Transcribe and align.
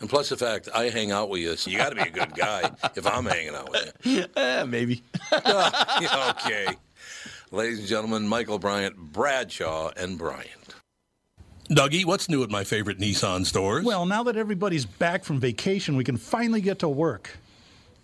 And 0.00 0.08
plus 0.08 0.28
the 0.28 0.36
fact 0.36 0.68
I 0.74 0.90
hang 0.90 1.10
out 1.10 1.28
with 1.28 1.40
you, 1.40 1.56
so 1.56 1.70
you 1.70 1.76
got 1.76 1.90
to 1.90 1.96
be 1.96 2.02
a 2.02 2.10
good 2.10 2.34
guy 2.34 2.70
if 2.94 3.06
I'm 3.06 3.26
hanging 3.26 3.54
out 3.54 3.70
with 3.70 3.92
you. 4.04 4.24
Eh, 4.36 4.64
maybe. 4.64 5.02
Yeah, 5.32 6.32
okay. 6.46 6.76
Ladies 7.50 7.80
and 7.80 7.88
gentlemen, 7.88 8.28
Michael 8.28 8.58
Bryant, 8.58 8.96
Bradshaw, 8.96 9.90
and 9.96 10.16
Bryant. 10.18 10.74
Dougie, 11.70 12.04
what's 12.04 12.28
new 12.28 12.42
at 12.42 12.50
my 12.50 12.64
favorite 12.64 12.98
Nissan 12.98 13.44
stores? 13.44 13.84
Well, 13.84 14.06
now 14.06 14.22
that 14.22 14.36
everybody's 14.36 14.86
back 14.86 15.24
from 15.24 15.40
vacation, 15.40 15.96
we 15.96 16.04
can 16.04 16.16
finally 16.16 16.60
get 16.60 16.78
to 16.78 16.88
work. 16.88 17.36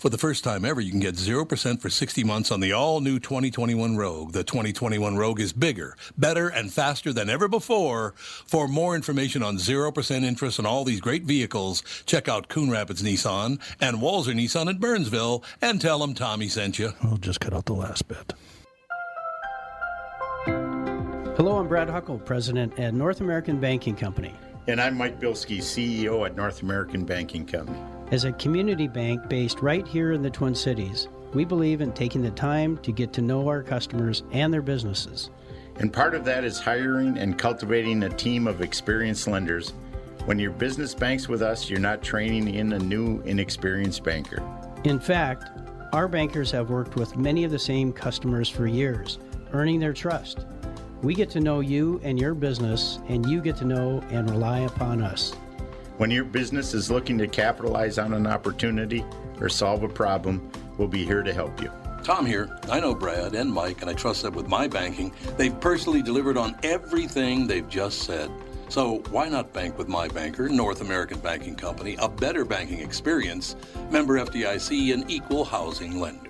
For 0.00 0.08
the 0.08 0.16
first 0.16 0.44
time 0.44 0.64
ever, 0.64 0.80
you 0.80 0.90
can 0.90 1.00
get 1.00 1.16
0% 1.16 1.78
for 1.78 1.90
60 1.90 2.24
months 2.24 2.50
on 2.50 2.60
the 2.60 2.72
all-new 2.72 3.18
2021 3.18 3.98
Rogue. 3.98 4.32
The 4.32 4.42
2021 4.42 5.18
Rogue 5.18 5.40
is 5.40 5.52
bigger, 5.52 5.94
better, 6.16 6.48
and 6.48 6.72
faster 6.72 7.12
than 7.12 7.28
ever 7.28 7.48
before. 7.48 8.14
For 8.16 8.66
more 8.66 8.94
information 8.94 9.42
on 9.42 9.58
0% 9.58 10.22
interest 10.22 10.58
on 10.58 10.64
all 10.64 10.84
these 10.84 11.02
great 11.02 11.24
vehicles, 11.24 11.82
check 12.06 12.28
out 12.28 12.48
Coon 12.48 12.70
Rapids 12.70 13.02
Nissan 13.02 13.60
and 13.78 13.98
Walser 13.98 14.34
Nissan 14.34 14.70
at 14.70 14.80
Burnsville 14.80 15.44
and 15.60 15.78
tell 15.82 15.98
them 15.98 16.14
Tommy 16.14 16.48
sent 16.48 16.78
you. 16.78 16.94
We'll 17.04 17.18
just 17.18 17.40
cut 17.40 17.52
out 17.52 17.66
the 17.66 17.74
last 17.74 18.08
bit. 18.08 18.32
Hello, 21.36 21.58
I'm 21.58 21.68
Brad 21.68 21.90
Huckle, 21.90 22.18
President 22.18 22.78
at 22.78 22.94
North 22.94 23.20
American 23.20 23.60
Banking 23.60 23.96
Company. 23.96 24.34
And 24.66 24.80
I'm 24.80 24.96
Mike 24.96 25.20
Bilski, 25.20 25.58
CEO 25.58 26.24
at 26.24 26.36
North 26.36 26.62
American 26.62 27.04
Banking 27.04 27.44
Company. 27.44 27.78
As 28.10 28.24
a 28.24 28.32
community 28.32 28.88
bank 28.88 29.28
based 29.28 29.62
right 29.62 29.86
here 29.86 30.10
in 30.10 30.20
the 30.20 30.30
Twin 30.30 30.52
Cities, 30.52 31.06
we 31.32 31.44
believe 31.44 31.80
in 31.80 31.92
taking 31.92 32.22
the 32.22 32.32
time 32.32 32.76
to 32.78 32.90
get 32.90 33.12
to 33.12 33.22
know 33.22 33.46
our 33.46 33.62
customers 33.62 34.24
and 34.32 34.52
their 34.52 34.62
businesses. 34.62 35.30
And 35.76 35.92
part 35.92 36.16
of 36.16 36.24
that 36.24 36.42
is 36.42 36.58
hiring 36.58 37.18
and 37.18 37.38
cultivating 37.38 38.02
a 38.02 38.08
team 38.08 38.48
of 38.48 38.62
experienced 38.62 39.28
lenders. 39.28 39.74
When 40.24 40.40
your 40.40 40.50
business 40.50 40.92
banks 40.92 41.28
with 41.28 41.40
us, 41.40 41.70
you're 41.70 41.78
not 41.78 42.02
training 42.02 42.52
in 42.52 42.72
a 42.72 42.80
new, 42.80 43.20
inexperienced 43.20 44.02
banker. 44.02 44.42
In 44.82 44.98
fact, 44.98 45.48
our 45.92 46.08
bankers 46.08 46.50
have 46.50 46.68
worked 46.68 46.96
with 46.96 47.16
many 47.16 47.44
of 47.44 47.52
the 47.52 47.60
same 47.60 47.92
customers 47.92 48.48
for 48.48 48.66
years, 48.66 49.20
earning 49.52 49.78
their 49.78 49.92
trust. 49.92 50.46
We 51.00 51.14
get 51.14 51.30
to 51.30 51.40
know 51.40 51.60
you 51.60 52.00
and 52.02 52.18
your 52.18 52.34
business, 52.34 52.98
and 53.08 53.24
you 53.26 53.40
get 53.40 53.56
to 53.58 53.64
know 53.64 54.02
and 54.10 54.28
rely 54.28 54.60
upon 54.60 55.00
us. 55.00 55.32
When 56.00 56.10
your 56.10 56.24
business 56.24 56.72
is 56.72 56.90
looking 56.90 57.18
to 57.18 57.28
capitalize 57.28 57.98
on 57.98 58.14
an 58.14 58.26
opportunity 58.26 59.04
or 59.38 59.50
solve 59.50 59.82
a 59.82 59.88
problem, 59.88 60.50
we'll 60.78 60.88
be 60.88 61.04
here 61.04 61.22
to 61.22 61.30
help 61.30 61.60
you. 61.60 61.70
Tom 62.02 62.24
here. 62.24 62.58
I 62.70 62.80
know 62.80 62.94
Brad 62.94 63.34
and 63.34 63.52
Mike, 63.52 63.82
and 63.82 63.90
I 63.90 63.92
trust 63.92 64.22
that 64.22 64.32
with 64.32 64.48
my 64.48 64.66
banking, 64.66 65.12
they've 65.36 65.60
personally 65.60 66.00
delivered 66.00 66.38
on 66.38 66.56
everything 66.62 67.46
they've 67.46 67.68
just 67.68 68.04
said. 68.04 68.30
So 68.70 69.02
why 69.10 69.28
not 69.28 69.52
bank 69.52 69.76
with 69.76 69.88
my 69.88 70.08
banker, 70.08 70.48
North 70.48 70.80
American 70.80 71.20
Banking 71.20 71.54
Company, 71.54 71.96
a 72.00 72.08
better 72.08 72.46
banking 72.46 72.78
experience, 72.78 73.54
member 73.90 74.18
FDIC, 74.18 74.94
an 74.94 75.04
equal 75.06 75.44
housing 75.44 76.00
lender. 76.00 76.29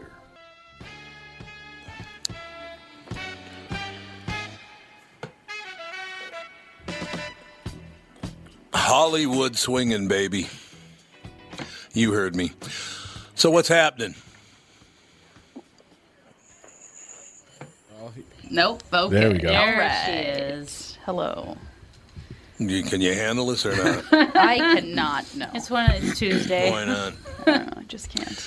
Hollywood 8.91 9.57
swinging, 9.57 10.09
baby. 10.09 10.49
You 11.93 12.13
heard 12.13 12.35
me. 12.35 12.51
So 13.37 13.49
what's 13.49 13.69
happening? 13.69 14.17
Nope. 18.51 18.83
Okay. 18.93 19.15
There 19.15 19.31
we 19.31 19.39
go. 19.39 19.49
There 19.49 19.79
right. 19.79 20.03
she 20.07 20.13
is. 20.13 20.99
Hello. 21.07 21.57
You- 22.59 22.83
Can 22.83 23.01
you 23.01 23.15
handle 23.15 23.47
this 23.47 23.65
or 23.65 23.77
not? 23.77 24.05
I 24.37 24.59
cannot. 24.59 25.37
No. 25.37 25.49
It's 25.55 25.71
one. 25.71 25.89
It's 25.93 26.19
Tuesday. 26.19 26.73
Why 26.73 26.85
not? 26.85 27.13
I 27.47 27.85
just 27.87 28.11
can't. 28.11 28.45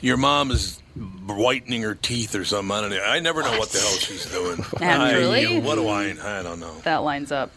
Your 0.00 0.16
mom 0.16 0.52
is 0.52 0.80
whitening 1.26 1.82
her 1.82 1.96
teeth 1.96 2.36
or 2.36 2.44
something. 2.44 2.70
I 2.70 2.82
don't 2.82 2.90
know. 2.90 3.02
I 3.02 3.18
never 3.18 3.42
know 3.42 3.58
what 3.58 3.70
the 3.70 3.80
hell 3.80 3.98
she's 3.98 4.30
doing. 4.30 4.64
Naturally. 4.78 5.56
I, 5.56 5.58
what 5.58 5.74
do 5.74 5.88
I? 5.88 6.14
I 6.38 6.44
don't 6.44 6.60
know. 6.60 6.72
That 6.84 6.98
lines 6.98 7.32
up. 7.32 7.50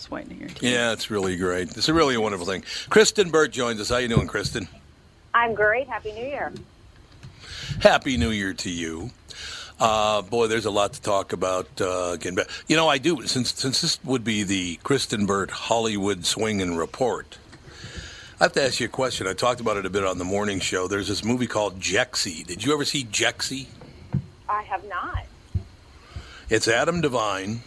Just 0.00 0.10
whitening 0.10 0.40
your 0.40 0.48
teeth. 0.48 0.62
Yeah, 0.62 0.92
it's 0.92 1.10
really 1.10 1.36
great. 1.36 1.76
It's 1.76 1.90
a 1.90 1.92
really 1.92 2.16
wonderful 2.16 2.46
thing. 2.46 2.64
Kristen 2.88 3.28
Burt 3.28 3.52
joins 3.52 3.82
us. 3.82 3.90
How 3.90 3.98
you 3.98 4.08
doing, 4.08 4.28
Kristen? 4.28 4.66
I'm 5.34 5.52
great. 5.52 5.88
Happy 5.88 6.10
New 6.12 6.24
Year. 6.24 6.54
Happy 7.82 8.16
New 8.16 8.30
Year 8.30 8.54
to 8.54 8.70
you. 8.70 9.10
Uh, 9.78 10.22
boy, 10.22 10.46
there's 10.46 10.64
a 10.64 10.70
lot 10.70 10.94
to 10.94 11.02
talk 11.02 11.34
about. 11.34 11.68
Uh, 11.78 12.12
again, 12.14 12.34
but 12.34 12.48
you 12.66 12.76
know, 12.76 12.88
I 12.88 12.96
do 12.96 13.26
since 13.26 13.52
since 13.52 13.82
this 13.82 14.02
would 14.02 14.24
be 14.24 14.42
the 14.42 14.76
Kristen 14.84 15.26
Burt 15.26 15.50
Hollywood 15.50 16.24
Swinging 16.24 16.78
Report. 16.78 17.36
I 18.40 18.44
have 18.44 18.54
to 18.54 18.62
ask 18.62 18.80
you 18.80 18.86
a 18.86 18.88
question. 18.88 19.26
I 19.26 19.34
talked 19.34 19.60
about 19.60 19.76
it 19.76 19.84
a 19.84 19.90
bit 19.90 20.06
on 20.06 20.16
the 20.16 20.24
morning 20.24 20.60
show. 20.60 20.88
There's 20.88 21.08
this 21.08 21.22
movie 21.22 21.46
called 21.46 21.78
Jexi. 21.78 22.46
Did 22.46 22.64
you 22.64 22.72
ever 22.72 22.86
see 22.86 23.04
Jexi? 23.04 23.66
I 24.48 24.62
have 24.62 24.82
not. 24.88 25.26
It's 26.48 26.68
Adam 26.68 27.02
Devine. 27.02 27.60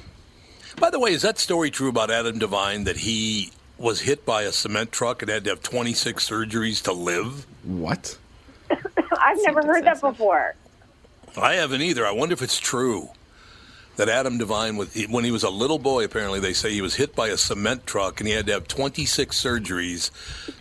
By 0.79 0.89
the 0.89 0.99
way, 0.99 1.11
is 1.11 1.21
that 1.21 1.37
story 1.39 1.71
true 1.71 1.89
about 1.89 2.11
Adam 2.11 2.39
Devine 2.39 2.83
that 2.85 2.97
he 2.97 3.51
was 3.77 4.01
hit 4.01 4.25
by 4.25 4.43
a 4.43 4.51
cement 4.51 4.91
truck 4.91 5.21
and 5.21 5.29
had 5.29 5.43
to 5.45 5.51
have 5.51 5.63
26 5.63 6.27
surgeries 6.27 6.81
to 6.83 6.93
live? 6.93 7.45
What? 7.63 8.17
I've 8.69 9.37
never 9.43 9.61
heard 9.63 9.85
that 9.85 10.01
before. 10.01 10.55
I 11.37 11.55
haven't 11.55 11.81
either. 11.81 12.05
I 12.05 12.11
wonder 12.11 12.33
if 12.33 12.41
it's 12.41 12.59
true. 12.59 13.09
that 13.95 14.09
Adam 14.09 14.37
Devine, 14.39 14.75
was, 14.77 14.95
when 15.09 15.23
he 15.23 15.31
was 15.31 15.43
a 15.43 15.49
little 15.49 15.77
boy, 15.79 16.03
apparently 16.03 16.39
they 16.39 16.53
say 16.53 16.71
he 16.71 16.81
was 16.81 16.95
hit 16.95 17.15
by 17.15 17.27
a 17.27 17.37
cement 17.37 17.85
truck 17.85 18.19
and 18.19 18.27
he 18.27 18.33
had 18.33 18.47
to 18.47 18.53
have 18.53 18.67
26 18.67 19.39
surgeries 19.39 20.09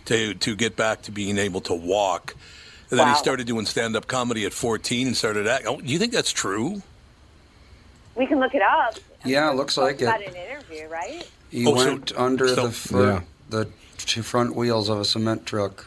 to 0.05 0.35
to 0.35 0.55
get 0.55 0.75
back 0.75 1.01
to 1.03 1.11
being 1.11 1.37
able 1.39 1.61
to 1.61 1.73
walk. 1.73 2.35
And 2.91 2.99
then 2.99 3.07
he 3.07 3.15
started 3.15 3.47
doing 3.47 3.65
stand 3.65 3.95
up 3.95 4.05
comedy 4.05 4.45
at 4.45 4.53
14 4.53 5.07
and 5.07 5.17
started 5.17 5.47
acting. 5.47 5.67
Oh, 5.67 5.81
do 5.81 5.91
you 5.91 5.97
think 5.97 6.13
that's 6.13 6.31
true? 6.31 6.83
We 8.15 8.27
can 8.27 8.39
look 8.39 8.53
it 8.53 8.61
up. 8.61 8.97
Yeah, 9.25 9.49
it 9.51 9.55
looks 9.55 9.77
like 9.77 10.01
it. 10.01 10.05
Got 10.05 10.21
it. 10.21 10.29
an 10.29 10.35
interview, 10.35 10.87
right? 10.87 11.27
He 11.49 11.65
Oh, 11.65 11.75
so- 11.77 11.85
went 11.85 12.11
under 12.17 12.47
so- 12.49 12.67
the 12.67 12.71
fr- 12.71 13.03
Yeah. 13.03 13.21
the 13.49 13.67
two 13.97 14.23
front 14.23 14.55
wheels 14.55 14.89
of 14.89 14.99
a 14.99 15.05
cement 15.05 15.45
truck 15.45 15.85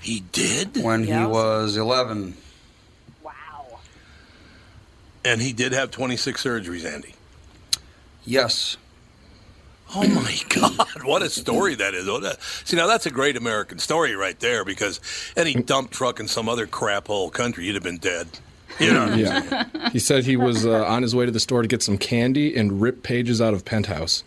He 0.00 0.20
did? 0.32 0.76
when 0.82 1.04
he 1.04 1.12
was 1.24 1.76
11. 1.76 2.36
Wow. 3.22 3.32
And 5.24 5.40
he 5.40 5.52
did 5.52 5.72
have 5.72 5.90
26 5.90 6.42
surgeries, 6.44 6.84
Andy. 6.84 7.14
Yes. 8.24 8.76
Oh 9.94 10.06
my 10.08 10.36
God! 10.48 11.04
What 11.04 11.22
a 11.22 11.30
story 11.30 11.76
that 11.76 11.94
is. 11.94 12.08
Oh, 12.08 12.18
that- 12.20 12.38
See, 12.64 12.76
now 12.76 12.88
that's 12.88 13.06
a 13.06 13.10
great 13.10 13.36
American 13.36 13.78
story 13.78 14.14
right 14.16 14.38
there. 14.40 14.64
Because 14.64 15.00
any 15.36 15.54
dump 15.54 15.90
truck 15.92 16.18
in 16.18 16.26
some 16.26 16.48
other 16.48 16.66
crap 16.66 17.06
hole 17.06 17.30
country, 17.30 17.64
you'd 17.66 17.76
have 17.76 17.84
been 17.84 17.98
dead. 17.98 18.26
You 18.78 18.92
know. 18.92 19.14
Yeah. 19.14 19.64
he 19.92 19.98
said 19.98 20.24
he 20.24 20.36
was 20.36 20.66
uh, 20.66 20.84
on 20.86 21.02
his 21.02 21.14
way 21.14 21.26
to 21.26 21.32
the 21.32 21.40
store 21.40 21.62
to 21.62 21.68
get 21.68 21.82
some 21.82 21.98
candy 21.98 22.56
and 22.56 22.80
rip 22.80 23.02
pages 23.02 23.40
out 23.40 23.54
of 23.54 23.64
Penthouse. 23.64 24.22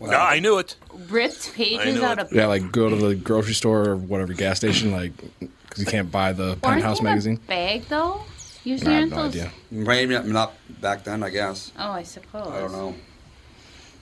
No, 0.00 0.16
I 0.16 0.38
knew 0.40 0.56
it. 0.58 0.76
Ripped 1.10 1.52
pages 1.54 2.00
out 2.00 2.18
it. 2.18 2.26
of. 2.26 2.32
Yeah, 2.32 2.46
like 2.46 2.72
go 2.72 2.88
to 2.88 2.96
the 2.96 3.14
grocery 3.14 3.52
store 3.54 3.90
or 3.90 3.96
whatever 3.96 4.32
gas 4.32 4.56
station, 4.56 4.92
like 4.92 5.12
because 5.40 5.78
you 5.78 5.86
can't 5.86 6.10
buy 6.10 6.32
the 6.32 6.48
Weren't 6.48 6.62
Penthouse 6.62 6.98
they 7.00 7.06
a 7.06 7.10
magazine. 7.10 7.36
bag 7.46 7.84
though. 7.88 8.22
Usually 8.64 8.90
I 8.90 9.00
have 9.00 9.00
aren't 9.00 9.10
no 9.12 9.22
those. 9.24 9.32
idea. 9.36 9.52
Maybe 9.70 10.14
not- 10.14 10.26
not 10.26 10.52
back 10.80 11.04
then, 11.04 11.22
I 11.22 11.30
guess. 11.30 11.70
Oh, 11.78 11.92
I 11.92 12.02
suppose. 12.02 12.46
I 12.48 12.60
don't 12.60 12.72
know. 12.72 12.94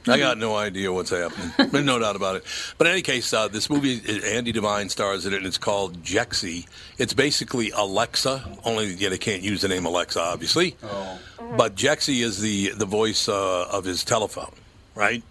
I 0.08 0.18
got 0.18 0.38
no 0.38 0.56
idea 0.56 0.92
what's 0.92 1.10
happening. 1.10 1.52
There's 1.70 1.84
no 1.84 1.98
doubt 1.98 2.16
about 2.16 2.36
it. 2.36 2.44
But 2.76 2.86
in 2.86 2.92
any 2.94 3.02
case, 3.02 3.32
uh, 3.32 3.48
this 3.48 3.68
movie, 3.68 4.00
uh, 4.08 4.26
Andy 4.26 4.52
Devine 4.52 4.88
stars 4.88 5.26
in 5.26 5.32
it, 5.32 5.38
and 5.38 5.46
it's 5.46 5.58
called 5.58 6.02
Jexi. 6.02 6.66
It's 6.98 7.14
basically 7.14 7.70
Alexa, 7.70 8.58
only 8.64 8.94
yeah, 8.94 9.08
they 9.08 9.18
can't 9.18 9.42
use 9.42 9.62
the 9.62 9.68
name 9.68 9.86
Alexa, 9.86 10.20
obviously. 10.20 10.76
Oh. 10.82 11.18
But 11.56 11.74
Jexi 11.74 12.22
is 12.22 12.40
the, 12.40 12.70
the 12.70 12.86
voice 12.86 13.28
uh, 13.28 13.68
of 13.70 13.84
his 13.84 14.04
telephone, 14.04 14.52
right? 14.94 15.22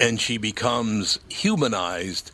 And 0.00 0.20
she 0.20 0.38
becomes 0.38 1.18
humanized. 1.28 2.30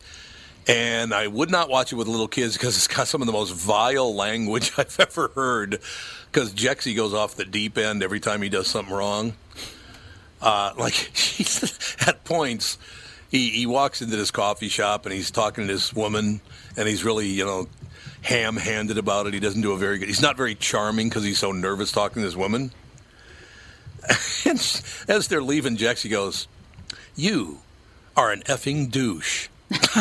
And 0.67 1.13
I 1.13 1.27
would 1.27 1.51
not 1.51 1.69
watch 1.69 1.93
it 1.93 1.95
with 1.95 2.07
little 2.07 2.27
kids 2.27 2.53
because 2.57 2.75
it's 2.75 2.87
got 2.87 3.07
some 3.07 3.21
of 3.21 3.27
the 3.27 3.33
most 3.33 3.53
vile 3.53 4.15
language 4.15 4.71
I've 4.77 4.99
ever 4.99 5.29
heard. 5.35 5.79
Because 6.31 6.53
Jexi 6.53 6.95
goes 6.95 7.13
off 7.13 7.35
the 7.35 7.45
deep 7.45 7.77
end 7.77 8.03
every 8.03 8.19
time 8.19 8.41
he 8.41 8.49
does 8.49 8.67
something 8.67 8.93
wrong. 8.93 9.35
Uh, 10.41 10.73
like 10.77 10.93
he's 10.93 11.97
at 12.07 12.23
points, 12.23 12.77
he, 13.29 13.49
he 13.49 13.65
walks 13.65 14.01
into 14.01 14.15
this 14.15 14.31
coffee 14.31 14.69
shop 14.69 15.05
and 15.05 15.13
he's 15.13 15.31
talking 15.31 15.67
to 15.67 15.73
this 15.73 15.93
woman, 15.93 16.41
and 16.77 16.87
he's 16.87 17.03
really 17.03 17.27
you 17.27 17.45
know 17.45 17.67
ham-handed 18.21 18.97
about 18.97 19.27
it. 19.27 19.33
He 19.33 19.39
doesn't 19.39 19.61
do 19.61 19.71
a 19.71 19.77
very 19.77 19.97
good. 19.97 20.07
He's 20.07 20.21
not 20.21 20.37
very 20.37 20.55
charming 20.55 21.09
because 21.09 21.23
he's 21.23 21.39
so 21.39 21.51
nervous 21.51 21.91
talking 21.91 22.21
to 22.21 22.27
this 22.27 22.35
woman. 22.35 22.71
and 24.45 24.83
as 25.07 25.27
they're 25.27 25.41
leaving, 25.41 25.77
Jexi 25.77 26.09
goes, 26.09 26.47
"You 27.15 27.59
are 28.15 28.31
an 28.31 28.41
effing 28.41 28.91
douche." 28.91 29.49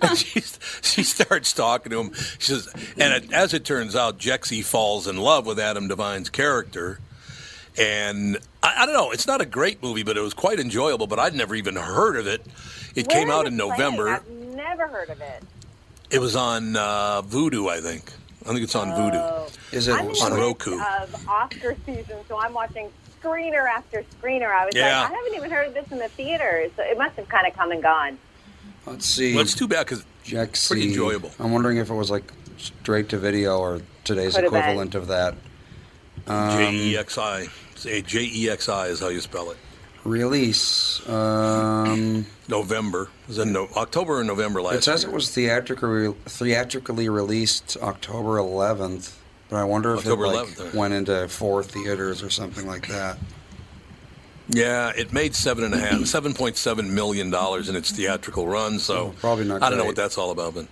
and 0.00 0.16
she, 0.16 0.40
she 0.82 1.02
starts 1.02 1.52
talking 1.52 1.90
to 1.90 2.00
him. 2.00 2.14
She 2.38 2.52
says, 2.52 2.68
and 2.96 3.12
it, 3.24 3.32
as 3.32 3.52
it 3.52 3.64
turns 3.64 3.94
out, 3.94 4.18
Jexi 4.18 4.64
falls 4.64 5.06
in 5.06 5.18
love 5.18 5.46
with 5.46 5.58
Adam 5.58 5.88
Devine's 5.88 6.30
character. 6.30 6.98
And 7.78 8.38
I, 8.76 8.82
I 8.82 8.86
don't 8.86 8.94
know, 8.94 9.10
it's 9.10 9.26
not 9.26 9.40
a 9.40 9.46
great 9.46 9.82
movie, 9.82 10.02
but 10.02 10.16
it 10.16 10.20
was 10.20 10.34
quite 10.34 10.60
enjoyable. 10.60 11.06
But 11.06 11.18
I'd 11.18 11.34
never 11.34 11.54
even 11.54 11.76
heard 11.76 12.16
of 12.16 12.26
it. 12.26 12.44
It 12.94 13.06
Where 13.06 13.16
came 13.18 13.30
out 13.30 13.46
it 13.46 13.52
in 13.52 13.58
playing? 13.58 13.70
November. 13.70 14.08
I've 14.08 14.28
never 14.28 14.86
heard 14.86 15.10
of 15.10 15.20
it. 15.20 15.42
It 16.10 16.18
was 16.20 16.36
on 16.36 16.76
uh, 16.76 17.22
Vudu, 17.22 17.68
I 17.70 17.80
think. 17.80 18.12
I 18.44 18.50
think 18.50 18.60
it's 18.60 18.76
on 18.76 18.88
Vudu. 18.88 19.14
Oh. 19.16 19.48
Is 19.72 19.88
it 19.88 19.94
I'm 19.94 20.02
on 20.02 20.06
midst 20.08 20.22
Roku? 20.30 20.80
of 20.80 21.28
Oscar 21.28 21.76
season, 21.84 22.18
so 22.28 22.38
I'm 22.40 22.52
watching 22.54 22.90
screener 23.20 23.66
after 23.68 24.04
screener. 24.22 24.48
I 24.54 24.66
was 24.66 24.74
Yeah. 24.76 25.00
like, 25.02 25.10
I 25.10 25.14
haven't 25.14 25.34
even 25.34 25.50
heard 25.50 25.66
of 25.68 25.74
this 25.74 25.90
in 25.90 25.98
the 25.98 26.08
theaters. 26.08 26.70
So 26.76 26.84
it 26.84 26.96
must 26.96 27.16
have 27.16 27.28
kind 27.28 27.46
of 27.48 27.54
come 27.54 27.72
and 27.72 27.82
gone. 27.82 28.18
Let's 28.86 29.04
see. 29.04 29.34
Well, 29.34 29.42
it's 29.42 29.54
too 29.54 29.66
bad 29.66 29.84
because 29.86 30.04
Jexi. 30.24 30.68
pretty 30.68 30.86
enjoyable. 30.88 31.32
I'm 31.40 31.50
wondering 31.50 31.78
if 31.78 31.90
it 31.90 31.94
was 31.94 32.08
like 32.08 32.32
straight 32.56 33.08
to 33.08 33.18
video 33.18 33.58
or 33.58 33.80
today's 34.04 34.36
Could 34.36 34.44
equivalent 34.44 34.94
of 34.94 35.08
that. 35.08 35.34
Um, 36.28 36.56
J 36.56 36.72
E 36.72 36.96
X 36.96 37.18
I. 37.18 37.48
Say 37.76 38.02
J 38.02 38.28
E 38.32 38.50
X 38.50 38.68
I 38.68 38.88
is 38.88 39.00
how 39.00 39.08
you 39.08 39.20
spell 39.20 39.50
it. 39.50 39.56
Release. 40.04 41.06
Um, 41.08 42.26
November. 42.48 43.02
It 43.24 43.28
was 43.28 43.38
in 43.38 43.52
no, 43.52 43.68
October 43.76 44.20
or 44.20 44.24
November 44.24 44.62
last 44.62 44.76
it 44.76 44.84
says 44.84 45.02
year. 45.02 45.10
it 45.10 45.14
was 45.14 45.30
theatrically 45.30 46.12
theatrically 46.26 47.08
released 47.08 47.76
October 47.82 48.36
11th, 48.38 49.14
but 49.48 49.56
I 49.56 49.64
wonder 49.64 49.92
if 49.94 50.00
October 50.00 50.26
it 50.26 50.28
like, 50.28 50.46
11th, 50.48 50.72
huh? 50.72 50.78
went 50.78 50.94
into 50.94 51.28
four 51.28 51.62
theaters 51.64 52.22
or 52.22 52.30
something 52.30 52.66
like 52.66 52.86
that. 52.88 53.18
Yeah, 54.48 54.92
it 54.96 55.12
made 55.12 55.34
seven 55.34 55.64
and 55.64 55.74
a 55.74 55.78
half, 55.78 56.06
seven 56.06 56.32
point 56.34 56.56
seven 56.56 56.94
million 56.94 57.30
dollars 57.30 57.68
in 57.68 57.74
its 57.74 57.90
theatrical 57.90 58.46
run. 58.46 58.78
So 58.78 58.96
Oh, 59.08 59.14
probably 59.18 59.44
not 59.44 59.62
I 59.62 59.68
don't 59.70 59.78
know 59.78 59.84
what 59.84 59.96
that's 59.96 60.16
all 60.18 60.30
about, 60.30 60.54
but 60.54 60.66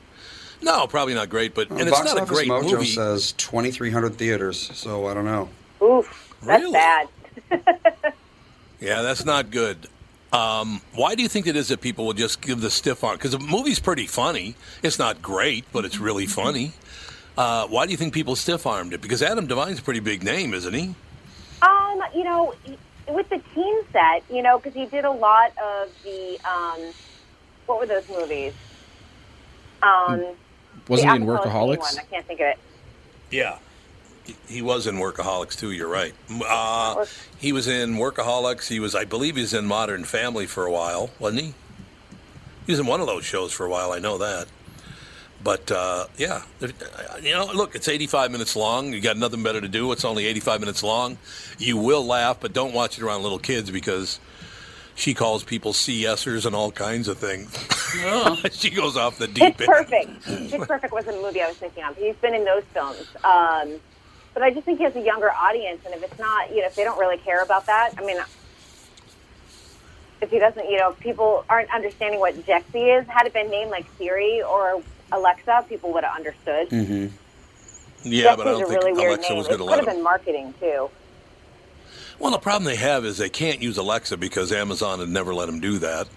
no, 0.63 0.87
probably 0.87 1.15
not 1.15 1.29
great. 1.29 1.57
But 1.57 1.73
Uh, 1.73 1.77
and 1.77 1.89
it's 1.89 1.91
Box 1.99 2.05
not 2.15 2.19
a 2.19 2.23
Office 2.23 2.37
great 2.37 2.49
Mojo 2.49 2.71
movie. 2.75 2.87
says 2.87 3.33
2,300 3.33 4.15
theaters, 4.17 4.71
so 4.75 5.09
I 5.09 5.15
don't 5.15 5.25
know. 5.25 5.49
Oof, 5.83 6.34
that's 6.47 6.63
Really? 6.63 6.73
bad. 6.73 7.09
Yeah, 8.81 9.01
that's 9.01 9.25
not 9.25 9.51
good. 9.51 9.87
Um, 10.31 10.83
why 10.95 11.15
do 11.15 11.23
you 11.23 11.29
think 11.29 11.47
it 11.47 11.57
is 11.57 11.69
that 11.69 11.81
people 11.81 12.05
will 12.05 12.13
just 12.13 12.43
give 12.43 12.61
the 12.61 12.71
stiff 12.71 13.03
arm? 13.03 13.17
Because 13.17 13.31
the 13.31 13.39
movie's 13.39 13.79
pretty 13.79 14.07
funny. 14.07 14.57
It's 14.83 14.99
not 14.99 15.23
great, 15.23 15.65
but 15.73 15.87
it's 15.87 15.99
really 15.99 16.27
funny. 16.27 16.73
Uh, 17.39 17.67
why 17.69 17.87
do 17.87 17.93
you 17.93 17.97
think 17.97 18.13
people 18.13 18.37
stiff 18.37 18.67
armed 18.67 18.93
it? 18.93 19.01
Because 19.01 19.23
Adam 19.23 19.47
Devine's 19.47 19.79
a 19.79 19.83
pretty 19.83 20.01
big 20.01 20.23
name, 20.23 20.53
isn't 20.53 20.75
he? 20.75 20.95
Um, 21.63 22.03
you 22.15 22.25
know, 22.25 22.53
with 23.09 23.29
the 23.31 23.41
teen 23.55 23.77
set, 23.91 24.23
you 24.31 24.43
know, 24.43 24.59
because 24.59 24.75
he 24.75 24.85
did 24.87 25.05
a 25.07 25.11
lot 25.11 25.53
of 25.57 25.89
the 26.03 26.39
um, 26.47 26.93
what 27.67 27.81
were 27.81 27.87
those 27.87 28.07
movies? 28.11 28.53
Um, 29.83 30.27
Wasn't 30.89 31.09
the 31.09 31.15
he 31.17 31.23
in 31.23 31.27
Workaholics? 31.27 31.79
One. 31.79 31.99
I 31.99 32.03
can't 32.11 32.27
think 32.27 32.41
of 32.41 32.49
it. 32.49 32.59
Yeah. 33.31 33.59
He- 34.25 34.37
He 34.49 34.63
was 34.63 34.87
in 34.87 34.97
Workaholics 34.97 35.57
too. 35.59 35.71
You're 35.73 35.89
right. 35.89 36.15
Uh, 36.49 37.05
he 37.39 37.53
was 37.53 37.69
in 37.69 37.95
Workaholics. 37.97 38.69
He 38.69 38.81
was, 38.81 38.95
I 38.95 39.05
believe, 39.05 39.37
he 39.37 39.43
was 39.43 39.55
in 39.55 39.67
Modern 39.67 40.05
Family 40.05 40.47
for 40.47 40.65
a 40.67 40.73
while, 40.73 41.11
wasn't 41.19 41.43
he? 41.43 41.55
He 42.67 42.73
was 42.73 42.81
in 42.81 42.87
one 42.87 43.01
of 43.01 43.07
those 43.07 43.25
shows 43.25 43.53
for 43.53 43.67
a 43.67 43.69
while. 43.71 43.93
I 43.93 43.99
know 43.99 44.19
that. 44.19 44.47
But 45.43 45.71
uh, 45.71 46.07
yeah, 46.17 46.41
you 47.21 47.33
know, 47.35 47.45
look, 47.55 47.75
it's 47.75 47.87
85 47.89 48.31
minutes 48.33 48.57
long. 48.57 48.95
You 48.95 49.01
got 49.03 49.19
nothing 49.19 49.43
better 49.43 49.61
to 49.61 49.69
do. 49.69 49.93
It's 49.93 50.05
only 50.07 50.25
85 50.25 50.61
minutes 50.61 50.83
long. 50.83 51.19
You 51.59 51.77
will 51.77 52.07
laugh, 52.07 52.39
but 52.41 52.55
don't 52.55 52.73
watch 52.73 52.97
it 52.97 53.05
around 53.05 53.23
little 53.23 53.39
kids 53.39 53.71
because 53.71 54.21
she 54.95 55.13
calls 55.13 55.45
people 55.45 55.75
CSers 55.75 56.47
and 56.47 56.57
all 56.57 56.73
kinds 56.73 57.09
of 57.09 57.19
things. 57.19 57.51
she 58.57 58.71
goes 58.71 58.97
off 58.97 59.19
the 59.19 59.27
deep 59.27 59.59
Pitch 59.59 59.69
end. 59.69 59.77
Perfect. 60.23 60.25
Pitch 60.25 60.61
Perfect 60.69 60.95
was 60.95 61.05
the 61.05 61.13
movie 61.13 61.43
I 61.43 61.49
was 61.49 61.59
thinking 61.59 61.85
of. 61.85 61.95
He's 61.99 62.17
been 62.17 62.35
in 62.35 62.47
those 62.47 62.63
films. 62.73 63.07
Um, 63.23 63.75
but 64.35 64.43
I 64.43 64.51
just 64.51 64.65
think 64.67 64.79
he 64.79 64.85
has 64.85 64.95
a 64.97 65.01
younger 65.01 65.31
audience, 65.31 65.81
and 65.87 65.95
if 65.95 66.03
it's 66.03 66.19
not, 66.19 66.51
you 66.51 66.61
know, 66.61 66.67
if 66.67 66.75
they 66.75 66.85
don't 66.85 66.99
really 66.99 67.19
care 67.19 67.43
about 67.43 67.67
that, 67.67 67.93
I 67.97 68.05
mean, 68.05 68.19
if 70.21 70.31
he 70.31 70.39
doesn't, 70.39 70.69
you 70.71 70.77
know, 70.79 70.91
if 70.91 71.01
people 71.01 71.45
aren't 71.49 71.73
understanding 71.73 72.21
what 72.21 72.35
Jexi 72.47 73.01
is, 73.01 73.07
had 73.09 73.27
it 73.27 73.33
been 73.33 73.51
named 73.51 73.71
like 73.71 73.87
Siri 73.99 74.43
or 74.43 74.83
Alexa, 75.13 75.67
people 75.69 75.93
would 75.93 76.05
have 76.05 76.17
understood. 76.17 76.69
Mm-hmm. 76.71 77.07
Yeah, 78.07 78.37
but 78.37 78.47
I 78.47 78.51
Jexi's 78.53 78.59
don't 78.59 78.63
a 78.63 78.67
think 78.67 78.81
really 78.83 78.93
weird 78.93 79.09
Alexa 79.13 79.29
name. 79.31 79.39
was 79.39 79.47
It 79.47 79.49
going 79.51 79.59
to 79.61 79.65
could 79.65 79.71
let 79.71 79.85
have 79.85 79.95
been 79.95 80.03
marketing 80.05 80.55
too. 80.61 80.91
Well, 82.19 82.31
the 82.33 82.39
problem 82.39 82.65
they 82.65 82.77
have 82.77 83.05
is 83.05 83.19
they 83.19 83.29
can't 83.29 83.61
use 83.61 83.77
Alexa 83.77 84.17
because 84.17 84.53
Amazon 84.53 85.01
had 85.01 85.09
never 85.09 85.35
let 85.35 85.47
them 85.47 85.61
do 85.61 85.79
that. 85.79 86.09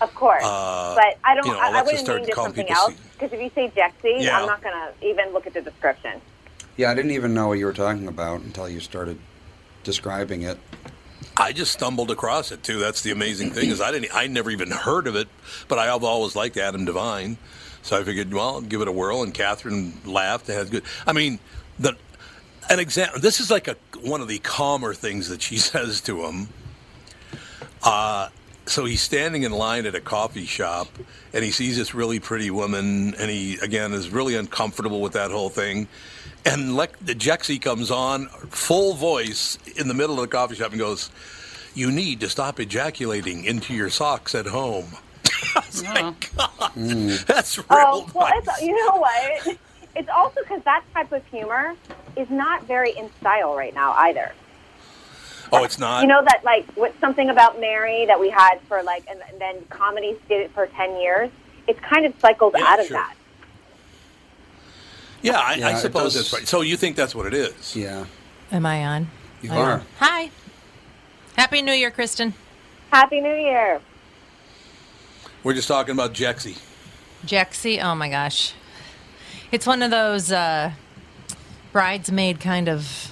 Of 0.00 0.14
course, 0.14 0.42
Uh, 0.44 0.94
but 0.94 1.18
I 1.24 1.34
don't. 1.34 1.44
you 1.46 1.52
know, 1.52 1.58
I, 1.58 1.66
I 1.66 1.68
Alexa 1.70 1.84
would 1.84 1.90
have 1.92 2.00
started 2.00 2.20
named 2.22 2.28
it 2.30 2.34
calling 2.34 2.48
something 2.50 2.66
people 2.66 2.82
else 2.82 2.94
because 3.18 3.32
if 3.34 3.40
you 3.42 3.50
say 3.54 3.68
Jexi, 3.76 4.22
Yeah. 4.22 4.40
I'm 4.40 4.46
not 4.46 4.62
going 4.62 4.74
to 4.74 5.06
even 5.06 5.32
look 5.32 5.46
at 5.46 5.52
the 5.54 5.60
description. 5.60 6.20
Yeah, 6.80 6.90
I 6.90 6.94
didn't 6.94 7.10
even 7.10 7.34
know 7.34 7.48
what 7.48 7.58
you 7.58 7.66
were 7.66 7.74
talking 7.74 8.08
about 8.08 8.40
until 8.40 8.66
you 8.66 8.80
started 8.80 9.18
describing 9.84 10.40
it. 10.40 10.58
I 11.36 11.52
just 11.52 11.72
stumbled 11.72 12.10
across 12.10 12.52
it 12.52 12.62
too. 12.62 12.78
That's 12.78 13.02
the 13.02 13.10
amazing 13.10 13.50
thing 13.50 13.68
is 13.68 13.82
I 13.82 13.92
didn't. 13.92 14.14
I 14.14 14.28
never 14.28 14.50
even 14.50 14.70
heard 14.70 15.06
of 15.06 15.14
it, 15.14 15.28
but 15.68 15.78
I 15.78 15.92
have 15.92 16.04
always 16.04 16.34
liked 16.34 16.56
Adam 16.56 16.86
Devine, 16.86 17.36
so 17.82 18.00
I 18.00 18.02
figured, 18.02 18.32
well, 18.32 18.54
I'll 18.54 18.60
give 18.62 18.80
it 18.80 18.88
a 18.88 18.92
whirl. 18.92 19.22
And 19.22 19.34
Catherine 19.34 19.92
laughed. 20.06 20.48
It 20.48 20.54
had 20.54 20.70
good. 20.70 20.84
I 21.06 21.12
mean, 21.12 21.38
the 21.78 21.98
an 22.70 22.78
example. 22.78 23.20
This 23.20 23.40
is 23.40 23.50
like 23.50 23.68
a 23.68 23.76
one 24.00 24.22
of 24.22 24.28
the 24.28 24.38
calmer 24.38 24.94
things 24.94 25.28
that 25.28 25.42
she 25.42 25.58
says 25.58 26.00
to 26.00 26.24
him. 26.24 26.48
Uh, 27.82 28.30
so 28.64 28.86
he's 28.86 29.02
standing 29.02 29.42
in 29.42 29.52
line 29.52 29.84
at 29.84 29.94
a 29.94 30.00
coffee 30.00 30.46
shop 30.46 30.88
and 31.34 31.44
he 31.44 31.50
sees 31.50 31.76
this 31.76 31.94
really 31.94 32.20
pretty 32.20 32.50
woman 32.50 33.14
and 33.16 33.30
he 33.30 33.58
again 33.58 33.92
is 33.92 34.10
really 34.10 34.34
uncomfortable 34.36 35.02
with 35.02 35.12
that 35.12 35.30
whole 35.30 35.48
thing 35.48 35.88
and 36.44 36.76
like 36.76 36.98
the 37.04 37.14
Jexi 37.14 37.60
comes 37.60 37.90
on 37.90 38.26
full 38.48 38.94
voice 38.94 39.58
in 39.76 39.88
the 39.88 39.94
middle 39.94 40.16
of 40.16 40.22
the 40.22 40.28
coffee 40.28 40.54
shop 40.56 40.70
and 40.70 40.78
goes 40.80 41.10
you 41.74 41.90
need 41.92 42.20
to 42.20 42.28
stop 42.28 42.58
ejaculating 42.58 43.44
into 43.44 43.74
your 43.74 43.90
socks 43.90 44.34
at 44.34 44.46
home 44.46 44.86
I 45.56 45.62
was 45.66 45.82
like, 45.84 46.36
God, 46.36 46.72
mm. 46.76 47.26
that's 47.26 47.58
oh, 47.58 47.62
real 47.62 47.64
Oh, 47.70 48.10
well, 48.14 48.28
nice. 48.28 48.42
it's, 48.46 48.62
you 48.62 48.86
know 48.86 48.96
what? 48.96 49.58
It's 49.96 50.08
also 50.08 50.40
because 50.42 50.62
that 50.64 50.84
type 50.94 51.12
of 51.12 51.24
humor 51.26 51.74
is 52.16 52.28
not 52.30 52.64
very 52.64 52.92
in 52.92 53.10
style 53.20 53.54
right 53.56 53.74
now 53.74 53.92
either. 53.92 54.32
oh 55.52 55.64
it's 55.64 55.78
not 55.78 56.02
You 56.02 56.08
know 56.08 56.22
that 56.24 56.42
like 56.44 56.66
what 56.74 56.94
something 57.00 57.28
about 57.30 57.58
Mary 57.60 58.06
that 58.06 58.18
we 58.20 58.30
had 58.30 58.60
for 58.68 58.82
like, 58.82 59.04
and, 59.10 59.20
and 59.30 59.40
then 59.40 59.64
comedies 59.68 60.16
did 60.28 60.40
it 60.42 60.50
for 60.52 60.66
ten 60.68 61.00
years. 61.00 61.30
It's 61.66 61.80
kind 61.80 62.06
of 62.06 62.14
cycled 62.20 62.54
Yeah, 62.56 62.64
out 62.66 62.80
of 62.80 62.86
sure. 62.86 62.96
that. 62.98 63.14
Yeah 65.22 65.38
I, 65.38 65.54
Yeah, 65.54 65.68
I 65.68 65.72
it 65.72 65.78
suppose 65.78 66.14
does- 66.14 66.30
that's 66.30 66.32
right 66.32 66.48
so 66.48 66.60
you 66.62 66.76
think 66.76 66.96
that's 66.96 67.14
what 67.14 67.26
it 67.26 67.34
is 67.34 67.74
Yeah. 67.76 68.04
Am 68.52 68.66
I 68.66 68.84
on? 68.84 69.08
You 69.42 69.52
I 69.52 69.56
are. 69.56 69.72
am. 69.74 69.82
Hi. 70.00 70.30
Happy 71.36 71.62
New 71.62 71.72
Year, 71.72 71.90
Kristen. 71.90 72.34
Happy 72.90 73.20
New 73.20 73.34
Year. 73.34 73.80
we're 75.44 75.54
just 75.54 75.68
talking 75.68 75.92
about 75.92 76.12
Jexi 76.12 76.58
Jexi. 77.24 77.82
Oh 77.82 77.94
my 77.94 78.08
gosh. 78.08 78.54
It's 79.52 79.66
one 79.66 79.82
of 79.82 79.90
those 79.90 80.32
uh, 80.32 80.72
bridesmaid 81.72 82.40
kind 82.40 82.68
of 82.68 83.08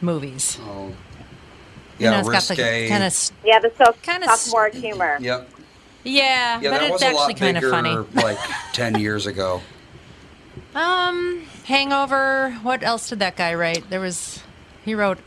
movies. 0.00 0.58
Oh. 0.62 0.88
You 0.88 0.94
Yeah, 1.98 2.10
know, 2.12 2.18
it's 2.20 2.28
got 2.28 2.42
the 2.56 2.62
risque. 2.62 2.88
kind 2.88 3.04
of 3.04 3.30
Yeah, 3.44 3.58
the 3.58 3.72
so- 3.78 3.94
Kinda 4.02 4.28
s- 4.28 4.42
sophomore 4.42 4.68
humor. 4.70 5.18
Yep. 5.20 5.48
yeah, 6.04 6.60
Yeah, 6.60 6.70
but 6.70 6.80
that 6.80 6.82
it's 6.84 6.92
was 6.92 7.02
a 7.02 7.06
actually 7.06 7.18
lot 7.34 7.36
kind 7.36 7.56
of 7.56 7.62
bigger 7.62 7.70
funny. 7.70 7.96
like 8.22 8.38
10 8.72 8.98
years 9.00 9.26
ago. 9.26 9.60
Um, 10.74 11.42
Hangover. 11.64 12.52
What 12.62 12.82
else 12.82 13.08
did 13.08 13.20
that 13.20 13.36
guy 13.36 13.54
write? 13.54 13.88
There 13.90 14.00
was 14.00 14.42
he 14.84 14.94
wrote 14.94 15.18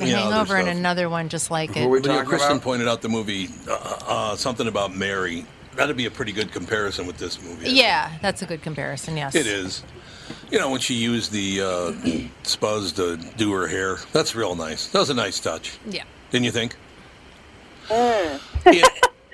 a 0.00 0.06
Yeah, 0.06 0.18
other 0.20 0.30
Hangover 0.30 0.56
and 0.56 0.66
stuff. 0.66 0.76
another 0.76 1.08
one 1.08 1.28
just 1.28 1.50
like 1.50 1.76
it. 1.76 1.84
are 1.84 1.88
we 1.88 2.00
But, 2.00 2.08
talking 2.08 2.26
Kristen 2.28 2.52
about? 2.52 2.62
pointed 2.62 2.88
out 2.88 3.02
the 3.02 3.08
movie, 3.08 3.48
uh, 3.68 3.98
uh, 4.06 4.36
something 4.36 4.68
about 4.68 4.94
Mary. 4.94 5.44
That'd 5.74 5.96
be 5.96 6.06
a 6.06 6.10
pretty 6.10 6.32
good 6.32 6.52
comparison 6.52 7.06
with 7.06 7.18
this 7.18 7.42
movie. 7.42 7.66
I 7.66 7.70
Yeah, 7.70 8.10
that's 8.22 8.40
a 8.42 8.46
good 8.46 8.62
comparison. 8.62 9.16
Yes. 9.16 9.34
It 9.34 9.46
is. 9.46 9.82
You 10.50 10.58
know, 10.58 10.70
when 10.70 10.80
she 10.80 10.94
used 10.94 11.32
the 11.32 11.60
uh, 11.60 11.92
spuzz 12.44 12.94
to 12.96 13.16
do 13.36 13.52
her 13.52 13.66
hair, 13.66 13.98
that's 14.12 14.34
real 14.34 14.54
nice. 14.54 14.86
That 14.88 15.00
was 15.00 15.10
a 15.10 15.14
nice 15.14 15.38
touch, 15.40 15.78
Yeah, 15.86 16.04
didn't 16.30 16.44
you 16.44 16.50
think? 16.52 16.76
Mm. 17.88 18.40
Yeah. 18.72 18.86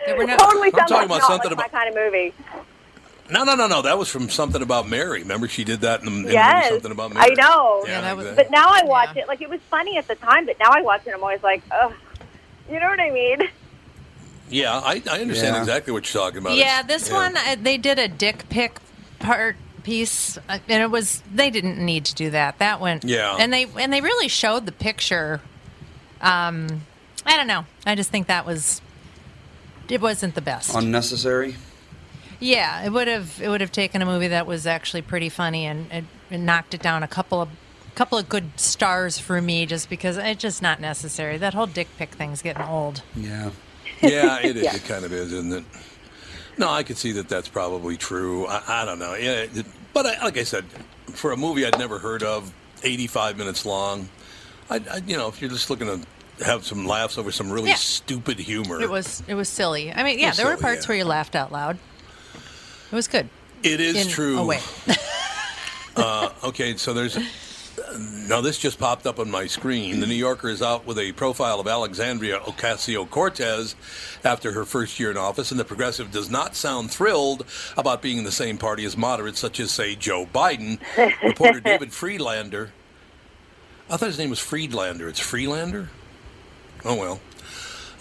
there 0.06 0.16
were 0.18 0.24
no. 0.26 0.36
Totally 0.36 0.68
I'm 0.68 0.72
sounds 0.74 0.90
talking 0.90 0.96
like 0.96 1.04
about 1.06 1.18
not 1.20 1.22
something 1.28 1.50
like 1.50 1.52
about- 1.52 1.72
my 1.72 1.78
kind 1.78 1.88
of 1.88 1.94
movie. 1.94 2.34
No, 3.32 3.44
no, 3.44 3.54
no, 3.54 3.66
no. 3.66 3.82
That 3.82 3.98
was 3.98 4.08
from 4.08 4.28
something 4.28 4.62
about 4.62 4.88
Mary. 4.88 5.20
Remember, 5.20 5.48
she 5.48 5.64
did 5.64 5.80
that 5.80 6.00
in 6.02 6.06
the, 6.22 6.28
in 6.28 6.32
Yes, 6.34 6.64
movie 6.70 6.74
Something 6.82 6.92
About 6.92 7.14
Mary. 7.14 7.30
I 7.30 7.34
know. 7.34 7.84
Yeah, 7.86 8.00
that 8.02 8.16
was- 8.16 8.36
But 8.36 8.50
now 8.50 8.66
I 8.68 8.82
watch 8.84 9.10
Yeah. 9.16 9.22
it 9.22 9.28
like 9.28 9.40
it 9.40 9.48
was 9.48 9.60
funny 9.70 9.96
at 9.96 10.06
the 10.06 10.14
time, 10.16 10.46
but 10.46 10.58
now 10.58 10.70
I 10.70 10.82
watch 10.82 11.00
it, 11.02 11.06
and 11.08 11.16
I'm 11.16 11.22
always 11.22 11.42
like, 11.42 11.62
ugh. 11.70 11.92
You 12.70 12.78
know 12.78 12.86
what 12.86 13.00
I 13.00 13.10
mean? 13.10 13.40
yeah, 14.50 14.78
I, 14.78 15.02
I 15.10 15.20
understand 15.20 15.54
Yeah. 15.56 15.60
exactly 15.60 15.92
what 15.92 16.12
you're 16.12 16.22
talking 16.22 16.38
about. 16.38 16.56
Yeah, 16.56 16.80
It's- 16.80 16.86
this 17.02 17.08
yeah. 17.10 17.16
one 17.16 17.36
uh, 17.36 17.56
they 17.60 17.76
did 17.78 17.98
a 17.98 18.08
dick 18.08 18.48
pic 18.48 18.76
part 19.18 19.56
piece, 19.82 20.36
uh, 20.48 20.58
and 20.68 20.82
it 20.82 20.90
was 20.90 21.22
they 21.34 21.50
didn't 21.50 21.78
need 21.78 22.04
to 22.06 22.14
do 22.14 22.30
that. 22.30 22.58
That 22.58 22.80
went 22.80 23.04
Yeah. 23.04 23.36
and 23.38 23.52
they 23.52 23.66
and 23.78 23.92
they 23.92 24.00
really 24.00 24.28
showed 24.28 24.66
the 24.66 24.72
picture. 24.72 25.40
Um, 26.20 26.82
I 27.26 27.36
don't 27.36 27.46
know. 27.48 27.66
I 27.86 27.94
just 27.94 28.10
think 28.10 28.26
that 28.28 28.46
was 28.46 28.80
it 29.88 30.00
wasn't 30.00 30.34
the 30.34 30.40
best. 30.40 30.74
Unnecessary. 30.74 31.56
Yeah, 32.42 32.84
it 32.84 32.90
would 32.92 33.08
have 33.08 33.40
it 33.40 33.48
would 33.48 33.60
have 33.60 33.72
taken 33.72 34.02
a 34.02 34.06
movie 34.06 34.28
that 34.28 34.46
was 34.46 34.66
actually 34.66 35.02
pretty 35.02 35.28
funny 35.28 35.66
and 35.66 35.90
it, 35.92 36.04
it 36.30 36.38
knocked 36.38 36.74
it 36.74 36.82
down 36.82 37.02
a 37.02 37.08
couple 37.08 37.40
of 37.40 37.48
couple 37.94 38.16
of 38.18 38.28
good 38.28 38.58
stars 38.58 39.18
for 39.18 39.40
me 39.42 39.66
just 39.66 39.88
because 39.90 40.16
it's 40.16 40.40
just 40.40 40.62
not 40.62 40.80
necessary. 40.80 41.36
That 41.38 41.54
whole 41.54 41.66
dick 41.66 41.88
pic 41.98 42.10
thing's 42.10 42.42
getting 42.42 42.62
old. 42.62 43.02
Yeah. 43.16 43.50
Yeah, 44.00 44.40
it 44.40 44.56
is. 44.56 44.64
Yeah. 44.64 44.74
It 44.74 44.84
kind 44.84 45.04
of 45.04 45.12
is, 45.12 45.32
isn't 45.32 45.52
it? 45.52 45.64
No, 46.58 46.68
I 46.68 46.82
could 46.82 46.96
see 46.96 47.12
that 47.12 47.28
that's 47.28 47.46
probably 47.48 47.96
true. 47.96 48.46
I, 48.48 48.82
I 48.82 48.84
don't 48.84 48.98
know. 48.98 49.14
Yeah, 49.14 49.42
it, 49.42 49.64
but 49.92 50.06
I, 50.06 50.24
like 50.24 50.36
I 50.36 50.42
said, 50.42 50.64
for 51.12 51.30
a 51.30 51.36
movie 51.36 51.64
I'd 51.64 51.78
never 51.78 52.00
heard 52.00 52.24
of, 52.24 52.52
85 52.82 53.38
minutes 53.38 53.64
long, 53.64 54.08
I, 54.68 54.80
I, 54.90 54.96
you 55.06 55.16
know, 55.16 55.28
if 55.28 55.40
you're 55.40 55.50
just 55.50 55.70
looking 55.70 55.86
to 55.86 56.44
have 56.44 56.66
some 56.66 56.84
laughs 56.84 57.16
over 57.16 57.30
some 57.30 57.48
really 57.52 57.68
Yeah. 57.68 57.76
stupid 57.76 58.40
humor, 58.40 58.80
It 58.80 58.90
was 58.90 59.22
it 59.28 59.34
was 59.34 59.48
silly. 59.48 59.92
I 59.92 60.02
mean, 60.02 60.18
yeah, 60.18 60.30
was 60.30 60.36
there 60.38 60.46
were 60.48 60.56
parts 60.56 60.84
yeah. 60.84 60.88
where 60.88 60.98
you 60.98 61.04
laughed 61.04 61.36
out 61.36 61.52
loud. 61.52 61.78
It 62.92 62.94
was 62.94 63.08
good. 63.08 63.28
it 63.62 63.80
is 63.80 63.96
in 64.06 64.08
true. 64.08 64.38
a 64.38 64.44
way. 64.44 64.60
Uh, 65.94 66.30
okay, 66.44 66.74
so 66.78 66.94
there's. 66.94 67.18
Now, 68.26 68.40
this 68.40 68.58
just 68.58 68.78
popped 68.78 69.06
up 69.06 69.18
on 69.18 69.30
my 69.30 69.46
screen. 69.46 70.00
The 70.00 70.06
New 70.06 70.14
Yorker 70.14 70.48
is 70.48 70.62
out 70.62 70.86
with 70.86 70.98
a 70.98 71.12
profile 71.12 71.60
of 71.60 71.66
Alexandria 71.66 72.38
Ocasio 72.40 73.08
Cortez 73.08 73.76
after 74.24 74.52
her 74.52 74.64
first 74.64 74.98
year 74.98 75.10
in 75.10 75.18
office, 75.18 75.50
and 75.50 75.60
the 75.60 75.66
progressive 75.66 76.10
does 76.10 76.30
not 76.30 76.56
sound 76.56 76.90
thrilled 76.90 77.44
about 77.76 78.00
being 78.00 78.16
in 78.16 78.24
the 78.24 78.32
same 78.32 78.56
party 78.56 78.86
as 78.86 78.96
moderates 78.96 79.38
such 79.38 79.60
as, 79.60 79.70
say, 79.70 79.94
Joe 79.94 80.24
Biden. 80.24 80.78
Reporter 81.22 81.60
David 81.60 81.92
Friedlander. 81.92 82.72
I 83.90 83.98
thought 83.98 84.06
his 84.06 84.18
name 84.18 84.30
was 84.30 84.38
Friedlander. 84.38 85.08
It's 85.08 85.20
Freelander? 85.20 85.90
Oh, 86.86 86.94
well. 86.96 87.20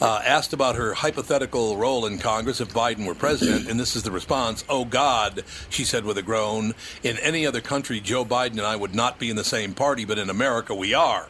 Uh, 0.02 0.20
asked 0.26 0.52
about 0.52 0.76
her 0.76 0.96
hypothetical 0.96 1.78
role 1.78 2.08
in 2.08 2.18
Congress 2.18 2.60
if 2.60 2.74
Biden 2.74 3.06
were 3.06 3.14
president, 3.14 3.70
and 3.70 3.80
this 3.80 3.96
is 3.96 4.02
the 4.02 4.10
response 4.10 4.64
Oh, 4.68 4.84
God, 4.84 5.44
she 5.70 5.84
said 5.84 6.06
with 6.06 6.18
a 6.18 6.24
groan. 6.24 6.74
In 7.04 7.18
any 7.20 7.46
other 7.46 7.62
country, 7.62 8.00
Joe 8.00 8.26
Biden 8.26 8.54
and 8.54 8.62
I 8.62 8.76
would 8.76 8.96
not 8.96 9.20
be 9.20 9.30
in 9.30 9.36
the 9.36 9.44
same 9.44 9.76
party, 9.76 10.04
but 10.04 10.18
in 10.18 10.30
America, 10.30 10.74
we 10.74 10.96
are. 10.96 11.28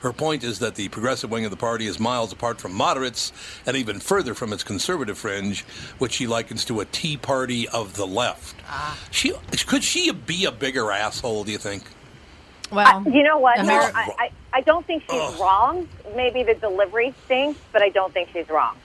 Her 0.00 0.12
point 0.12 0.42
is 0.44 0.60
that 0.60 0.76
the 0.76 0.88
progressive 0.88 1.30
wing 1.30 1.44
of 1.44 1.50
the 1.50 1.56
party 1.56 1.86
is 1.86 1.98
miles 1.98 2.32
apart 2.32 2.60
from 2.60 2.72
moderates 2.72 3.32
and 3.66 3.76
even 3.76 4.00
further 4.00 4.32
from 4.32 4.52
its 4.52 4.62
conservative 4.62 5.18
fringe, 5.18 5.62
which 5.98 6.12
she 6.12 6.26
likens 6.26 6.64
to 6.66 6.80
a 6.80 6.84
tea 6.86 7.16
party 7.16 7.68
of 7.68 7.96
the 7.96 8.06
left. 8.06 8.54
She 9.10 9.32
could 9.66 9.82
she 9.84 10.12
be 10.12 10.44
a 10.44 10.52
bigger 10.52 10.90
asshole? 10.92 11.44
Do 11.44 11.52
you 11.52 11.58
think? 11.58 11.82
Well, 12.70 13.04
You 13.10 13.22
know 13.22 13.38
what? 13.38 13.64
No, 13.64 13.74
I, 13.74 14.14
I, 14.18 14.30
I 14.52 14.60
don't 14.60 14.86
think 14.86 15.02
she's 15.08 15.40
wrong. 15.40 15.88
Maybe 16.14 16.42
the 16.42 16.54
delivery 16.54 17.14
stinks, 17.24 17.60
but 17.72 17.82
I 17.82 17.88
don't 17.88 18.12
think 18.12 18.28
she's 18.32 18.48
wrong. 18.48 18.76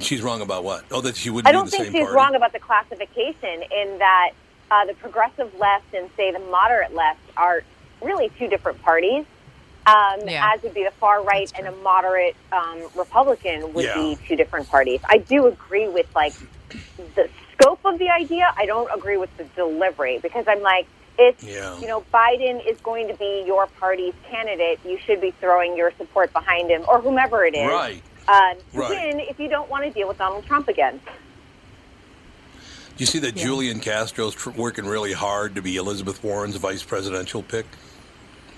She's 0.00 0.22
wrong 0.22 0.40
about 0.40 0.64
what? 0.64 0.84
Oh, 0.90 1.00
that 1.00 1.16
she 1.16 1.30
wouldn't 1.30 1.48
I 1.48 1.52
be 1.52 1.54
in 1.54 1.60
don't 1.60 1.64
the 1.66 1.70
think 1.70 1.84
same 1.84 1.92
she's 1.92 2.02
party. 2.02 2.16
wrong 2.16 2.34
about 2.34 2.52
the 2.52 2.58
classification 2.58 3.62
in 3.70 3.98
that 3.98 4.30
uh, 4.70 4.84
the 4.84 4.94
progressive 4.94 5.52
left 5.58 5.94
and, 5.94 6.10
say, 6.16 6.32
the 6.32 6.40
moderate 6.40 6.92
left 6.94 7.20
are 7.36 7.62
really 8.02 8.30
two 8.38 8.48
different 8.48 8.82
parties. 8.82 9.24
Um, 9.86 10.20
Yeah. 10.26 10.50
As 10.54 10.62
would 10.62 10.74
be 10.74 10.82
the 10.82 10.90
far 10.92 11.22
right 11.22 11.50
and 11.56 11.68
a 11.68 11.72
moderate 11.82 12.34
um, 12.50 12.82
Republican 12.96 13.72
would 13.74 13.84
Yeah. 13.84 13.94
be 13.94 14.18
two 14.26 14.34
different 14.36 14.68
parties. 14.68 15.00
I 15.08 15.18
do 15.18 15.46
agree 15.46 15.88
with 15.88 16.06
like 16.16 16.34
the 17.14 17.28
scope 17.52 17.78
of 17.84 17.98
the 18.00 18.10
idea. 18.10 18.52
I 18.56 18.66
don't 18.66 18.90
agree 18.92 19.16
with 19.16 19.34
the 19.36 19.44
delivery 19.54 20.18
because 20.18 20.46
I'm 20.48 20.62
like, 20.62 20.86
if 21.18 21.42
Yeah. 21.42 21.78
you 21.78 21.86
know 21.86 22.02
Biden 22.12 22.64
is 22.66 22.78
going 22.80 23.08
to 23.08 23.14
be 23.14 23.44
your 23.46 23.66
party's 23.66 24.14
candidate, 24.30 24.80
you 24.84 24.98
should 25.04 25.20
be 25.20 25.30
throwing 25.40 25.76
your 25.76 25.92
support 25.98 26.32
behind 26.32 26.70
him 26.70 26.84
or 26.88 27.00
whomever 27.00 27.44
it 27.44 27.54
is. 27.54 27.68
Right. 27.70 28.02
Uh, 28.28 28.54
to 28.54 28.60
Right. 28.74 28.90
win 28.90 29.20
if 29.20 29.38
you 29.38 29.48
don't 29.48 29.68
want 29.70 29.84
to 29.84 29.90
deal 29.90 30.08
with 30.08 30.18
Donald 30.18 30.44
Trump 30.46 30.68
again. 30.68 31.00
Do 32.96 33.02
you 33.02 33.06
see 33.06 33.18
that 33.20 33.34
Julian 33.34 33.78
Castro's 33.80 34.34
tr- 34.34 34.50
working 34.50 34.86
really 34.86 35.12
hard 35.12 35.54
to 35.56 35.62
be 35.62 35.76
Elizabeth 35.76 36.24
Warren's 36.24 36.56
vice 36.56 36.82
presidential 36.82 37.42
pick? 37.42 37.66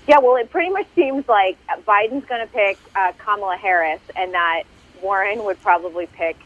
Yeah, 0.07 0.19
well, 0.19 0.37
it 0.37 0.49
pretty 0.49 0.71
much 0.71 0.87
seems 0.95 1.27
like 1.27 1.57
Biden's 1.85 2.25
going 2.25 2.41
to 2.41 2.51
pick 2.51 2.77
uh, 2.95 3.11
Kamala 3.19 3.57
Harris, 3.57 3.99
and 4.15 4.33
that 4.33 4.63
Warren 5.01 5.43
would 5.43 5.61
probably 5.61 6.07
pick 6.07 6.37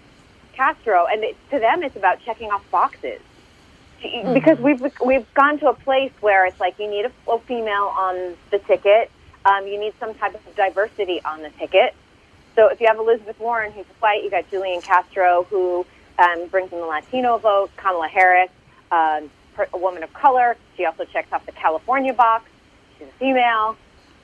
Castro. 0.54 1.06
And 1.06 1.24
it, 1.24 1.38
to 1.52 1.60
them, 1.60 1.84
it's 1.84 1.96
about 1.96 2.20
checking 2.26 2.52
off 2.52 2.64
boxes 2.72 3.22
because 4.34 4.60
we've 4.60 4.82
we've 5.04 5.34
gone 5.34 5.60
to 5.60 5.70
a 5.70 5.74
place 5.74 6.12
where 6.22 6.46
it's 6.46 6.60
like 6.60 6.78
you 6.78 6.90
need 6.90 7.06
a, 7.06 7.32
a 7.32 7.40
female 7.40 7.94
on 7.98 8.36
the 8.52 8.60
ticket, 8.60 9.10
um, 9.46 9.66
you 9.68 9.80
need 9.80 9.94
some 10.00 10.14
type 10.16 10.36
of 10.36 10.56
diversity 10.56 11.22
on 11.24 11.42
the 11.42 11.50
ticket. 11.52 11.96
So 12.56 12.68
if 12.68 12.80
you 12.80 12.88
have 12.88 12.98
Elizabeth 12.98 13.40
Warren, 13.40 13.72
who's 13.72 13.86
a 13.86 14.00
white, 14.00 14.24
you 14.24 14.30
got 14.30 14.50
Julian 14.52 14.82
Castro, 14.82 15.48
who 15.50 15.86
um, 16.20 16.48
brings 16.48 16.72
in 16.72 16.80
the 16.80 16.86
Latino 16.86 17.38
vote, 17.38 17.72
Kamala 17.78 18.08
Harris, 18.08 18.52
um, 18.92 19.30
a 19.74 19.78
woman 19.78 20.04
of 20.04 20.14
color. 20.14 20.56
She 20.78 20.86
also 20.86 21.06
checks 21.06 21.32
off 21.32 21.46
the 21.46 21.52
California 21.52 22.14
box. 22.14 22.50
She's 22.98 23.08
a 23.08 23.12
female, 23.14 23.76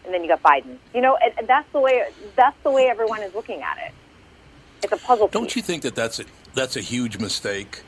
and 0.06 0.14
then 0.14 0.24
you 0.24 0.30
got 0.30 0.44
Biden. 0.44 0.78
You 0.94 1.02
know, 1.02 1.18
and, 1.18 1.34
and 1.38 1.48
that's 1.48 1.72
the 1.72 1.80
way 1.80 2.04
that's 2.36 2.58
the 2.64 2.72
way 2.72 2.88
everyone 2.88 3.22
is 3.22 3.34
looking 3.34 3.62
at 3.62 3.78
it. 3.78 3.94
It's 4.84 4.94
a 4.94 4.98
puzzle. 4.98 5.28
Don't 5.28 5.56
you 5.56 5.62
think 5.62 5.84
that 5.84 5.96
that's 5.96 6.20
a, 6.20 6.26
that's 6.54 6.78
a 6.78 6.82
huge 6.82 7.18
mistake? 7.18 7.82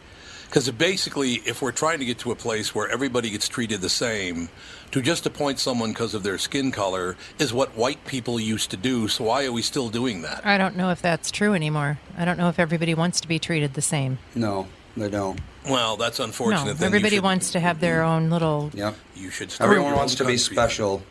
Because 0.51 0.69
basically, 0.71 1.35
if 1.45 1.61
we're 1.61 1.71
trying 1.71 1.99
to 1.99 2.05
get 2.05 2.19
to 2.19 2.31
a 2.33 2.35
place 2.35 2.75
where 2.75 2.89
everybody 2.89 3.29
gets 3.29 3.47
treated 3.47 3.79
the 3.79 3.87
same, 3.87 4.49
to 4.91 5.01
just 5.01 5.25
appoint 5.25 5.59
someone 5.59 5.91
because 5.91 6.13
of 6.13 6.23
their 6.23 6.37
skin 6.37 6.73
color 6.73 7.15
is 7.39 7.53
what 7.53 7.77
white 7.77 8.03
people 8.03 8.37
used 8.37 8.69
to 8.71 8.75
do. 8.75 9.07
So 9.07 9.23
why 9.23 9.45
are 9.45 9.53
we 9.53 9.61
still 9.61 9.87
doing 9.87 10.23
that? 10.23 10.45
I 10.45 10.57
don't 10.57 10.75
know 10.75 10.89
if 10.89 11.01
that's 11.01 11.31
true 11.31 11.53
anymore. 11.53 11.99
I 12.17 12.25
don't 12.25 12.37
know 12.37 12.49
if 12.49 12.59
everybody 12.59 12.93
wants 12.93 13.21
to 13.21 13.29
be 13.29 13.39
treated 13.39 13.75
the 13.75 13.81
same. 13.81 14.19
No, 14.35 14.67
they 14.97 15.09
don't. 15.09 15.39
Well, 15.69 15.95
that's 15.95 16.19
No, 16.19 16.25
unfortunate. 16.25 16.77
Then 16.77 16.87
everybody 16.87 17.15
should- 17.15 17.23
wants 17.23 17.51
to 17.51 17.61
have 17.61 17.79
their 17.79 18.01
mm-hmm. 18.01 18.25
own 18.25 18.29
little. 18.29 18.71
Yep. 18.73 18.95
You 19.15 19.29
should. 19.29 19.51
start 19.51 19.69
Everyone 19.69 19.95
wants 19.95 20.15
to 20.15 20.25
be 20.25 20.33
country. 20.33 20.53
special. 20.53 21.01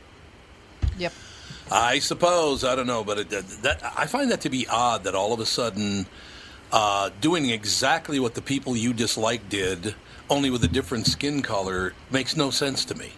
Yep. 0.99 1.15
I 1.73 1.99
suppose 2.01 2.63
I 2.63 2.75
don't 2.75 2.87
know, 2.87 3.05
but 3.05 3.21
it, 3.21 3.31
that, 3.31 3.49
that 3.63 3.93
I 3.97 4.05
find 4.05 4.31
that 4.33 4.43
to 4.43 4.51
be 4.51 4.67
odd 4.69 5.05
that 5.05 5.15
all 5.15 5.33
of 5.33 5.41
a 5.41 5.47
sudden, 5.47 6.05
uh, 6.73 7.11
doing 7.21 7.51
exactly 7.51 8.19
what 8.21 8.35
the 8.35 8.43
people 8.43 8.77
you 8.77 8.93
dislike 8.93 9.49
did, 9.49 9.95
only 10.29 10.51
with 10.51 10.63
a 10.65 10.69
different 10.69 11.07
skin 11.07 11.43
color, 11.43 11.93
makes 12.11 12.37
no 12.37 12.51
sense 12.51 12.85
to 12.87 12.95
me. 12.95 13.13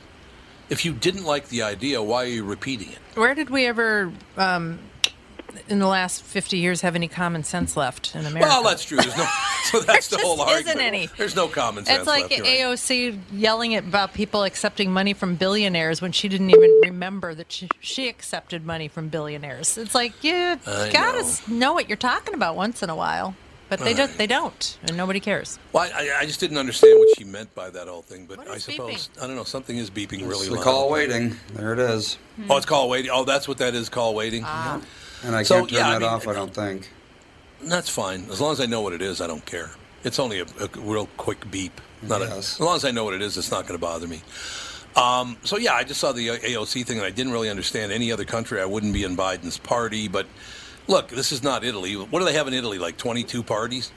If 0.70 0.84
you 0.84 0.92
didn't 0.92 1.24
like 1.24 1.48
the 1.48 1.62
idea, 1.62 2.02
why 2.02 2.24
are 2.24 2.28
you 2.28 2.44
repeating 2.44 2.90
it? 2.90 2.98
Where 3.14 3.34
did 3.34 3.50
we 3.50 3.66
ever, 3.66 4.12
um, 4.36 4.78
in 5.68 5.78
the 5.78 5.86
last 5.86 6.22
50 6.22 6.56
years, 6.58 6.80
have 6.82 6.94
any 6.94 7.08
common 7.08 7.44
sense 7.44 7.76
left 7.76 8.14
in 8.14 8.26
America? 8.26 8.48
Well, 8.48 8.62
that's 8.62 8.84
true. 8.84 8.98
There's 8.98 9.16
no, 9.16 9.26
so 9.64 9.80
that's 9.80 10.08
the 10.08 10.16
There 10.16 10.24
whole 10.24 10.36
just 10.36 10.48
argument. 10.48 10.68
isn't 10.76 10.80
any. 10.80 11.06
There's 11.16 11.36
no 11.36 11.48
common 11.48 11.84
sense 11.84 11.98
It's 12.00 12.06
like 12.06 12.30
left. 12.30 12.36
you're 12.36 12.44
right. 12.46 12.76
AOC 12.78 13.18
yelling 13.32 13.74
at, 13.74 13.84
about 13.84 14.14
people 14.14 14.44
accepting 14.44 14.92
money 14.92 15.12
from 15.14 15.36
billionaires 15.36 16.00
when 16.02 16.12
she 16.12 16.28
didn't 16.28 16.50
even 16.50 16.80
remember 16.84 17.34
that 17.34 17.50
she, 17.52 17.68
she 17.80 18.08
accepted 18.08 18.64
money 18.66 18.88
from 18.88 19.08
billionaires. 19.08 19.76
It's 19.78 19.94
like 19.94 20.22
you 20.24 20.58
I 20.66 20.90
gotta 20.92 21.22
know. 21.22 21.56
know 21.56 21.72
what 21.72 21.88
you're 21.88 21.96
talking 21.96 22.34
about 22.34 22.56
once 22.56 22.82
in 22.82 22.90
a 22.90 22.96
while, 22.96 23.34
but 23.68 23.80
they 23.80 23.94
don't. 23.94 24.16
They 24.18 24.26
don't, 24.26 24.78
and 24.84 24.96
nobody 24.96 25.18
cares. 25.20 25.58
Well, 25.72 25.90
I, 25.94 26.10
I 26.20 26.26
just 26.26 26.40
didn't 26.40 26.58
understand 26.58 26.98
what 26.98 27.08
she 27.16 27.24
meant 27.24 27.54
by 27.54 27.70
that 27.70 27.88
whole 27.88 28.02
thing, 28.02 28.26
but 28.26 28.46
I 28.46 28.54
is 28.54 28.64
suppose 28.64 29.08
I 29.20 29.26
don't 29.26 29.36
know. 29.36 29.44
Something 29.44 29.78
is 29.78 29.88
beeping 29.90 30.28
really 30.28 30.48
the 30.48 30.54
loud. 30.56 30.64
call 30.64 30.90
waiting. 30.90 31.36
There 31.54 31.72
it 31.72 31.78
is. 31.78 32.18
Oh, 32.50 32.56
it's 32.58 32.66
call 32.66 32.88
waiting. 32.90 33.10
Oh, 33.12 33.24
that's 33.24 33.48
what 33.48 33.58
that 33.58 33.74
is. 33.74 33.88
Call 33.88 34.14
waiting. 34.14 34.42
Ah. 34.44 34.80
And 35.24 35.34
I 35.36 35.42
So, 35.42 35.56
can't 35.58 35.68
turn 35.70 35.78
yeah, 35.78 35.88
I 35.90 35.98
mean- 35.98 36.08
off, 36.08 36.26
I 36.28 36.32
don't 36.34 36.54
think. 36.54 36.90
That's 37.62 37.88
fine. 37.88 38.26
As 38.30 38.40
long 38.40 38.52
as 38.52 38.60
I 38.60 38.66
know 38.66 38.80
what 38.80 38.92
it 38.92 39.02
is, 39.02 39.20
I 39.20 39.26
don't 39.28 39.44
care. 39.46 39.70
It's 40.04 40.18
only 40.18 40.40
a, 40.40 40.44
a 40.60 40.68
real 40.80 41.06
quick 41.16 41.48
beep. 41.50 41.80
Not 42.02 42.20
a, 42.22 42.24
as 42.24 42.58
long 42.58 42.74
as 42.74 42.84
I 42.84 42.90
know 42.90 43.04
what 43.04 43.14
it 43.14 43.22
is, 43.22 43.36
it's 43.38 43.52
not 43.52 43.62
going 43.68 43.78
to 43.78 43.80
bother 43.80 44.08
me. 44.08 44.20
Um, 44.96 45.36
so 45.44 45.56
yeah, 45.58 45.74
I 45.74 45.84
just 45.84 46.00
saw 46.00 46.10
the 46.10 46.26
AOC 46.28 46.84
thing, 46.84 46.98
and 46.98 47.06
I 47.06 47.10
didn't 47.10 47.32
really 47.32 47.48
understand 47.48 47.92
any 47.92 48.10
other 48.10 48.24
country. 48.24 48.60
I 48.60 48.64
wouldn't 48.64 48.92
be 48.92 49.04
in 49.04 49.16
Biden's 49.16 49.58
party, 49.58 50.08
but 50.08 50.26
look, 50.88 51.08
this 51.08 51.30
is 51.30 51.42
not 51.44 51.62
Italy. 51.64 51.94
What 51.94 52.18
do 52.18 52.24
they 52.24 52.32
have 52.32 52.48
in 52.48 52.52
Italy? 52.54 52.78
Like 52.78 52.96
twenty-two 52.96 53.44
parties? 53.44 53.92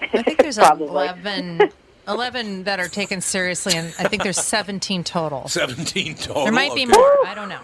I 0.00 0.22
think 0.22 0.38
there's 0.38 0.58
11, 0.58 1.70
11 2.08 2.64
that 2.64 2.80
are 2.80 2.88
taken 2.88 3.20
seriously, 3.20 3.74
and 3.76 3.94
I 4.00 4.08
think 4.08 4.22
there's 4.24 4.38
17 4.40 5.04
total. 5.04 5.46
Seventeen 5.48 6.14
total. 6.16 6.44
There 6.44 6.52
might 6.52 6.74
be 6.74 6.84
Okay. 6.86 6.92
more. 6.96 7.26
I 7.26 7.34
don't 7.34 7.48
know. 7.50 7.60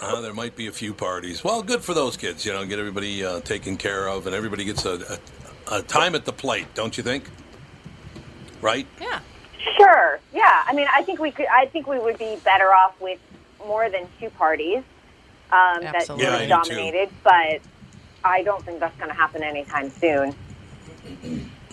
Uh, 0.00 0.20
there 0.22 0.32
might 0.32 0.56
be 0.56 0.66
a 0.66 0.72
few 0.72 0.94
parties. 0.94 1.44
Well, 1.44 1.62
good 1.62 1.82
for 1.82 1.92
those 1.92 2.16
kids. 2.16 2.46
You 2.46 2.52
know, 2.52 2.64
get 2.64 2.78
everybody 2.78 3.22
uh, 3.24 3.40
taken 3.40 3.76
care 3.76 4.08
of, 4.08 4.26
and 4.26 4.34
everybody 4.34 4.64
gets 4.64 4.86
a, 4.86 5.18
a, 5.70 5.78
a 5.78 5.82
time 5.82 6.14
at 6.14 6.24
the 6.24 6.32
plate. 6.32 6.66
Don't 6.74 6.96
you 6.96 7.02
think? 7.02 7.24
Right? 8.62 8.86
Yeah. 9.00 9.20
Sure. 9.76 10.18
Yeah. 10.32 10.62
I 10.66 10.72
mean, 10.72 10.86
I 10.94 11.02
think 11.02 11.20
we 11.20 11.30
could. 11.30 11.46
I 11.46 11.66
think 11.66 11.86
we 11.86 11.98
would 11.98 12.18
be 12.18 12.36
better 12.44 12.72
off 12.72 12.98
with 13.00 13.18
more 13.66 13.90
than 13.90 14.08
two 14.18 14.30
parties 14.30 14.82
um, 15.52 15.82
that 15.82 15.96
Absolutely. 15.96 16.24
Yeah, 16.24 16.30
I 16.30 16.34
really 16.34 16.44
too. 16.44 16.48
dominated. 16.48 17.08
But 17.22 17.60
I 18.24 18.42
don't 18.42 18.64
think 18.64 18.80
that's 18.80 18.96
going 18.96 19.10
to 19.10 19.14
happen 19.16 19.42
anytime 19.42 19.90
soon. 19.90 20.34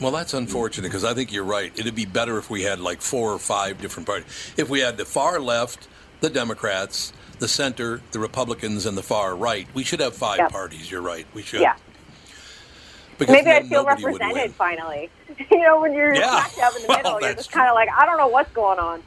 Well, 0.02 0.12
that's 0.12 0.34
unfortunate 0.34 0.88
because 0.90 1.04
I 1.04 1.14
think 1.14 1.32
you're 1.32 1.44
right. 1.44 1.72
It'd 1.80 1.96
be 1.96 2.06
better 2.06 2.38
if 2.38 2.50
we 2.50 2.64
had 2.64 2.80
like 2.80 3.02
four 3.02 3.32
or 3.32 3.40
five 3.40 3.82
different 3.82 4.06
parties. 4.06 4.28
If 4.58 4.70
we 4.70 4.82
had 4.82 4.98
the 4.98 5.06
far 5.06 5.40
left, 5.40 5.88
the 6.20 6.30
Democrats, 6.30 7.14
the 7.39 7.48
center, 7.48 8.01
the 8.12 8.20
Republicans, 8.20 8.86
and 8.86 8.98
the 8.98 9.03
far 9.03 9.36
right, 9.36 9.67
we 9.74 9.84
should 9.84 10.00
have 10.00 10.15
five 10.15 10.38
Yep. 10.39 10.51
parties. 10.51 10.89
You're 10.91 11.01
right. 11.01 11.25
We 11.34 11.41
should. 11.41 11.62
Yeah. 11.62 11.75
Because 13.17 13.34
Maybe 13.34 13.50
I'd 13.50 13.67
feel 13.67 13.84
represented 13.86 14.53
finally. 14.53 15.10
you 15.51 15.58
know, 15.60 15.82
when 15.82 15.94
you're 15.94 16.13
Yeah. 16.13 16.46
smack 16.46 16.56
dab 16.56 16.74
in 16.75 16.82
the 16.84 16.88
Well, 16.89 16.98
middle, 16.98 17.22
you're 17.22 17.34
just 17.34 17.51
kind 17.51 17.67
of 17.70 17.75
like, 17.75 17.89
I 17.96 18.06
don't 18.06 18.17
know 18.17 18.27
what's 18.27 18.51
going 18.51 18.79
on. 18.79 19.01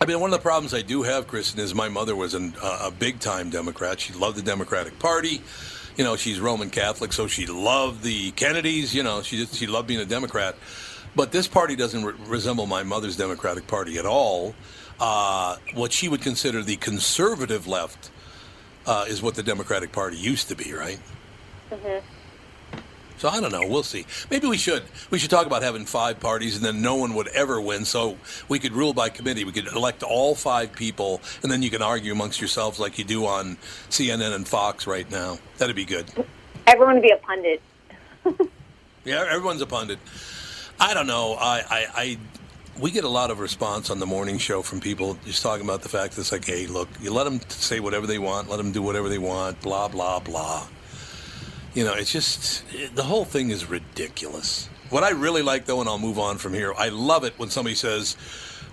I 0.00 0.06
mean, 0.06 0.20
one 0.20 0.32
of 0.32 0.38
the 0.38 0.42
problems 0.42 0.72
I 0.72 0.82
do 0.82 1.02
have, 1.02 1.26
Kristen, 1.26 1.60
is 1.60 1.74
my 1.74 1.88
mother 1.88 2.14
was 2.16 2.34
an, 2.34 2.54
uh, 2.62 2.78
a 2.84 2.90
big 2.90 3.18
time 3.18 3.50
Democrat. 3.50 4.00
She 4.00 4.12
loved 4.14 4.36
the 4.36 4.42
Democratic 4.42 4.98
Party. 4.98 5.42
You 5.96 6.04
know, 6.04 6.16
she's 6.16 6.38
Roman 6.40 6.70
Catholic, 6.70 7.12
so 7.12 7.26
she 7.26 7.44
loved 7.46 8.02
the 8.02 8.30
Kennedys. 8.30 8.94
You 8.94 9.02
know, 9.02 9.20
she 9.20 9.36
just, 9.36 9.56
she 9.56 9.66
loved 9.66 9.88
being 9.88 10.00
a 10.00 10.04
Democrat. 10.06 10.54
But 11.16 11.32
this 11.32 11.48
party 11.48 11.74
doesn't 11.74 12.04
re- 12.04 12.14
resemble 12.26 12.66
my 12.66 12.84
mother's 12.84 13.16
Democratic 13.16 13.66
Party 13.66 13.98
at 13.98 14.06
all. 14.06 14.54
Uh, 15.00 15.56
what 15.74 15.92
she 15.92 16.08
would 16.08 16.22
consider 16.22 16.62
the 16.62 16.76
conservative 16.76 17.66
left 17.66 18.10
uh, 18.86 19.04
is 19.08 19.22
what 19.22 19.34
the 19.34 19.42
Democratic 19.42 19.92
Party 19.92 20.16
used 20.16 20.48
to 20.48 20.54
be, 20.54 20.72
right? 20.72 21.00
So 23.16 23.28
I 23.28 23.40
don't 23.40 23.52
know. 23.52 23.66
We'll 23.66 23.82
see. 23.82 24.06
Maybe 24.30 24.46
we 24.46 24.56
should. 24.56 24.82
We 25.10 25.18
should 25.18 25.30
talk 25.30 25.46
about 25.46 25.62
having 25.62 25.84
five 25.84 26.20
parties, 26.20 26.56
and 26.56 26.64
then 26.64 26.80
no 26.80 26.94
one 26.96 27.14
would 27.14 27.28
ever 27.28 27.60
win. 27.60 27.84
So 27.84 28.16
we 28.48 28.58
could 28.58 28.72
rule 28.72 28.94
by 28.94 29.10
committee. 29.10 29.44
We 29.44 29.52
could 29.52 29.66
elect 29.66 30.02
all 30.02 30.34
five 30.34 30.72
people, 30.72 31.20
and 31.42 31.52
then 31.52 31.62
you 31.62 31.68
can 31.70 31.82
argue 31.82 32.12
amongst 32.12 32.40
yourselves 32.40 32.78
like 32.78 32.98
you 32.98 33.04
do 33.04 33.26
on 33.26 33.56
CNN 33.90 34.34
and 34.34 34.48
Fox 34.48 34.86
right 34.86 35.10
now. 35.10 35.38
That'd 35.58 35.76
be 35.76 35.84
good. 35.84 36.06
Everyone 36.66 36.94
would 36.94 37.02
be 37.02 37.10
a 37.10 37.16
pundit. 37.18 37.62
Yeah, 39.04 39.24
everyone's 39.30 39.62
a 39.62 39.66
pundit. 39.66 39.98
I 40.78 40.92
don't 40.92 41.06
know. 41.06 41.34
I, 41.34 41.64
I, 41.70 41.86
I 41.94 42.18
we 42.80 42.90
get 42.90 43.04
a 43.04 43.08
lot 43.08 43.30
of 43.30 43.40
response 43.40 43.90
on 43.90 43.98
the 43.98 44.06
morning 44.06 44.38
show 44.38 44.62
from 44.62 44.80
people 44.80 45.18
just 45.26 45.42
talking 45.42 45.64
about 45.64 45.82
the 45.82 45.88
fact 45.88 46.14
that 46.14 46.22
it's 46.22 46.32
like, 46.32 46.44
hey, 46.44 46.66
look, 46.66 46.88
you 47.00 47.12
let 47.12 47.24
them 47.24 47.40
say 47.48 47.78
whatever 47.78 48.06
they 48.06 48.18
want, 48.18 48.48
let 48.48 48.56
them 48.56 48.72
do 48.72 48.80
whatever 48.80 49.08
they 49.08 49.18
want, 49.18 49.60
blah 49.60 49.88
blah 49.88 50.18
blah. 50.18 50.66
You 51.74 51.84
know, 51.84 51.94
it's 51.94 52.10
just 52.10 52.64
the 52.94 53.02
whole 53.02 53.24
thing 53.24 53.50
is 53.50 53.66
ridiculous. 53.68 54.68
What 54.88 55.04
I 55.04 55.10
really 55.10 55.42
like, 55.42 55.66
though, 55.66 55.80
and 55.80 55.88
I'll 55.88 55.98
move 55.98 56.18
on 56.18 56.38
from 56.38 56.52
here, 56.52 56.74
I 56.76 56.88
love 56.88 57.22
it 57.22 57.38
when 57.38 57.50
somebody 57.50 57.76
says, 57.76 58.16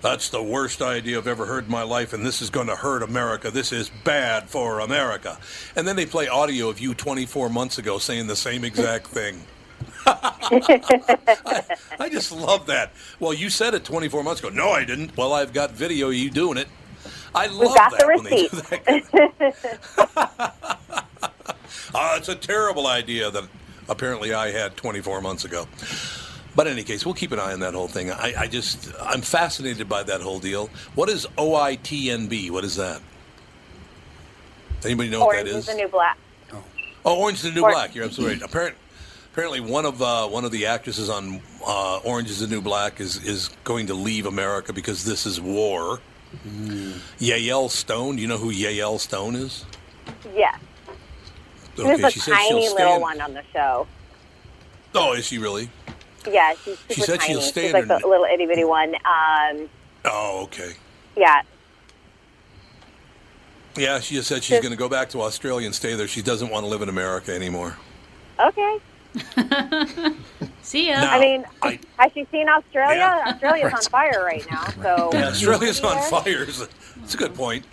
That's 0.00 0.30
the 0.30 0.42
worst 0.42 0.82
idea 0.82 1.18
I've 1.18 1.28
ever 1.28 1.46
heard 1.46 1.66
in 1.66 1.70
my 1.70 1.84
life, 1.84 2.12
and 2.12 2.24
this 2.24 2.42
is 2.42 2.50
going 2.50 2.66
to 2.66 2.76
hurt 2.76 3.02
America. 3.02 3.50
This 3.50 3.72
is 3.72 3.90
bad 4.04 4.48
for 4.48 4.80
America. 4.80 5.38
And 5.76 5.86
then 5.86 5.96
they 5.96 6.06
play 6.06 6.26
audio 6.28 6.68
of 6.70 6.80
you 6.80 6.94
24 6.94 7.50
months 7.50 7.78
ago 7.78 7.98
saying 7.98 8.26
the 8.26 8.36
same 8.36 8.64
exact 8.64 9.08
thing. 9.08 9.44
I, 10.06 11.64
I 12.00 12.08
just 12.08 12.32
love 12.32 12.66
that. 12.66 12.92
Well, 13.20 13.34
you 13.34 13.50
said 13.50 13.74
it 13.74 13.84
24 13.84 14.22
months 14.22 14.40
ago. 14.40 14.48
No, 14.50 14.70
I 14.70 14.84
didn't. 14.84 15.16
Well, 15.16 15.32
I've 15.32 15.52
got 15.52 15.72
video 15.72 16.08
of 16.08 16.14
you 16.14 16.30
doing 16.30 16.58
it. 16.58 16.68
I 17.34 17.46
love 17.46 17.74
got 17.74 17.90
that 17.92 18.00
the 18.00 18.06
when 18.06 18.24
they 18.24 18.48
do 18.48 18.50
that. 20.08 20.54
Uh, 21.94 22.14
it's 22.18 22.28
a 22.28 22.34
terrible 22.34 22.86
idea 22.86 23.30
that 23.30 23.44
apparently 23.88 24.32
I 24.32 24.50
had 24.50 24.76
24 24.76 25.20
months 25.20 25.44
ago. 25.44 25.66
But 26.56 26.66
in 26.66 26.72
any 26.72 26.82
case, 26.82 27.04
we'll 27.04 27.14
keep 27.14 27.30
an 27.32 27.38
eye 27.38 27.52
on 27.52 27.60
that 27.60 27.74
whole 27.74 27.88
thing. 27.88 28.10
I, 28.10 28.34
I 28.36 28.46
just, 28.48 28.92
I'm 29.00 29.20
fascinated 29.20 29.88
by 29.88 30.02
that 30.04 30.22
whole 30.22 30.40
deal. 30.40 30.70
What 30.94 31.08
is 31.08 31.26
OITNB? 31.36 32.50
What 32.50 32.64
is 32.64 32.76
that? 32.76 33.00
Anybody 34.84 35.10
know 35.10 35.26
what 35.26 35.36
that 35.36 35.46
is? 35.46 35.52
Orange 35.52 35.52
that 35.52 35.56
is 35.56 35.56
is? 35.56 35.66
the 35.66 35.74
new 35.74 35.88
black. 35.88 36.18
Oh, 37.04 37.20
Orange 37.20 37.38
is 37.38 37.42
the 37.44 37.52
New 37.52 37.64
Or- 37.64 37.70
Black. 37.70 37.94
You're 37.94 38.04
absolutely 38.04 38.36
right. 38.36 38.44
Apparent, 38.44 38.76
apparently, 39.38 39.60
one 39.60 39.86
of 39.86 40.02
uh, 40.02 40.26
one 40.26 40.44
of 40.44 40.50
the 40.50 40.66
actresses 40.66 41.08
on 41.08 41.40
uh, 41.64 41.98
Orange 41.98 42.28
is 42.28 42.40
the 42.40 42.48
New 42.48 42.60
Black 42.60 43.00
is 43.00 43.22
is 43.24 43.50
going 43.62 43.86
to 43.86 43.94
leave 43.94 44.26
America 44.26 44.72
because 44.72 45.04
this 45.04 45.26
is 45.26 45.40
war. 45.40 46.00
Yael 47.20 47.70
Stone. 47.70 48.16
Do 48.16 48.22
you 48.22 48.26
know 48.26 48.36
who 48.36 48.52
Yael 48.52 48.98
Stone 48.98 49.36
is? 49.36 49.64
Yes. 50.34 50.58
She 51.76 51.82
Okay, 51.82 52.02
was 52.02 52.16
a 52.16 52.20
she'll 52.20 52.34
tiny 52.34 52.68
little 52.68 52.94
in- 52.96 53.00
one 53.00 53.20
on 53.20 53.32
the 53.34 53.44
show. 53.52 53.86
Oh, 54.96 55.12
is 55.12 55.24
she 55.26 55.38
really? 55.38 55.70
Yeah, 56.28 56.54
she's 56.64 56.76
super 56.80 56.94
She 56.94 57.00
said 57.02 57.20
tiny. 57.20 57.32
she'll 57.34 57.42
stay 57.42 57.62
she's 57.66 57.72
like 57.74 57.86
her- 57.86 58.00
the 58.00 58.06
little 58.08 58.24
itty 58.24 58.46
bitty 58.46 58.64
one. 58.64 58.96
Um, 59.04 59.68
Oh, 60.04 60.40
okay. 60.44 60.72
yeah. 61.16 61.42
Yeah, 63.76 64.00
she 64.00 64.16
just 64.16 64.26
said 64.28 64.42
she's 64.42 64.58
going 64.58 64.72
to 64.72 64.76
go 64.76 64.88
back 64.88 65.10
to 65.10 65.22
Australia 65.22 65.66
and 65.66 65.74
stay 65.74 65.94
there. 65.94 66.08
She 66.08 66.22
doesn't 66.22 66.48
want 66.50 66.64
to 66.64 66.68
live 66.68 66.82
in 66.82 66.88
America 66.88 67.32
anymore. 67.32 67.76
Okay. 68.40 68.78
See 70.62 70.88
ya. 70.88 71.00
Now, 71.00 71.12
I 71.12 71.20
mean, 71.20 71.44
I- 71.62 71.78
has 71.98 72.12
she 72.12 72.26
seen 72.30 72.48
Australia? 72.48 72.96
Yeah. 72.96 73.32
Australia's 73.32 73.72
on 73.72 73.82
fire 73.82 74.22
right 74.24 74.46
now. 74.50 74.64
So 74.82 75.10
Yeah, 75.12 75.28
Australia's 75.28 75.80
on 75.80 76.02
fire. 76.10 76.42
It's 76.44 77.14
a 77.14 77.16
good 77.16 77.34
point. 77.34 77.64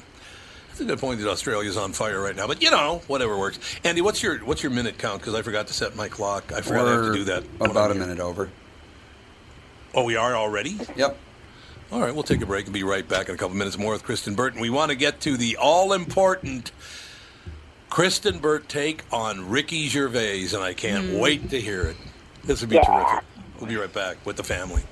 It's 0.71 0.82
a 0.82 0.86
good 0.86 1.00
point 1.00 1.19
that 1.21 1.30
Australia's 1.30 1.78
on 1.78 1.93
fire 1.93 2.21
right 2.21 2.36
now. 2.36 2.48
But 2.48 2.62
you 2.62 2.69
know, 2.71 3.02
whatever 3.08 3.38
works. 3.38 3.60
Andy, 3.84 4.02
what's 4.02 4.21
your 4.21 4.39
what's 4.39 4.62
your 4.63 4.71
minute 4.71 4.98
count? 4.98 5.21
Because 5.21 5.34
I 5.34 5.41
forgot 5.41 5.67
to 5.67 5.74
set 5.74 5.95
my 5.95 6.10
clock. 6.10 6.52
I 6.54 6.62
forgot 6.62 6.88
I 6.88 6.91
have 6.91 7.06
to 7.06 7.13
do 7.13 7.24
that. 7.26 7.43
about 7.62 7.91
a 7.91 7.93
here. 7.93 8.04
minute 8.04 8.19
over. 8.19 8.50
Oh, 9.93 10.04
we 10.04 10.17
are 10.17 10.36
already. 10.36 10.78
Yep. 10.98 11.17
All 11.91 12.02
right, 12.02 12.13
we'll 12.13 12.24
take 12.24 12.41
a 12.41 12.45
break 12.45 12.65
and 12.65 12.74
be 12.74 12.84
right 12.84 13.08
back 13.08 13.30
in 13.30 13.36
a 13.36 13.38
couple 13.38 13.56
minutes 13.56 13.78
more 13.78 13.93
with 13.93 14.04
Kristen 14.04 14.36
Burton. 14.36 14.60
We 14.60 14.69
want 14.69 14.89
to 14.89 14.95
get 14.98 15.21
to 15.21 15.38
the 15.38 15.56
all 15.56 15.93
important 15.93 16.71
Kristen 17.95 18.39
Burt 18.39 18.67
take 18.67 19.05
on 19.13 19.49
Ricky 19.49 19.88
Gervais, 19.88 20.49
and 20.53 20.62
I 20.62 20.73
can't 20.73 21.12
hmm. 21.12 21.17
wait 21.17 21.49
to 21.51 21.62
hear 21.62 21.84
it. 21.84 21.95
This 22.43 22.60
would 22.60 22.69
be 22.69 22.75
Yeah. 22.75 22.84
terrific. 22.84 23.25
We'll 23.58 23.69
be 23.69 23.77
right 23.77 23.93
back 23.93 24.17
with 24.25 24.36
the 24.36 24.43
family. 24.43 24.84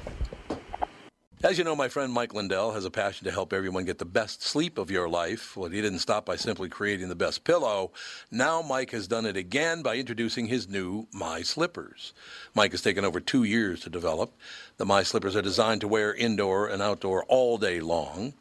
As 1.43 1.57
you 1.57 1.65
know, 1.65 1.75
my 1.75 1.89
friend 1.89 2.13
Mike 2.13 2.33
Lindell 2.33 2.71
has 2.71 2.85
a 2.85 2.89
passion 2.89 3.25
to 3.25 3.31
help 3.31 3.51
everyone 3.51 3.83
get 3.83 3.97
the 3.97 4.05
best 4.05 4.41
sleep 4.41 4.77
of 4.77 4.89
your 4.89 5.09
life. 5.09 5.57
Well, 5.57 5.69
he 5.69 5.81
didn't 5.81 5.99
stop 5.99 6.25
by 6.25 6.37
simply 6.37 6.69
creating 6.69 7.09
the 7.09 7.13
best 7.13 7.43
pillow. 7.43 7.91
Now 8.31 8.61
Mike 8.61 8.91
has 8.91 9.05
done 9.05 9.25
it 9.25 9.35
again 9.35 9.81
by 9.81 9.97
introducing 9.97 10.45
his 10.45 10.69
new 10.69 11.09
My 11.11 11.41
Slippers. 11.41 12.13
Mike 12.55 12.71
has 12.71 12.81
taken 12.81 13.03
over 13.03 13.19
two 13.19 13.43
years 13.43 13.81
to 13.81 13.89
develop. 13.89 14.31
The 14.77 14.85
My 14.85 15.03
Slippers 15.03 15.35
are 15.35 15.41
designed 15.41 15.81
to 15.81 15.89
wear 15.89 16.15
indoor 16.15 16.69
and 16.69 16.81
outdoor 16.81 17.25
all 17.25 17.57
day 17.57 17.81
long. 17.81 18.35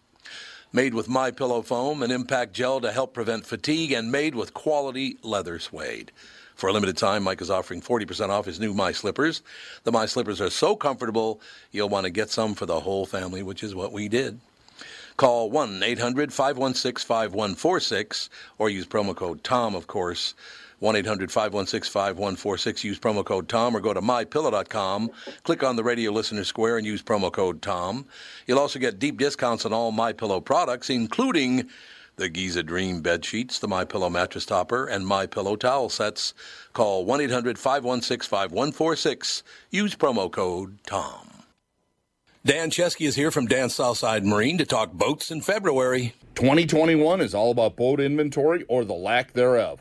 Made 0.75 0.95
with 0.95 1.07
My 1.07 1.31
Pillow 1.31 1.61
foam 1.61 2.03
and 2.03 2.11
impact 2.11 2.55
gel 2.55 2.81
to 2.81 2.93
help 2.93 3.13
prevent 3.13 3.45
fatigue, 3.45 3.93
and 3.93 4.11
made 4.11 4.35
with 4.35 4.55
quality 4.55 5.19
leather 5.23 5.59
suede. 5.59 6.11
For 6.55 6.71
a 6.71 6.73
limited 6.73 6.97
time, 6.97 7.25
Mike 7.25 7.43
is 7.43 7.51
offering 7.51 7.83
40% 7.83 8.31
off 8.31 8.47
his 8.47 8.59
new 8.59 8.73
My 8.73 8.91
Slippers. 8.91 9.43
The 9.85 9.93
My 9.93 10.07
Slippers 10.07 10.41
are 10.41 10.49
so 10.49 10.75
comfortable, 10.75 11.43
you'll 11.73 11.91
want 11.91 12.05
to 12.05 12.11
get 12.11 12.31
some 12.31 12.55
for 12.55 12.65
the 12.65 12.81
whole 12.81 13.05
family, 13.05 13.43
which 13.43 13.63
is 13.63 13.75
what 13.75 13.93
we 13.93 14.09
did. 14.09 14.41
Call 15.19 15.51
1 15.51 15.83
800 15.83 16.33
516 16.33 17.07
5146 17.07 18.31
or 18.57 18.71
use 18.71 18.87
promo 18.87 19.15
code 19.15 19.45
TOM, 19.45 19.75
of 19.75 19.87
course. 19.87 20.33
1 20.83 20.97
800 20.97 21.31
516 21.31 21.93
5146. 21.93 22.83
Use 22.83 22.99
promo 22.99 23.25
code 23.25 23.49
TOM 23.49 23.77
or 23.77 23.81
go 23.81 23.95
to 23.95 24.01
mypillow.com. 24.01 25.13
Click 25.45 25.63
on 25.63 25.77
the 25.77 25.85
radio 25.85 26.11
listener 26.11 26.43
square 26.43 26.77
and 26.77 26.85
use 26.85 27.01
promo 27.01 27.31
code 27.31 27.63
TOM. 27.63 28.05
You'll 28.49 28.59
also 28.59 28.81
get 28.81 28.99
deep 28.99 29.17
discounts 29.17 29.65
on 29.65 29.73
all 29.73 29.93
My 29.93 30.13
Pillow 30.13 30.41
products, 30.41 30.91
including 30.91 31.71
the 32.17 32.29
Giza 32.29 32.65
Dream 32.65 33.01
bed 33.01 33.25
sheets, 33.25 33.61
the 33.61 33.69
My 33.69 33.85
Pillow 33.85 34.11
mattress 34.11 34.45
topper, 34.45 34.87
and 34.87 35.07
My 35.07 35.25
Pillow 35.25 35.55
towel 35.55 35.89
sets. 35.89 36.35
Call 36.73 37.07
1-800-516-5146. 37.07 39.45
Use 39.71 39.95
promo 39.95 40.33
code 40.33 40.79
TOM. 40.85 41.29
Dan 42.45 42.73
Chesky 42.73 43.07
is 43.07 43.15
here 43.15 43.31
from 43.31 43.47
Dan 43.47 43.71
Southside 43.71 44.27
Marine 44.27 44.59
to 44.59 44.67
talk 44.67 44.93
boats 44.93 45.31
in 45.31 45.43
February. 45.43 46.13
2021 46.35 47.21
is 47.21 47.37
all 47.37 47.53
about 47.53 47.77
boat 47.77 48.01
inventory 48.01 48.65
or 48.65 48.85
the 48.85 48.95
lack 48.95 49.35
thereof. 49.35 49.81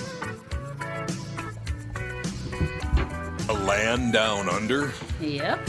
land 3.65 4.13
down 4.13 4.49
under? 4.49 4.91
Yep. 5.19 5.59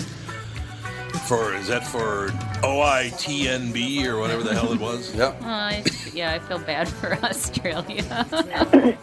For 1.29 1.55
is 1.55 1.69
that 1.69 1.87
for 1.87 2.29
OITNB 2.63 4.07
or 4.07 4.19
whatever 4.19 4.43
the 4.43 4.53
hell 4.55 4.73
it 4.73 4.81
was? 4.81 5.15
Yep. 5.15 5.43
Uh, 5.43 5.47
I, 5.47 5.85
yeah, 6.13 6.33
I 6.33 6.39
feel 6.41 6.59
bad 6.59 6.89
for 6.89 7.15
Australia. 7.25 8.05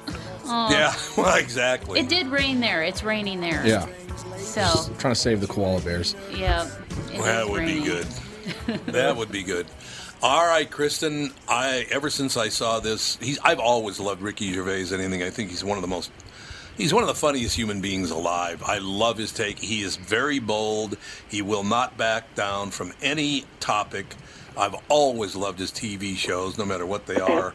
oh, 0.45 0.67
Yeah, 0.71 0.93
well, 1.17 1.36
exactly. 1.38 1.99
It 1.99 2.10
did 2.10 2.28
rain 2.28 2.60
there. 2.60 2.84
It's 2.84 3.04
raining 3.04 3.39
there. 3.41 3.65
Yeah. 3.65 3.88
So, 4.38 4.62
I'm 4.62 4.97
trying 4.97 5.13
to 5.13 5.19
save 5.19 5.39
the 5.41 5.47
koala 5.47 5.82
bears. 5.82 6.15
yeah. 6.32 6.67
it 7.12 7.13
Well, 7.13 7.23
that 7.23 7.43
is 7.45 7.49
would 7.49 7.60
raining. 7.60 7.84
be 7.84 7.89
good. 7.89 8.08
that 8.88 9.15
would 9.15 9.32
be 9.32 9.43
good. 9.43 9.67
All 10.21 10.45
right, 10.45 10.69
Kristen. 10.69 11.32
I 11.47 11.86
ever 11.91 12.10
since 12.10 12.36
I 12.36 12.49
saw 12.49 12.80
this, 12.82 13.17
he's 13.21 13.39
I've 13.39 13.60
always 13.60 13.99
loved 13.99 14.21
Ricky 14.21 14.52
Gervais. 14.54 14.93
Anything 14.93 15.23
I 15.23 15.30
think 15.30 15.49
he's 15.49 15.63
one 15.63 15.78
of 15.78 15.82
the 15.82 15.88
most. 15.88 16.12
He's 16.79 16.93
one 16.93 17.03
of 17.03 17.09
the 17.09 17.15
funniest 17.15 17.57
human 17.57 17.81
beings 17.81 18.09
alive. 18.09 18.63
I 18.65 18.77
love 18.77 19.17
his 19.17 19.33
take. 19.33 19.59
He 19.59 19.81
is 19.81 19.97
very 19.97 20.39
bold. 20.39 20.95
He 21.27 21.41
will 21.41 21.65
not 21.65 21.97
back 21.97 22.35
down 22.35 22.71
from 22.71 22.93
any 23.01 23.43
topic. 23.59 24.15
I've 24.57 24.75
always 24.87 25.35
loved 25.35 25.59
his 25.59 25.73
TV 25.73 26.15
shows, 26.15 26.57
no 26.57 26.63
matter 26.63 26.85
what 26.85 27.05
they 27.05 27.19
are. 27.19 27.53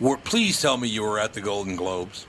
Were, 0.00 0.16
please 0.16 0.60
tell 0.60 0.76
me 0.76 0.88
you 0.88 1.04
were 1.04 1.20
at 1.20 1.34
the 1.34 1.40
Golden 1.40 1.76
Globes. 1.76 2.26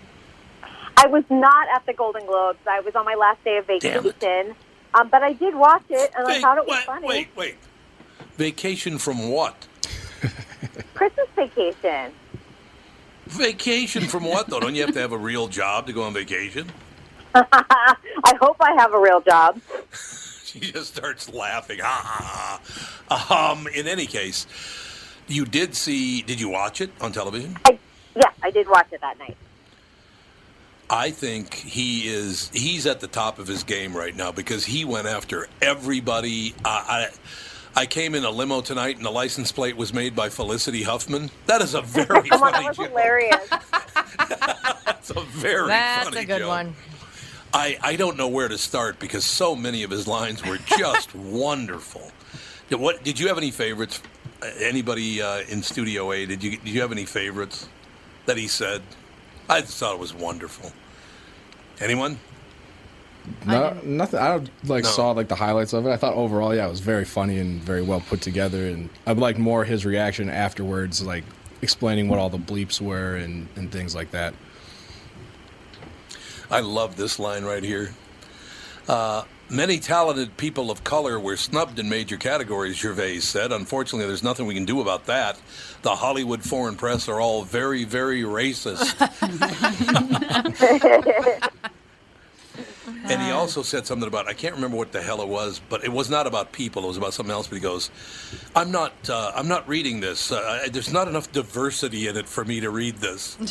I 0.96 1.08
was 1.08 1.24
not 1.32 1.68
at 1.74 1.88
the 1.88 1.94
Golden 1.94 2.28
Globes. 2.28 2.60
I 2.68 2.82
was 2.82 2.94
on 2.94 3.04
my 3.04 3.16
last 3.16 3.44
day 3.44 3.58
of 3.58 3.66
vacation. 3.66 4.56
Um, 4.94 5.10
but 5.10 5.24
I 5.24 5.34
did 5.34 5.56
watch 5.56 5.86
it, 5.90 6.12
and 6.16 6.28
I 6.28 6.40
thought 6.40 6.60
it 6.60 6.68
was 6.68 6.78
wait, 6.78 6.86
funny. 6.86 7.08
wait, 7.08 7.28
wait. 7.36 7.56
Vacation 8.38 9.00
from 9.00 9.30
what? 9.30 9.66
Christmas 10.94 11.28
vacation. 11.36 12.12
Vacation 13.36 14.04
from 14.04 14.24
what, 14.24 14.48
though? 14.48 14.60
Don't 14.60 14.76
you 14.76 14.82
have 14.82 14.94
to 14.94 15.00
have 15.00 15.12
a 15.12 15.18
real 15.18 15.48
job 15.48 15.88
to 15.88 15.94
go 15.94 16.04
on 16.04 16.14
vacation? 16.14 16.72
I 17.36 18.38
hope 18.40 18.58
I 18.60 18.74
have 18.78 18.94
a 18.94 19.00
real 19.00 19.22
job. 19.22 19.60
She 20.46 20.72
just 20.72 20.96
starts 20.96 21.34
laughing. 21.34 21.80
Ha, 21.80 22.02
ha, 22.06 22.62
ha. 23.10 23.52
Um, 23.52 23.68
in 23.68 23.90
any 23.90 24.06
case, 24.06 24.48
you 25.28 25.44
did 25.44 25.76
see, 25.76 26.22
did 26.22 26.40
you 26.40 26.48
watch 26.48 26.80
it 26.80 26.92
on 27.02 27.12
television? 27.12 27.58
I, 27.66 27.78
yeah, 28.16 28.30
I 28.42 28.52
did 28.52 28.70
watch 28.70 28.88
it 28.94 29.02
that 29.02 29.20
night. 29.20 29.36
I 30.90 31.12
think 31.12 31.56
he 31.56 32.08
is, 32.08 32.50
he's 32.54 32.86
at 32.86 33.02
the 33.02 33.08
top 33.08 33.38
of 33.38 33.48
his 33.48 33.64
game 33.64 33.98
right 33.98 34.16
now 34.16 34.32
because 34.32 34.64
he 34.64 34.86
went 34.86 35.08
after 35.08 35.50
everybody. 35.62 36.54
I, 36.64 37.10
I, 37.10 37.10
I 37.76 37.86
came 37.86 38.16
in 38.16 38.24
a 38.26 38.32
limo 38.32 38.62
tonight 38.62 38.98
and 38.98 39.06
the 39.06 39.12
license 39.12 39.52
plate 39.52 39.76
was 39.78 39.94
made 39.94 40.16
by 40.16 40.30
Felicity 40.30 40.84
Huffman. 40.84 41.30
That 41.48 41.62
is 41.62 41.74
a 41.74 41.82
very 41.84 42.32
Oh 42.32 42.40
my 42.40 42.52
funny 42.52 42.68
God, 42.68 42.76
that's 42.76 42.78
joke. 42.78 42.90
hilarious. 42.90 43.50
That's 44.86 45.10
a 45.12 45.22
very 45.22 45.68
That's 45.68 46.10
funny 46.10 46.22
a 46.22 46.26
good 46.26 46.40
joke. 46.40 46.48
one. 46.50 46.76
I, 47.54 47.78
I 47.82 47.96
don't 47.96 48.18
know 48.18 48.28
where 48.28 48.48
to 48.48 48.58
start 48.58 49.00
because 49.00 49.24
so 49.26 49.56
many 49.56 49.84
of 49.84 49.92
his 49.92 50.08
lines 50.08 50.44
were 50.44 50.58
just 50.58 51.14
wonderful. 51.16 52.12
Did, 52.70 52.80
what 52.80 53.04
did 53.04 53.20
you 53.20 53.28
have 53.28 53.38
any 53.38 53.52
favorites? 53.52 54.02
Uh, 54.42 54.48
Anybody 54.60 55.22
uh, 55.22 55.42
in 55.50 55.62
Studio 55.62 56.12
A? 56.12 56.26
Did 56.26 56.44
you 56.44 56.52
did 56.58 56.68
you 56.68 56.82
have 56.82 56.92
any 56.92 57.06
favorites 57.06 57.70
that 58.26 58.38
he 58.38 58.48
said? 58.48 58.82
I 59.48 59.62
just 59.62 59.78
thought 59.78 59.94
it 59.94 60.00
was 60.00 60.14
wonderful. 60.14 60.72
Anyone? 61.80 62.20
No, 63.46 63.78
nothing. 63.84 64.20
I 64.20 64.36
like 64.66 64.84
No. 64.84 64.90
saw 64.90 65.12
like 65.12 65.28
the 65.28 65.36
highlights 65.36 65.74
of 65.74 65.86
it. 65.86 65.90
I 65.92 65.98
thought 65.98 66.14
overall, 66.16 66.54
yeah, 66.56 66.66
it 66.68 66.70
was 66.70 66.80
very 66.80 67.06
funny 67.06 67.40
and 67.40 67.62
very 67.62 67.82
well 67.82 68.02
put 68.02 68.22
together. 68.22 68.68
And 68.68 68.90
I 69.08 69.14
liked 69.14 69.40
more 69.40 69.64
his 69.66 69.86
reaction 69.86 70.30
afterwards, 70.30 71.02
like 71.04 71.24
explaining 71.62 72.08
what 72.10 72.20
all 72.20 72.30
the 72.30 72.38
bleeps 72.38 72.80
were 72.82 73.16
and, 73.16 73.48
and 73.56 73.72
things 73.72 73.96
like 73.96 74.12
that. 74.12 74.34
I 76.52 76.60
love 76.60 76.96
this 76.96 77.18
line 77.20 77.44
right 77.44 77.64
here. 77.64 77.94
Uh, 78.88 79.24
many 79.50 79.80
talented 79.80 80.38
people 80.38 80.70
of 80.70 80.84
color 80.84 81.20
were 81.20 81.38
snubbed 81.38 81.80
in 81.80 81.90
major 81.90 82.18
categories, 82.18 82.76
Gervais 82.78 83.20
said. 83.22 83.52
Unfortunately, 83.52 84.06
there's 84.06 84.22
nothing 84.24 84.46
we 84.46 84.54
can 84.54 84.66
do 84.66 84.80
about 84.82 85.06
that. 85.08 85.40
The 85.82 85.96
Hollywood 85.96 86.44
foreign 86.44 86.76
press 86.76 87.10
are 87.10 87.20
all 87.20 87.44
very, 87.44 87.84
very 87.84 88.22
racist. 88.22 88.94
And 93.08 93.22
he 93.22 93.32
also 93.32 93.62
said 93.62 93.86
something 93.86 94.08
about 94.08 94.28
I 94.28 94.34
can't 94.34 94.56
remember 94.56 94.78
what 94.78 94.92
the 94.92 95.02
hell 95.02 95.22
it 95.22 95.28
was, 95.28 95.62
but 95.70 95.84
it 95.84 95.92
was 95.92 96.10
not 96.10 96.26
about 96.28 96.52
people. 96.52 96.84
It 96.84 96.88
was 96.88 96.98
about 96.98 97.14
something 97.14 97.32
else. 97.34 97.48
But 97.48 97.56
he 97.56 97.62
goes, 97.62 97.92
"I'm 98.56 98.72
not. 98.72 98.94
Uh, 99.10 99.32
I'm 99.36 99.48
not 99.48 99.68
reading 99.68 100.00
this. 100.00 100.32
Uh, 100.32 100.68
there's 100.72 100.92
not 100.92 101.08
enough 101.08 101.32
diversity 101.32 102.08
in 102.08 102.18
it 102.18 102.28
for 102.28 102.44
me 102.44 102.60
to 102.62 102.70
read 102.70 102.98
this." 102.98 103.38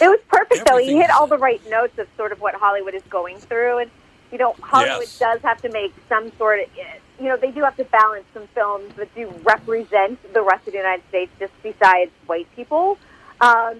It 0.00 0.06
was 0.08 0.20
perfect, 0.28 0.66
though. 0.68 0.76
He 0.78 0.96
hit 0.96 1.10
all 1.10 1.26
the 1.26 1.38
right 1.38 1.60
notes 1.70 1.98
of 1.98 2.06
sort 2.16 2.32
of 2.32 2.40
what 2.40 2.54
Hollywood 2.54 2.94
is 2.94 3.02
going 3.08 3.38
through, 3.38 3.78
and 3.78 3.90
you 4.30 4.38
know, 4.38 4.54
Hollywood 4.60 5.02
Yes. 5.02 5.18
does 5.18 5.40
have 5.42 5.62
to 5.62 5.70
make 5.70 5.94
some 6.08 6.30
sort 6.36 6.60
of, 6.60 6.66
you 7.18 7.28
know, 7.28 7.36
they 7.36 7.50
do 7.50 7.62
have 7.62 7.76
to 7.76 7.84
balance 7.84 8.24
some 8.34 8.46
films 8.48 8.92
that 8.96 9.14
do 9.14 9.28
represent 9.44 10.18
the 10.34 10.42
rest 10.42 10.66
of 10.66 10.72
the 10.72 10.78
United 10.78 11.06
States, 11.08 11.30
just 11.38 11.52
besides 11.62 12.10
white 12.26 12.48
people. 12.56 12.98
Um, 13.40 13.76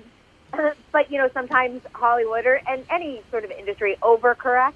but 0.92 1.10
you 1.10 1.18
know, 1.18 1.28
sometimes 1.34 1.80
Hollywood 1.94 2.46
or 2.46 2.60
and 2.68 2.84
any 2.90 3.22
sort 3.30 3.44
of 3.44 3.50
industry 3.50 3.96
overcorrects. 4.02 4.74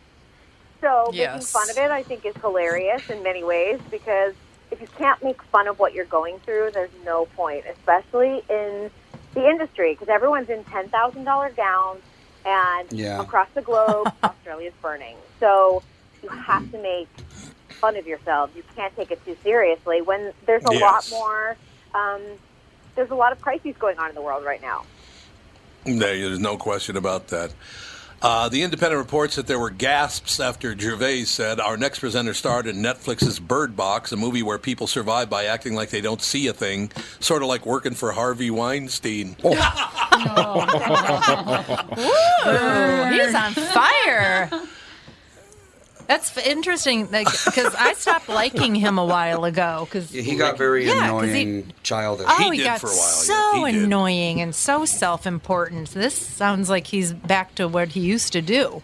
So 0.81 1.11
making 1.13 1.47
fun 1.53 1.71
of 1.71 1.77
it, 1.77 1.91
I 1.91 2.03
think, 2.03 2.27
is 2.27 2.35
hilarious 2.43 3.03
in 3.09 3.23
many 3.23 3.43
ways 3.45 3.81
because 3.91 4.35
if 4.71 4.81
you 4.81 4.89
can't 4.99 5.23
make 5.23 5.37
fun 5.51 5.69
of 5.69 5.79
what 5.79 5.95
you're 5.95 6.05
going 6.07 6.39
through, 6.45 6.71
there's 6.75 6.91
no 7.05 7.27
point, 7.37 7.65
especially 7.79 8.43
in 8.51 8.91
the 9.35 9.49
industry, 9.49 9.93
because 9.95 10.09
everyone's 10.13 10.49
in 10.51 10.65
ten 10.65 10.89
thousand 10.91 11.25
dollar 11.25 11.51
gowns, 11.57 12.03
and 12.45 12.89
Yeah. 12.91 13.21
across 13.21 13.49
the 13.55 13.63
globe, 13.63 14.09
Australia's 14.25 14.75
burning. 14.83 15.17
So 15.41 15.83
you 16.23 16.31
have 16.47 16.71
to 16.73 16.79
make 16.83 17.09
fun 17.81 17.97
of 17.97 18.07
yourselves. 18.07 18.53
You 18.57 18.63
can't 18.75 18.95
take 18.97 19.11
it 19.11 19.23
too 19.25 19.37
seriously 19.43 20.03
when 20.03 20.33
there's 20.47 20.65
a 20.65 20.71
lot 20.73 21.09
more. 21.11 21.57
Um, 21.95 22.21
there's 22.97 23.11
a 23.11 23.15
lot 23.15 23.33
of 23.33 23.41
crises 23.41 23.75
going 23.79 23.99
on 23.99 24.09
in 24.09 24.15
the 24.15 24.23
world 24.23 24.45
right 24.45 24.61
now. 24.63 24.85
There- 25.87 25.97
There's 26.19 26.39
no 26.41 26.57
question 26.57 26.97
about 26.97 27.29
that. 27.29 27.53
Uh, 28.23 28.49
the 28.49 28.63
Independent 28.63 28.99
reports 28.99 29.37
that 29.37 29.47
there 29.47 29.59
were 29.59 29.69
gasps 29.69 30.41
after 30.41 30.77
Gervais 30.77 31.25
said 31.25 31.61
our 31.61 31.77
next 31.77 31.99
presenter 31.99 32.33
starred 32.33 32.67
in 32.67 32.77
Netflix's 32.77 33.39
Bird 33.39 33.77
Box, 33.77 34.11
a 34.11 34.17
movie 34.17 34.43
where 34.43 34.57
people 34.59 34.87
survive 34.87 35.29
by 35.29 35.45
acting 35.45 35.75
like 35.75 35.91
they 35.91 36.01
don't 36.01 36.23
see 36.23 36.47
a 36.47 36.55
thing, 36.55 36.91
sort 37.21 37.43
of 37.43 37.49
like 37.49 37.67
working 37.67 37.93
for 37.93 38.13
Harvey 38.13 38.51
Weinstein. 38.51 39.37
Ooh, 39.45 39.49
he's 43.13 43.35
on 43.35 43.53
fire. 43.53 44.51
That's 46.07 46.37
f- 46.37 46.47
interesting 46.47 47.07
because 47.07 47.75
I 47.75 47.95
stopped 47.95 48.29
liking 48.29 48.75
him 48.75 48.99
a 48.99 49.05
while 49.05 49.45
ago. 49.45 49.87
Because 49.87 50.13
Yeah, 50.13 50.23
he 50.23 50.37
got 50.37 50.57
very 50.57 50.87
Yeah, 50.87 51.11
'cause 51.11 51.25
he- 51.33 51.43
annoying, 51.43 51.73
childish. 51.83 52.27
Oh, 52.29 52.51
he, 52.51 52.63
got 52.63 52.81
for 52.81 52.87
a 52.87 52.91
while. 52.91 52.97
so 52.99 53.65
annoying 53.65 54.41
and 54.41 54.55
so 54.55 54.85
self-important. 54.85 55.91
This 55.91 56.15
sounds 56.15 56.69
like 56.71 56.87
he's 56.89 57.13
back 57.13 57.55
to 57.57 57.67
what 57.69 57.89
he 57.89 58.01
used 58.01 58.33
to 58.35 58.43
do. 58.43 58.83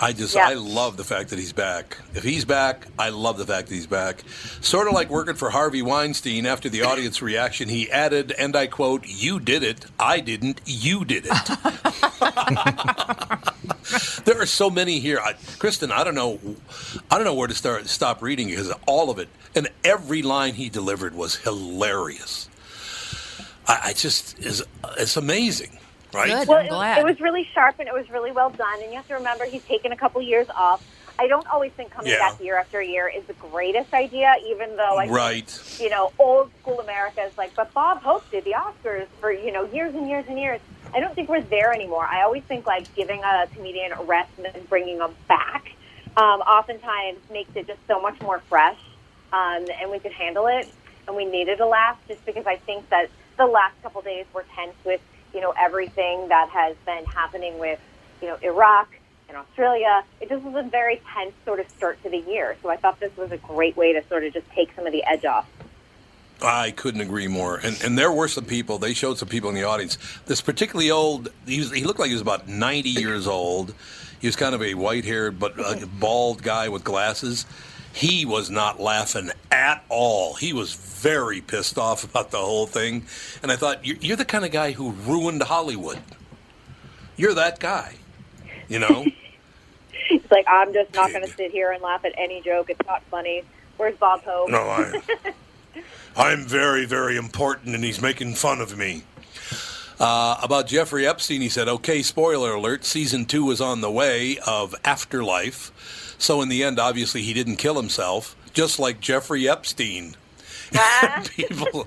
I 0.00 0.12
just, 0.12 0.34
Yeah. 0.34 0.48
I 0.48 0.54
love 0.54 0.96
the 0.96 1.04
fact 1.04 1.30
that 1.30 1.38
he's 1.38 1.52
back. 1.52 1.98
If 2.14 2.24
he's 2.24 2.44
back, 2.44 2.86
I 2.98 3.10
love 3.10 3.38
the 3.38 3.46
fact 3.46 3.68
that 3.68 3.74
he's 3.74 3.86
back. 3.86 4.22
Sort 4.60 4.88
of 4.88 4.94
like 4.94 5.08
working 5.08 5.34
for 5.34 5.50
Harvey 5.50 5.82
Weinstein 5.82 6.46
after 6.46 6.68
the 6.68 6.82
audience 6.82 7.22
reaction, 7.22 7.68
he 7.68 7.90
added, 7.90 8.32
and 8.32 8.56
I 8.56 8.66
quote, 8.66 9.06
You 9.06 9.38
did 9.40 9.62
it. 9.62 9.86
I 9.98 10.20
didn't. 10.20 10.60
You 10.66 11.04
did 11.04 11.26
it. 11.26 11.32
there 14.24 14.40
are 14.40 14.46
so 14.46 14.70
many 14.70 14.98
here. 14.98 15.18
I, 15.20 15.34
Kristen, 15.58 15.92
I 15.92 16.04
don't 16.04 16.14
know, 16.14 16.38
I 17.10 17.16
don't 17.16 17.24
know 17.24 17.34
where 17.34 17.48
to 17.48 17.54
start. 17.54 17.86
Stop 17.86 18.22
reading 18.22 18.48
because 18.48 18.72
all 18.86 19.10
of 19.10 19.18
it 19.18 19.28
and 19.54 19.68
every 19.84 20.22
line 20.22 20.54
he 20.54 20.68
delivered 20.68 21.14
was 21.14 21.36
hilarious. 21.36 22.48
I, 23.66 23.80
I 23.84 23.92
just 23.92 24.38
is 24.40 24.62
it's 24.98 25.16
amazing, 25.16 25.78
right? 26.14 26.46
well, 26.48 26.60
it, 26.60 27.00
it 27.00 27.04
was 27.04 27.20
really 27.20 27.46
sharp 27.54 27.76
and 27.78 27.88
it 27.88 27.94
was 27.94 28.06
really 28.10 28.32
well 28.32 28.50
done. 28.50 28.82
And 28.82 28.90
you 28.92 28.96
have 28.96 29.08
to 29.08 29.14
remember, 29.14 29.46
he's 29.46 29.62
taken 29.68 29.92
a 29.92 29.96
couple 29.96 30.22
years 30.22 30.46
off. 30.56 30.80
I 31.18 31.26
don't 31.28 31.46
always 31.52 31.72
think 31.76 31.92
coming 31.92 32.12
Yeah. 32.12 32.18
back 32.30 32.40
year 32.40 32.58
after 32.58 32.82
year 32.82 33.08
is 33.08 33.26
the 33.26 33.34
greatest 33.34 33.92
idea, 33.92 34.34
even 34.46 34.76
though 34.76 34.98
I 34.98 35.06
Right. 35.08 35.46
think, 35.48 35.80
you 35.80 35.90
know, 35.90 36.12
old 36.18 36.50
school 36.60 36.80
America 36.80 37.20
is 37.26 37.32
like, 37.36 37.54
but 37.56 37.72
Bob 37.74 38.02
Hope 38.02 38.30
did 38.30 38.44
the 38.44 38.54
Oscars 38.54 39.08
for, 39.20 39.32
you 39.32 39.52
know, 39.52 39.64
years 39.72 39.94
and 39.94 40.08
years 40.08 40.24
and 40.28 40.38
years. 40.38 40.60
I 40.94 41.00
don't 41.00 41.14
think 41.14 41.28
we're 41.28 41.42
there 41.50 41.72
anymore. 41.72 42.04
I 42.06 42.22
always 42.22 42.42
think 42.44 42.66
like 42.66 42.86
giving 42.94 43.22
a 43.24 43.46
comedian 43.54 43.92
a 43.92 44.02
rest 44.04 44.30
and 44.36 44.46
then 44.46 44.64
bringing 44.68 44.98
them 44.98 45.14
back 45.28 45.64
um, 46.16 46.40
oftentimes 46.46 47.18
makes 47.30 47.50
it 47.56 47.66
just 47.66 47.80
so 47.88 48.00
much 48.00 48.20
more 48.22 48.40
fresh 48.48 48.78
um, 49.32 49.66
and 49.80 49.90
we 49.90 49.98
could 49.98 50.12
handle 50.12 50.46
it 50.46 50.68
and 51.06 51.16
we 51.16 51.24
needed 51.24 51.60
a 51.60 51.66
laugh 51.66 51.98
just 52.08 52.24
because 52.24 52.44
I 52.46 52.56
think 52.66 52.88
that 52.90 53.10
the 53.36 53.46
last 53.46 53.74
couple 53.82 54.00
days 54.02 54.26
were 54.32 54.44
tense 54.54 54.74
with 54.84 55.00
you 55.34 55.40
know 55.40 55.52
everything 55.58 56.28
that 56.28 56.48
has 56.50 56.76
been 56.86 57.04
happening 57.04 57.58
with 57.58 57.80
you 58.22 58.28
know 58.28 58.38
Iraq 58.42 58.88
and 59.28 59.36
Australia. 59.36 60.04
It 60.20 60.28
just 60.28 60.44
was 60.44 60.64
a 60.64 60.68
very 60.68 61.00
tense 61.12 61.32
sort 61.44 61.60
of 61.60 61.68
start 61.70 62.02
to 62.04 62.10
the 62.10 62.18
year. 62.18 62.56
So 62.62 62.68
I 62.70 62.76
thought 62.76 63.00
this 63.00 63.16
was 63.16 63.32
a 63.32 63.38
great 63.38 63.76
way 63.76 63.92
to 63.92 64.06
sort 64.08 64.24
of 64.24 64.32
just 64.32 64.48
take 64.50 64.72
some 64.74 64.86
of 64.86 64.92
the 64.92 65.04
edge 65.04 65.24
off. 65.24 65.48
I 66.42 66.72
couldn't 66.72 67.00
agree 67.00 67.28
more. 67.28 67.56
And 67.56 67.80
and 67.82 67.98
there 67.98 68.12
were 68.12 68.28
some 68.28 68.44
people. 68.44 68.78
They 68.78 68.94
showed 68.94 69.18
some 69.18 69.28
people 69.28 69.48
in 69.48 69.54
the 69.54 69.64
audience. 69.64 69.98
This 70.26 70.40
particularly 70.40 70.90
old. 70.90 71.30
He, 71.46 71.58
was, 71.58 71.72
he 71.72 71.84
looked 71.84 71.98
like 71.98 72.08
he 72.08 72.14
was 72.14 72.22
about 72.22 72.48
ninety 72.48 72.90
years 72.90 73.26
old. 73.26 73.74
He 74.20 74.28
was 74.28 74.36
kind 74.36 74.54
of 74.54 74.62
a 74.62 74.72
white-haired 74.72 75.38
but 75.38 75.58
uh, 75.60 75.84
bald 75.98 76.42
guy 76.42 76.70
with 76.70 76.82
glasses. 76.82 77.44
He 77.94 78.24
was 78.24 78.50
not 78.50 78.80
laughing 78.80 79.30
at 79.52 79.84
all. 79.88 80.34
He 80.34 80.52
was 80.52 80.74
very 80.74 81.40
pissed 81.40 81.78
off 81.78 82.02
about 82.02 82.32
the 82.32 82.38
whole 82.38 82.66
thing. 82.66 83.06
And 83.40 83.52
I 83.52 83.56
thought, 83.56 83.86
you're, 83.86 83.96
you're 84.00 84.16
the 84.16 84.24
kind 84.24 84.44
of 84.44 84.50
guy 84.50 84.72
who 84.72 84.90
ruined 84.90 85.40
Hollywood. 85.44 86.00
You're 87.16 87.34
that 87.34 87.60
guy. 87.60 87.94
You 88.68 88.80
know. 88.80 89.06
It's 90.10 90.30
like 90.30 90.44
I'm 90.46 90.74
just 90.74 90.92
not 90.92 91.12
going 91.12 91.24
to 91.24 91.30
sit 91.30 91.50
here 91.50 91.70
and 91.72 91.82
laugh 91.82 92.04
at 92.04 92.12
any 92.18 92.42
joke. 92.42 92.68
It's 92.68 92.86
not 92.86 93.02
funny. 93.04 93.42
Where's 93.78 93.96
Bob 93.96 94.22
Hope? 94.22 94.50
No, 94.50 94.58
I- 94.58 95.00
I'm 96.16 96.44
very, 96.44 96.84
very 96.84 97.16
important, 97.16 97.74
and 97.74 97.82
he's 97.82 98.02
making 98.02 98.34
fun 98.34 98.60
of 98.60 98.76
me. 98.76 99.04
Uh, 99.98 100.38
about 100.42 100.66
Jeffrey 100.66 101.06
Epstein, 101.06 101.40
he 101.40 101.48
said, 101.48 101.68
okay, 101.68 102.02
spoiler 102.02 102.52
alert, 102.52 102.84
season 102.84 103.24
two 103.24 103.50
is 103.50 103.62
on 103.62 103.80
the 103.80 103.90
way 103.90 104.36
of 104.46 104.74
Afterlife. 104.84 105.72
So, 106.24 106.40
in 106.40 106.48
the 106.48 106.64
end, 106.64 106.78
obviously, 106.78 107.20
he 107.20 107.34
didn't 107.34 107.56
kill 107.56 107.74
himself, 107.74 108.34
just 108.54 108.78
like 108.78 108.98
Jeffrey 108.98 109.46
Epstein. 109.46 110.16
people, 111.36 111.86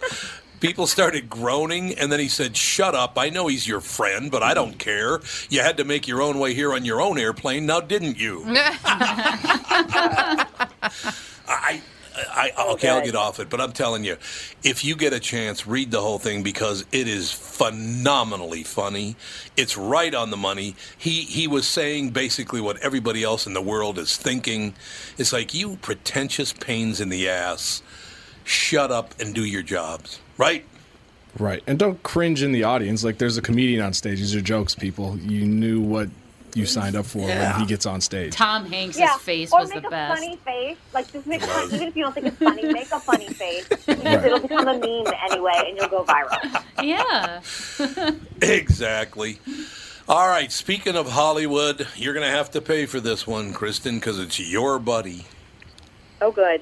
people 0.60 0.86
started 0.86 1.28
groaning, 1.28 1.96
and 1.96 2.12
then 2.12 2.20
he 2.20 2.28
said, 2.28 2.56
shut 2.56 2.94
up. 2.94 3.18
I 3.18 3.32
know 3.32 3.48
he's 3.48 3.68
your 3.68 3.82
friend, 3.82 4.30
but 4.30 4.44
I 4.44 4.54
don't 4.54 4.78
care. 4.78 5.22
You 5.50 5.62
had 5.62 5.78
to 5.78 5.86
make 5.86 6.08
your 6.08 6.22
own 6.22 6.38
way 6.38 6.54
here 6.54 6.72
on 6.74 6.86
your 6.86 7.02
own 7.02 7.18
airplane, 7.18 7.66
now 7.66 7.80
didn't 7.80 8.20
you? 8.20 8.44
I, 11.48 11.82
I 12.18 12.52
oh, 12.58 12.74
okay, 12.74 12.90
I'll 12.90 13.04
get 13.04 13.16
off 13.16 13.40
it, 13.40 13.50
but 13.50 13.62
I'm 13.62 13.72
telling 13.72 14.04
you, 14.04 14.18
if 14.64 14.84
you 14.84 14.96
get 14.96 15.14
a 15.14 15.20
chance, 15.20 15.68
read 15.68 15.92
the 15.92 16.02
whole 16.02 16.20
thing 16.20 16.44
because 16.44 16.86
it 16.92 17.08
is 17.08 17.32
phenomenally 17.32 18.64
funny. 18.64 19.16
It's 19.56 19.78
right 19.78 20.14
on 20.14 20.32
the 20.32 20.38
money. 20.38 20.76
He 20.98 21.22
he 21.22 21.48
was 21.48 21.68
saying 21.68 22.12
basically 22.12 22.62
what 22.62 22.78
everybody 22.78 23.24
else 23.24 23.46
in 23.46 23.54
the 23.54 23.62
world 23.62 24.00
is 24.00 24.18
thinking. 24.18 24.74
It's 25.18 25.34
like 25.34 25.54
you 25.54 25.78
pretentious 25.82 26.54
pains 26.54 27.00
in 27.00 27.10
the 27.10 27.30
ass. 27.30 27.82
Shut 28.44 28.92
up 28.92 29.14
and 29.20 29.36
do 29.36 29.44
your 29.44 29.64
jobs, 29.64 30.20
right? 30.38 30.66
Right. 31.38 31.62
And 31.68 31.78
don't 31.78 32.02
cringe 32.04 32.42
in 32.42 32.52
the 32.52 32.64
audience. 32.64 33.04
Like 33.04 33.18
there's 33.18 33.38
a 33.38 33.42
comedian 33.42 33.82
on 33.82 33.94
stage. 33.94 34.20
These 34.20 34.36
are 34.36 34.42
jokes, 34.42 34.74
people. 34.74 35.18
You 35.20 35.46
knew 35.46 35.82
what 35.82 36.10
you 36.58 36.66
signed 36.66 36.96
up 36.96 37.06
for 37.06 37.20
Yeah. 37.28 37.52
when 37.54 37.62
he 37.62 37.66
gets 37.68 37.86
on 37.86 38.02
stage. 38.02 38.34
Tom 38.34 38.66
Hanks' 38.66 38.98
yeah. 38.98 39.16
face 39.18 39.52
or 39.54 39.60
was 39.62 39.70
make 39.70 39.82
the 39.84 39.88
a 39.88 39.92
best. 39.92 40.20
funny 40.22 40.36
face. 40.38 40.78
Like 40.94 41.12
just 41.12 41.28
make 41.28 41.42
a 41.44 41.48
funny, 41.48 41.76
even 41.76 41.88
if 41.88 41.96
you 41.96 42.04
don't 42.04 42.14
think 42.14 42.26
it's 42.28 42.38
funny, 42.38 42.64
make 42.74 42.92
a 42.92 43.00
funny 43.00 43.28
face 43.28 43.68
because 43.86 44.26
it'll 44.26 44.40
become 44.40 44.68
a 44.68 44.74
meme 44.78 45.14
anyway, 45.30 45.64
and 45.68 45.78
you'll 45.78 45.88
go 45.90 46.04
viral. 46.04 46.64
Yeah. 46.84 47.42
Exactly. 48.42 49.40
All 50.08 50.28
right. 50.28 50.52
Speaking 50.52 50.96
of 50.96 51.10
Hollywood, 51.12 51.88
you're 51.96 52.14
going 52.14 52.26
to 52.26 52.32
have 52.32 52.52
to 52.52 52.62
pay 52.62 52.86
for 52.86 53.00
this 53.00 53.26
one, 53.28 53.52
Kristen, 53.54 53.96
because 53.96 54.20
it's 54.20 54.40
your 54.40 54.80
buddy. 54.80 55.26
Oh, 56.22 56.32
good. 56.32 56.62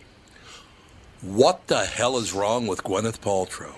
What 1.22 1.68
the 1.68 1.86
hell 1.86 2.18
is 2.18 2.34
wrong 2.34 2.68
with 2.68 2.84
Gwyneth 2.84 3.20
Paltrow? 3.20 3.74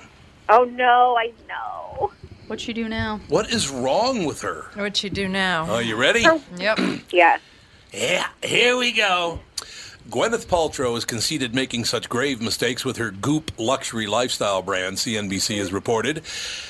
Oh 0.50 0.64
no, 0.64 1.18
I 1.18 1.32
know. 1.48 2.12
What 2.48 2.66
you 2.68 2.74
do 2.74 2.88
now? 2.88 3.20
What 3.28 3.52
is 3.52 3.70
wrong 3.70 4.26
with 4.26 4.42
her? 4.42 4.66
What 4.76 5.04
you 5.04 5.10
do 5.10 5.28
now? 5.28 5.66
Are 5.66 5.82
you 5.82 5.96
ready? 5.98 6.24
Oh. 6.26 6.42
Yep. 6.58 6.80
Yes. 7.12 7.42
Yeah, 7.92 8.28
here 8.44 8.78
we 8.78 8.94
go. 8.94 9.40
Gwyneth 10.10 10.46
Paltrow 10.46 10.94
has 10.94 11.04
conceded 11.04 11.54
making 11.54 11.84
such 11.84 12.08
grave 12.08 12.42
mistakes 12.42 12.86
with 12.86 12.96
her 12.96 13.12
Goop 13.12 13.52
luxury 13.58 14.08
lifestyle 14.08 14.62
brand, 14.62 14.96
CNBC 14.96 15.58
has 15.58 15.74
reported. 15.74 16.22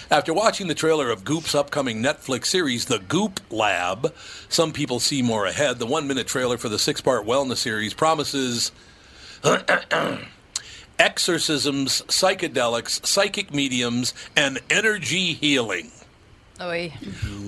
After 0.09 0.33
watching 0.33 0.67
the 0.67 0.73
trailer 0.73 1.11
of 1.11 1.23
Goop's 1.23 1.53
upcoming 1.53 2.01
Netflix 2.01 2.45
series, 2.45 2.85
The 2.85 2.97
Goop 2.97 3.39
Lab, 3.51 4.11
some 4.49 4.73
people 4.73 4.99
see 4.99 5.21
more 5.21 5.45
ahead. 5.45 5.77
The 5.77 5.85
one 5.85 6.07
minute 6.07 6.25
trailer 6.25 6.57
for 6.57 6.69
the 6.69 6.79
six 6.79 6.99
part 6.99 7.27
wellness 7.27 7.57
series 7.57 7.93
promises 7.93 8.71
exorcisms, 10.99 12.01
psychedelics, 12.03 13.05
psychic 13.05 13.53
mediums, 13.53 14.13
and 14.35 14.59
energy 14.69 15.33
healing. 15.33 15.91
Oy. 16.59 16.89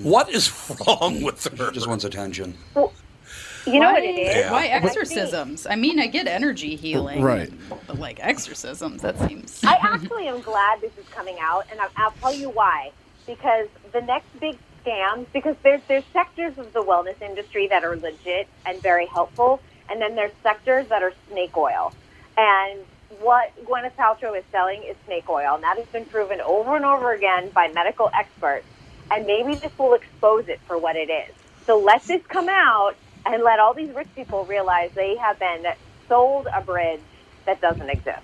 What 0.04 0.30
is 0.30 0.52
wrong 0.88 1.24
with 1.24 1.44
her? 1.58 1.72
Just 1.72 1.88
wants 1.88 2.04
attention. 2.04 2.56
You 2.76 3.80
know 3.80 3.88
why, 3.88 3.94
what 3.94 4.04
it 4.04 4.18
is? 4.20 4.36
Yeah. 4.36 4.52
Why 4.52 4.68
exorcisms? 4.68 5.68
I 5.68 5.76
mean, 5.76 6.00
I 6.00 6.08
get 6.08 6.28
energy 6.28 6.76
healing. 6.76 7.22
Right. 7.22 7.52
But 7.88 8.00
like 8.00 8.20
exorcisms, 8.22 9.02
that 9.02 9.20
seems. 9.28 9.64
I 9.64 9.78
actually 9.82 10.28
am 10.28 10.42
glad 10.42 10.82
this 10.82 10.96
is 10.98 11.08
coming 11.10 11.38
out, 11.42 11.66
and 11.72 11.80
I'll, 11.80 11.90
I'll 11.98 12.12
tell 12.12 12.34
you 12.34 12.50
why. 12.50 12.92
Because 13.26 13.68
the 13.92 14.02
next 14.02 14.28
big 14.40 14.58
scam, 14.84 15.26
because 15.34 15.56
there's 15.64 15.82
there's 15.88 16.06
sectors 16.14 16.58
of 16.58 16.72
the 16.74 16.82
wellness 16.82 17.22
industry 17.22 17.68
that 17.68 17.84
are 17.84 17.96
legit 17.96 18.48
and 18.66 18.82
very 18.82 19.06
helpful, 19.08 19.60
and 19.90 20.02
then 20.02 20.16
there's 20.16 20.32
sectors 20.42 20.88
that 20.88 21.04
are 21.04 21.14
snake 21.30 21.56
oil. 21.58 21.94
And 22.38 22.80
what 23.22 23.54
Gwyneth 23.66 23.94
Paltrow 23.94 24.38
is 24.38 24.44
selling 24.52 24.84
is 24.84 24.96
snake 25.06 25.30
oil, 25.30 25.56
and 25.56 25.64
that 25.64 25.78
has 25.78 25.88
been 25.88 26.06
proven 26.06 26.42
over 26.42 26.76
and 26.76 26.86
over 26.86 27.14
again 27.14 27.50
by 27.50 27.68
medical 27.70 28.10
experts. 28.14 28.66
And 29.12 29.26
maybe 29.26 29.56
this 29.56 29.76
will 29.78 29.94
expose 29.94 30.48
it 30.48 30.60
for 30.68 30.78
what 30.78 30.96
it 30.96 31.10
is. 31.10 31.34
So 31.66 31.80
let 31.80 32.04
this 32.04 32.26
come 32.28 32.50
out 32.50 32.96
and 33.26 33.44
let 33.44 33.60
all 33.60 33.74
these 33.74 33.94
rich 33.94 34.08
people 34.16 34.46
realize 34.46 34.92
they 34.94 35.18
have 35.18 35.40
been 35.40 35.66
sold 36.08 36.48
a 36.54 36.62
bridge 36.62 37.02
that 37.46 37.62
doesn't 37.62 37.90
exist. 37.90 38.22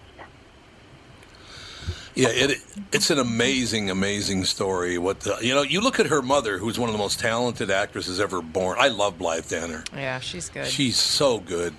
Yeah, 2.16 2.30
it 2.32 2.62
it's 2.94 3.10
an 3.10 3.20
amazing, 3.20 3.90
amazing 3.90 4.46
story. 4.46 4.98
What 4.98 5.20
the, 5.22 5.38
you 5.42 5.54
know, 5.54 5.64
you 5.64 5.82
look 5.82 6.00
at 6.00 6.06
her 6.06 6.22
mother, 6.22 6.58
who's 6.58 6.80
one 6.80 6.88
of 6.88 6.94
the 6.94 7.00
most 7.00 7.20
talented 7.20 7.70
actresses 7.70 8.22
ever 8.22 8.42
born. 8.42 8.78
I 8.80 8.88
love 8.88 9.18
Blythe 9.18 9.50
Danner. 9.50 9.84
Yeah, 9.94 10.20
she's 10.20 10.48
good. 10.48 10.68
She's 10.68 10.98
so 10.98 11.40
good. 11.40 11.74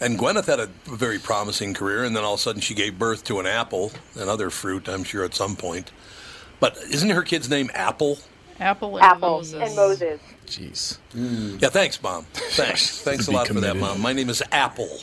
And 0.00 0.18
Gwyneth 0.18 0.46
had 0.46 0.60
a 0.60 0.66
very 0.86 1.18
promising 1.18 1.74
career, 1.74 2.04
and 2.04 2.16
then 2.16 2.24
all 2.24 2.34
of 2.34 2.40
a 2.40 2.42
sudden 2.42 2.62
she 2.62 2.74
gave 2.74 2.98
birth 2.98 3.22
to 3.24 3.38
an 3.38 3.46
apple, 3.46 3.92
another 4.14 4.48
fruit, 4.48 4.88
I'm 4.88 5.04
sure, 5.04 5.24
at 5.24 5.34
some 5.34 5.56
point. 5.56 5.92
But 6.58 6.78
isn't 6.90 7.10
her 7.10 7.22
kid's 7.22 7.50
name 7.50 7.70
Apple? 7.74 8.18
Apple 8.58 8.96
and 8.96 9.04
Apple 9.04 9.38
Moses. 9.38 9.62
and 9.62 9.76
Moses. 9.76 10.20
Jeez. 10.46 10.98
Yeah, 11.60 11.68
thanks, 11.68 12.02
Mom. 12.02 12.24
Thanks. 12.32 13.00
thanks 13.02 13.26
a 13.28 13.30
be 13.30 13.36
lot 13.36 13.48
for 13.48 13.54
that. 13.60 13.76
Mom. 13.76 14.00
My 14.00 14.12
name 14.12 14.28
is 14.28 14.42
Apple. 14.52 15.00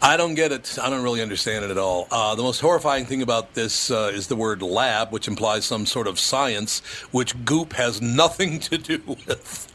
I 0.00 0.16
don't 0.16 0.34
get 0.34 0.52
it. 0.52 0.78
I 0.80 0.88
don't 0.90 1.02
really 1.02 1.20
understand 1.20 1.64
it 1.64 1.70
at 1.72 1.78
all. 1.78 2.06
Uh, 2.10 2.34
the 2.36 2.42
most 2.42 2.60
horrifying 2.60 3.04
thing 3.04 3.20
about 3.20 3.54
this 3.54 3.90
uh, 3.90 4.10
is 4.14 4.28
the 4.28 4.36
word 4.36 4.62
lab, 4.62 5.10
which 5.12 5.26
implies 5.26 5.64
some 5.64 5.86
sort 5.86 6.06
of 6.06 6.20
science, 6.20 6.80
which 7.10 7.44
Goop 7.44 7.72
has 7.72 8.00
nothing 8.00 8.60
to 8.60 8.78
do 8.78 9.02
with. 9.06 9.66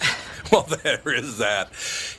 well, 0.70 0.78
there 0.84 1.02
is 1.14 1.38
that. 1.40 1.70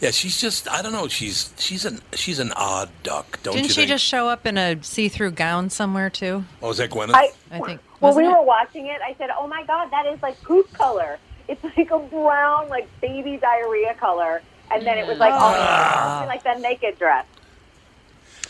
Yeah, 0.00 0.10
she's 0.10 0.40
just. 0.40 0.68
I 0.70 0.82
don't 0.82 0.92
know. 0.92 1.08
She's 1.08 1.52
she's 1.58 1.84
an 1.84 2.00
she's 2.14 2.38
an 2.38 2.52
odd 2.56 2.90
duck, 3.02 3.40
don't 3.42 3.54
you? 3.54 3.58
Didn't 3.62 3.68
you 3.68 3.74
she 3.74 3.80
think? 3.82 3.88
just 3.88 4.04
show 4.04 4.28
up 4.28 4.44
in 4.46 4.58
a 4.58 4.82
see-through 4.82 5.30
gown 5.32 5.70
somewhere 5.70 6.10
too? 6.10 6.44
Oh, 6.62 6.70
is 6.70 6.78
that 6.78 6.90
Gwyneth? 6.90 7.14
I, 7.14 7.30
I 7.50 7.60
think. 7.60 7.80
Well, 8.00 8.14
we 8.16 8.24
it? 8.24 8.28
were 8.28 8.42
watching 8.42 8.86
it, 8.86 9.00
I 9.06 9.14
said, 9.18 9.30
"Oh 9.38 9.46
my 9.46 9.64
god, 9.64 9.90
that 9.90 10.06
is 10.06 10.20
like 10.22 10.40
poop 10.42 10.72
color. 10.72 11.18
It's 11.48 11.62
like 11.76 11.90
a 11.90 11.98
brown, 11.98 12.68
like 12.68 12.88
baby 13.00 13.36
diarrhea 13.38 13.94
color." 13.94 14.42
And 14.70 14.84
then 14.86 14.98
it 14.98 15.06
was 15.06 15.18
like 15.18 15.32
all 15.34 15.54
Ah. 15.56 16.24
like 16.26 16.42
that 16.44 16.60
naked 16.60 16.98
dress. 16.98 17.26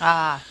Ah, 0.01 0.42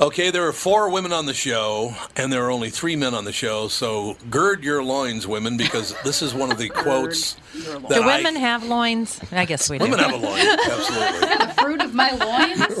Okay, 0.00 0.30
there 0.30 0.46
are 0.46 0.52
four 0.52 0.90
women 0.90 1.12
on 1.12 1.26
the 1.26 1.34
show, 1.34 1.92
and 2.14 2.32
there 2.32 2.44
are 2.46 2.52
only 2.52 2.70
three 2.70 2.94
men 2.94 3.14
on 3.14 3.24
the 3.24 3.32
show. 3.32 3.66
So 3.66 4.16
gird 4.30 4.62
your 4.62 4.80
loins, 4.84 5.26
women, 5.26 5.56
because 5.56 5.92
this 6.04 6.22
is 6.22 6.32
one 6.32 6.52
of 6.52 6.58
the 6.58 6.68
quotes 6.84 7.34
that 7.54 7.88
do 7.88 8.02
I- 8.02 8.18
women 8.18 8.36
have 8.36 8.62
loins? 8.64 9.20
I 9.32 9.44
guess 9.44 9.68
we 9.68 9.78
do. 9.78 9.84
women 9.84 9.98
have 9.98 10.12
a 10.12 10.16
loin. 10.16 10.38
Absolutely. 10.38 11.20
the 11.46 11.54
fruit 11.60 11.82
of 11.82 11.94
my 11.94 12.10
loins. 12.12 12.78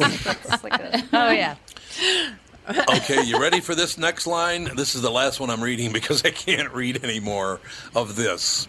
Like 0.62 0.80
a, 0.80 1.02
Oh 1.12 1.30
yeah. 1.30 1.56
Okay, 2.68 3.22
you 3.24 3.40
ready 3.40 3.60
for 3.60 3.74
this 3.74 3.98
next 3.98 4.26
line? 4.26 4.68
This 4.76 4.94
is 4.94 5.02
the 5.02 5.10
last 5.10 5.40
one 5.40 5.50
I'm 5.50 5.62
reading 5.62 5.92
because 5.92 6.24
I 6.24 6.30
can't 6.30 6.72
read 6.72 7.02
any 7.02 7.18
more 7.18 7.60
of 7.94 8.14
this. 8.16 8.68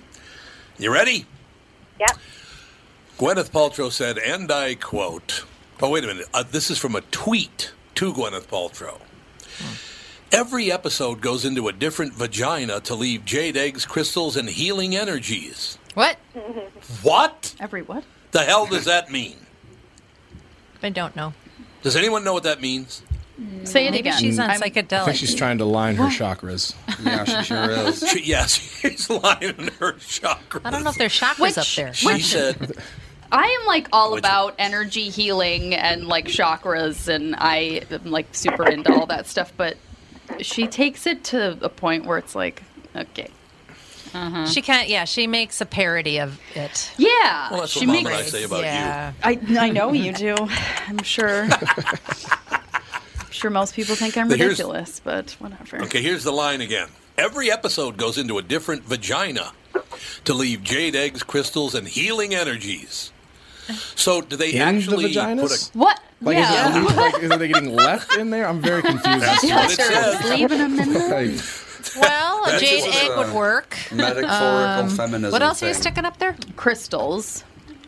You 0.77 0.91
ready? 0.91 1.25
Yep. 1.99 2.17
Gwyneth 3.17 3.51
Paltrow 3.51 3.91
said, 3.91 4.17
and 4.17 4.51
I 4.51 4.75
quote, 4.75 5.43
oh, 5.81 5.89
wait 5.89 6.03
a 6.03 6.07
minute. 6.07 6.27
Uh, 6.33 6.43
this 6.43 6.71
is 6.71 6.77
from 6.77 6.95
a 6.95 7.01
tweet 7.01 7.71
to 7.99 8.13
Gwyneth 8.13 8.47
Paltrow. 8.47 8.97
Every 10.31 10.71
episode 10.71 11.19
goes 11.19 11.43
into 11.43 11.67
a 11.67 11.73
different 11.73 12.13
vagina 12.13 12.79
to 12.81 12.95
leave 12.95 13.25
jade 13.25 13.57
eggs, 13.57 13.85
crystals, 13.85 14.38
and 14.38 14.47
healing 14.47 14.95
energies. 14.95 15.77
What? 15.95 16.15
What 17.01 17.53
every 17.59 17.81
what? 17.81 18.05
the 18.31 18.39
hell 18.43 18.67
does 18.67 18.85
that 18.85 19.12
mean? 19.12 19.35
I 20.81 20.91
don't 20.91 21.13
know. 21.13 21.33
Does 21.81 21.97
anyone 21.97 22.23
know 22.23 22.31
what 22.31 22.43
that 22.43 22.62
means? 22.62 23.01
Say 23.65 23.85
it 23.88 23.91
Maybe 23.91 24.07
again. 24.07 24.17
she's 24.17 24.39
on 24.39 24.49
I'm- 24.49 24.62
I 24.63 24.69
psychedelics. 24.69 25.03
think 25.05 25.17
she's 25.17 25.35
trying 25.35 25.57
to 25.57 25.65
line 25.65 25.97
her 25.97 26.05
chakras. 26.05 26.75
Yeah, 27.03 27.23
she 27.25 27.43
sure 27.43 27.69
is. 27.69 28.09
She, 28.09 28.23
yes, 28.23 28.53
she's 28.79 29.09
lining 29.09 29.55
her 29.79 29.93
chakras. 29.93 30.62
I 30.63 30.69
don't 30.71 30.85
know 30.85 30.89
if 30.91 30.95
there's 30.97 31.19
chakras 31.19 31.39
Which- 31.39 31.57
up 31.57 31.67
there. 31.75 31.93
She 31.93 32.21
said, 32.21 32.77
I 33.32 33.58
am 33.62 33.68
like 33.68 33.88
all 33.94 34.13
Which- 34.13 34.20
about 34.20 34.56
energy 34.58 35.10
healing 35.10 35.76
and 35.76 36.08
like 36.08 36.26
chakras, 36.28 37.08
and 37.08 37.36
I 37.38 37.82
am 37.92 38.06
like 38.12 38.28
super 38.34 38.68
into 38.68 38.92
all 38.94 39.06
that 39.08 39.28
stuff. 39.28 39.52
But 39.56 39.78
she 40.42 40.68
takes 40.68 41.06
it 41.08 41.24
to 41.26 41.58
a 41.62 41.70
point 41.70 42.06
where 42.06 42.18
it's 42.18 42.34
like, 42.36 42.63
okay, 42.96 43.30
uh-huh. 44.13 44.48
She 44.48 44.62
can't. 44.63 44.89
Yeah, 44.89 45.06
she 45.06 45.28
makes 45.28 45.62
a 45.62 45.65
parody 45.68 46.20
of 46.20 46.39
it. 46.56 46.92
yeah, 46.98 47.50
well, 47.52 47.60
that's 47.62 47.72
she 47.72 47.86
what 47.86 47.94
Mom 47.94 48.04
makes. 48.06 48.10
and 48.10 48.18
I 48.18 48.22
say 48.24 48.44
about 48.44 48.63
yeah. 48.63 49.13
I 49.24 49.39
I 49.60 49.70
know 49.70 49.94
you 49.94 50.12
do. 50.13 50.36
I'm 50.88 51.04
sure. 51.04 51.48
I'm 52.52 53.30
sure 53.32 53.52
most 53.52 53.76
people 53.76 53.94
think 53.96 54.18
I'm 54.18 54.28
But 54.28 54.39
ridiculous, 54.39 55.00
but 55.00 55.32
whatever. 55.39 55.84
Okay, 55.84 56.02
here's 56.02 56.24
the 56.24 56.32
line 56.32 56.62
again. 56.62 56.88
Every 57.18 57.52
episode 57.52 57.98
goes 57.98 58.18
into 58.18 58.38
a 58.39 58.42
different 58.42 58.84
vagina 58.86 59.52
to 60.26 60.34
leave 60.34 60.63
jade 60.63 60.96
eggs, 60.96 61.22
crystals, 61.22 61.76
and 61.76 61.88
healing 61.88 62.34
energies. 62.34 63.12
So, 63.95 64.21
do 64.21 64.36
they 64.36 64.51
In 64.51 64.58
the 64.60 64.63
actually 64.65 65.13
vaginas? 65.13 65.41
put 65.41 65.75
a 65.75 65.77
What? 65.77 65.99
Like, 66.21 66.38
yeah. 66.38 66.69
is, 66.69 66.91
it, 66.91 66.95
like, 66.97 67.23
is 67.23 67.29
they 67.38 67.47
getting 67.47 67.75
left 67.88 68.13
in 68.15 68.29
there? 68.29 68.47
I'm 68.47 68.62
very 68.62 68.82
confused. 68.82 69.23
as 69.23 69.41
to 69.41 69.47
That's 69.47 69.77
what 69.77 69.79
it 69.79 69.93
says. 70.21 70.29
leaving 70.29 70.58
them 70.58 70.79
in 70.79 70.93
there. 70.93 71.32
Well, 71.97 72.43
a 72.45 72.60
jade 72.60 72.84
egg 72.84 73.12
uh, 73.12 73.15
would 73.23 73.34
work. 73.34 73.75
Metaphorical 73.91 74.29
Um, 74.29 74.89
feminism. 74.89 75.32
What 75.32 75.41
else 75.41 75.63
are 75.63 75.69
you 75.69 75.73
sticking 75.73 76.03
up 76.05 76.17
there? 76.19 76.36
Crystals. 76.58 77.45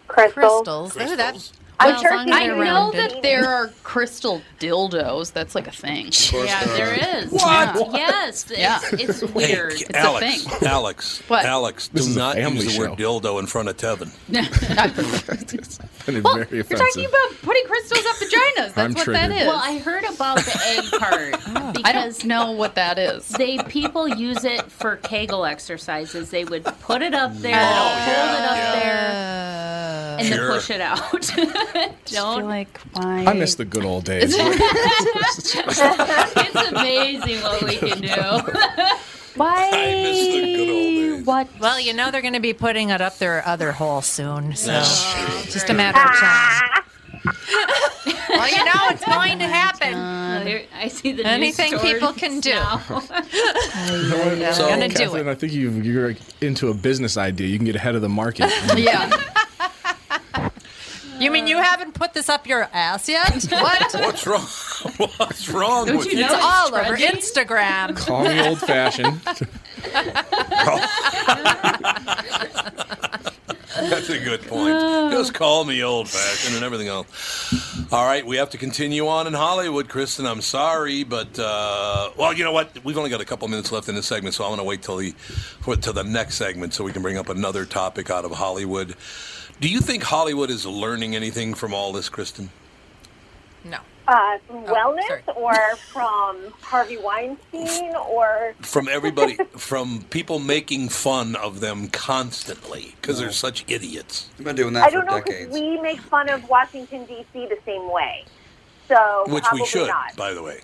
Crystals. 0.08 0.94
Crystals. 0.94 0.98
Ooh, 1.12 1.16
that. 1.18 1.52
Crystals. 1.82 1.86
I'm 1.86 1.92
well, 1.94 2.02
sure 2.02 2.12
as 2.12 2.18
long 2.18 2.28
she 2.28 2.34
as 2.34 2.52
I 2.52 2.64
know 2.64 2.92
that 2.92 3.22
there 3.22 3.46
are 3.48 3.68
crystal 3.84 4.42
dildos. 4.60 5.34
That's 5.34 5.56
like 5.56 5.68
a 5.68 5.72
thing. 5.72 6.12
Yeah, 6.34 6.64
there 6.66 6.94
is. 7.24 7.32
What? 7.32 7.94
Yes, 7.94 8.50
it's, 8.50 8.60
Yeah. 8.60 8.80
it's 8.94 9.20
Hey, 9.22 9.26
weird. 9.28 9.74
It's 9.74 9.90
a 9.90 9.98
Alex, 9.98 10.44
thing. 10.46 10.68
Alex, 10.68 11.22
What? 11.28 11.46
Alex, 11.46 11.88
do 11.90 12.00
is 12.00 12.16
not 12.16 12.38
use 12.38 12.74
the 12.76 12.80
word 12.80 12.92
dildo 12.98 13.40
in 13.40 13.48
front 13.48 13.70
of 13.70 13.78
Tevin. 13.78 14.12
that 14.30 14.98
is 15.54 15.80
Well, 16.24 16.36
very 16.36 16.48
we're 16.52 16.62
offensive. 16.62 16.80
talking 16.88 17.06
about 17.06 17.42
putting 17.44 17.64
crystals 17.66 18.06
up 18.06 18.16
vaginas. 18.18 18.56
That's 18.56 18.78
I'm 18.78 18.94
what 18.94 19.04
triggered. 19.04 19.32
that 19.32 19.42
is. 19.42 19.48
Well, 19.48 19.62
I 19.64 19.78
heard 19.80 20.04
about 20.04 20.38
the 20.38 20.62
egg 20.66 20.86
part 21.00 21.36
ah. 21.48 21.68
I 21.70 21.72
because 21.74 22.18
don't 22.20 22.26
know 22.28 22.52
what 22.52 22.76
that 22.76 22.98
is. 22.98 23.28
they 23.30 23.58
people 23.64 24.08
use 24.08 24.44
it 24.44 24.64
for 24.72 24.96
Kegel 24.98 25.46
exercises. 25.46 26.30
They 26.32 26.44
would 26.46 26.64
put 26.82 27.02
it 27.02 27.14
up 27.14 27.34
there, 27.38 27.56
Oh, 27.56 27.90
hold 27.90 28.40
it 28.40 28.46
up 28.50 28.56
yeah. 28.58 28.80
there, 28.80 30.18
and 30.20 30.28
Sure. 30.28 30.38
then 30.48 30.56
push 30.56 30.70
it 30.70 30.82
out. 30.82 31.32
I 31.76 31.92
Don't. 32.06 32.46
like 32.46 32.80
why? 32.94 33.26
I 33.26 33.34
miss 33.34 33.56
the 33.56 33.66
good 33.66 33.86
old 33.86 34.06
days. 34.06 34.36
It's 35.34 35.56
amazing 36.72 37.42
what 37.42 37.64
we 37.64 37.78
can 37.78 38.02
do. 38.02 38.08
Why? 39.36 39.70
I 39.72 39.94
miss 40.04 40.20
the 40.20 40.56
good 40.56 40.70
old 40.70 41.18
days. 41.18 41.26
What? 41.26 41.48
Well, 41.60 41.80
you 41.80 41.94
know 41.94 42.12
they're 42.12 42.22
going 42.22 42.34
to 42.34 42.40
be 42.42 42.54
putting 42.54 42.90
it 42.90 43.02
up 43.02 43.18
their 43.18 43.46
other 43.48 43.72
hole 43.72 44.02
soon, 44.02 44.56
so 44.56 44.72
That's 44.72 45.14
true. 45.14 45.24
it's 45.44 45.54
just 45.54 45.70
a 45.70 45.74
matter 45.74 46.00
of 46.00 46.16
time. 46.18 46.84
well, 48.30 48.50
you 48.50 48.66
know 48.66 48.90
it's 48.90 49.06
going 49.06 49.40
to 49.40 49.48
happen. 49.48 49.94
There- 50.46 50.66
I 50.76 50.88
see 50.90 51.12
the 51.12 51.24
news 51.24 51.32
Anything 51.32 51.80
people 51.80 52.14
can 52.14 52.40
do. 52.40 52.52
So- 52.52 53.02
going 54.68 54.90
do 54.90 54.96
Catherine, 54.96 55.28
it. 55.28 55.32
I 55.32 55.36
think 55.36 55.54
you, 55.54 55.70
you're 55.72 56.16
into 56.42 56.70
a 56.70 56.74
business 56.74 57.18
idea. 57.18 57.48
You 57.48 57.58
can 57.58 57.66
get 57.66 57.76
ahead 57.76 57.96
of 57.96 58.02
the 58.02 58.10
market. 58.10 58.52
Yeah. 58.76 59.10
You 61.22 61.30
mean 61.30 61.46
you 61.46 61.62
haven't 61.62 61.94
put 61.94 62.14
this 62.14 62.30
up 62.30 62.48
your 62.48 62.68
ass 62.74 63.08
yet? 63.08 63.32
What? 63.52 63.94
What's 64.00 64.26
wrong? 64.26 64.42
What's 65.18 65.50
wrong 65.50 65.86
Don't 65.86 65.98
with 65.98 66.08
you 66.08 66.18
you? 66.20 66.24
It's 66.26 66.34
know 66.34 66.40
all 66.42 66.76
it's 66.76 66.88
over? 66.90 66.98
Instagram. 66.98 67.96
Call 67.96 68.24
me 68.24 68.40
old 68.42 68.60
fashioned. 68.60 69.22
That's 73.76 74.10
a 74.10 74.20
good 74.20 74.42
point. 74.48 75.12
Just 75.12 75.34
call 75.34 75.64
me 75.64 75.84
old 75.84 76.10
fashioned 76.10 76.56
and 76.56 76.66
everything 76.66 76.88
else. 76.88 77.92
All 77.92 78.06
right, 78.06 78.26
we 78.26 78.38
have 78.38 78.50
to 78.52 78.58
continue 78.58 79.08
on 79.08 79.28
in 79.28 79.34
Hollywood, 79.34 79.90
Kristen. 79.90 80.26
I'm 80.26 80.42
sorry, 80.42 81.04
but 81.04 81.38
uh, 81.38 82.12
well, 82.18 82.34
you 82.34 82.44
know 82.44 82.52
what? 82.52 82.84
We've 82.84 82.98
only 82.98 83.10
got 83.12 83.22
a 83.22 83.26
couple 83.26 83.48
minutes 83.48 83.72
left 83.72 83.90
in 83.90 83.96
this 83.96 84.08
segment, 84.08 84.34
so 84.34 84.44
I'm 84.44 84.50
going 84.50 84.60
to 84.60 84.64
wait 84.64 84.82
till 84.82 84.98
the 84.98 85.12
for, 85.12 85.76
till 85.76 85.94
the 85.94 86.04
next 86.04 86.36
segment 86.36 86.74
so 86.74 86.84
we 86.84 86.92
can 86.92 87.02
bring 87.02 87.18
up 87.18 87.30
another 87.30 87.66
topic 87.66 88.10
out 88.10 88.26
of 88.26 88.32
Hollywood. 88.32 88.96
Do 89.62 89.70
you 89.70 89.80
think 89.80 90.02
Hollywood 90.04 90.50
is 90.50 90.66
learning 90.66 91.16
anything 91.16 91.54
from 91.54 91.72
all 91.72 91.92
this, 91.94 92.10
Kristen? 92.10 92.50
No. 93.64 93.78
Uh, 94.08 94.40
from 94.48 94.66
Oh, 94.68 94.74
wellness 94.74 95.08
sorry. 95.08 95.22
or 95.36 95.76
from 95.94 96.52
Harvey 96.62 96.98
Weinstein 96.98 97.96
or 97.96 98.56
From 98.62 98.88
everybody, 98.90 99.36
from 99.56 100.02
people 100.10 100.40
making 100.40 100.90
fun 100.90 101.36
of 101.36 101.60
them 101.60 101.90
constantly 101.90 102.96
because 103.00 103.20
they're 103.20 103.32
such 103.32 103.64
idiots. 103.68 104.32
I've 104.40 104.46
been 104.46 104.56
doing 104.56 104.76
I 104.76 104.90
don't 104.90 105.06
know 105.06 105.22
because 105.22 105.50
we 105.50 105.80
make 105.80 106.02
fun 106.02 106.28
of 106.30 106.50
Washington 106.50 107.06
D.C. 107.06 107.46
the 107.46 107.60
same 107.64 107.88
way. 107.92 108.26
So 108.88 109.26
Which 109.28 109.46
we 109.54 109.64
should, 109.66 109.88
not. 109.88 110.16
by 110.18 110.34
the 110.34 110.42
way. 110.42 110.62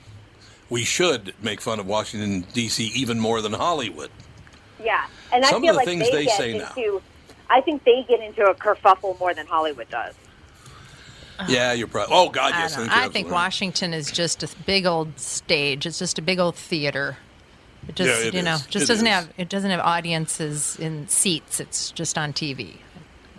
We 0.72 0.84
should 0.84 1.36
make 1.42 1.62
fun 1.62 1.80
of 1.80 1.86
Washington, 1.86 2.46
D.C. 2.52 2.84
even 2.96 3.20
more 3.20 3.42
than 3.42 3.54
Hollywood. 3.54 4.10
Yeah, 4.84 5.06
and 5.32 5.46
I 5.46 5.50
Some 5.50 5.58
of 5.58 5.62
feel 5.62 5.74
the 5.74 5.78
like 5.78 5.86
things 5.86 6.06
they, 6.10 6.12
they 6.12 6.26
get 6.26 6.38
say 6.38 6.58
now. 6.58 6.72
Into. 7.50 7.54
I 7.54 7.62
think 7.62 7.84
they 7.84 8.04
get 8.08 8.20
into 8.22 8.44
a 8.46 8.54
kerfuffle 8.56 9.20
more 9.20 9.34
than 9.34 9.48
Hollywood 9.48 9.90
does. 9.90 10.14
Yeah, 11.48 11.74
you're 11.74 11.88
probably. 11.88 12.16
Oh, 12.16 12.30
God, 12.30 12.54
I, 12.54 12.62
yes. 12.62 12.76
don't- 12.76 12.86
you're 12.86 12.94
I 12.94 13.10
think. 13.10 13.30
Washington 13.30 13.94
is 13.94 14.10
just 14.12 14.42
a 14.44 14.50
big 14.66 14.86
old 14.86 15.20
stage. 15.20 15.86
It's 15.86 16.00
just 16.00 16.18
a 16.18 16.22
big 16.22 16.40
old 16.40 16.56
theater. 16.56 17.18
It 17.88 17.96
just 17.96 18.22
Yeah, 18.22 18.28
it 18.28 18.34
you 18.34 18.42
know 18.42 18.58
just 18.70 18.86
It 18.86 18.88
doesn't 18.88 19.08
is. 19.08 19.14
have 19.14 19.30
it 19.38 19.48
doesn't 19.50 19.70
have 19.70 19.80
audiences 19.80 20.78
in 20.80 21.08
seats. 21.08 21.60
It's 21.60 21.92
just 21.92 22.18
on 22.18 22.34
TV. 22.34 22.78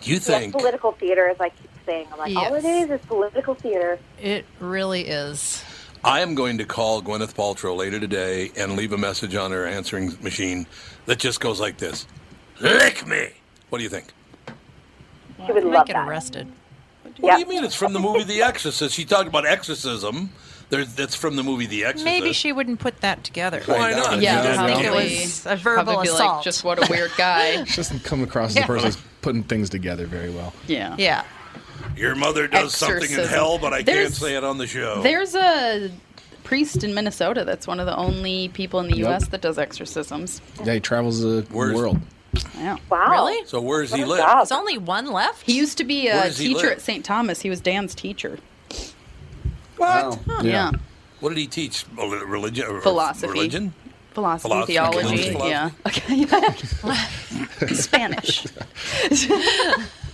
You 0.01 0.15
Yes, 0.15 0.25
think 0.27 0.53
political 0.53 0.93
theater, 0.93 1.27
as 1.27 1.39
I 1.41 1.49
keep 1.49 1.69
saying. 1.85 2.07
I'm 2.13 2.17
like, 2.19 2.35
all 2.35 2.55
it 2.55 2.63
is 2.63 2.85
is 2.85 2.99
is 3.01 3.05
political 3.05 3.53
theater. 3.53 3.99
It 4.19 4.45
really 4.59 5.01
is. 5.07 5.63
I 6.03 6.21
am 6.21 6.33
going 6.33 6.57
to 6.59 6.65
call 6.65 7.01
Gwyneth 7.01 7.33
Paltrow 7.35 7.75
later 7.75 7.99
today 7.99 8.51
and 8.55 8.77
leave 8.77 8.93
a 8.93 8.97
message 8.97 9.35
on 9.35 9.51
her 9.51 9.67
answering 9.67 10.17
machine 10.23 10.65
that 11.05 11.19
just 11.19 11.41
goes 11.41 11.59
like 11.59 11.77
this 11.77 12.07
Lick 12.61 13.05
me! 13.05 13.31
What 13.69 13.77
do 13.79 13.83
you 13.83 13.89
think? 13.89 14.07
She 15.45 15.51
would 15.53 15.63
Might 15.63 15.73
love 15.73 15.87
get 15.87 15.93
that. 15.93 16.07
arrested. 16.07 16.47
What 17.19 17.33
do 17.35 17.39
you 17.39 17.45
mean? 17.47 17.63
It's 17.63 17.75
from 17.75 17.93
the 17.93 17.99
movie 17.99 18.23
The 18.23 18.41
Exorcist. 18.41 18.93
She 18.95 19.05
talked 19.05 19.27
about 19.27 19.45
exorcism. 19.45 20.31
There's, 20.69 20.93
that's 20.93 21.15
from 21.15 21.35
the 21.35 21.43
movie 21.43 21.65
The 21.65 21.85
Exorcist. 21.85 22.05
Maybe 22.05 22.31
she 22.33 22.51
wouldn't 22.51 22.79
put 22.79 23.01
that 23.01 23.23
together. 23.23 23.61
Why 23.65 23.91
not? 23.91 24.21
Yeah, 24.21 24.43
Yeah, 24.43 24.63
I 24.63 24.73
think 24.73 24.85
it 24.85 24.91
was 24.91 25.45
a 25.47 25.55
verbal 25.55 25.83
probably 25.85 26.07
assault. 26.09 26.35
like, 26.37 26.43
just 26.43 26.63
what 26.63 26.77
a 26.87 26.91
weird 26.91 27.11
guy. 27.17 27.63
She 27.63 27.75
doesn't 27.77 28.03
come 28.03 28.21
across 28.21 28.51
as 28.51 28.57
Yeah. 28.57 28.63
a 28.63 28.67
person 28.67 28.85
who's 28.91 28.97
putting 29.21 29.43
things 29.43 29.69
together 29.69 30.05
very 30.05 30.29
well. 30.29 30.53
yeah. 30.67 30.95
yeah. 30.97 31.23
Your 31.95 32.15
mother 32.15 32.47
does 32.47 32.75
something 32.75 33.09
in 33.11 33.27
hell, 33.27 33.57
but 33.57 33.73
I 33.73 33.83
can't 33.83 34.13
say 34.13 34.35
it 34.35 34.43
on 34.43 34.57
the 34.57 34.67
show. 34.67 35.01
There's 35.01 35.35
a 35.35 35.89
priest 36.43 36.83
in 36.83 36.93
Minnesota 36.93 37.43
that's 37.43 37.67
one 37.67 37.79
of 37.79 37.85
the 37.87 37.95
only 37.95 38.49
people 38.49 38.79
in 38.79 38.87
the 38.87 38.97
Yep. 38.97 39.07
U.S. 39.07 39.27
that 39.29 39.41
does 39.41 39.57
exorcisms. 39.57 40.41
Yeah, 40.63 40.73
he 40.75 40.79
travels 40.79 41.21
the 41.21 41.45
Where's- 41.51 41.75
world. 41.75 41.99
Yeah. 42.55 42.77
Wow. 42.89 43.09
Really? 43.11 43.45
so 43.45 43.61
where's 43.61 43.93
he 43.93 44.01
What 44.01 44.07
a 44.07 44.09
live? 44.11 44.19
job. 44.19 44.37
There's 44.39 44.51
only 44.51 44.77
one 44.77 45.11
left. 45.11 45.43
He 45.43 45.53
used 45.57 45.77
to 45.79 45.83
be 45.83 46.07
a 46.07 46.29
teacher 46.31 46.71
at 46.71 46.81
St. 46.81 47.03
Thomas. 47.05 47.41
He 47.41 47.49
was 47.49 47.59
Dan's 47.61 47.95
teacher. 47.95 48.37
Wow. 49.77 50.19
Yeah. 50.41 50.71
What 51.21 51.29
did 51.29 51.37
he 51.37 51.47
teach? 51.47 51.85
Rel- 51.97 52.09
Religion? 52.09 52.65
or 52.67 52.77
uh, 52.77 52.81
Philosophy. 52.81 53.31
Religion? 53.31 53.73
Philosophy, 54.11 54.49
Philosophy, 54.49 54.73
theology. 54.73 55.31
philosophy. 55.31 55.49
Yeah. 55.49 55.69
Okay. 57.67 57.73
Spanish. 57.75 58.45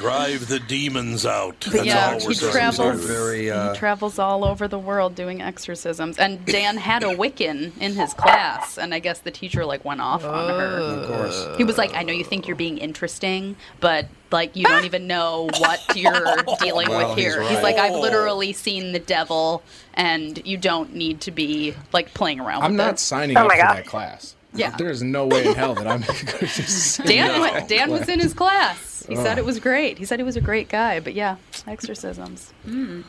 Drive 0.00 0.48
the 0.48 0.58
demons 0.60 1.26
out. 1.26 1.60
That's 1.60 1.84
yeah, 1.84 2.12
all 2.12 2.26
we're 2.26 2.32
he 2.32 2.38
travels. 2.38 3.04
Very, 3.04 3.50
uh, 3.50 3.72
he 3.74 3.78
travels 3.78 4.18
all 4.18 4.46
over 4.46 4.66
the 4.66 4.78
world 4.78 5.14
doing 5.14 5.42
exorcisms. 5.42 6.18
And 6.18 6.42
Dan 6.46 6.78
had 6.78 7.02
a 7.02 7.08
Wiccan 7.14 7.76
in 7.78 7.92
his 7.92 8.14
class, 8.14 8.78
and 8.78 8.94
I 8.94 8.98
guess 8.98 9.18
the 9.20 9.30
teacher 9.30 9.66
like 9.66 9.84
went 9.84 10.00
off 10.00 10.24
on 10.24 10.48
her. 10.48 10.66
Of 10.78 11.06
course. 11.06 11.56
He 11.58 11.64
was 11.64 11.76
like, 11.76 11.94
"I 11.94 12.02
know 12.02 12.14
you 12.14 12.24
think 12.24 12.46
you're 12.46 12.56
being 12.56 12.78
interesting, 12.78 13.56
but 13.80 14.06
like 14.30 14.56
you 14.56 14.64
don't 14.64 14.84
even 14.86 15.06
know 15.06 15.50
what 15.58 15.80
you're 15.94 16.36
dealing 16.60 16.88
Well, 16.88 17.10
with 17.10 17.18
here." 17.18 17.42
He's, 17.42 17.56
right. 17.56 17.62
like, 17.62 17.76
"I've 17.76 18.00
literally 18.00 18.54
seen 18.54 18.92
the 18.92 19.00
devil, 19.00 19.62
and 19.92 20.40
you 20.46 20.56
don't 20.56 20.94
need 20.94 21.20
to 21.22 21.30
be 21.30 21.74
like 21.92 22.14
playing 22.14 22.40
around." 22.40 22.62
I'm 22.62 22.70
with 22.72 22.78
not 22.78 22.94
it. 22.94 22.98
signing 23.00 23.36
Oh 23.36 23.44
up 23.44 23.50
for 23.52 23.56
God. 23.58 23.76
that 23.76 23.86
class. 23.86 24.34
Yeah. 24.52 24.74
There's 24.76 25.02
no 25.02 25.26
way 25.26 25.46
in 25.46 25.54
hell 25.54 25.74
that 25.74 25.86
I'm 25.86 26.00
going 26.06 26.16
to 26.18 26.46
just 26.46 26.68
sit 26.96 27.06
Dan, 27.06 27.34
in 27.34 27.40
went- 27.40 27.54
that 27.54 27.68
Dan 27.68 27.90
was 27.90 28.08
in 28.08 28.18
his 28.20 28.34
class. 28.34 29.04
He 29.08 29.16
said 29.16 29.38
Oh. 29.38 29.42
it 29.42 29.44
was 29.44 29.58
great. 29.60 29.96
He 29.98 30.04
said 30.04 30.18
he 30.18 30.24
was 30.24 30.36
a 30.36 30.40
great 30.40 30.68
guy. 30.68 31.00
But 31.00 31.14
yeah, 31.14 31.36
exorcisms. 31.66 32.52
Hmm. 32.64 33.02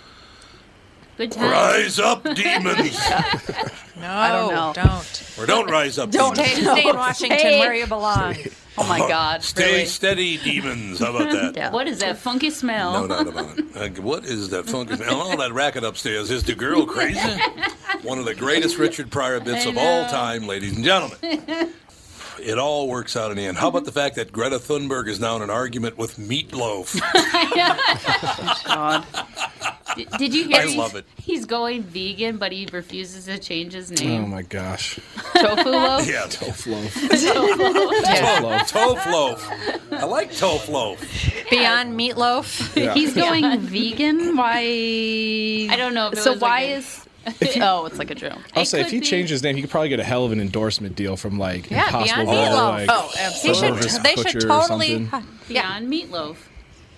Good 1.17 1.31
time. 1.33 1.51
Rise 1.51 1.99
up, 1.99 2.23
demons! 2.35 2.97
no, 3.97 4.07
I 4.07 4.29
don't 4.31 4.53
know. 4.53 4.71
don't. 4.73 5.33
or 5.37 5.45
don't 5.45 5.69
rise 5.69 5.99
up, 5.99 6.09
Don't 6.09 6.35
demons. 6.35 6.53
Stay, 6.53 6.63
stay 6.63 6.89
in 6.89 6.95
Washington 6.95 7.37
Hey. 7.37 7.59
where 7.59 7.73
you 7.75 7.85
belong. 7.85 8.35
Oh 8.78 8.88
my 8.88 8.99
God! 8.99 9.43
Stay 9.43 9.72
really? 9.72 9.86
steady, 9.86 10.38
demons. 10.38 10.99
How 10.99 11.15
about 11.15 11.32
that? 11.32 11.55
Yeah. 11.61 11.72
What 11.72 11.88
is 11.88 11.99
that 11.99 12.17
funky 12.17 12.49
smell? 12.49 13.05
No 13.05 13.07
doubt 13.07 13.28
about 13.28 13.59
it. 13.59 13.76
Like, 13.76 13.97
what 13.97 14.26
is 14.26 14.49
that 14.49 14.65
funky 14.67 14.95
smell? 14.95 15.22
All 15.22 15.38
that 15.38 15.51
racket 15.51 15.84
upstairs. 15.84 16.32
Is 16.32 16.43
the 16.43 16.55
girl 16.55 16.86
crazy? 16.86 17.19
One 18.03 18.17
of 18.17 18.26
the 18.26 18.34
greatest 18.36 18.78
Richard 18.78 19.11
Pryor 19.11 19.39
bits 19.39 19.65
of 19.65 19.78
all 19.78 20.05
time, 20.07 20.47
ladies 20.47 20.76
and 20.76 20.84
gentlemen. 20.86 21.74
It 22.39 22.57
all 22.57 22.88
works 22.88 23.15
out 23.15 23.32
in 23.32 23.38
the 23.38 23.45
end. 23.45 23.57
How 23.57 23.67
about 23.67 23.86
the 23.86 23.91
fact 23.91 24.15
that 24.15 24.32
Greta 24.32 24.57
Thunberg 24.57 25.07
is 25.07 25.19
now 25.19 25.36
in 25.36 25.41
an 25.41 25.49
argument 25.49 25.97
with 25.97 26.17
Meatloaf? 26.17 26.99
God. 28.65 29.05
D- 29.95 30.07
Did 30.17 30.34
you 30.34 30.45
hear? 30.47 30.57
I 30.57 30.65
he's, 30.67 30.75
love 30.77 30.95
it. 30.95 31.05
He's 31.17 31.45
going 31.45 31.84
vegan, 31.84 32.38
but 32.38 32.51
he 32.53 32.65
refuses 32.71 33.25
to 33.25 33.38
change 33.38 33.73
his 33.73 33.91
name. 33.91 34.23
Oh 34.23 34.27
my 34.27 34.41
gosh. 34.41 34.99
Tofu 35.36 35.69
loaf. 35.69 36.07
Yeah, 36.07 36.25
tofu 36.29 36.71
loaf. 36.71 37.11
Yeah. 37.21 38.63
Tofu 38.67 39.09
loaf. 39.09 39.49
I 39.91 40.05
like 40.05 40.34
tofu 40.36 40.71
loaf. 40.71 41.01
Beyond 41.49 41.99
meatloaf. 41.99 42.75
Yeah. 42.75 42.93
He's 42.93 43.13
going 43.13 43.59
vegan. 43.59 44.38
Why? 44.38 45.67
I 45.69 45.75
don't 45.77 45.93
know. 45.93 46.07
If 46.07 46.13
it 46.13 46.21
So 46.21 46.32
was 46.34 46.41
why 46.41 46.61
like 46.61 46.69
a- 46.69 46.73
is? 46.75 47.00
Oh, 47.61 47.86
it's 47.86 47.97
like 47.99 48.09
a 48.11 48.15
joke. 48.15 48.39
I'll 48.55 48.63
It 48.63 48.65
say 48.65 48.82
if 48.82 48.89
he 48.89 48.99
be- 48.99 49.05
changed 49.05 49.32
his 49.32 49.43
name, 49.43 49.55
he 49.55 49.61
could 49.61 49.69
probably 49.72 49.89
get 49.89 49.99
a 49.99 50.03
hell 50.03 50.26
of 50.26 50.32
an 50.32 50.39
endorsement 50.41 50.95
deal 50.95 51.15
from 51.17 51.38
like 51.38 51.69
Yeah, 51.69 51.86
Impossible 51.86 52.26
Beyond 52.32 52.49
Meatloaf. 52.49 52.72
like 52.72 52.89
Oh, 52.91 53.11
They 53.15 53.22
absolutely. 53.22 53.89
should. 53.89 54.03
They 54.03 54.15
should 54.15 54.43
or 54.43 54.47
totally. 54.47 55.07
something. 55.09 55.28
Yeah. 55.47 55.80
Beyond 55.80 55.93
meatloaf? 55.93 56.36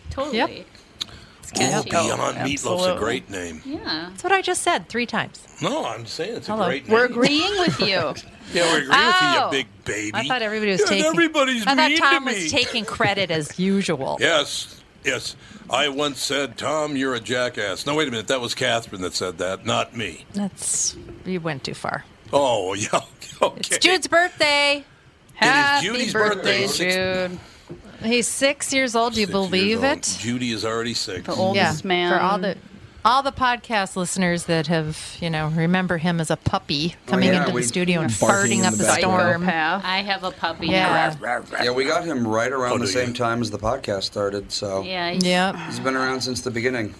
Totally. 0.09 0.37
Yep. 0.37 0.49
It's 0.49 1.51
Oh, 1.55 1.59
catchy. 1.83 1.89
Beyond 1.89 2.37
Meatloaf's 2.37 2.87
a 2.87 2.95
great 2.97 3.29
name. 3.29 3.61
Yeah. 3.65 4.07
That's 4.09 4.23
what 4.23 4.31
I 4.33 4.41
just 4.41 4.61
said 4.63 4.87
three 4.89 5.05
times. 5.05 5.45
No, 5.61 5.85
I'm 5.85 6.05
saying 6.05 6.37
it's 6.37 6.49
a 6.49 6.55
great 6.55 6.87
name. 6.87 6.93
We're 6.97 7.05
agreeing 7.05 7.59
with 7.59 7.79
you. 7.79 7.87
Yeah, 8.53 8.71
we're 8.71 8.79
agreeing 8.79 8.89
Oh. 8.91 9.47
with 9.49 9.53
you, 9.53 9.59
you 9.59 9.63
big 9.63 9.85
baby. 9.85 10.11
I 10.15 10.27
thought 10.27 10.41
everybody 10.41 10.71
was 10.71 10.81
Yeah, 10.81 10.85
taking. 10.87 11.05
Everybody's 11.05 11.61
I 11.65 11.75
thought 11.75 11.89
mean 11.89 11.97
Tom 11.97 12.25
to 12.25 12.31
me. 12.33 12.43
was 12.43 12.51
taking 12.51 12.85
credit 12.85 13.31
as 13.31 13.57
usual. 13.57 14.17
Yes, 14.21 14.81
yes. 15.05 15.35
I 15.69 15.89
once 15.89 16.19
said, 16.21 16.57
Tom, 16.57 16.95
you're 16.95 17.15
a 17.15 17.19
jackass. 17.19 17.85
No, 17.85 17.95
wait 17.95 18.07
a 18.07 18.11
minute. 18.11 18.27
That 18.27 18.41
was 18.41 18.53
Catherine 18.55 19.01
that 19.01 19.13
said 19.13 19.37
that, 19.39 19.65
not 19.65 19.95
me. 19.95 20.25
That's 20.33 20.95
you 21.25 21.39
went 21.39 21.63
too 21.63 21.73
far. 21.73 22.05
Oh, 22.31 22.73
yeah. 22.73 23.01
Okay. 23.41 23.59
It's 23.59 23.77
Jude's 23.79 24.07
birthday. 24.07 24.85
Happy 25.35 25.87
Judy's 25.87 26.13
birthday, 26.13 26.65
birthday. 26.65 27.27
Jude. 27.27 27.39
He's 28.03 28.27
six 28.27 28.73
years 28.73 28.95
old. 28.95 29.13
Do 29.13 29.21
you 29.21 29.27
Six 29.27 29.31
believe 29.33 29.83
it? 29.83 30.17
Judy 30.19 30.51
is 30.51 30.65
already 30.65 30.93
six. 30.93 31.25
The 31.25 31.33
oldest 31.33 31.85
man. 31.85 32.11
For 32.11 32.19
all 32.19 32.37
the 32.37 32.57
all 33.05 33.21
the 33.23 33.31
podcast 33.31 33.95
listeners 33.95 34.45
that 34.45 34.67
have, 34.67 35.17
you 35.19 35.29
know, 35.29 35.47
remember 35.49 35.97
him 35.97 36.19
as 36.21 36.29
a 36.31 36.37
puppy 36.37 36.95
oh, 36.95 37.11
coming 37.11 37.29
yeah, 37.29 37.41
into 37.41 37.53
we- 37.53 37.61
the 37.61 37.67
studio 37.67 38.01
and 38.01 38.09
farting 38.11 38.63
up 38.63 38.73
the 38.75 38.83
a 38.89 38.99
storm. 38.99 39.19
Psychopath. 39.43 39.83
I 39.85 39.97
have 40.03 40.23
a 40.23 40.31
puppy. 40.31 40.67
Yeah. 40.67 41.13
Yeah, 41.61 41.71
we 41.71 41.85
got 41.85 42.05
him 42.05 42.27
right 42.27 42.51
around 42.51 42.73
Oh, 42.73 42.77
the 42.77 42.87
same 42.87 43.09
you? 43.09 43.13
time 43.15 43.41
as 43.41 43.51
the 43.51 43.59
podcast 43.59 44.03
started, 44.03 44.51
so 44.51 44.81
Yeah. 44.83 45.09
he's- 45.11 45.23
Yep. 45.25 45.55
he's 45.67 45.79
been 45.79 45.95
around 45.95 46.21
since 46.21 46.41
the 46.41 46.51
beginning. 46.51 46.95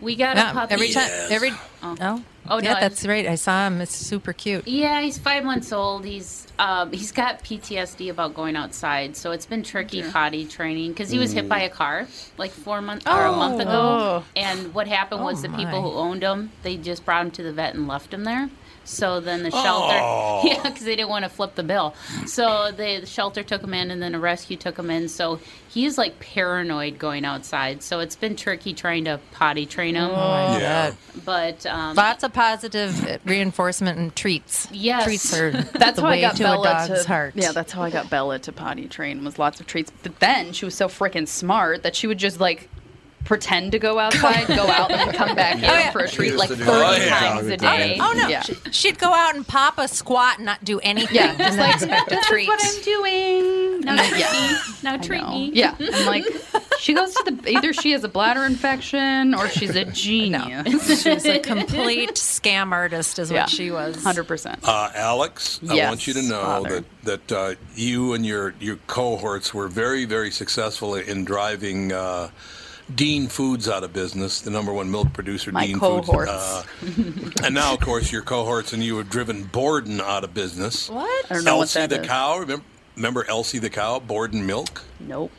We 0.00 0.14
got 0.14 0.36
a 0.36 0.52
puppy. 0.52 0.74
every 0.74 0.88
time, 0.92 1.08
Yes. 1.08 1.30
every 1.30 1.52
Oh. 1.82 1.96
oh, 2.00 2.22
Oh, 2.48 2.58
no, 2.58 2.64
yeah, 2.70 2.76
I 2.76 2.80
that's 2.80 3.06
right. 3.06 3.26
I 3.26 3.34
saw 3.34 3.66
him. 3.66 3.80
It's 3.80 3.94
super 3.94 4.32
cute. 4.32 4.66
Yeah, 4.68 5.00
he's 5.00 5.18
five 5.18 5.44
months 5.44 5.72
old. 5.72 6.04
He's 6.04 6.46
um, 6.58 6.92
he's 6.92 7.12
got 7.12 7.42
PTSD 7.42 8.10
about 8.10 8.34
going 8.34 8.56
outside, 8.56 9.16
so 9.16 9.32
it's 9.32 9.46
been 9.46 9.62
tricky 9.62 10.02
potty 10.02 10.46
training 10.46 10.92
because 10.92 11.10
he 11.10 11.18
was 11.18 11.32
hit 11.32 11.48
by 11.48 11.60
a 11.60 11.68
car 11.70 12.06
like 12.38 12.50
four 12.50 12.80
months 12.80 13.06
or 13.06 13.24
a 13.24 13.32
month 13.32 13.60
ago. 13.60 13.70
Oh. 13.72 14.24
And 14.34 14.72
what 14.74 14.88
happened 14.88 15.22
was 15.22 15.38
Oh, 15.44 15.48
the 15.48 15.56
people 15.56 15.82
my. 15.82 15.88
who 15.88 15.94
owned 15.94 16.22
him 16.22 16.50
they 16.62 16.76
just 16.76 17.04
brought 17.04 17.24
him 17.26 17.30
to 17.32 17.42
the 17.42 17.52
vet 17.52 17.74
and 17.74 17.86
left 17.86 18.12
him 18.14 18.24
there. 18.24 18.48
So 18.86 19.20
then 19.20 19.42
the 19.42 19.50
Oh. 19.52 19.62
shelter, 19.62 20.48
yeah, 20.48 20.62
because 20.70 20.84
they 20.84 20.96
didn't 20.96 21.08
want 21.10 21.24
to 21.24 21.28
flip 21.28 21.54
the 21.56 21.62
bill. 21.62 21.94
So 22.26 22.70
the, 22.70 23.00
the 23.00 23.06
shelter 23.06 23.42
took 23.42 23.62
him 23.62 23.74
in, 23.74 23.90
and 23.90 24.00
then 24.02 24.14
a 24.14 24.18
rescue 24.20 24.56
took 24.56 24.78
him 24.78 24.90
in. 24.90 25.08
So 25.08 25.40
he's 25.68 25.98
like 25.98 26.18
paranoid 26.20 26.98
going 26.98 27.24
outside. 27.24 27.82
So 27.82 28.00
it's 28.00 28.16
been 28.16 28.36
tricky 28.36 28.72
trying 28.74 29.04
to 29.04 29.20
potty 29.32 29.66
train 29.66 29.94
him. 29.96 30.10
Oh 30.10 30.14
my 30.16 30.58
Yeah. 30.58 30.90
God. 30.90 30.96
But 31.24 31.66
um, 31.66 31.96
Lots 31.96 32.22
of 32.24 32.32
positive 32.32 33.20
reinforcement 33.24 33.98
and 33.98 34.14
treats. 34.14 34.68
Yes. 34.70 35.04
treats 35.04 35.36
are 35.38 35.50
That's 35.74 35.96
the 35.96 36.02
how 36.02 36.08
way 36.10 36.18
I 36.24 36.28
got 36.28 36.36
to 36.36 36.42
Bella 36.44 36.60
a 36.60 36.64
dog's 36.88 37.02
to. 37.02 37.08
heart. 37.08 37.32
Yeah, 37.36 37.52
that's 37.52 37.72
how 37.72 37.82
I 37.82 37.90
got 37.90 38.08
Bella 38.10 38.38
to 38.40 38.52
potty 38.52 38.86
train. 38.88 39.24
Was 39.24 39.38
lots 39.38 39.60
of 39.60 39.66
treats. 39.66 39.90
But 40.02 40.20
then 40.20 40.52
she 40.52 40.64
was 40.64 40.74
so 40.74 40.88
freaking 40.88 41.26
smart 41.26 41.82
that 41.82 41.96
she 41.96 42.06
would 42.06 42.18
just 42.18 42.38
like 42.40 42.68
pretend 43.26 43.72
to 43.72 43.78
go 43.78 43.98
outside, 43.98 44.46
go 44.46 44.66
out, 44.68 44.90
and 44.90 45.00
then 45.00 45.12
come 45.14 45.36
back 45.36 45.62
in 45.86 45.92
for 45.92 46.00
a 46.00 46.08
treat 46.08 46.34
like 46.34 46.48
30 46.48 46.64
times 47.10 47.46
a 47.48 47.56
day. 47.58 47.98
Oh 48.00 48.12
no, 48.16 48.28
Yeah. 48.28 48.40
She- 48.42 48.56
she'd 48.70 48.98
go 48.98 49.12
out 49.12 49.34
and 49.36 49.46
pop 49.46 49.78
a 49.78 49.86
squat 49.88 50.36
and 50.38 50.46
not 50.46 50.64
do 50.64 50.78
anything. 50.80 51.14
Yeah, 51.16 51.36
just 51.36 51.58
like, 51.58 51.74
expect 51.74 52.06
a 52.12 52.14
this 52.14 52.20
is 52.24 52.26
treat. 52.30 52.48
what 52.48 52.64
I'm 52.64 52.82
doing. 52.82 53.80
Now 53.80 53.96
treat 54.08 54.20
Yeah. 54.20 54.32
me. 54.32 54.56
Now 54.82 54.96
treat 54.96 55.22
me. 55.28 55.50
Yeah, 55.54 55.74
and 55.78 56.06
like 56.06 56.24
she 56.78 56.94
goes 56.94 57.14
to 57.14 57.30
the 57.32 57.50
either 57.50 57.72
she 57.72 57.90
has 57.92 58.04
a 58.04 58.08
bladder 58.08 58.44
infection 58.44 59.34
or 59.34 59.48
she's 59.48 59.74
a 59.76 59.84
genius. 59.92 61.02
She's 61.02 61.26
a 61.26 61.38
complete 61.40 62.14
scam 62.14 62.72
artist, 62.72 63.18
is 63.18 63.30
Yeah. 63.30 63.42
what 63.42 63.50
she 63.50 63.70
was. 63.70 64.02
Hundred 64.02 64.24
percent. 64.24 64.60
Uh, 64.62 64.90
Alex, 64.94 65.60
I 65.68 65.86
want 65.88 66.06
you 66.06 66.14
to 66.14 66.22
know 66.22 66.40
Father. 66.42 66.84
that 67.02 67.26
that 67.28 67.32
uh, 67.36 67.54
you 67.74 68.12
and 68.14 68.24
your 68.24 68.54
your 68.60 68.76
cohorts 68.86 69.52
were 69.52 69.68
very 69.68 70.04
very 70.04 70.30
successful 70.30 70.94
in 70.94 71.24
driving. 71.24 71.92
Uh, 71.92 72.30
Dean 72.94 73.26
Foods 73.28 73.68
out 73.68 73.82
of 73.82 73.92
business, 73.92 74.40
the 74.40 74.50
number 74.50 74.72
one 74.72 74.90
milk 74.90 75.12
producer. 75.12 75.50
My 75.50 75.66
Dean 75.66 75.78
cohorts. 75.80 76.30
Foods, 76.80 77.36
uh, 77.40 77.44
and 77.44 77.54
now, 77.54 77.74
of 77.74 77.80
course, 77.80 78.12
your 78.12 78.22
cohorts 78.22 78.72
and 78.72 78.82
you 78.82 78.96
have 78.98 79.10
driven 79.10 79.44
Borden 79.44 80.00
out 80.00 80.22
of 80.22 80.32
business. 80.34 80.88
What? 80.88 81.26
I 81.30 81.34
don't 81.34 81.44
know 81.44 81.56
what 81.56 81.62
Elsie 81.62 81.80
that 81.80 81.90
the 81.90 82.00
is. 82.02 82.06
cow. 82.06 82.38
Remember, 82.38 82.64
remember 82.94 83.24
Elsie 83.28 83.58
the 83.58 83.70
cow? 83.70 83.98
Borden 83.98 84.46
Milk. 84.46 84.82
Nope. 85.00 85.32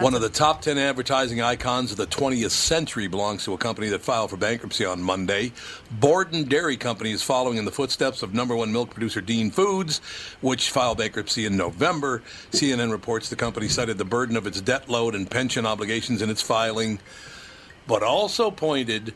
One 0.00 0.14
of 0.14 0.22
the 0.22 0.30
top 0.30 0.62
10 0.62 0.78
advertising 0.78 1.42
icons 1.42 1.90
of 1.90 1.98
the 1.98 2.06
20th 2.06 2.50
century 2.50 3.08
belongs 3.08 3.44
to 3.44 3.52
a 3.52 3.58
company 3.58 3.88
that 3.90 4.00
filed 4.00 4.30
for 4.30 4.38
bankruptcy 4.38 4.86
on 4.86 5.02
Monday. 5.02 5.52
Borden 5.90 6.44
Dairy 6.44 6.78
Company 6.78 7.10
is 7.10 7.22
following 7.22 7.58
in 7.58 7.66
the 7.66 7.70
footsteps 7.70 8.22
of 8.22 8.32
number 8.32 8.56
one 8.56 8.72
milk 8.72 8.90
producer 8.90 9.20
Dean 9.20 9.50
Foods, 9.50 9.98
which 10.40 10.70
filed 10.70 10.98
bankruptcy 10.98 11.44
in 11.44 11.56
November. 11.56 12.22
CNN 12.52 12.90
reports 12.90 13.28
the 13.28 13.36
company 13.36 13.68
cited 13.68 13.98
the 13.98 14.04
burden 14.04 14.36
of 14.36 14.46
its 14.46 14.60
debt 14.62 14.88
load 14.88 15.14
and 15.14 15.30
pension 15.30 15.66
obligations 15.66 16.22
in 16.22 16.30
its 16.30 16.40
filing, 16.40 16.98
but 17.86 18.02
also 18.02 18.50
pointed 18.50 19.14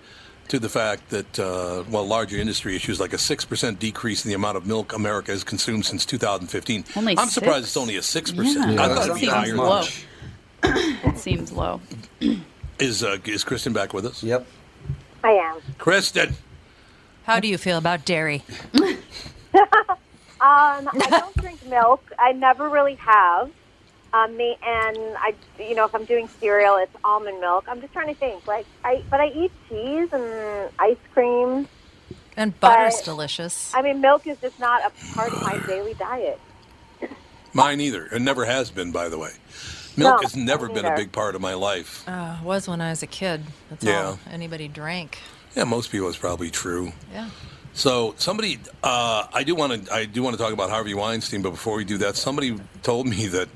to 0.49 0.59
the 0.59 0.69
fact 0.69 1.09
that, 1.09 1.39
uh, 1.39 1.85
well, 1.91 2.07
larger 2.07 2.37
industry 2.37 2.77
issues 2.77 3.01
like 3.01 3.13
a 3.13 3.17
6% 3.17 3.79
decrease 3.79 4.25
in 4.25 4.29
the 4.29 4.35
amount 4.35 4.57
of 4.57 4.67
milk 4.67 4.93
America 4.93 5.33
has 5.33 5.43
consumed 5.43 5.87
since 5.87 6.05
2015. 6.05 6.85
Only 6.95 7.19
I'm 7.19 7.29
surprised 7.29 7.65
it's 7.65 7.77
only 7.77 7.97
a 7.97 8.01
6%. 8.01 8.75
Yeah. 8.75 8.85
I 8.85 8.89
thought 8.89 9.07
it'd 9.07 9.21
be 9.21 9.27
higher. 9.27 9.57
low. 9.57 9.83
It 10.63 11.19
seems 11.19 11.53
low. 11.53 11.81
Is 12.79 13.03
uh, 13.03 13.19
is 13.25 13.45
Kristen 13.45 13.73
back 13.73 13.93
with 13.95 14.05
us? 14.07 14.23
Yep. 14.23 14.47
I 15.25 15.31
am. 15.33 15.61
Kristen. 15.79 16.35
How 17.25 17.41
do 17.41 17.49
you 17.49 17.59
feel 17.59 17.79
about 17.79 18.05
dairy? 18.05 18.43
Um, 20.39 20.87
I 20.93 21.07
don't 21.09 21.35
drink 21.39 21.65
milk. 21.67 22.13
I 22.19 22.33
never 22.33 22.69
really 22.69 22.97
have. 22.97 23.51
Um, 24.13 24.37
me 24.37 24.55
and 24.63 24.99
I, 25.19 25.35
you 25.59 25.75
know, 25.75 25.87
if 25.87 25.95
I'm 25.95 26.05
doing 26.05 26.29
cereal, 26.29 26.77
it's 26.77 26.95
almond 27.03 27.41
milk. 27.41 27.65
I'm 27.69 27.81
just 27.81 27.95
trying 27.95 28.09
to 28.09 28.15
think. 28.15 28.47
Like, 28.47 28.67
I, 28.85 29.03
but 29.11 29.19
I 29.19 29.29
eat 29.29 29.51
cheese 29.71 30.11
and 30.13 30.71
ice 30.79 30.99
cream. 31.15 31.67
And 32.37 32.59
butter's 32.61 32.97
But- 32.97 33.05
delicious. 33.07 33.73
I 33.75 33.81
mean, 33.81 34.03
milk 34.03 34.27
is 34.27 34.37
just 34.39 34.61
not 34.61 34.83
a 34.85 35.15
part 35.15 35.33
of 35.33 35.41
my 35.43 35.59
daily 35.67 35.95
diet. 35.95 36.39
Mine 37.55 37.81
either. 37.81 38.05
It 38.13 38.21
never 38.21 38.45
has 38.45 38.71
been, 38.71 38.93
by 38.93 39.09
the 39.09 39.17
way. 39.17 39.31
Milk 39.97 40.17
No, 40.17 40.23
has 40.23 40.37
never 40.37 40.69
been 40.69 40.85
a 40.85 40.95
big 40.97 41.13
part 41.13 41.35
of 41.35 41.41
my 41.41 41.55
life. 41.55 42.07
Uh, 42.09 42.37
was 42.43 42.69
when 42.69 42.81
I 42.81 42.91
was 42.91 43.03
a 43.03 43.07
kid. 43.07 43.43
That's 43.71 43.85
Yeah. 43.85 44.05
all 44.07 44.19
anybody 44.31 44.69
drank. 44.69 45.19
Yeah, 45.55 45.65
most 45.65 45.91
people 45.91 46.09
is 46.09 46.17
probably 46.17 46.51
true. 46.51 46.93
Yeah. 47.13 47.31
So 47.73 48.15
somebody, 48.19 48.59
uh, 48.83 49.27
I 49.33 49.43
do 49.43 49.55
want 49.55 49.87
to, 49.87 49.93
I 49.95 50.05
do 50.05 50.23
want 50.23 50.37
to 50.37 50.43
talk 50.43 50.53
about 50.53 50.71
Harvey 50.71 50.95
Weinstein, 50.95 51.43
but 51.43 51.51
before 51.51 51.77
we 51.77 51.85
do 51.85 51.99
that, 51.99 52.17
somebody 52.17 52.59
told 52.83 53.07
me 53.07 53.27
that 53.29 53.49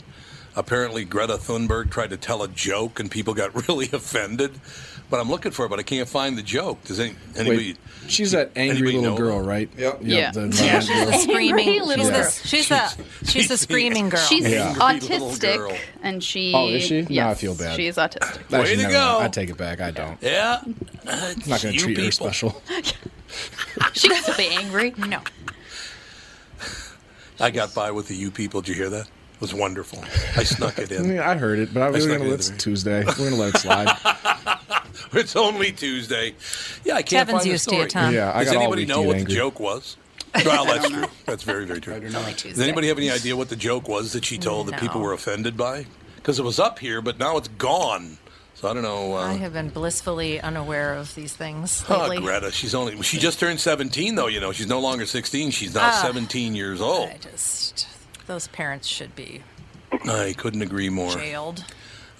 apparently 0.56 1.04
Greta 1.04 1.34
Thunberg 1.34 1.90
tried 1.90 2.10
to 2.10 2.16
tell 2.16 2.42
a 2.42 2.48
joke 2.48 3.00
and 3.00 3.10
people 3.10 3.34
got 3.34 3.54
really 3.68 3.88
offended. 3.92 4.52
But 5.10 5.18
I'm 5.18 5.28
looking 5.28 5.50
for 5.50 5.66
it, 5.66 5.68
but 5.70 5.80
I 5.80 5.82
can't 5.82 6.08
find 6.08 6.38
the 6.38 6.42
joke. 6.42 6.82
Does 6.84 7.00
any, 7.00 7.16
anybody? 7.36 7.72
Wait, 7.72 7.76
she's 8.10 8.30
that 8.30 8.52
angry 8.54 8.92
little 8.92 9.02
know? 9.10 9.16
girl, 9.16 9.40
right? 9.40 9.68
Yep. 9.76 9.98
Yeah. 10.02 10.30
the 10.30 10.40
Yeah, 10.42 10.52
violent 10.52 10.54
She's 10.54 10.88
girl. 10.88 11.06
the 11.06 11.12
screaming. 11.18 11.68
Angry 11.68 11.86
little 11.86 12.04
She's 12.06 12.12
the, 12.12 12.22
girl. 12.22 12.30
she's 12.44 12.68
the 12.68 13.26
she's 13.26 13.48
the 13.48 13.56
screaming 13.66 14.08
girl. 14.08 14.20
She's 14.20 14.48
Yeah. 14.48 14.68
Angry 14.80 15.08
girl. 15.08 15.30
autistic, 15.32 15.78
and 16.04 16.22
she. 16.22 16.52
Oh, 16.54 16.68
is 16.68 16.84
she? 16.84 17.02
Now 17.02 17.06
Yes, 17.10 17.26
I 17.36 17.40
feel 17.40 17.54
bad. 17.56 17.74
She's 17.76 17.88
is 17.94 17.96
autistic. 17.96 18.38
Actually, 18.40 18.58
Way 18.60 18.76
to 18.76 18.82
never 18.82 18.92
go. 18.92 19.18
I 19.20 19.28
take 19.28 19.50
it 19.50 19.56
back. 19.56 19.80
I 19.80 19.90
don't. 19.90 20.16
Yeah. 20.22 20.60
I'm 20.64 20.76
uh, 21.08 21.34
not 21.46 21.60
going 21.60 21.60
to 21.60 21.72
You 21.72 21.78
treat 21.80 21.98
her 21.98 22.10
special. 22.12 22.62
She 23.92 24.08
can 24.08 24.22
still 24.22 24.36
be 24.36 24.48
angry. 24.48 24.92
no. 24.96 25.20
I 27.38 27.50
got 27.50 27.74
by 27.74 27.90
with 27.90 28.08
the 28.08 28.14
you 28.14 28.30
people. 28.30 28.60
Did 28.60 28.68
you 28.70 28.74
hear 28.74 28.90
that? 28.90 29.06
It 29.06 29.40
was 29.40 29.54
wonderful. 29.54 30.00
I 30.36 30.42
snuck 30.44 30.78
it 30.78 30.92
I 30.92 30.96
in. 30.96 31.08
mean, 31.08 31.18
I 31.18 31.34
heard 31.36 31.58
it, 31.58 31.72
but 31.72 31.82
I 31.82 31.90
was 31.90 32.04
That's 32.04 32.06
going 32.06 32.18
not 32.18 32.24
to 32.24 32.30
let 32.50 32.50
it 32.50 32.58
Tuesday. 32.60 33.04
We're 33.04 33.14
going 33.14 33.30
to 33.30 33.36
let 33.36 33.54
it 33.54 33.58
slide. 33.58 33.96
It's 35.12 35.36
only 35.36 35.72
Tuesday. 35.72 36.34
Yeah, 36.84 36.94
I 36.94 37.02
can't 37.02 37.28
Kevin's 37.28 37.38
find 37.38 37.44
the 37.46 37.50
used 37.50 37.68
to 37.68 37.74
it, 37.76 37.90
story. 37.90 38.04
Tom. 38.04 38.14
Yeah, 38.14 38.32
I 38.34 38.44
Does 38.44 38.52
got 38.52 38.56
all 38.58 38.62
anybody 38.64 38.82
week 38.82 38.88
know 38.88 39.02
what 39.02 39.16
angry. 39.16 39.32
the 39.32 39.38
joke 39.38 39.60
was? 39.60 39.96
Well, 40.44 40.64
that's 40.64 40.88
true. 40.88 41.04
That's 41.26 41.42
very, 41.42 41.66
very 41.66 41.80
true. 41.80 41.94
Only 41.94 42.34
Does 42.34 42.60
anybody 42.60 42.86
have 42.88 42.98
any 42.98 43.10
idea 43.10 43.36
what 43.36 43.48
the 43.48 43.56
joke 43.56 43.88
was 43.88 44.12
that 44.12 44.24
she 44.24 44.38
told 44.38 44.68
that 44.68 44.78
people 44.80 45.00
No. 45.00 45.06
were 45.06 45.12
offended 45.12 45.56
by? 45.56 45.86
Because 46.16 46.38
it 46.38 46.44
was 46.44 46.60
up 46.60 46.78
here, 46.78 47.02
but 47.02 47.18
now 47.18 47.36
it's 47.36 47.48
gone. 47.48 48.18
So 48.54 48.68
I 48.70 48.74
don't 48.74 48.82
know. 48.84 49.14
I 49.14 49.32
Uh, 49.32 49.36
have 49.38 49.54
been 49.54 49.70
blissfully 49.70 50.40
unaware 50.40 50.94
of 50.94 51.14
these 51.16 51.32
things 51.32 51.82
oh, 51.88 52.00
lately. 52.02 52.18
Greta, 52.18 52.52
she's 52.52 52.74
only 52.76 53.00
she 53.02 53.18
just 53.18 53.40
turned 53.40 53.58
17 53.58 54.14
though. 54.14 54.28
You 54.28 54.38
know, 54.38 54.52
she's 54.52 54.68
no 54.68 54.78
longer 54.80 55.04
16. 55.06 55.50
She's 55.50 55.74
now 55.74 55.88
Ah. 55.88 56.02
17 56.02 56.54
years 56.54 56.80
old. 56.80 57.08
I 57.08 57.16
just 57.16 57.88
those 58.28 58.46
parents 58.48 58.86
should 58.86 59.16
be 59.16 59.42
I 60.04 60.34
couldn't 60.38 60.62
agree 60.62 60.90
more. 60.90 61.10
jailed. 61.12 61.64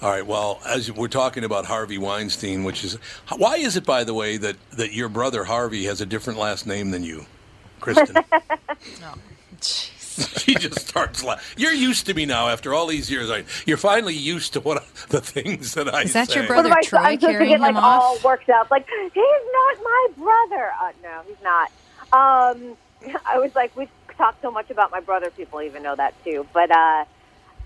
All 0.03 0.11
right. 0.11 0.27
Well, 0.27 0.61
as 0.67 0.91
we're 0.91 1.09
talking 1.09 1.45
about 1.45 1.67
Harvey 1.67 1.99
Weinstein, 1.99 2.65
which 2.65 2.85
is 2.85 2.95
why 3.37 3.57
is 3.57 3.77
it, 3.77 3.85
by 3.85 4.05
the 4.05 4.15
way, 4.15 4.39
that 4.39 4.57
that 4.73 4.93
your 4.93 5.09
brother 5.09 5.45
Harvey 5.45 5.85
has 5.85 6.01
a 6.01 6.07
different 6.07 6.39
last 6.39 6.67
name 6.67 6.91
than 6.91 7.03
you, 7.05 7.27
Kristen? 7.81 8.17
No. 8.99 9.13
Jeez. 9.61 10.39
she 10.41 10.55
just 10.55 10.89
starts 10.89 11.23
laughing. 11.23 11.63
You're 11.63 11.75
used 11.75 12.07
to 12.07 12.15
me 12.15 12.25
now 12.25 12.49
after 12.49 12.73
all 12.73 12.87
these 12.87 13.11
years. 13.11 13.31
I, 13.31 13.45
you're 13.67 13.77
finally 13.77 14.15
used 14.15 14.55
to 14.55 14.61
what 14.61 14.87
the 15.11 15.21
things 15.21 15.75
that 15.75 15.93
I 15.93 16.03
Is 16.03 16.15
that 16.15 16.35
your 16.35 16.47
brother 16.47 16.71
What 16.71 16.79
I, 16.79 16.83
Troy 16.83 16.99
I'm 16.99 17.05
supposed 17.05 17.21
to 17.21 17.27
carrying 17.33 17.51
get 17.51 17.61
like 17.61 17.71
him 17.71 17.77
all 17.77 18.19
worked 18.25 18.49
up, 18.49 18.71
like 18.71 18.87
he's 18.89 19.13
not 19.53 19.77
my 19.85 20.09
brother. 20.17 20.71
Uh, 20.81 20.93
no, 21.03 21.23
he's 21.27 21.37
not. 21.43 21.71
Um, 22.13 22.77
I 23.27 23.39
was 23.39 23.55
like, 23.55 23.77
we 23.77 23.87
talk 24.17 24.37
so 24.41 24.51
much 24.51 24.71
about 24.71 24.91
my 24.91 25.01
brother. 25.01 25.31
People 25.31 25.61
even 25.61 25.83
know 25.83 25.95
that 25.97 26.15
too. 26.25 26.47
But 26.55 26.71
uh, 26.71 27.05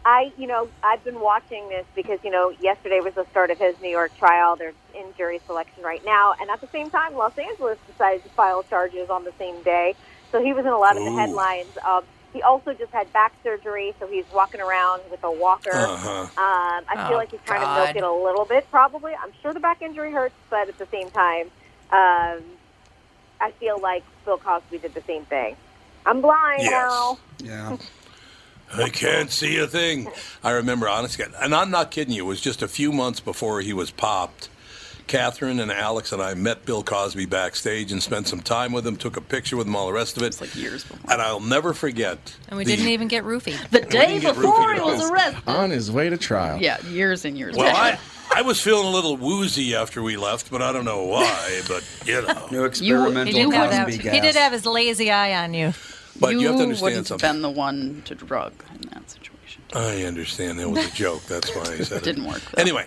I, 0.04 0.32
you 0.36 0.46
know, 0.46 0.68
I've 0.82 1.02
been 1.02 1.20
watching 1.20 1.68
this 1.70 1.86
because 1.94 2.18
you 2.22 2.30
know, 2.30 2.52
yesterday 2.60 3.00
was 3.00 3.14
the 3.14 3.26
start 3.30 3.50
of 3.50 3.58
his 3.58 3.74
New 3.80 3.88
York 3.88 4.16
trial. 4.18 4.56
They're 4.56 4.72
in 4.94 5.06
jury 5.16 5.40
selection 5.46 5.82
right 5.82 6.04
now, 6.04 6.34
and 6.40 6.50
at 6.50 6.60
the 6.60 6.68
same 6.72 6.90
time, 6.90 7.14
Los 7.14 7.36
Angeles 7.38 7.78
decided 7.90 8.22
to 8.24 8.28
file 8.30 8.62
charges 8.64 9.08
on 9.08 9.24
the 9.24 9.32
same 9.38 9.62
day. 9.62 9.94
So 10.30 10.42
he 10.42 10.52
was 10.52 10.64
in 10.66 10.72
a 10.72 10.78
lot 10.78 10.96
of 10.96 11.04
the 11.04 11.10
headlines. 11.12 11.68
Um, 11.86 12.04
he 12.32 12.42
also 12.42 12.74
just 12.74 12.92
had 12.92 13.10
back 13.12 13.32
surgery, 13.44 13.94
so 14.00 14.06
he's 14.08 14.24
walking 14.34 14.60
around 14.60 15.02
with 15.10 15.22
a 15.22 15.30
walker. 15.30 15.70
Uh-huh. 15.70 16.08
Um, 16.10 16.28
I 16.36 16.94
feel 16.96 17.14
Oh, 17.14 17.16
like 17.18 17.30
he's 17.30 17.40
trying 17.46 17.60
God. 17.60 17.76
to 17.76 17.84
milk 17.84 17.96
it 17.96 18.02
a 18.02 18.12
little 18.24 18.44
bit, 18.44 18.68
probably. 18.70 19.12
I'm 19.14 19.30
sure 19.40 19.54
the 19.54 19.60
back 19.60 19.80
injury 19.82 20.10
hurts, 20.10 20.34
but 20.50 20.68
at 20.68 20.76
the 20.76 20.86
same 20.90 21.10
time, 21.10 21.46
um, 21.92 22.42
I 23.40 23.52
feel 23.60 23.80
like 23.80 24.02
Bill 24.24 24.38
Cosby 24.38 24.78
did 24.78 24.94
the 24.94 25.02
same 25.06 25.24
thing. 25.26 25.56
I'm 26.04 26.20
blind 26.20 26.64
Yes. 26.64 26.72
now. 26.72 27.18
Yeah. 27.38 27.76
I 28.76 28.88
can't 28.88 29.30
see 29.30 29.58
a 29.58 29.66
thing. 29.66 30.08
I 30.42 30.52
remember, 30.52 30.88
honestly, 30.88 31.24
and 31.40 31.54
I'm 31.54 31.70
not 31.70 31.90
kidding 31.90 32.14
you. 32.14 32.24
It 32.24 32.28
was 32.28 32.40
just 32.40 32.62
a 32.62 32.68
few 32.68 32.92
months 32.92 33.20
before 33.20 33.60
he 33.60 33.72
was 33.72 33.90
popped. 33.90 34.48
Catherine 35.06 35.60
and 35.60 35.70
Alex 35.70 36.12
and 36.12 36.22
I 36.22 36.32
met 36.32 36.64
Bill 36.64 36.82
Cosby 36.82 37.26
backstage 37.26 37.92
and 37.92 38.02
spent 38.02 38.26
some 38.26 38.40
time 38.40 38.72
with 38.72 38.86
him. 38.86 38.96
Took 38.96 39.18
a 39.18 39.20
picture 39.20 39.54
with 39.54 39.66
him, 39.66 39.76
all 39.76 39.86
the 39.86 39.92
rest 39.92 40.16
of 40.16 40.22
it. 40.22 40.28
It's 40.28 40.40
like 40.40 40.56
years 40.56 40.82
before. 40.82 41.12
And 41.12 41.20
I'll 41.20 41.40
never 41.40 41.74
forget. 41.74 42.34
And 42.48 42.56
we 42.56 42.64
the- 42.64 42.74
didn't 42.74 42.88
even 42.90 43.08
get 43.08 43.22
roofied. 43.22 43.68
The 43.68 43.82
day 43.82 44.18
before 44.18 44.72
he 44.72 44.80
was 44.80 45.10
arrested. 45.10 45.42
On 45.46 45.68
his 45.70 45.90
way 45.92 46.08
to 46.08 46.16
trial. 46.16 46.58
Yeah, 46.58 46.80
years 46.86 47.26
and 47.26 47.36
years. 47.36 47.54
Well. 47.54 47.76
I, 47.76 47.98
I 48.34 48.40
was 48.40 48.62
feeling 48.62 48.86
a 48.86 48.90
little 48.90 49.18
woozy 49.18 49.74
after 49.74 50.02
we 50.02 50.16
left, 50.16 50.50
but 50.50 50.62
I 50.62 50.72
don't 50.72 50.86
know 50.86 51.04
why. 51.04 51.60
But 51.68 51.84
you 52.06 52.22
know, 52.22 52.46
New 52.50 52.60
He 52.60 52.66
experimental 52.66 53.32
did, 53.34 53.52
have 53.52 53.70
that, 53.72 53.84
Cosby 53.88 54.02
he 54.04 54.08
did 54.20 54.22
gas. 54.22 54.36
have 54.36 54.52
his 54.52 54.64
lazy 54.64 55.10
eye 55.10 55.44
on 55.44 55.52
you. 55.52 55.74
But 56.20 56.34
you, 56.38 56.46
have 56.48 56.56
to 56.56 56.62
understand 56.62 56.82
wouldn't 56.96 57.08
have 57.08 57.20
been 57.20 57.42
the 57.42 57.50
one 57.50 58.02
to 58.06 58.14
drug 58.14 58.52
in 58.80 58.88
that 58.90 59.10
situation. 59.10 59.62
I 59.74 60.02
understand 60.04 60.58
that 60.60 60.68
was 60.68 60.86
a 60.86 60.90
joke. 60.94 61.22
That's 61.24 61.54
why 61.54 61.62
I 61.62 61.76
said 61.82 61.98
it. 61.98 62.04
Didn't 62.04 62.24
work, 62.26 62.40
though. 62.52 62.60
Anyway, 62.60 62.86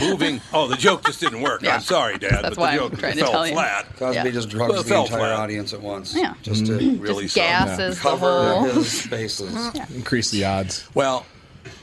moving. 0.00 0.40
Oh, 0.52 0.66
the 0.66 0.76
joke 0.76 1.04
just 1.04 1.20
didn't 1.20 1.42
work. 1.42 1.62
Yeah. 1.62 1.74
I'm 1.76 1.80
sorry, 1.80 2.18
Dad, 2.18 2.30
That's 2.42 2.48
but 2.50 2.58
why 2.58 2.76
the 2.76 2.82
I'm 2.84 2.90
joke 2.90 2.98
trying 2.98 3.12
to 3.14 3.20
fell 3.20 3.30
tell 3.32 3.46
you. 3.46 3.52
flat. 3.52 3.96
Cosby 3.96 4.14
Yeah. 4.16 4.30
just 4.30 4.48
drugs 4.48 4.70
Well, 4.72 4.80
it 4.80 4.84
the 4.84 4.88
fell 4.88 5.04
entire 5.04 5.18
flat. 5.20 5.32
audience 5.40 5.72
at 5.72 5.80
once. 5.80 6.14
Yeah. 6.16 6.34
Just 6.42 6.66
to 6.66 6.72
mm-hmm. 6.72 7.00
Really 7.02 7.24
Just 7.24 7.34
so. 7.34 7.40
gases 7.40 7.96
the 7.96 8.02
cover 8.02 8.54
whole. 8.54 8.64
his 8.64 9.06
bases. 9.10 9.54
Increase 9.94 10.30
the 10.30 10.44
odds. 10.44 10.88
Well, 10.94 11.26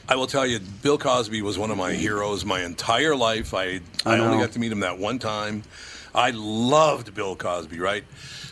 I 0.08 0.16
will 0.16 0.26
tell 0.26 0.46
you, 0.46 0.58
Bill 0.82 0.98
Cosby 0.98 1.40
was 1.42 1.56
one 1.58 1.70
of 1.70 1.78
my 1.78 1.92
heroes 1.92 2.44
my 2.44 2.62
entire 2.62 3.14
life. 3.16 3.54
I 3.54 3.62
I, 3.64 3.80
I 4.16 4.18
only 4.18 4.36
know. 4.36 4.42
got 4.42 4.52
to 4.52 4.58
meet 4.58 4.72
him 4.72 4.80
that 4.80 4.98
one 4.98 5.18
time. 5.18 5.62
I 6.14 6.32
loved 6.32 7.14
Bill 7.14 7.36
Cosby, 7.36 7.78
right? 7.78 8.02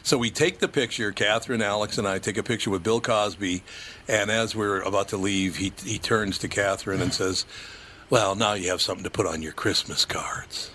So 0.08 0.16
we 0.16 0.30
take 0.30 0.58
the 0.58 0.68
picture. 0.68 1.12
Catherine, 1.12 1.60
Alex, 1.60 1.98
and 1.98 2.08
I 2.08 2.18
take 2.18 2.38
a 2.38 2.42
picture 2.42 2.70
with 2.70 2.82
Bill 2.82 2.98
Cosby, 2.98 3.62
and 4.08 4.30
as 4.30 4.56
we're 4.56 4.80
about 4.80 5.08
to 5.08 5.18
leave, 5.18 5.56
he 5.56 5.70
he 5.84 5.98
turns 5.98 6.38
to 6.38 6.48
Catherine 6.48 7.02
and 7.02 7.12
says, 7.12 7.44
Well, 8.08 8.34
now 8.34 8.54
you 8.54 8.70
have 8.70 8.80
something 8.80 9.04
to 9.04 9.10
put 9.10 9.26
on 9.26 9.42
your 9.42 9.52
Christmas 9.52 10.06
cards. 10.06 10.70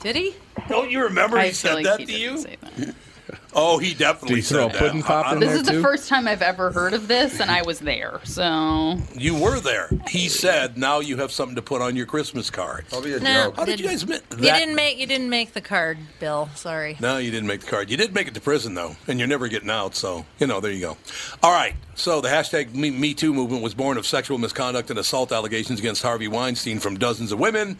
Did 0.00 0.16
he? 0.16 0.34
Don't 0.66 0.90
you 0.90 1.02
remember 1.02 1.38
he 1.38 1.52
said 1.52 1.74
like 1.74 1.84
that 1.84 2.00
he 2.00 2.06
to 2.06 2.12
didn't 2.12 2.66
you? 2.78 2.94
Say 3.28 3.38
that. 3.42 3.52
Oh, 3.54 3.78
he 3.78 3.94
definitely 3.94 4.36
Did 4.36 4.44
he 4.44 4.48
throw 4.54 4.68
said 4.68 4.76
a 4.76 4.78
pudding 4.78 4.98
that. 5.00 5.06
pop 5.06 5.26
I- 5.26 5.30
I 5.30 5.32
in 5.34 5.40
This 5.40 5.48
there 5.50 5.56
is 5.58 5.66
the 5.66 5.72
too? 5.72 5.82
first 5.82 6.08
time 6.08 6.28
I've 6.28 6.42
ever 6.42 6.70
heard 6.72 6.94
of 6.94 7.08
this, 7.08 7.40
and 7.40 7.50
I 7.50 7.62
was 7.62 7.80
there. 7.80 8.20
So 8.24 8.98
You 9.14 9.34
were 9.34 9.60
there. 9.60 9.88
He 10.08 10.28
said, 10.28 10.76
"Now 10.78 11.00
you 11.00 11.16
have 11.18 11.32
something 11.32 11.56
to 11.56 11.62
put 11.62 11.80
on 11.82 11.96
your 11.96 12.06
Christmas 12.06 12.50
cards." 12.50 12.88
Probably 12.90 13.14
a 13.14 13.20
No, 13.20 13.44
joke. 13.44 13.56
How 13.56 13.64
did 13.64 13.80
you 13.80 13.86
guys 13.86 14.02
admit 14.02 14.22
You 14.30 14.36
that? 14.38 14.58
didn't 14.58 14.74
make 14.74 14.98
you 14.98 15.06
didn't 15.06 15.28
make 15.30 15.52
the 15.52 15.60
card, 15.60 15.98
Bill. 16.20 16.48
Sorry. 16.54 16.96
No, 17.00 17.18
you 17.18 17.30
didn't 17.30 17.46
make 17.48 17.60
the 17.60 17.66
card. 17.70 17.90
You 17.90 17.96
did 17.96 18.14
make 18.14 18.28
it 18.28 18.34
to 18.34 18.40
prison 18.40 18.74
though, 18.74 18.96
and 19.06 19.18
you're 19.18 19.28
never 19.28 19.48
getting 19.48 19.70
out. 19.70 19.94
So 19.94 20.24
you 20.38 20.46
know, 20.46 20.60
there 20.60 20.72
you 20.72 20.80
go. 20.80 20.96
All 21.42 21.52
right. 21.52 21.74
So 21.94 22.20
the 22.20 22.28
hashtag 22.28 22.74
Me, 22.74 22.90
Me 22.90 23.12
Too 23.12 23.34
movement 23.34 23.62
was 23.62 23.74
born 23.74 23.96
of 23.98 24.06
sexual 24.06 24.38
misconduct 24.38 24.88
and 24.90 24.98
assault 25.00 25.32
allegations 25.32 25.80
against 25.80 26.02
Harvey 26.02 26.28
Weinstein 26.28 26.78
from 26.78 26.96
dozens 26.96 27.32
of 27.32 27.40
women. 27.40 27.76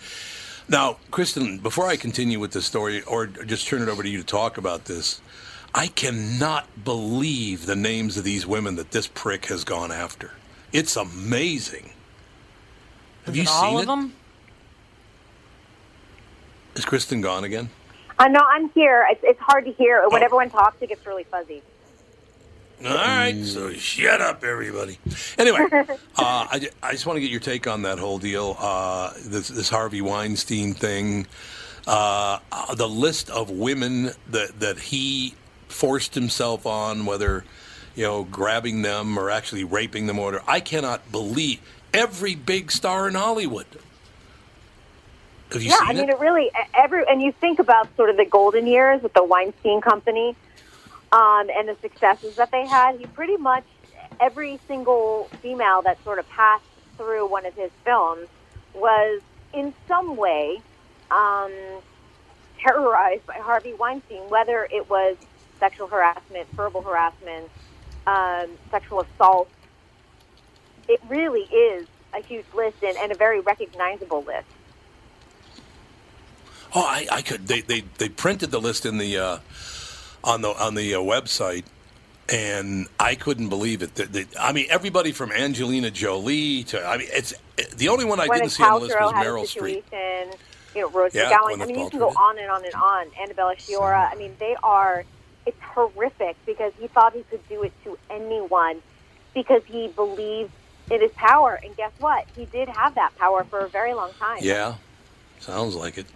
Now, 0.68 0.98
Kristen, 1.10 1.58
before 1.58 1.86
I 1.86 1.96
continue 1.96 2.38
with 2.38 2.52
the 2.52 2.60
story, 2.60 3.02
or 3.02 3.26
just 3.26 3.66
turn 3.66 3.80
it 3.82 3.88
over 3.88 4.02
to 4.02 4.08
you 4.08 4.18
to 4.18 4.24
talk 4.24 4.58
about 4.58 4.84
this, 4.84 5.20
I 5.74 5.86
cannot 5.86 6.66
believe 6.84 7.64
the 7.66 7.76
names 7.76 8.16
of 8.18 8.24
these 8.24 8.46
women 8.46 8.76
that 8.76 8.90
this 8.90 9.06
prick 9.06 9.46
has 9.46 9.64
gone 9.64 9.90
after. 9.90 10.32
It's 10.72 10.96
amazing. 10.96 11.90
Have 13.24 13.34
Is 13.34 13.36
you 13.36 13.42
it 13.44 13.48
seen 13.48 13.64
all 13.64 13.78
it? 13.80 13.86
them? 13.86 14.14
Is 16.74 16.84
Kristen 16.84 17.20
gone 17.22 17.44
again? 17.44 17.70
Uh, 18.18 18.28
no, 18.28 18.40
I'm 18.40 18.68
here. 18.70 19.06
It's, 19.10 19.20
it's 19.24 19.40
hard 19.40 19.64
to 19.64 19.72
hear. 19.72 20.06
When 20.08 20.22
Oh. 20.22 20.24
everyone 20.24 20.50
talks, 20.50 20.76
it 20.82 20.88
gets 20.88 21.06
really 21.06 21.24
fuzzy. 21.24 21.62
All 22.85 22.95
right, 22.95 23.45
so 23.45 23.72
shut 23.72 24.20
up, 24.20 24.45
everybody. 24.45 24.99
Anyway, 25.37 25.66
uh, 25.72 25.87
I, 26.16 26.68
I 26.81 26.93
just 26.93 27.07
want 27.07 27.16
to 27.16 27.20
get 27.20 27.31
your 27.31 27.41
take 27.41 27.66
on 27.66 27.83
that 27.83 27.99
whole 27.99 28.18
deal, 28.18 28.57
uh, 28.59 29.12
this, 29.24 29.49
this 29.49 29.68
Harvey 29.68 30.01
Weinstein 30.01 30.74
thing, 30.74 31.26
uh, 31.89 32.39
uh, 32.53 32.74
the 32.76 32.89
list 32.89 33.31
of 33.31 33.51
women 33.51 34.11
that 34.31 34.61
that 34.61 34.79
he 34.79 35.35
forced 35.66 36.14
himself 36.14 36.66
on, 36.66 37.05
whether 37.05 37.45
you 37.97 38.05
know 38.05 38.22
grabbing 38.22 38.83
them 38.83 39.18
or 39.18 39.29
actually 39.29 39.64
raping 39.64 40.07
them, 40.07 40.20
or 40.20 40.41
I 40.47 40.61
cannot 40.61 41.11
believe 41.11 41.61
every 41.93 42.37
big 42.37 42.70
star 42.70 43.09
in 43.09 43.14
Hollywood. 43.14 43.66
Have 45.53 45.62
you 45.62 45.70
yeah, 45.70 45.79
seen 45.79 45.89
I 45.89 45.93
mean, 45.95 46.09
it? 46.11 46.11
it 46.11 46.20
really 46.20 46.51
every 46.74 47.03
and 47.09 47.20
you 47.20 47.33
think 47.33 47.59
about 47.59 47.89
sort 47.97 48.11
of 48.11 48.16
the 48.16 48.24
golden 48.24 48.68
years 48.68 49.03
with 49.03 49.14
the 49.14 49.24
Weinstein 49.24 49.81
Company 49.81 50.37
um, 51.12 51.48
and 51.50 51.68
the 51.68 51.76
successes 51.80 52.36
that 52.36 52.50
they 52.50 52.66
had. 52.66 52.98
He 52.98 53.06
pretty 53.06 53.36
much 53.36 53.64
every 54.20 54.59
single 54.66 55.28
female 55.40 55.82
that 55.82 56.02
sort 56.04 56.18
of 56.18 56.28
passed 56.28 56.64
through 56.96 57.26
one 57.28 57.46
of 57.46 57.54
his 57.54 57.70
films 57.84 58.28
was 58.74 59.20
in 59.52 59.72
some 59.86 60.16
way 60.16 60.61
um, 61.11 61.52
terrorized 62.59 63.26
by 63.26 63.34
Harvey 63.34 63.74
Weinstein, 63.74 64.28
whether 64.28 64.68
it 64.70 64.88
was 64.90 65.16
sexual 65.59 65.86
harassment, 65.86 66.48
verbal 66.52 66.82
harassment, 66.82 67.48
um, 68.06 68.48
sexual 68.70 69.00
assault. 69.00 69.48
It 70.88 71.00
really 71.09 71.42
is 71.42 71.86
a 72.14 72.22
huge 72.22 72.46
list 72.54 72.82
and, 72.82 72.96
and 72.96 73.12
a 73.12 73.14
very 73.14 73.40
recognizable 73.40 74.22
list. 74.22 74.46
Oh, 76.74 76.82
I, 76.82 77.06
I 77.11 77.22
could. 77.22 77.46
They, 77.46 77.62
they 77.62 77.80
they 77.96 78.11
printed 78.11 78.50
the 78.50 78.61
list 78.61 78.84
in 78.84 78.98
the 78.98 79.16
uh, 79.16 79.38
on 80.24 80.42
the 80.42 80.48
on 80.50 80.74
the 80.74 80.94
uh, 80.94 80.98
website, 80.98 81.64
and 82.28 82.86
I 82.98 83.14
couldn't 83.14 83.48
believe 83.48 83.82
it. 83.82 83.94
That- 83.96 84.12
that- 84.12 84.28
I 84.38 84.52
mean, 84.52 84.66
everybody 84.70 85.12
from 85.12 85.32
Angelina 85.32 85.90
Jolie 85.90 86.64
to 86.64 86.84
I 86.84 86.98
mean, 86.98 87.08
it's 87.12 87.34
the 87.76 87.88
only 87.88 88.04
one 88.04 88.20
I 88.20 88.28
Gwyneth 88.28 88.34
didn't 88.34 88.50
see 88.52 88.62
on 88.62 88.72
the 88.74 88.86
list 88.86 89.00
was 89.00 89.12
Meryl 89.12 89.46
Streep. 89.46 89.82
You 90.74 90.82
know, 90.82 90.90
Rose 90.90 91.14
Yeah, 91.14 91.32
McGowan. 91.32 91.62
I 91.62 91.66
mean, 91.66 91.78
you 91.78 91.90
can 91.90 91.98
go 91.98 92.08
on 92.10 92.38
and 92.38 92.50
on 92.50 92.64
and 92.64 92.74
on. 92.74 93.06
Annabella 93.20 93.56
Sciorra. 93.56 94.12
I 94.12 94.14
mean, 94.16 94.36
they 94.38 94.54
are. 94.62 95.04
It's 95.46 95.60
horrific 95.62 96.36
because 96.44 96.74
he 96.78 96.88
thought 96.88 97.14
he 97.14 97.22
could 97.30 97.46
do 97.48 97.62
it 97.62 97.72
to 97.84 97.98
anyone 98.10 98.82
because 99.32 99.62
he 99.66 99.88
believed 99.88 100.50
in 100.90 101.00
his 101.00 101.10
power. 101.12 101.58
And 101.64 101.74
guess 101.74 101.92
what? 101.98 102.26
He 102.36 102.44
did 102.44 102.68
have 102.68 102.94
that 102.96 103.16
power 103.18 103.44
for 103.44 103.60
a 103.60 103.68
very 103.68 103.94
long 103.94 104.12
time. 104.18 104.38
Yeah, 104.42 104.74
sounds 105.40 105.74
like 105.74 105.96
it. 105.96 106.06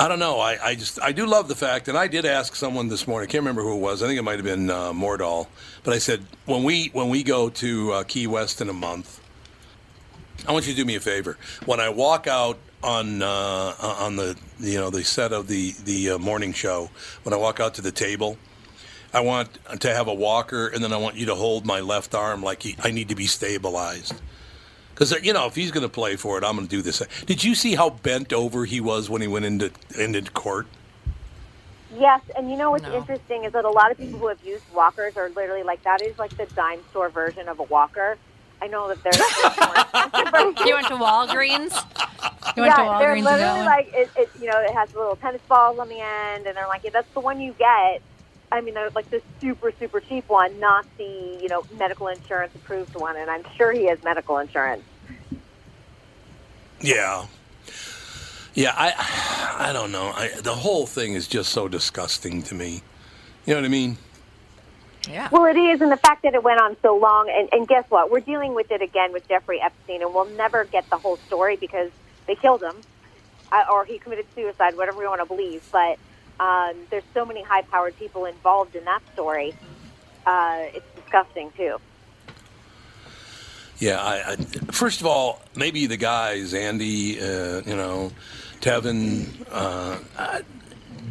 I 0.00 0.08
don't 0.08 0.18
know. 0.18 0.40
I, 0.40 0.56
I 0.68 0.74
just 0.76 0.98
I 1.02 1.12
do 1.12 1.26
love 1.26 1.46
the 1.46 1.54
fact, 1.54 1.86
and 1.86 1.98
I 1.98 2.06
did 2.06 2.24
ask 2.24 2.56
someone 2.56 2.88
this 2.88 3.06
morning. 3.06 3.28
I 3.28 3.30
can't 3.30 3.42
remember 3.42 3.60
who 3.60 3.74
it 3.74 3.80
was. 3.80 4.02
I 4.02 4.06
think 4.06 4.18
it 4.18 4.22
might 4.22 4.36
have 4.36 4.46
been 4.46 4.70
uh, 4.70 4.94
Mordahl. 4.94 5.46
But 5.84 5.92
I 5.92 5.98
said 5.98 6.24
when 6.46 6.64
we 6.64 6.86
when 6.94 7.10
we 7.10 7.22
go 7.22 7.50
to 7.50 7.92
uh, 7.92 8.02
Key 8.04 8.26
West 8.26 8.62
in 8.62 8.70
a 8.70 8.72
month, 8.72 9.20
I 10.48 10.52
want 10.52 10.66
you 10.66 10.72
to 10.72 10.76
do 10.78 10.86
me 10.86 10.94
a 10.94 11.00
favor. 11.00 11.36
When 11.66 11.80
I 11.80 11.90
walk 11.90 12.26
out 12.26 12.56
on 12.82 13.20
uh, 13.20 13.74
on 13.78 14.16
the 14.16 14.38
you 14.58 14.78
know 14.78 14.88
the 14.88 15.04
set 15.04 15.34
of 15.34 15.48
the 15.48 15.74
the 15.84 16.12
uh, 16.12 16.18
morning 16.18 16.54
show, 16.54 16.88
when 17.24 17.34
I 17.34 17.36
walk 17.36 17.60
out 17.60 17.74
to 17.74 17.82
the 17.82 17.92
table, 17.92 18.38
I 19.12 19.20
want 19.20 19.50
to 19.80 19.94
have 19.94 20.08
a 20.08 20.14
walker, 20.14 20.68
and 20.68 20.82
then 20.82 20.94
I 20.94 20.96
want 20.96 21.16
you 21.16 21.26
to 21.26 21.34
hold 21.34 21.66
my 21.66 21.80
left 21.80 22.14
arm 22.14 22.42
like 22.42 22.62
he, 22.62 22.74
I 22.82 22.90
need 22.90 23.10
to 23.10 23.14
be 23.14 23.26
stabilized. 23.26 24.14
Because 25.00 25.24
you 25.24 25.32
know, 25.32 25.46
if 25.46 25.54
he's 25.54 25.70
going 25.70 25.82
to 25.82 25.88
play 25.88 26.16
for 26.16 26.36
it, 26.36 26.44
I'm 26.44 26.56
going 26.56 26.68
to 26.68 26.70
do 26.70 26.82
this. 26.82 27.02
Did 27.24 27.42
you 27.42 27.54
see 27.54 27.74
how 27.74 27.88
bent 27.88 28.34
over 28.34 28.66
he 28.66 28.82
was 28.82 29.08
when 29.08 29.22
he 29.22 29.28
went 29.28 29.46
into 29.46 29.70
into 29.98 30.30
court? 30.30 30.66
Yes, 31.96 32.20
and 32.36 32.50
you 32.50 32.58
know 32.58 32.70
what's 32.70 32.84
interesting 32.84 33.44
is 33.44 33.54
that 33.54 33.64
a 33.64 33.70
lot 33.70 33.90
of 33.90 33.96
people 33.96 34.18
who 34.18 34.28
have 34.28 34.44
used 34.44 34.62
walkers 34.74 35.16
are 35.16 35.30
literally 35.30 35.62
like 35.62 35.82
that 35.84 36.02
is 36.02 36.18
like 36.18 36.36
the 36.36 36.44
dime 36.54 36.80
store 36.90 37.08
version 37.08 37.48
of 37.48 37.60
a 37.60 37.62
walker. 37.62 38.18
I 38.60 38.66
know 38.66 38.88
that 38.88 39.02
there's. 39.02 39.16
you 40.66 40.74
went 40.74 40.88
to 40.88 40.96
Walgreens. 40.96 41.74
You 42.54 42.64
yeah, 42.64 42.68
went 42.68 42.74
to 42.74 42.96
they're 42.98 43.14
Walgreens 43.14 43.16
and 43.16 43.24
got 43.24 43.38
literally 43.38 43.62
like 43.62 43.90
it, 43.94 44.10
it. 44.18 44.28
You 44.38 44.48
know, 44.50 44.60
it 44.60 44.74
has 44.74 44.94
little 44.94 45.16
tennis 45.16 45.40
balls 45.48 45.78
on 45.78 45.88
the 45.88 45.98
end, 45.98 46.46
and 46.46 46.54
they're 46.54 46.68
like, 46.68 46.84
yeah, 46.84 46.90
that's 46.92 47.10
the 47.14 47.20
one 47.20 47.40
you 47.40 47.54
get. 47.54 48.02
I 48.52 48.60
mean, 48.60 48.74
like 48.94 49.08
the 49.10 49.22
super, 49.40 49.72
super 49.78 50.00
cheap 50.00 50.28
one, 50.28 50.58
not 50.58 50.84
the 50.98 51.38
you 51.40 51.48
know 51.48 51.64
medical 51.78 52.08
insurance 52.08 52.54
approved 52.54 52.94
one. 52.94 53.16
And 53.16 53.30
I'm 53.30 53.44
sure 53.56 53.72
he 53.72 53.86
has 53.86 54.02
medical 54.02 54.38
insurance. 54.38 54.82
Yeah, 56.80 57.26
yeah. 58.54 58.72
I 58.76 59.66
I 59.68 59.72
don't 59.72 59.92
know. 59.92 60.12
I, 60.14 60.30
the 60.40 60.54
whole 60.54 60.86
thing 60.86 61.14
is 61.14 61.28
just 61.28 61.50
so 61.50 61.68
disgusting 61.68 62.42
to 62.44 62.54
me. 62.54 62.82
You 63.46 63.54
know 63.54 63.60
what 63.60 63.66
I 63.66 63.68
mean? 63.68 63.98
Yeah. 65.08 65.28
Well, 65.32 65.46
it 65.46 65.56
is, 65.56 65.80
and 65.80 65.90
the 65.90 65.96
fact 65.96 66.22
that 66.24 66.34
it 66.34 66.42
went 66.42 66.60
on 66.60 66.76
so 66.82 66.96
long, 66.96 67.30
and, 67.34 67.48
and 67.52 67.66
guess 67.66 67.84
what? 67.88 68.10
We're 68.10 68.20
dealing 68.20 68.54
with 68.54 68.70
it 68.70 68.82
again 68.82 69.12
with 69.12 69.26
Jeffrey 69.28 69.60
Epstein, 69.60 70.02
and 70.02 70.12
we'll 70.12 70.26
never 70.36 70.64
get 70.64 70.88
the 70.90 70.98
whole 70.98 71.16
story 71.16 71.56
because 71.56 71.90
they 72.26 72.34
killed 72.34 72.62
him, 72.62 72.76
uh, 73.50 73.64
or 73.72 73.86
he 73.86 73.98
committed 73.98 74.26
suicide, 74.34 74.76
whatever 74.76 74.98
we 74.98 75.06
want 75.06 75.20
to 75.20 75.26
believe. 75.26 75.66
But 75.72 75.98
um, 76.40 76.74
there's 76.88 77.04
so 77.14 77.24
many 77.24 77.42
high-powered 77.42 77.96
people 77.98 78.24
involved 78.24 78.74
in 78.74 78.84
that 78.86 79.02
story. 79.12 79.54
Uh, 80.26 80.64
it's 80.74 80.94
disgusting 80.96 81.52
too. 81.56 81.76
Yeah. 83.78 84.00
I, 84.00 84.32
I, 84.32 84.36
first 84.72 85.00
of 85.00 85.06
all, 85.06 85.40
maybe 85.54 85.86
the 85.86 85.96
guys, 85.96 86.54
Andy, 86.54 87.20
uh, 87.20 87.60
you 87.66 87.76
know, 87.76 88.10
Tevin. 88.60 89.26
Uh, 89.50 89.98
I, 90.18 90.42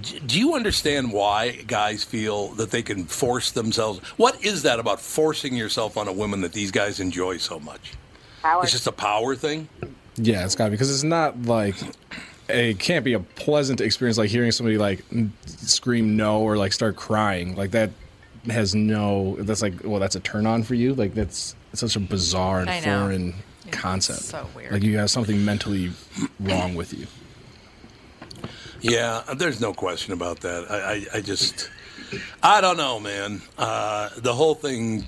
do 0.02 0.40
you 0.40 0.56
understand 0.56 1.12
why 1.12 1.52
guys 1.68 2.04
feel 2.04 2.50
that 2.50 2.72
they 2.72 2.82
can 2.82 3.06
force 3.06 3.52
themselves? 3.52 4.00
What 4.18 4.44
is 4.44 4.64
that 4.64 4.80
about 4.80 5.00
forcing 5.00 5.56
yourself 5.56 5.98
on 5.98 6.08
a 6.08 6.14
woman 6.14 6.42
that 6.42 6.54
these 6.54 6.72
guys 6.72 7.00
enjoy 7.00 7.38
so 7.38 7.60
much? 7.60 7.94
Power. 8.42 8.64
It's 8.64 8.72
just 8.72 8.88
a 8.88 8.92
power 8.94 9.36
thing. 9.36 9.68
Yeah, 10.16 10.46
it's 10.46 10.56
got 10.56 10.66
to 10.66 10.70
be 10.72 10.76
because 10.76 10.92
it's 10.92 11.04
not 11.04 11.44
like 11.44 11.76
it 12.50 12.80
can't 12.80 13.06
be 13.06 13.14
a 13.14 13.20
pleasant 13.20 13.82
experience 13.82 14.18
like 14.18 14.30
hearing 14.30 14.52
somebody 14.52 14.78
like 14.78 15.04
scream 15.46 16.18
no 16.18 16.42
or 16.42 16.58
like 16.58 16.74
start 16.74 16.96
crying 16.96 17.56
like 17.56 17.72
that 17.72 17.92
has 18.50 18.74
no 18.74 19.36
that's 19.40 19.62
like 19.62 19.74
well 19.84 20.00
that's 20.00 20.16
a 20.16 20.20
turn 20.20 20.46
on 20.48 20.64
for 20.64 20.74
you 20.76 20.94
like 20.96 21.14
that's 21.14 21.56
such 21.74 21.96
a 21.96 22.00
bizarre 22.00 22.62
and 22.62 22.70
I 22.70 22.80
know. 22.80 23.00
foreign 23.02 23.34
concept 23.72 24.22
so 24.22 24.48
weird. 24.56 24.72
like 24.72 24.82
you 24.84 24.98
have 24.98 25.12
something 25.12 25.44
mentally 25.46 25.92
wrong 26.40 26.76
with 26.76 26.94
you 26.94 27.06
Yeah, 28.82 29.24
there's 29.36 29.60
no 29.60 29.74
question 29.74 30.14
about 30.14 30.40
that. 30.42 30.72
I, 30.72 30.78
I, 30.78 31.06
I 31.16 31.22
just, 31.22 31.70
I 32.42 32.62
don't 32.62 32.78
know, 32.78 32.98
man. 33.00 33.42
Uh, 33.58 34.10
the 34.16 34.34
whole 34.34 34.56
thing, 34.56 35.06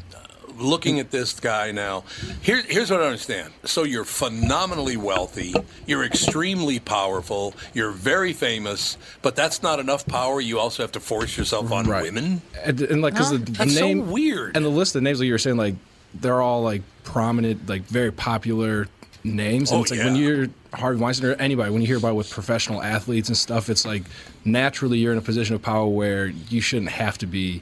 looking 0.57 0.99
at 0.99 1.11
this 1.11 1.39
guy 1.39 1.71
now, 1.71 2.03
here, 2.41 2.61
here's 2.67 2.89
what 2.91 3.01
I 3.01 3.05
understand. 3.05 3.51
So 3.65 3.83
you're 3.83 4.05
phenomenally 4.05 4.97
wealthy, 4.97 5.53
you're 5.87 6.03
extremely 6.03 6.79
powerful, 6.79 7.53
you're 7.73 7.91
very 7.91 8.33
famous, 8.33 8.97
but 9.21 9.35
that's 9.35 9.61
not 9.63 9.79
enough 9.79 10.05
power. 10.05 10.39
You 10.41 10.59
also 10.59 10.83
have 10.83 10.91
to 10.93 10.99
force 10.99 11.37
yourself 11.37 11.71
on 11.71 11.87
women. 11.87 12.41
and, 12.63 12.81
and 12.81 13.01
like 13.01 13.13
because 13.13 13.31
Huh? 13.31 13.37
the, 13.37 13.43
the 13.45 13.51
That's 13.51 13.75
so 13.75 13.85
name 13.85 14.11
weird. 14.11 14.55
and 14.55 14.65
the 14.65 14.69
list 14.69 14.95
of 14.95 15.03
names 15.03 15.19
like 15.19 15.27
you 15.27 15.33
were 15.33 15.37
saying 15.37 15.57
like 15.57 15.75
they're 16.15 16.41
all 16.41 16.61
like 16.61 16.81
prominent 17.03 17.69
like 17.69 17.83
very 17.83 18.11
popular 18.11 18.87
names 19.23 19.71
and 19.71 19.79
Oh, 19.79 19.81
it's 19.83 19.91
like 19.91 19.99
when 19.99 20.15
you're 20.15 20.47
Harvey 20.73 20.99
Weinstein 20.99 21.29
or 21.29 21.33
anybody 21.33 21.69
when 21.71 21.81
you 21.81 21.87
hear 21.87 21.97
about 21.97 22.09
it 22.11 22.15
with 22.15 22.29
professional 22.31 22.81
athletes 22.81 23.29
and 23.29 23.37
stuff 23.37 23.69
it's 23.69 23.85
like 23.85 24.03
naturally 24.43 24.97
you're 24.97 25.11
in 25.11 25.17
a 25.17 25.21
position 25.21 25.55
of 25.55 25.61
power 25.61 25.87
where 25.87 26.27
you 26.27 26.59
shouldn't 26.59 26.89
have 26.91 27.17
to 27.19 27.27
be 27.27 27.61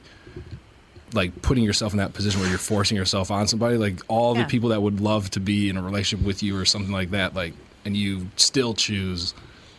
like 1.12 1.42
putting 1.42 1.64
yourself 1.64 1.92
in 1.92 1.98
that 1.98 2.12
position 2.12 2.40
where 2.40 2.48
you're 2.48 2.58
forcing 2.58 2.96
yourself 2.96 3.30
on 3.30 3.46
somebody 3.48 3.76
like 3.76 4.00
all 4.08 4.36
Yeah. 4.36 4.42
the 4.44 4.48
people 4.48 4.68
that 4.70 4.80
would 4.82 5.00
love 5.00 5.30
to 5.30 5.40
be 5.40 5.68
in 5.68 5.76
a 5.76 5.82
relationship 5.82 6.24
with 6.26 6.42
you 6.42 6.56
or 6.56 6.64
something 6.64 6.92
like 6.92 7.10
that 7.10 7.34
like 7.34 7.52
and 7.84 7.96
you 7.96 8.28
still 8.36 8.74
choose 8.74 9.34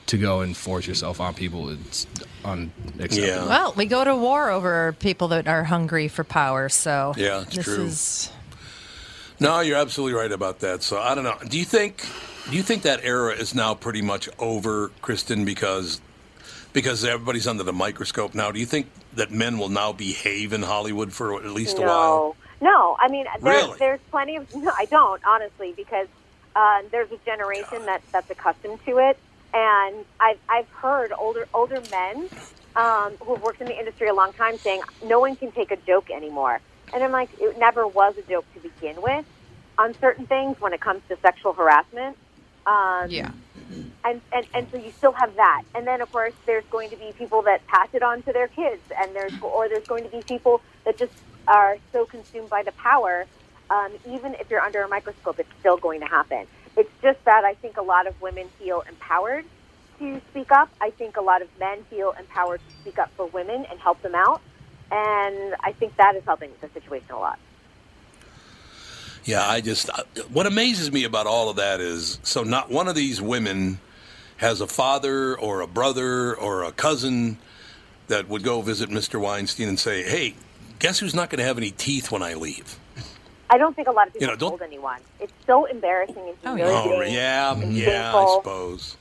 to 0.08 0.18
go 0.18 0.42
and 0.42 0.58
force 0.58 0.88
yourself 0.88 1.22
on 1.22 1.34
people, 1.34 1.70
it's 1.70 2.06
unacceptable. 2.44 3.48
Well, 3.48 3.74
we 3.78 3.86
go 3.86 4.04
to 4.04 4.16
war 4.16 4.50
over 4.50 4.94
people 5.00 5.30
that 5.30 5.48
are 5.48 5.64
hungry 5.64 6.08
for 6.10 6.24
power. 6.24 6.68
So 6.70 7.14
Yeah, 7.16 7.42
it's 7.44 7.56
this 7.56 7.66
true. 7.66 7.84
is 7.86 8.30
No, 9.40 9.60
you're 9.62 9.78
absolutely 9.78 10.20
right 10.20 10.32
about 10.32 10.60
that. 10.60 10.84
So 10.84 11.00
I 11.00 11.16
don't 11.16 11.24
know. 11.24 11.38
Do 11.48 11.58
you 11.58 11.66
think 11.66 12.06
do 12.50 12.58
you 12.58 12.64
think 12.64 12.82
that 12.84 13.02
era 13.04 13.34
is 13.36 13.54
now 13.56 13.74
pretty 13.76 14.02
much 14.02 14.28
over, 14.40 14.90
Kristen, 15.02 15.46
because 15.46 16.02
because 16.74 17.06
everybody's 17.06 17.48
under 17.48 17.64
the 17.64 17.74
microscope 17.74 18.34
now? 18.34 18.52
Do 18.52 18.60
you 18.60 18.66
think 18.66 18.88
that 19.16 19.32
men 19.32 19.58
will 19.58 19.70
now 19.70 19.92
behave 19.92 20.54
in 20.54 20.62
Hollywood 20.64 21.12
for 21.14 21.36
at 21.36 21.46
least 21.46 21.78
a 21.78 21.82
while? 21.82 22.36
No, 22.62 22.70
no. 22.70 22.98
I 23.00 23.08
mean, 23.10 23.26
there, 23.42 23.54
Really? 23.54 23.78
there's 23.80 24.00
plenty 24.10 24.36
of. 24.38 24.54
No, 24.56 24.72
I 24.78 24.86
don't 24.86 25.22
honestly 25.26 25.74
because 25.76 26.08
uh, 26.56 26.82
there's 26.92 27.12
a 27.12 27.18
generation 27.26 27.86
that 27.86 28.02
that's 28.12 28.30
accustomed 28.30 28.84
to 28.86 28.98
it, 29.00 29.18
and 29.54 30.06
I've 30.20 30.40
I've 30.50 30.70
heard 30.70 31.12
older 31.18 31.48
older 31.54 31.82
men 31.92 32.30
um, 32.76 33.14
who 33.20 33.36
have 33.36 33.44
worked 33.44 33.62
in 33.62 33.68
the 33.68 33.78
industry 33.78 34.08
a 34.08 34.14
long 34.14 34.34
time 34.34 34.58
saying 34.58 34.82
no 35.06 35.20
one 35.20 35.36
can 35.36 35.52
take 35.52 35.72
a 35.72 35.78
joke 35.78 36.10
anymore, 36.10 36.60
and 36.94 37.04
I'm 37.04 37.12
like, 37.12 37.30
it 37.40 37.58
never 37.58 37.88
was 37.88 38.18
a 38.18 38.22
joke 38.24 38.46
to 38.54 38.60
begin 38.60 39.02
with 39.02 39.26
on 39.78 39.94
certain 40.00 40.26
things 40.26 40.60
when 40.60 40.74
it 40.74 40.82
comes 40.82 41.02
to 41.10 41.18
sexual 41.22 41.54
harassment. 41.54 42.18
Um, 42.66 43.10
yeah. 43.10 43.32
And, 44.06 44.22
and 44.34 44.48
and 44.54 44.68
so 44.72 44.78
you 44.78 44.94
still 44.98 45.14
have 45.14 45.36
that. 45.38 45.64
And 45.76 45.88
then 45.88 46.02
of 46.02 46.12
course 46.12 46.34
there's 46.48 46.66
going 46.72 46.92
to 46.92 46.98
be 46.98 47.14
people 47.18 47.44
that 47.44 47.68
pass 47.68 47.90
it 47.94 48.04
on 48.04 48.24
to 48.24 48.34
their 48.34 48.48
kids. 48.50 48.84
And 49.00 49.16
there's 49.16 49.34
or 49.42 49.70
there's 49.70 49.86
going 49.88 50.06
to 50.06 50.12
be 50.12 50.24
people 50.24 50.62
that 50.86 50.98
just 51.00 51.14
are 51.48 51.78
so 51.94 52.06
consumed 52.06 52.50
by 52.50 52.64
the 52.64 52.74
power 52.74 53.28
um, 53.70 53.98
even 54.06 54.36
if 54.36 54.50
you're 54.50 54.62
under 54.62 54.84
a 54.84 54.90
microscope 54.90 55.40
it's 55.40 55.50
still 55.60 55.78
going 55.78 56.02
to 56.02 56.08
happen. 56.08 56.48
It's 56.78 56.92
just 57.04 57.20
that 57.26 57.44
i 57.46 57.56
think 57.56 57.78
a 57.78 57.84
lot 57.84 58.08
of 58.08 58.16
women 58.22 58.50
feel 58.60 58.84
empowered 58.90 59.46
to 60.00 60.22
speak 60.32 60.52
up. 60.52 60.70
I 60.82 60.92
think 60.92 61.18
a 61.18 61.22
lot 61.24 61.42
of 61.44 61.50
men 61.60 61.86
feel 61.90 62.14
empowered 62.20 62.62
to 62.62 62.72
speak 62.82 63.00
up 63.00 63.12
for 63.18 63.28
women 63.28 63.66
and 63.70 63.80
help 63.82 64.02
them 64.02 64.16
out. 64.16 64.42
And 64.92 65.56
i 65.64 65.74
think 65.80 65.98
that 65.98 66.16
is 66.16 66.24
helping 66.26 66.52
the 66.62 66.70
situation 66.74 67.14
a 67.14 67.20
lot 67.20 67.40
Yeah, 69.24 69.48
I 69.48 69.62
just 69.62 69.90
uh, 69.90 70.04
what 70.32 70.46
amazes 70.48 70.92
me 70.92 71.04
about 71.04 71.28
all 71.28 71.50
of 71.50 71.58
that 71.58 71.80
is 71.80 72.20
so 72.24 72.44
not 72.44 72.70
one 72.70 72.88
of 72.88 72.96
these 72.96 73.22
women 73.22 73.80
has 74.38 74.62
a 74.62 74.68
father 74.68 75.38
or 75.38 75.62
a 75.62 75.68
brother 75.68 76.36
or 76.36 76.64
a 76.64 76.72
cousin 76.72 77.38
that 78.08 78.28
would 78.28 78.44
go 78.44 78.62
visit 78.62 78.90
Mr. 78.90 79.22
Weinstein 79.22 79.68
and 79.70 79.80
say, 79.80 80.02
"Hey, 80.04 80.34
guess 80.80 81.00
who's 81.00 81.14
not 81.14 81.30
going 81.30 81.38
to 81.40 81.46
have 81.46 81.58
any 81.58 81.72
teeth 81.72 82.12
when 82.12 82.24
I 82.24 82.34
leave?" 82.34 82.78
i 83.54 83.58
don't 83.58 83.76
think 83.76 83.90
a 83.90 83.92
lot 83.92 84.08
of 84.08 84.14
people 84.14 84.26
You 84.26 84.32
know, 84.34 84.38
don't- 84.38 84.52
told 84.52 84.62
anyone 84.62 85.02
it's 85.20 85.34
so 85.46 85.66
embarrassing 85.66 86.16
and 86.26 86.38
humiliating 86.42 86.92
Oh, 86.94 87.02
yeah, 87.02 87.52
and 87.54 87.74
yeah, 87.74 88.16
I 88.16 88.36
suppose. 88.38 88.96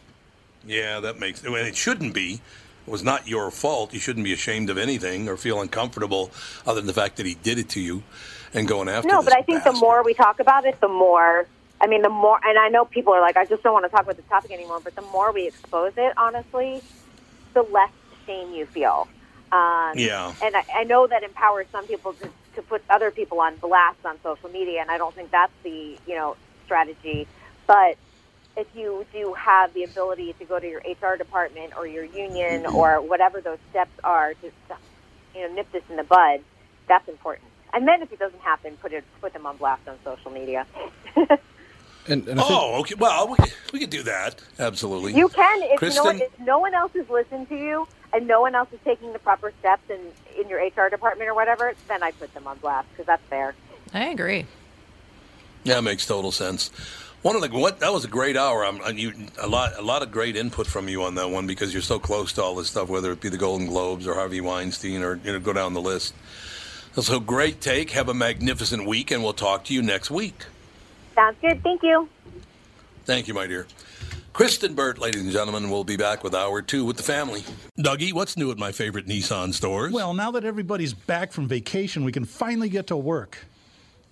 Yeah, 0.67 0.99
that 1.01 1.19
makes. 1.21 1.43
Well, 1.43 1.55
it 1.65 1.77
shouldn't 1.77 2.13
be. 2.15 2.41
It 2.87 2.91
was 2.91 3.03
not 3.05 3.27
your 3.29 3.51
fault. 3.53 3.95
You 3.95 4.01
shouldn't 4.01 4.25
be 4.25 4.33
ashamed 4.33 4.69
of 4.69 4.77
anything 4.77 5.29
or 5.29 5.37
feel 5.37 5.61
uncomfortable, 5.61 6.31
other 6.67 6.81
than 6.81 6.87
the 6.89 6.93
fact 6.93 7.17
that 7.19 7.27
he 7.27 7.35
did 7.35 7.59
it 7.59 7.69
to 7.71 7.81
you, 7.81 8.03
and 8.55 8.67
going 8.67 8.89
after. 8.89 9.09
No, 9.09 9.23
but 9.23 9.37
I 9.37 9.43
think 9.43 9.65
the 9.65 9.73
more 9.73 10.03
we 10.03 10.15
talk 10.15 10.41
about 10.41 10.65
it, 10.65 10.81
the 10.81 10.89
more. 10.89 11.47
I 11.83 11.87
mean, 11.87 12.03
the 12.03 12.11
more, 12.11 12.39
and 12.45 12.59
I 12.59 12.69
know 12.69 12.85
people 12.85 13.15
are 13.15 13.23
like, 13.23 13.39
I 13.39 13.47
just 13.47 13.63
don't 13.63 13.73
want 13.73 13.87
to 13.87 13.89
talk 13.89 14.03
about 14.03 14.17
this 14.17 14.27
topic 14.29 14.51
anymore. 14.51 14.81
But 14.85 14.95
the 14.97 15.03
more 15.03 15.33
we 15.33 15.47
expose 15.47 15.95
it, 15.97 16.13
honestly, 16.19 16.83
the 17.55 17.63
less 17.63 17.91
shame 18.27 18.53
you 18.53 18.67
feel. 18.67 19.09
Um, 19.51 19.93
Yeah. 19.97 20.35
And 20.43 20.55
I, 20.55 20.65
I 20.75 20.85
know 20.85 21.07
that 21.07 21.23
empowers 21.23 21.67
some 21.73 21.87
people 21.87 22.13
to, 22.15 22.29
to 22.57 22.63
put 22.63 22.83
other 22.91 23.11
people 23.11 23.41
on 23.41 23.57
blast 23.57 24.05
on 24.05 24.19
social 24.23 24.51
media, 24.51 24.81
and 24.83 24.91
I 24.91 24.99
don't 24.99 25.15
think 25.15 25.31
that's 25.31 25.53
the 25.63 25.97
you 26.07 26.15
know 26.15 26.37
strategy. 26.67 27.27
But 27.67 27.97
if 28.57 28.67
you 28.75 29.07
do 29.13 29.33
have 29.35 29.73
the 29.75 29.85
ability 29.85 30.35
to 30.39 30.45
go 30.45 30.59
to 30.59 30.69
your 30.69 30.81
HR 30.81 31.17
department 31.17 31.73
or 31.77 31.87
your 31.87 32.05
union 32.05 32.67
or 32.67 33.01
whatever 33.01 33.41
those 33.41 33.59
steps 33.71 33.93
are 34.05 34.35
to 34.35 34.51
you 35.35 35.49
know 35.49 35.55
nip 35.55 35.71
this 35.73 35.83
in 35.89 35.97
the 35.97 36.05
bud, 36.05 36.41
that's 36.89 37.09
important. 37.09 37.49
And 37.73 37.87
then 37.87 38.03
if 38.03 38.13
it 38.13 38.19
doesn't 38.19 38.41
happen, 38.41 38.77
put 38.81 38.93
it 38.93 39.05
put 39.21 39.33
them 39.33 39.47
on 39.47 39.57
blast 39.57 39.87
on 39.89 39.97
social 40.05 40.31
media. 40.31 40.67
And, 42.09 42.27
and 42.29 42.41
I 42.41 42.43
think, 42.43 42.59
Oh, 42.59 42.81
okay. 42.81 42.95
Well, 42.95 43.29
we, 43.29 43.37
we 43.73 43.79
could 43.79 43.91
do 43.91 44.03
that. 44.05 44.41
Absolutely. 44.59 45.13
You 45.15 45.29
can 45.29 45.63
if 45.65 45.79
Kristen, 45.79 46.19
no, 46.19 46.25
if 46.25 46.41
no 46.41 46.59
one 46.59 46.75
else 46.75 46.95
is 46.95 47.09
listening 47.11 47.47
to 47.47 47.57
you 47.57 47.87
and 48.13 48.27
no 48.27 48.41
one 48.41 48.55
else 48.55 48.69
is 48.73 48.81
taking 48.85 49.13
the 49.13 49.19
proper 49.19 49.53
steps 49.61 49.83
in 49.91 50.01
in 50.41 50.49
your 50.49 50.61
HR 50.61 50.89
department 50.89 51.29
or 51.29 51.35
whatever, 51.35 51.75
then 51.89 52.03
I 52.03 52.13
put 52.13 52.33
them 52.33 52.47
on 52.47 52.57
blast 52.59 52.89
because 52.91 53.07
that's 53.07 53.23
fair. 53.29 53.55
I 53.93 54.07
agree. 54.07 54.47
Yeah, 55.63 55.79
it 55.79 55.83
makes 55.83 56.07
total 56.07 56.33
sense. 56.33 56.71
One 57.23 57.37
of 57.37 57.43
the 57.43 57.51
what 57.51 57.81
that 57.81 57.93
was 57.93 58.05
a 58.07 58.09
great 58.09 58.37
hour. 58.37 58.65
I'm, 58.65 58.81
and 58.81 58.99
you 58.99 59.13
a 59.39 59.47
lot 59.47 59.79
a 59.79 59.83
lot 59.83 60.03
of 60.03 60.11
great 60.11 60.37
input 60.37 60.67
from 60.67 60.89
you 60.89 61.03
on 61.03 61.17
that 61.17 61.29
one 61.29 61.47
because 61.47 61.75
you're 61.75 61.83
so 61.83 61.99
close 61.99 62.33
to 62.35 62.43
all 62.43 62.55
this 62.55 62.69
stuff, 62.69 62.89
whether 62.89 63.13
it 63.13 63.21
be 63.21 63.29
the 63.29 63.37
Golden 63.37 63.67
Globes 63.67 64.07
or 64.07 64.15
Harvey 64.15 64.41
Weinstein 64.41 65.03
or 65.03 65.21
you 65.23 65.33
know 65.33 65.39
go 65.39 65.53
down 65.53 65.75
the 65.75 65.83
list. 65.83 66.15
So 66.95 67.21
great 67.21 67.61
take. 67.61 67.91
Have 67.91 68.09
a 68.09 68.15
magnificent 68.15 68.87
week, 68.87 69.11
and 69.11 69.23
we'll 69.23 69.33
talk 69.33 69.65
to 69.65 69.75
you 69.75 69.81
next 69.81 70.11
week. 70.11 70.45
Sounds 71.15 71.37
good. 71.41 71.63
Thank 71.63 71.83
you. 71.83 72.09
Thank 73.05 73.29
you, 73.29 73.35
my 73.35 73.47
dear. 73.47 73.67
Kristen 74.33 74.75
Burt, 74.75 74.99
ladies 74.99 75.23
and 75.23 75.31
gentlemen, 75.31 75.71
will 75.71 75.85
be 75.85 75.97
back 75.97 76.23
with 76.23 76.35
hour 76.35 76.63
two 76.63 76.85
with 76.85 76.97
the 76.97 77.03
family. 77.03 77.43
Dougie, 77.79 78.13
what's 78.13 78.37
new 78.37 78.51
at 78.51 78.59
my 78.59 78.71
favorite 78.73 79.07
Nissan 79.07 79.53
stores? 79.53 79.93
Well, 79.93 80.15
now 80.15 80.31
that 80.33 80.45
everybody's 80.45 80.93
back 80.93 81.33
from 81.33 81.49
vacation, 81.49 82.05
we 82.05 82.13
can 82.13 82.25
finally 82.25 82.69
get 82.69 82.87
to 82.89 82.97
work. 82.97 83.39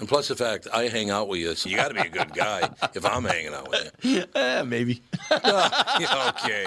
And 0.00 0.08
plus 0.08 0.28
the 0.28 0.34
fact 0.34 0.66
I 0.72 0.88
hang 0.88 1.10
out 1.10 1.28
with 1.28 1.40
you, 1.40 1.54
so 1.54 1.68
you 1.68 1.76
got 1.76 1.88
to 1.88 1.94
be 1.94 2.00
a 2.00 2.08
good 2.08 2.32
guy 2.34 2.68
if 2.94 3.04
I'm 3.04 3.22
hanging 3.22 3.52
out 3.52 3.68
with 3.70 3.92
you. 4.02 4.24
Eh, 4.34 4.62
maybe. 4.62 5.02
okay. 5.30 6.66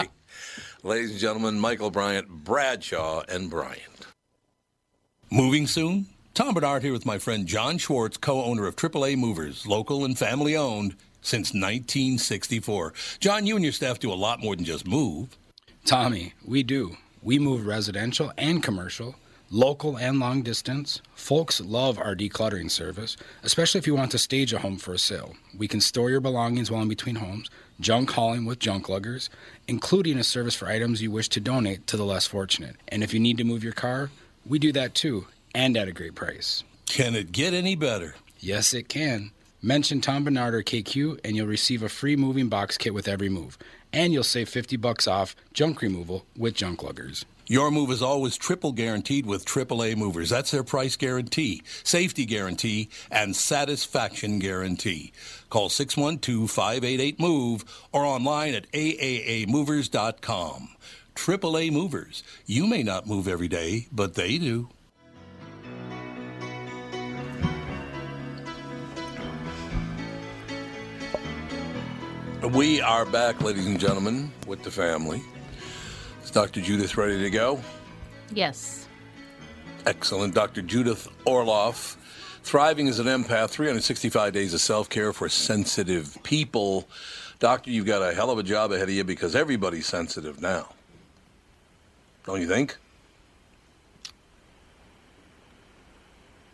Ladies 0.84 1.11
and 1.11 1.19
gentlemen, 1.19 1.59
Michael 1.59 1.89
Bryant, 1.89 2.29
Bradshaw, 2.29 3.23
and 3.27 3.49
Bryant. 3.49 4.05
Moving 5.31 5.65
soon? 5.65 6.05
Tom 6.36 6.53
Barnard 6.53 6.84
here 6.84 6.93
with 6.93 7.07
my 7.07 7.17
friend 7.17 7.47
John 7.47 7.79
Schwartz, 7.79 8.17
co 8.17 8.43
owner 8.43 8.67
of 8.67 8.75
AAA 8.75 9.17
Movers, 9.17 9.65
local 9.65 10.05
and 10.05 10.17
family 10.17 10.55
owned 10.55 10.95
since 11.21 11.53
1964. 11.53 12.93
John, 13.19 13.47
you 13.47 13.55
and 13.55 13.63
your 13.63 13.73
staff 13.73 13.97
do 13.97 14.11
a 14.11 14.13
lot 14.13 14.41
more 14.41 14.55
than 14.55 14.65
just 14.65 14.86
move. 14.86 15.36
Tommy, 15.86 16.34
we 16.45 16.61
do. 16.61 16.97
We 17.23 17.39
move 17.39 17.65
residential 17.65 18.31
and 18.38 18.61
commercial, 18.61 19.15
local 19.53 19.95
and 19.99 20.19
long 20.19 20.41
distance. 20.41 20.99
Folks 21.13 21.61
love 21.61 21.99
our 21.99 22.15
decluttering 22.15 22.71
service, 22.71 23.15
especially 23.43 23.77
if 23.77 23.85
you 23.85 23.93
want 23.93 24.09
to 24.09 24.17
stage 24.17 24.51
a 24.51 24.57
home 24.57 24.77
for 24.77 24.95
a 24.95 24.97
sale. 24.99 25.35
We 25.55 25.67
can 25.67 25.79
store 25.79 26.09
your 26.09 26.21
belongings 26.21 26.71
while 26.71 26.81
in 26.81 26.89
between 26.89 27.15
homes, 27.15 27.51
junk 27.79 28.09
hauling 28.09 28.45
with 28.45 28.57
junk 28.57 28.89
luggers, 28.89 29.29
including 29.67 30.17
a 30.17 30.23
service 30.23 30.55
for 30.55 30.67
items 30.67 31.03
you 31.03 31.11
wish 31.11 31.29
to 31.29 31.39
donate 31.39 31.85
to 31.85 31.97
the 31.97 32.05
less 32.05 32.25
fortunate. 32.25 32.77
And 32.87 33.03
if 33.03 33.13
you 33.13 33.19
need 33.19 33.37
to 33.37 33.43
move 33.43 33.63
your 33.63 33.73
car, 33.73 34.09
we 34.43 34.57
do 34.57 34.71
that 34.71 34.95
too, 34.95 35.27
and 35.53 35.77
at 35.77 35.87
a 35.87 35.91
great 35.93 36.15
price. 36.15 36.63
Can 36.87 37.13
it 37.13 37.31
get 37.31 37.53
any 37.53 37.75
better? 37.75 38.15
Yes, 38.39 38.73
it 38.73 38.89
can. 38.89 39.29
Mention 39.61 40.01
Tom 40.01 40.23
Barnard 40.23 40.55
or 40.55 40.63
KQ, 40.63 41.19
and 41.23 41.35
you'll 41.35 41.47
receive 41.47 41.83
a 41.83 41.89
free 41.89 42.15
moving 42.15 42.49
box 42.49 42.75
kit 42.75 42.93
with 42.93 43.07
every 43.07 43.29
move. 43.29 43.59
And 43.93 44.11
you'll 44.11 44.23
save 44.23 44.49
50 44.49 44.77
bucks 44.77 45.07
off 45.07 45.35
junk 45.53 45.81
removal 45.83 46.25
with 46.35 46.55
junk 46.55 46.81
luggers. 46.81 47.23
Your 47.47 47.71
move 47.71 47.91
is 47.91 48.01
always 48.01 48.37
triple 48.37 48.71
guaranteed 48.71 49.25
with 49.25 49.45
AAA 49.45 49.97
movers. 49.97 50.29
That's 50.29 50.51
their 50.51 50.63
price 50.63 50.95
guarantee, 50.95 51.61
safety 51.83 52.25
guarantee, 52.25 52.89
and 53.11 53.35
satisfaction 53.35 54.39
guarantee. 54.39 55.11
Call 55.49 55.69
612 55.69 56.49
588 56.49 57.19
MOVE 57.19 57.87
or 57.91 58.05
online 58.05 58.53
at 58.53 58.71
aaamovers.com. 58.71 60.69
AAA 61.15 61.71
Movers. 61.71 62.23
You 62.45 62.65
may 62.65 62.81
not 62.81 63.07
move 63.07 63.27
every 63.27 63.47
day, 63.47 63.87
but 63.91 64.15
they 64.15 64.37
do. 64.37 64.69
We 72.51 72.81
are 72.81 73.05
back, 73.05 73.41
ladies 73.41 73.65
and 73.67 73.79
gentlemen, 73.79 74.31
with 74.47 74.63
the 74.63 74.71
family. 74.71 75.23
Is 76.34 76.36
Dr. 76.36 76.61
Judith 76.61 76.97
ready 76.97 77.19
to 77.19 77.29
go? 77.29 77.61
Yes. 78.31 78.88
Excellent. 79.86 80.34
Dr. 80.34 80.63
Judith 80.63 81.07
Orloff, 81.27 81.95
thriving 82.41 82.88
as 82.88 82.97
an 82.97 83.05
empath, 83.05 83.51
365 83.51 84.34
days 84.34 84.51
of 84.55 84.59
self 84.59 84.89
care 84.89 85.13
for 85.13 85.29
sensitive 85.29 86.17
people. 86.23 86.89
Doctor, 87.38 87.69
you've 87.69 87.86
got 87.86 88.01
a 88.01 88.15
hell 88.15 88.31
of 88.31 88.39
a 88.39 88.43
job 88.43 88.71
ahead 88.71 88.89
of 88.89 88.95
you 88.95 89.03
because 89.03 89.36
everybody's 89.36 89.86
sensitive 89.86 90.41
now. 90.41 90.69
Don't 92.25 92.41
you 92.41 92.47
think? 92.47 92.77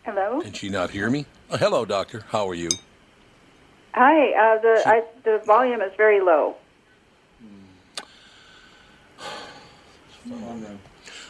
Hello. 0.02 0.42
Can 0.42 0.52
she 0.52 0.68
not 0.68 0.90
hear 0.90 1.08
me? 1.08 1.24
Oh, 1.50 1.56
hello, 1.56 1.86
doctor. 1.86 2.22
How 2.28 2.46
are 2.50 2.54
you? 2.54 2.68
Hi. 3.94 4.28
Uh, 4.32 4.60
the 4.60 4.82
I, 4.84 5.02
the 5.24 5.40
volume 5.46 5.80
is 5.80 5.92
very 5.96 6.20
low. 6.20 6.56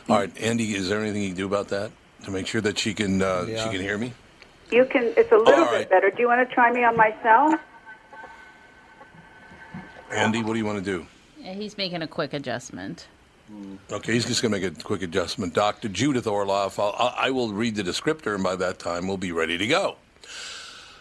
All 0.08 0.16
right, 0.18 0.30
Andy. 0.40 0.74
Is 0.74 0.88
there 0.88 1.00
anything 1.00 1.22
you 1.22 1.28
can 1.28 1.36
do 1.36 1.46
about 1.46 1.68
that 1.68 1.90
to 2.24 2.30
make 2.30 2.46
sure 2.46 2.60
that 2.60 2.78
she 2.78 2.94
can 2.94 3.22
uh, 3.22 3.46
Yeah. 3.48 3.64
she 3.64 3.70
can 3.70 3.80
hear 3.80 3.96
me? 3.98 4.12
You 4.70 4.84
can. 4.84 5.12
It's 5.16 5.32
a 5.32 5.36
little 5.36 5.54
All 5.64 5.70
bit 5.70 5.76
right. 5.76 5.90
better. 5.90 6.10
Do 6.10 6.20
you 6.22 6.28
want 6.28 6.48
to 6.48 6.54
try 6.54 6.72
me 6.72 6.84
on 6.84 6.96
my 6.96 7.14
cell? 7.22 7.58
Andy, 10.12 10.42
what 10.42 10.54
do 10.54 10.58
you 10.58 10.64
want 10.64 10.78
to 10.78 10.84
do? 10.84 11.06
Yeah, 11.38 11.52
he's 11.54 11.76
making 11.78 12.02
a 12.02 12.06
quick 12.06 12.32
adjustment. 12.32 13.06
Okay, 13.90 14.12
he's 14.12 14.24
just 14.26 14.42
going 14.42 14.52
to 14.52 14.60
make 14.60 14.78
a 14.78 14.82
quick 14.84 15.02
adjustment. 15.02 15.54
Dr. 15.54 15.88
Judith 15.88 16.26
Orloff, 16.26 16.78
I'll, 16.78 16.94
I 16.96 17.26
I 17.26 17.30
will 17.30 17.52
read 17.52 17.74
the 17.74 17.82
descriptor, 17.82 18.34
and 18.34 18.44
by 18.44 18.54
that 18.56 18.78
time, 18.78 19.08
we'll 19.08 19.16
be 19.16 19.32
ready 19.32 19.58
to 19.58 19.66
go. 19.66 19.96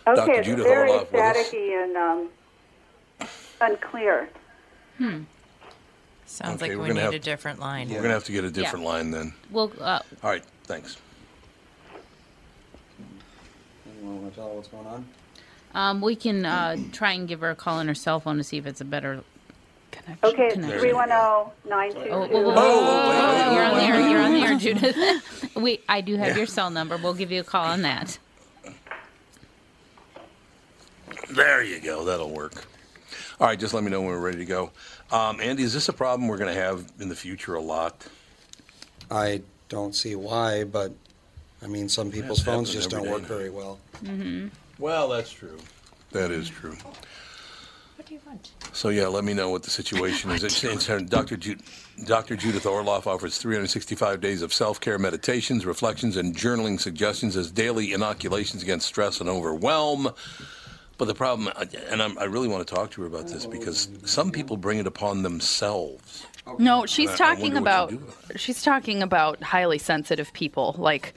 Okay. 0.07 0.15
Dr. 0.15 0.31
It's 0.33 0.47
Judith 0.47 0.65
very 0.65 0.89
Orloff 0.89 1.07
staticky 1.07 1.83
and 1.83 1.97
um, 1.97 2.29
unclear. 3.61 4.29
Hmm. 4.97 5.23
Sounds 6.29 6.61
Okay, 6.61 6.71
like 6.71 6.77
we're 6.77 6.83
we 6.83 6.87
gonna 6.89 6.99
need 6.99 7.05
have- 7.05 7.13
a 7.15 7.19
different 7.19 7.59
line. 7.59 7.87
We're 7.89 7.95
going 7.95 8.09
to 8.09 8.13
have 8.13 8.23
to 8.25 8.31
get 8.31 8.43
a 8.43 8.51
different 8.51 8.85
line 8.85 9.09
then. 9.09 9.33
Well, 9.49 9.71
uh, 9.81 9.99
All 10.23 10.29
right, 10.29 10.43
thanks. 10.65 10.97
Anyone 13.97 14.21
want 14.21 14.33
to 14.35 14.39
tell 14.39 14.49
what's 14.55 14.67
going 14.67 14.85
on? 14.85 15.05
um, 15.73 16.01
we 16.01 16.15
can 16.15 16.45
uh, 16.45 16.77
try 16.91 17.13
and 17.13 17.27
give 17.27 17.39
her 17.41 17.49
a 17.49 17.55
call 17.55 17.77
on 17.79 17.87
her 17.87 17.95
cell 17.95 18.19
phone 18.19 18.37
to 18.37 18.43
see 18.43 18.57
if 18.57 18.67
it's 18.67 18.79
a 18.79 18.85
better 18.85 19.23
connection. 19.91 20.17
Okay. 20.29 20.45
It's 20.45 20.53
connection. 20.53 20.79
three 20.79 20.93
one 20.93 21.09
zero 21.09 21.51
nine 21.67 21.93
two 21.93 21.99
Oh, 22.11 22.27
two. 22.27 22.33
whoa, 22.33 22.41
whoa, 22.43 22.53
whoa, 22.53 22.53
whoa, 22.53 23.45
whoa, 23.45 23.53
You're 23.55 23.63
on 23.63 23.75
the 23.77 23.83
air. 23.83 24.09
You're 24.09 24.21
on 24.21 24.33
the 24.33 24.39
air, 24.41 24.55
Judith. 24.55 25.51
Wait, 25.55 25.83
I 25.89 26.01
do 26.01 26.15
have 26.15 26.27
Yeah. 26.29 26.37
your 26.37 26.45
cell 26.45 26.69
number. 26.69 26.95
We'll 26.97 27.15
give 27.15 27.31
you 27.31 27.41
a 27.41 27.43
call 27.43 27.65
on 27.65 27.81
that. 27.81 28.19
There 31.31 31.63
you 31.63 31.79
go. 31.81 32.05
That'll 32.05 32.29
work. 32.29 32.65
All 33.39 33.47
right, 33.47 33.59
just 33.59 33.73
let 33.73 33.83
me 33.83 33.89
know 33.89 34.01
when 34.01 34.09
we're 34.11 34.19
ready 34.19 34.37
to 34.37 34.45
go. 34.45 34.71
Um, 35.11 35.41
Andy, 35.41 35.63
is 35.63 35.73
this 35.73 35.89
a 35.89 35.93
problem 35.93 36.27
we're 36.27 36.37
going 36.37 36.53
to 36.53 36.59
have 36.61 36.91
in 36.99 37.09
the 37.09 37.15
future 37.15 37.55
a 37.55 37.61
lot? 37.61 38.05
I 39.09 39.41
don't 39.69 39.95
see 39.95 40.15
why, 40.15 40.63
but 40.65 40.91
I 41.63 41.67
mean, 41.67 41.89
some 41.89 42.11
people's 42.11 42.39
That's 42.39 42.45
phones 42.45 42.69
happening 42.69 42.83
just 42.83 42.93
every 42.93 43.05
don't 43.09 43.17
day. 43.17 43.21
work 43.21 43.39
very 43.39 43.49
well. 43.49 43.79
Mm-hmm. 44.03 44.47
Well, 44.77 45.09
that's 45.09 45.31
true. 45.31 45.57
That 46.11 46.31
is 46.31 46.47
true. 46.49 46.75
What 47.95 48.07
do 48.07 48.13
you 48.13 48.21
want? 48.25 48.51
So 48.71 48.89
yeah, 48.89 49.07
let 49.07 49.23
me 49.23 49.33
know 49.33 49.49
what 49.49 49.63
the 49.63 49.69
situation 49.71 50.31
is. 50.31 50.43
It's, 50.43 50.63
it's, 50.63 50.87
Dr. 51.09 51.37
Ju- 51.37 51.57
Dr. 52.05 52.35
Judith 52.35 52.63
Orloff 52.63 53.07
offers 53.07 53.37
365 53.39 54.21
days 54.21 54.41
of 54.41 54.53
self-care 54.53 54.97
meditations, 54.97 55.65
reflections, 55.65 56.17
and 56.17 56.35
journaling 56.35 56.79
suggestions 56.79 57.35
as 57.35 57.51
daily 57.51 57.93
inoculations 57.93 58.63
against 58.63 58.87
stress 58.87 59.19
and 59.19 59.27
overwhelm. 59.29 60.09
But 60.99 61.05
the 61.07 61.15
problem, 61.15 61.51
and 61.89 62.01
I'm, 62.03 62.19
I 62.19 62.25
really 62.25 62.47
want 62.49 62.67
to 62.67 62.75
talk 62.75 62.91
to 62.91 63.01
her 63.01 63.07
about 63.07 63.27
this 63.29 63.45
because 63.47 63.87
some 64.05 64.31
people 64.31 64.57
bring 64.57 64.77
it 64.77 64.85
upon 64.85 65.23
themselves. 65.23 66.27
No, 66.59 66.85
she's 66.85 67.09
I- 67.09 67.13
I 67.13 67.17
talking 67.17 67.53
wonder 67.53 67.61
what 67.61 67.91
about 67.93 68.39
she's 68.39 68.61
talking 68.61 69.01
about 69.01 69.41
highly 69.41 69.77
sensitive 69.79 70.31
people, 70.33 70.75
like 70.77 71.15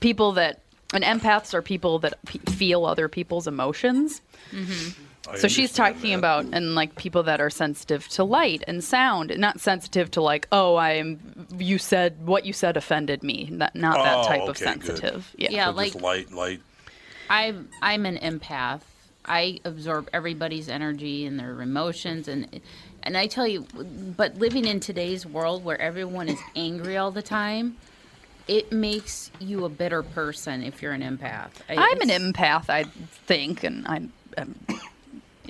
people 0.00 0.32
that 0.32 0.60
and 0.92 1.04
empaths 1.04 1.54
are 1.54 1.62
people 1.62 2.00
that 2.00 2.14
p- 2.26 2.40
feel 2.50 2.84
other 2.84 3.08
people's 3.08 3.46
emotions. 3.46 4.20
Mm-hmm. 4.50 5.36
So 5.36 5.46
she's 5.46 5.72
talking 5.72 6.10
that. 6.10 6.18
about 6.18 6.46
and 6.52 6.74
like 6.74 6.96
people 6.96 7.22
that 7.22 7.40
are 7.40 7.50
sensitive 7.50 8.08
to 8.08 8.24
light 8.24 8.64
and 8.66 8.82
sound, 8.82 9.32
not 9.38 9.60
sensitive 9.60 10.10
to 10.12 10.20
like, 10.22 10.48
oh, 10.50 10.74
I 10.74 10.92
am. 10.94 11.46
You 11.56 11.78
said 11.78 12.26
what 12.26 12.44
you 12.44 12.52
said 12.52 12.76
offended 12.76 13.22
me. 13.22 13.48
Not 13.52 13.76
not 13.76 14.02
that 14.02 14.16
Oh, 14.16 14.22
type 14.26 14.42
of 14.42 14.48
okay, 14.60 14.64
good. 14.74 14.86
sensitive. 14.86 15.32
Yeah. 15.36 15.50
Yeah, 15.52 15.64
So 15.66 15.70
like- 15.72 15.92
just 15.92 16.02
light, 16.02 16.32
light. 16.32 16.60
I'm 17.28 17.68
I'm 17.80 18.06
an 18.06 18.16
empath. 18.16 18.80
I 19.30 19.60
absorb 19.64 20.10
everybody's 20.12 20.68
energy 20.68 21.24
and 21.24 21.38
their 21.38 21.62
emotions 21.62 22.26
and 22.28 22.60
and 23.02 23.16
I 23.16 23.28
tell 23.28 23.46
you 23.46 23.64
but 24.16 24.36
living 24.36 24.66
in 24.66 24.80
today's 24.80 25.24
world 25.24 25.64
where 25.64 25.80
everyone 25.80 26.28
is 26.28 26.38
angry 26.56 26.96
all 26.96 27.12
the 27.12 27.22
time, 27.22 27.76
it 28.48 28.72
makes 28.72 29.30
you 29.38 29.64
a 29.64 29.68
better 29.68 30.02
person 30.02 30.62
if 30.64 30.82
you're 30.82 30.92
an 30.92 31.02
empath. 31.02 31.50
I- 31.68 31.76
I'm 31.76 32.00
an 32.00 32.08
empath, 32.08 32.68
I 32.68 32.82
think, 32.84 33.62
and 33.64 33.86
I'm. 33.86 34.12
I'm 34.36 34.54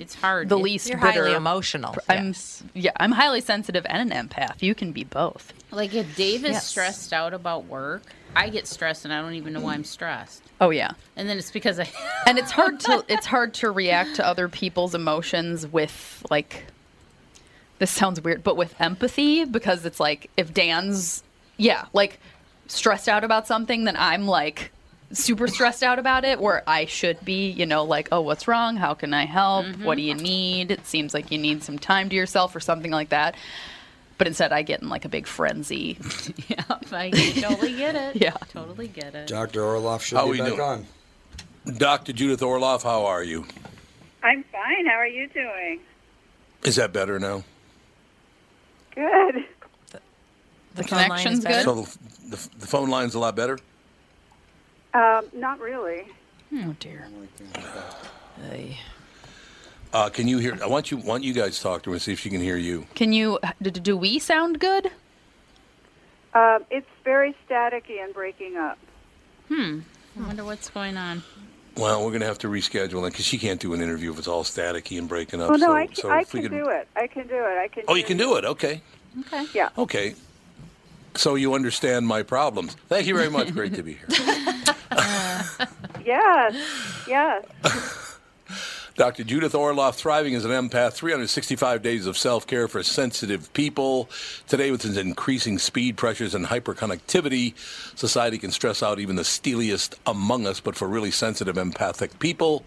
it's 0.01 0.15
hard. 0.15 0.49
The 0.49 0.57
least 0.57 0.89
You're 0.89 0.97
bitter. 0.97 1.23
highly 1.23 1.33
emotional, 1.33 1.95
I'm 2.09 2.33
yeah, 2.73 2.91
I'm 2.97 3.11
highly 3.11 3.41
sensitive 3.41 3.85
and 3.87 4.11
an 4.11 4.27
empath. 4.27 4.61
You 4.61 4.75
can 4.75 4.91
be 4.91 5.03
both. 5.03 5.53
Like 5.71 5.93
if 5.93 6.15
Dave 6.15 6.43
is 6.43 6.51
Yes. 6.53 6.67
stressed 6.67 7.13
out 7.13 7.33
about 7.33 7.65
work, 7.65 8.01
I 8.35 8.49
get 8.49 8.67
stressed 8.67 9.05
and 9.05 9.13
I 9.13 9.21
don't 9.21 9.35
even 9.35 9.53
know 9.53 9.61
why 9.61 9.73
I'm 9.73 9.83
stressed. 9.83 10.41
Oh 10.59 10.69
yeah. 10.71 10.91
And 11.15 11.29
then 11.29 11.37
it's 11.37 11.51
because 11.51 11.79
I 11.79 11.87
and 12.27 12.37
it's 12.37 12.51
hard 12.51 12.79
to 12.81 13.05
it's 13.07 13.25
hard 13.25 13.53
to 13.55 13.71
react 13.71 14.15
to 14.15 14.25
other 14.27 14.49
people's 14.49 14.95
emotions 14.95 15.65
with 15.67 16.25
like 16.29 16.65
this 17.79 17.91
sounds 17.91 18.21
weird 18.21 18.43
but 18.43 18.57
with 18.57 18.79
empathy 18.79 19.43
because 19.45 19.85
it's 19.85 19.99
like 19.99 20.29
if 20.37 20.53
dan's 20.53 21.23
yeah 21.57 21.85
like 21.93 22.19
stressed 22.67 23.09
out 23.09 23.23
about 23.23 23.47
something 23.47 23.85
then 23.85 23.95
i'm 23.97 24.27
like 24.27 24.71
super 25.13 25.47
stressed 25.47 25.83
out 25.83 25.99
about 25.99 26.23
it 26.23 26.39
where 26.39 26.63
i 26.67 26.85
should 26.85 27.23
be 27.25 27.49
you 27.49 27.65
know 27.65 27.83
like 27.83 28.07
oh 28.11 28.21
what's 28.21 28.47
wrong 28.47 28.75
how 28.75 28.93
can 28.93 29.13
i 29.13 29.25
help 29.25 29.65
what 29.77 29.95
do 29.95 30.01
you 30.01 30.13
mm-hmm. 30.13 30.23
need 30.23 30.71
it 30.71 30.85
seems 30.85 31.13
like 31.13 31.31
you 31.31 31.37
need 31.37 31.63
some 31.63 31.77
time 31.77 32.09
to 32.09 32.15
yourself 32.15 32.55
or 32.55 32.59
something 32.59 32.91
like 32.91 33.09
that 33.09 33.35
but 34.17 34.27
instead 34.27 34.51
i 34.51 34.61
get 34.61 34.81
in 34.81 34.89
like 34.89 35.05
a 35.05 35.09
big 35.09 35.27
frenzy 35.27 35.97
yeah 36.47 36.63
I 36.93 37.09
totally 37.09 37.73
get 37.73 37.95
it. 37.95 38.15
Yeah. 38.21 38.31
Totally 38.49 38.87
get 38.87 39.15
it. 39.15 39.27
Dr. 39.27 39.61
Orloff 39.61 40.01
should 40.01 40.17
How 40.17 40.25
be 40.25 40.31
we 40.31 40.37
back 40.39 40.49
doing? 40.49 40.61
on. 40.61 40.85
Dr. 41.77 42.13
Judith 42.13 42.41
Orloff, 42.41 42.83
how 42.83 43.05
are 43.05 43.23
you? 43.23 43.45
I'm 44.23 44.43
fine. 44.45 44.85
How 44.85 44.95
are 44.95 45.07
you 45.07 45.27
doing? 45.29 45.79
Is 46.63 46.75
that 46.75 46.93
better 46.93 47.19
now? 47.19 47.43
Good. 48.93 49.45
the 50.75 50.83
connection's 50.83 51.43
good 51.45 51.63
So 51.63 51.75
the, 51.81 51.97
the, 52.29 52.49
the 52.59 52.67
phone 52.67 52.89
line's 52.89 53.15
a 53.15 53.19
lot 53.19 53.35
better? 53.35 53.57
Um, 54.93 55.25
not 55.33 55.59
really. 55.59 56.05
oh 56.53 56.75
dear 56.79 57.07
Uh, 59.93 60.09
can 60.09 60.27
you 60.27 60.37
hear? 60.37 60.57
I 60.63 60.67
want 60.67 60.89
you 60.91 60.97
want 60.97 61.23
you 61.23 61.33
guys 61.33 61.57
to 61.57 61.63
talk 61.63 61.83
to 61.83 61.89
her 61.91 61.95
and 61.95 62.01
see 62.01 62.13
if 62.13 62.19
she 62.19 62.29
can 62.29 62.41
hear 62.41 62.57
you. 62.57 62.85
can 62.95 63.11
you 63.13 63.39
do, 63.61 63.71
do 63.71 63.97
we 63.97 64.19
sound 64.19 64.59
good 64.59 64.89
Um, 66.33 66.63
it's 66.69 66.87
very 67.03 67.35
staticky 67.49 68.01
and 68.01 68.13
breaking 68.13 68.55
up. 68.57 68.77
Hmm. 69.49 69.79
I 70.17 70.27
wonder 70.27 70.43
what's 70.45 70.69
going 70.69 70.95
on. 70.97 71.23
Well, 71.75 72.03
we're 72.03 72.11
going 72.11 72.21
to 72.21 72.27
have 72.27 72.39
to 72.39 72.47
reschedule 72.47 73.05
it 73.07 73.11
because 73.11 73.25
she 73.25 73.37
can't 73.37 73.59
do 73.59 73.73
an 73.73 73.81
interview 73.81 74.11
if 74.11 74.17
it's 74.19 74.27
all 74.27 74.43
staticky 74.43 74.97
and 74.97 75.07
breaking 75.09 75.41
up. 75.41 75.49
Well, 75.49 75.59
no, 75.59 75.67
so, 75.67 75.73
I 75.73 75.85
can, 75.87 75.95
so 75.95 76.09
I 76.09 76.23
can 76.23 76.41
could- 76.43 76.51
do 76.51 76.69
it. 76.69 76.87
I 76.95 77.07
can 77.07 77.27
do 77.27 77.35
it. 77.35 77.57
I 77.57 77.67
can. 77.69 77.83
Oh, 77.87 77.95
you 77.95 78.03
can 78.03 78.17
do 78.17 78.35
it. 78.37 78.45
Okay. 78.45 78.81
Okay. 79.21 79.45
Yeah. 79.53 79.69
Okay. 79.77 80.15
So 81.15 81.35
you 81.35 81.53
understand 81.53 82.07
my 82.07 82.23
problems. 82.23 82.75
Thank 82.87 83.07
you 83.07 83.15
very 83.15 83.29
much. 83.29 83.51
Great 83.53 83.73
to 83.75 83.83
be 83.83 83.93
here. 83.93 84.07
Yes. 86.05 86.55
Yes. 87.07 87.45
Dr. 88.95 89.23
Judith 89.23 89.53
Orloff, 89.53 89.95
thriving 89.95 90.35
as 90.35 90.43
an 90.45 90.51
empath, 90.51 90.93
365 90.93 91.81
days 91.81 92.05
of 92.05 92.17
self 92.17 92.45
care 92.45 92.67
for 92.67 92.83
sensitive 92.83 93.51
people. 93.53 94.09
Today, 94.47 94.69
with 94.69 94.83
its 94.83 94.97
increasing 94.97 95.57
speed 95.57 95.95
pressures 95.95 96.35
and 96.35 96.45
hyperconnectivity, 96.45 97.57
society 97.97 98.37
can 98.37 98.51
stress 98.51 98.83
out 98.83 98.99
even 98.99 99.15
the 99.15 99.23
steeliest 99.23 99.95
among 100.05 100.45
us. 100.45 100.59
But 100.59 100.75
for 100.75 100.87
really 100.87 101.11
sensitive, 101.11 101.57
empathic 101.57 102.19
people, 102.19 102.65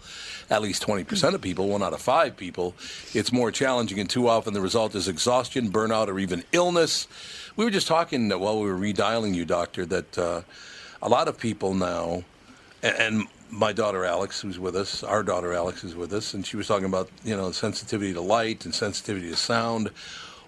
at 0.49 0.61
least 0.61 0.85
20% 0.85 1.35
of 1.35 1.41
people, 1.41 1.67
one 1.69 1.83
out 1.83 1.93
of 1.93 2.01
five 2.01 2.35
people, 2.35 2.73
it's 3.13 3.31
more 3.31 3.51
challenging, 3.51 3.99
and 3.99 4.09
too 4.09 4.27
often 4.27 4.53
the 4.53 4.61
result 4.61 4.95
is 4.95 5.07
exhaustion, 5.07 5.71
burnout, 5.71 6.07
or 6.07 6.19
even 6.19 6.43
illness. 6.51 7.07
We 7.55 7.65
were 7.65 7.71
just 7.71 7.87
talking 7.87 8.29
while 8.29 8.59
we 8.59 8.69
were 8.69 8.77
redialing 8.77 9.35
you, 9.35 9.45
Doctor, 9.45 9.85
that 9.85 10.17
uh, 10.17 10.41
a 11.01 11.09
lot 11.09 11.27
of 11.27 11.37
people 11.37 11.73
now, 11.73 12.23
and, 12.83 12.95
and 12.97 13.27
my 13.49 13.73
daughter 13.73 14.05
Alex, 14.05 14.41
who's 14.41 14.59
with 14.59 14.75
us, 14.75 15.03
our 15.03 15.23
daughter 15.23 15.53
Alex 15.53 15.83
is 15.83 15.95
with 15.95 16.11
us, 16.13 16.33
and 16.33 16.45
she 16.45 16.57
was 16.57 16.67
talking 16.67 16.85
about 16.85 17.09
you 17.23 17.35
know 17.35 17.51
sensitivity 17.51 18.13
to 18.13 18.21
light 18.21 18.65
and 18.65 18.73
sensitivity 18.73 19.29
to 19.29 19.35
sound. 19.35 19.91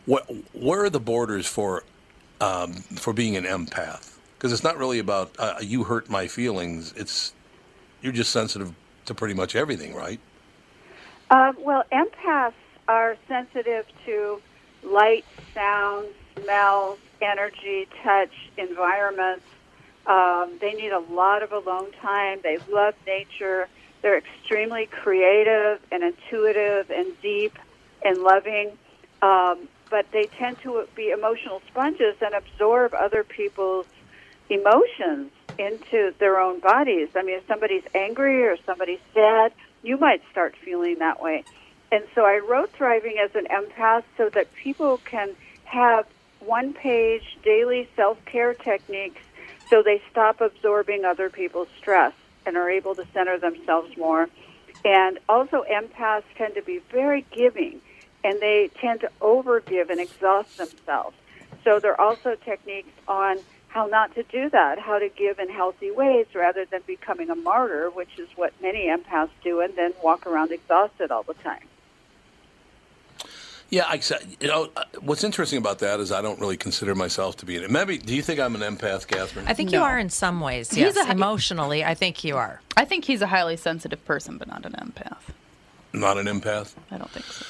What, 0.06 0.30
where 0.54 0.84
are 0.84 0.89
the 0.89 1.00
borders 1.00 1.45
for 1.45 1.84
um, 2.41 2.74
for 2.74 3.14
being 3.14 3.36
an 3.36 3.43
empath? 3.43 4.18
Because 4.38 4.54
it's 4.54 4.64
not 4.64 4.78
really 4.78 5.00
about 5.00 5.36
uh, 5.39 5.56
you 5.62 5.84
hurt 5.84 6.10
my 6.10 6.28
feelings. 6.28 6.93
It's 6.95 7.34
you're 8.02 8.14
just 8.14 8.32
sensitive 8.32 8.74
to 9.06 9.14
pretty 9.14 9.34
much 9.34 9.56
everything, 9.56 9.95
right? 9.95 10.20
Um, 11.30 11.58
well, 11.60 11.84
empaths 11.91 12.54
are 12.88 13.18
sensitive 13.28 13.86
to 14.06 14.41
light, 14.84 15.26
sound, 15.54 16.08
smells, 16.41 17.00
energy, 17.22 17.88
touch, 18.04 18.32
environments. 18.58 19.43
Um, 20.08 20.58
they 20.62 20.74
need 20.74 20.91
a 20.91 20.99
lot 20.99 21.43
of 21.43 21.51
alone 21.51 21.91
time. 22.01 22.39
They 22.41 22.58
love 22.72 22.95
nature. 23.05 23.68
They're 24.01 24.18
extremely 24.18 24.86
creative 24.86 25.82
and 25.91 26.03
intuitive 26.03 26.89
and 26.89 27.20
deep 27.22 27.58
and 28.03 28.18
loving. 28.20 28.78
Um, 29.22 29.68
but 29.89 30.05
they 30.12 30.26
tend 30.26 30.60
to 30.62 30.88
be 30.95 31.10
emotional 31.10 31.62
sponges 31.68 32.16
and 32.22 32.34
absorb 32.34 32.93
other 32.93 33.24
people's 33.24 33.88
emotions 34.49 35.32
into 35.58 36.14
their 36.20 36.39
own 36.39 36.60
bodies. 36.60 37.10
I 37.16 37.24
mean, 37.24 37.38
if 37.38 37.47
somebody's 37.47 37.84
angry 37.93 38.43
or 38.43 38.58
somebody's 38.66 38.99
sad, 39.14 39.51
you 39.84 39.97
might 39.97 40.22
start 40.32 40.55
feeling 40.64 40.99
that 40.99 41.22
way. 41.22 41.43
And 41.91 42.03
so 42.14 42.26
I 42.26 42.39
wrote 42.39 42.72
Thriving 42.74 43.18
as 43.18 43.34
an 43.36 43.47
empath 43.47 44.03
so 44.18 44.30
that 44.30 44.53
people 44.55 44.97
can 44.97 45.36
have 45.66 46.05
one 46.39 46.74
page 46.74 47.38
daily 47.43 47.89
self 47.95 48.24
care 48.26 48.53
techniques 48.53 49.22
so 49.70 49.82
they 49.84 50.01
stop 50.11 50.41
absorbing 50.41 51.05
other 51.05 51.30
people's 51.30 51.68
stress 51.78 52.13
and 52.45 52.55
are 52.57 52.70
able 52.70 52.95
to 52.95 53.05
center 53.13 53.38
themselves 53.38 53.95
more. 53.97 54.30
And 54.86 55.20
also, 55.28 55.63
empaths 55.70 56.24
tend 56.38 56.55
to 56.55 56.61
be 56.61 56.80
very 56.91 57.26
giving 57.32 57.82
and 58.24 58.39
they 58.39 58.70
tend 58.80 59.01
to 59.01 59.11
overgive 59.22 59.89
and 59.89 59.99
exhaust 59.99 60.57
themselves. 60.57 61.15
So 61.63 61.80
there 61.80 61.99
are 61.99 62.01
also 62.01 62.36
techniques 62.36 62.91
on 63.07 63.38
how 63.68 63.86
not 63.86 64.15
to 64.15 64.24
do 64.24 64.49
that, 64.49 64.80
how 64.80 64.99
to 64.99 65.09
give 65.09 65.39
in 65.39 65.49
healthy 65.49 65.91
ways 65.91 66.26
rather 66.34 66.65
than 66.65 66.82
becoming 66.88 67.30
a 67.30 67.36
martyr, 67.36 67.89
which 67.89 68.18
is 68.18 68.28
what 68.36 68.53
many 68.61 68.88
empaths 68.88 69.30
do, 69.43 69.59
and 69.59 69.76
then 69.76 69.93
walk 70.03 70.26
around 70.26 70.51
exhausted 70.51 71.11
all 71.11 71.24
the 71.24 71.34
time. 71.36 71.63
Yeah, 73.70 73.84
I 73.86 74.01
you 74.39 74.47
know, 74.47 74.70
uh, 74.78 74.84
what's 75.01 75.24
interesting 75.26 75.57
about 75.57 75.80
that 75.80 75.99
is 75.99 76.11
I 76.11 76.22
don't 76.22 76.39
really 76.39 76.55
consider 76.55 76.95
myself 76.95 77.36
to 77.38 77.45
be 77.45 77.57
an. 77.57 77.70
Maybe, 77.72 77.97
do 77.97 78.15
you 78.15 78.22
think 78.22 78.39
I'm 78.39 78.55
an 78.55 78.61
empath, 78.61 79.07
Catherine? 79.07 79.45
I 79.47 79.53
think 79.53 79.72
you 79.74 79.82
are 79.82 79.99
in 79.99 80.09
some 80.09 80.39
ways. 80.39 80.70
He's 80.70 80.95
Yes, 80.95 80.97
a- 80.97 81.11
emotionally, 81.11 81.84
I 81.84 81.93
think 81.93 82.24
you 82.24 82.38
are. 82.38 82.61
I 82.78 82.86
think 82.86 83.03
he's 83.03 83.22
a 83.22 83.28
highly 83.28 83.57
sensitive 83.57 84.03
person, 84.05 84.38
but 84.38 84.47
not 84.47 84.65
an 84.65 84.74
empath. 84.74 85.18
Not 85.91 86.18
an 86.18 86.28
empath. 86.28 86.76
I 86.91 86.97
don't 86.97 87.09
think 87.11 87.26
so. 87.26 87.45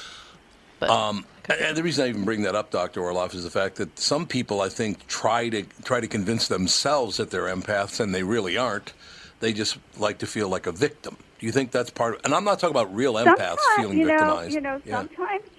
Um, 0.92 1.24
and 1.48 1.76
the 1.76 1.82
reason 1.82 2.04
I 2.04 2.08
even 2.08 2.24
bring 2.24 2.42
that 2.42 2.54
up, 2.54 2.70
Doctor 2.70 3.00
Orloff, 3.00 3.34
is 3.34 3.44
the 3.44 3.50
fact 3.50 3.76
that 3.76 3.98
some 3.98 4.26
people, 4.26 4.60
I 4.60 4.68
think, 4.68 5.06
try 5.06 5.48
to 5.48 5.62
try 5.84 6.00
to 6.00 6.06
convince 6.08 6.48
themselves 6.48 7.16
that 7.18 7.30
they're 7.30 7.44
empaths, 7.54 8.00
and 8.00 8.14
they 8.14 8.22
really 8.22 8.56
aren't. 8.56 8.92
They 9.40 9.52
just 9.52 9.78
like 9.98 10.18
to 10.18 10.26
feel 10.26 10.48
like 10.48 10.66
a 10.66 10.72
victim. 10.72 11.16
Do 11.38 11.46
you 11.46 11.52
think 11.52 11.70
that's 11.70 11.90
part 11.90 12.16
of? 12.16 12.20
And 12.24 12.34
I'm 12.34 12.44
not 12.44 12.58
talking 12.58 12.74
about 12.76 12.92
real 12.94 13.14
empaths 13.14 13.36
sometimes, 13.36 13.60
feeling 13.76 13.98
you 13.98 14.04
know, 14.06 14.12
victimized. 14.18 14.54
You 14.54 14.60
know, 14.60 14.82
Yeah. 14.84 15.04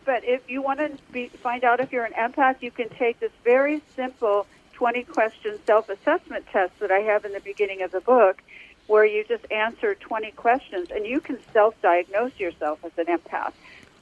But 0.09 0.23
if 0.23 0.49
you 0.49 0.63
want 0.63 0.79
to 0.79 0.97
be, 1.11 1.27
find 1.27 1.63
out 1.63 1.79
if 1.79 1.91
you're 1.91 2.03
an 2.03 2.13
empath, 2.13 2.63
you 2.63 2.71
can 2.71 2.89
take 2.89 3.19
this 3.19 3.31
very 3.43 3.79
simple 3.95 4.47
20 4.73 5.03
question 5.03 5.59
self 5.67 5.87
assessment 5.87 6.47
test 6.47 6.79
that 6.79 6.89
I 6.89 7.01
have 7.01 7.25
in 7.25 7.31
the 7.31 7.39
beginning 7.39 7.83
of 7.83 7.91
the 7.91 8.01
book, 8.01 8.41
where 8.87 9.05
you 9.05 9.23
just 9.23 9.45
answer 9.51 9.93
20 9.93 10.31
questions 10.31 10.89
and 10.89 11.05
you 11.05 11.19
can 11.19 11.37
self 11.53 11.79
diagnose 11.83 12.39
yourself 12.39 12.83
as 12.83 12.91
an 12.97 13.05
empath. 13.05 13.53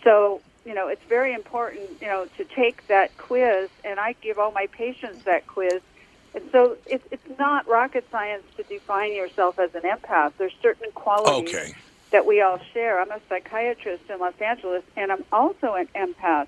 So, 0.05 0.39
you 0.65 0.73
know, 0.73 0.87
it's 0.87 1.03
very 1.09 1.33
important, 1.33 1.89
you 1.99 2.07
know, 2.07 2.25
to 2.37 2.45
take 2.45 2.87
that 2.87 3.17
quiz, 3.17 3.69
and 3.83 3.99
I 3.99 4.15
give 4.21 4.39
all 4.39 4.53
my 4.53 4.67
patients 4.67 5.25
that 5.25 5.45
quiz. 5.45 5.81
And 6.33 6.49
so 6.53 6.77
it's, 6.85 7.05
it's 7.11 7.37
not 7.37 7.67
rocket 7.67 8.05
science 8.09 8.43
to 8.55 8.63
define 8.63 9.13
yourself 9.13 9.59
as 9.59 9.75
an 9.75 9.81
empath. 9.81 10.31
There's 10.37 10.55
certain 10.61 10.89
qualities 10.93 11.53
Okay. 11.53 11.73
That 12.11 12.25
we 12.25 12.41
all 12.41 12.59
share. 12.73 12.99
I'm 12.99 13.11
a 13.11 13.19
psychiatrist 13.27 14.03
in 14.09 14.19
Los 14.19 14.39
Angeles, 14.39 14.83
and 14.95 15.11
I'm 15.11 15.23
also 15.31 15.73
an 15.73 15.87
empath. 15.95 16.47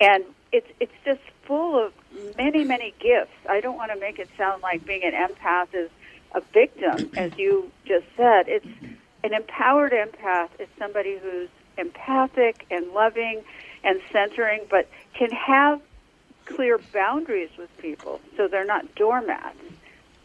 And 0.00 0.24
it's 0.52 0.66
it's 0.80 0.92
just 1.04 1.20
full 1.44 1.84
of 1.84 1.92
many 2.36 2.64
many 2.64 2.94
gifts. 2.98 3.34
I 3.48 3.60
don't 3.60 3.76
want 3.76 3.92
to 3.92 3.98
make 3.98 4.18
it 4.18 4.28
sound 4.36 4.62
like 4.62 4.84
being 4.84 5.04
an 5.04 5.12
empath 5.12 5.68
is 5.74 5.90
a 6.34 6.40
victim, 6.52 7.10
as 7.16 7.36
you 7.38 7.70
just 7.84 8.06
said. 8.16 8.48
It's 8.48 8.66
an 9.22 9.34
empowered 9.34 9.92
empath 9.92 10.50
is 10.58 10.68
somebody 10.78 11.18
who's 11.18 11.48
empathic 11.78 12.66
and 12.70 12.92
loving 12.92 13.42
and 13.82 14.00
centering, 14.12 14.62
but 14.70 14.88
can 15.14 15.30
have 15.30 15.80
clear 16.44 16.78
boundaries 16.92 17.50
with 17.56 17.76
people, 17.78 18.20
so 18.36 18.48
they're 18.48 18.64
not 18.64 18.94
doormats. 18.94 19.56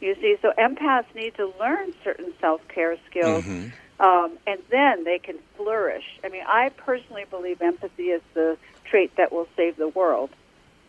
You 0.01 0.16
see, 0.16 0.38
so 0.41 0.53
empaths 0.57 1.14
need 1.14 1.36
to 1.36 1.51
learn 1.60 1.93
certain 2.03 2.34
self 2.39 2.66
care 2.68 2.97
skills 3.10 3.43
mm-hmm. 3.43 3.70
Um, 4.00 4.38
and 4.47 4.60
then 4.72 5.04
they 5.04 5.20
can 5.20 5.38
flourish. 5.58 6.04
I 6.24 6.30
mean, 6.30 6.43
I 6.47 6.70
personally 6.78 7.26
believe 7.30 7.62
empathy 7.62 8.04
is 8.12 8.22
the 8.34 8.58
trait 8.89 9.12
that 9.18 9.32
will 9.32 9.47
save 9.58 9.78
the 9.78 9.89
world. 9.89 10.32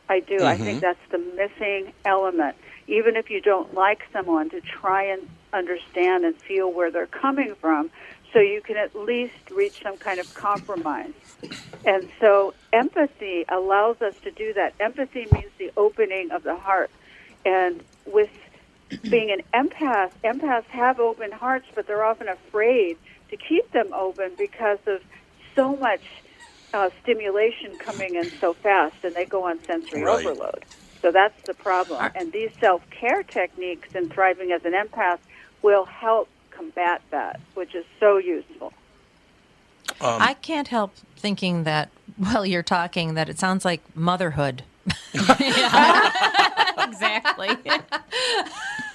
I 0.09 0.21
do. 0.21 0.45
I 0.45 0.57
think 0.59 0.79
Mhm. 0.79 0.81
that's 0.81 1.09
the 1.11 1.19
missing 1.19 1.93
element. 2.05 2.57
Even 2.89 3.17
if 3.17 3.31
you 3.31 3.41
don't 3.41 3.75
like 3.75 4.01
someone, 4.13 4.51
to 4.51 4.61
try 4.61 5.05
and 5.05 5.29
understand 5.53 6.25
and 6.25 6.37
feel 6.49 6.73
where 6.73 6.91
they're 6.91 7.07
coming 7.07 7.55
from, 7.61 7.91
so 8.33 8.41
you 8.41 8.61
can 8.63 8.77
at 8.77 8.95
least 8.97 9.51
reach 9.51 9.77
some 9.83 9.97
kind 9.99 10.21
of 10.21 10.33
compromise. 10.35 11.15
And 11.85 12.09
so, 12.21 12.55
empathy 12.73 13.45
allows 13.51 14.03
us 14.03 14.15
to 14.25 14.31
do 14.31 14.53
that. 14.55 14.75
Empathy 14.81 15.27
means 15.27 15.53
the 15.59 15.71
opening 15.77 16.31
of 16.33 16.43
the 16.43 16.57
heart, 16.57 16.91
and 17.45 17.83
with 18.07 18.31
being 19.11 19.31
an 19.31 19.43
empath, 19.55 20.11
empaths 20.25 20.67
have 20.71 20.99
open 20.99 21.33
hearts, 21.33 21.67
but 21.75 21.87
they're 21.87 22.05
often 22.05 22.29
afraid 22.29 22.97
to 23.31 23.37
keep 23.37 23.71
them 23.73 23.93
open 23.93 24.33
because 24.39 24.79
of 24.87 25.01
so 25.57 25.77
much 25.77 26.03
uh, 26.73 26.89
stimulation 27.03 27.77
coming 27.85 28.15
in 28.15 28.31
so 28.41 28.55
fast, 28.63 28.95
and 29.03 29.15
they 29.15 29.25
go 29.25 29.45
on 29.47 29.59
sensory 29.67 30.03
Right. 30.03 30.25
overload. 30.25 30.65
So 31.03 31.11
that's 31.13 31.35
the 31.47 31.55
problem. 31.55 32.11
And 32.15 32.33
these 32.33 32.51
self 32.61 32.83
care 32.99 33.23
techniques 33.23 33.89
and 33.95 34.13
thriving 34.13 34.53
as 34.53 34.63
an 34.65 34.73
empath 34.73 35.19
will 35.63 35.87
help 35.87 36.29
combat 36.57 37.01
that, 37.11 37.41
which 37.55 37.75
is 37.75 37.85
so 37.99 38.19
useful. 38.19 38.73
Um, 40.01 40.23
I 40.23 40.35
can't 40.35 40.69
help 40.69 40.97
thinking 41.17 41.65
that 41.65 41.91
while 42.17 42.45
you're 42.47 42.63
talking 42.63 43.15
that 43.15 43.29
it 43.29 43.39
sounds 43.39 43.65
like 43.65 43.83
motherhood. 43.95 44.65
exactly. 46.89 47.49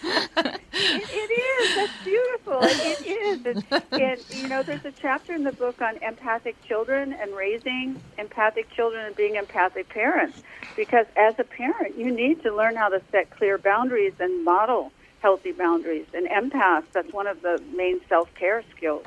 it, 0.03 0.59
it 0.73 1.31
is. 1.31 1.75
That's 1.75 2.03
beautiful. 2.03 2.59
It, 2.63 3.01
is. 3.05 3.39
It's, 3.45 3.91
and 3.91 4.41
you 4.41 4.47
know, 4.47 4.63
there's 4.63 4.85
a 4.85 4.91
chapter 4.91 5.33
in 5.33 5.43
the 5.43 5.51
book 5.51 5.81
on 5.81 5.97
empathic 6.03 6.61
children 6.63 7.13
and 7.13 7.35
raising 7.35 8.01
empathic 8.17 8.69
children 8.71 9.05
and 9.05 9.15
being 9.15 9.35
empathic 9.35 9.89
parents. 9.89 10.41
Because 10.75 11.05
as 11.15 11.35
a 11.39 11.43
parent, 11.43 11.97
you 11.97 12.11
need 12.11 12.43
to 12.43 12.55
learn 12.55 12.75
how 12.75 12.89
to 12.89 13.01
set 13.11 13.29
clear 13.29 13.57
boundaries 13.57 14.13
and 14.19 14.43
model 14.43 14.91
healthy 15.21 15.51
boundaries. 15.51 16.05
And 16.13 16.27
empaths, 16.27 16.85
that's 16.93 17.11
one 17.11 17.25
of 17.25 17.41
the 17.41 17.59
main 17.75 17.99
self-care 18.07 18.63
skills 18.75 19.05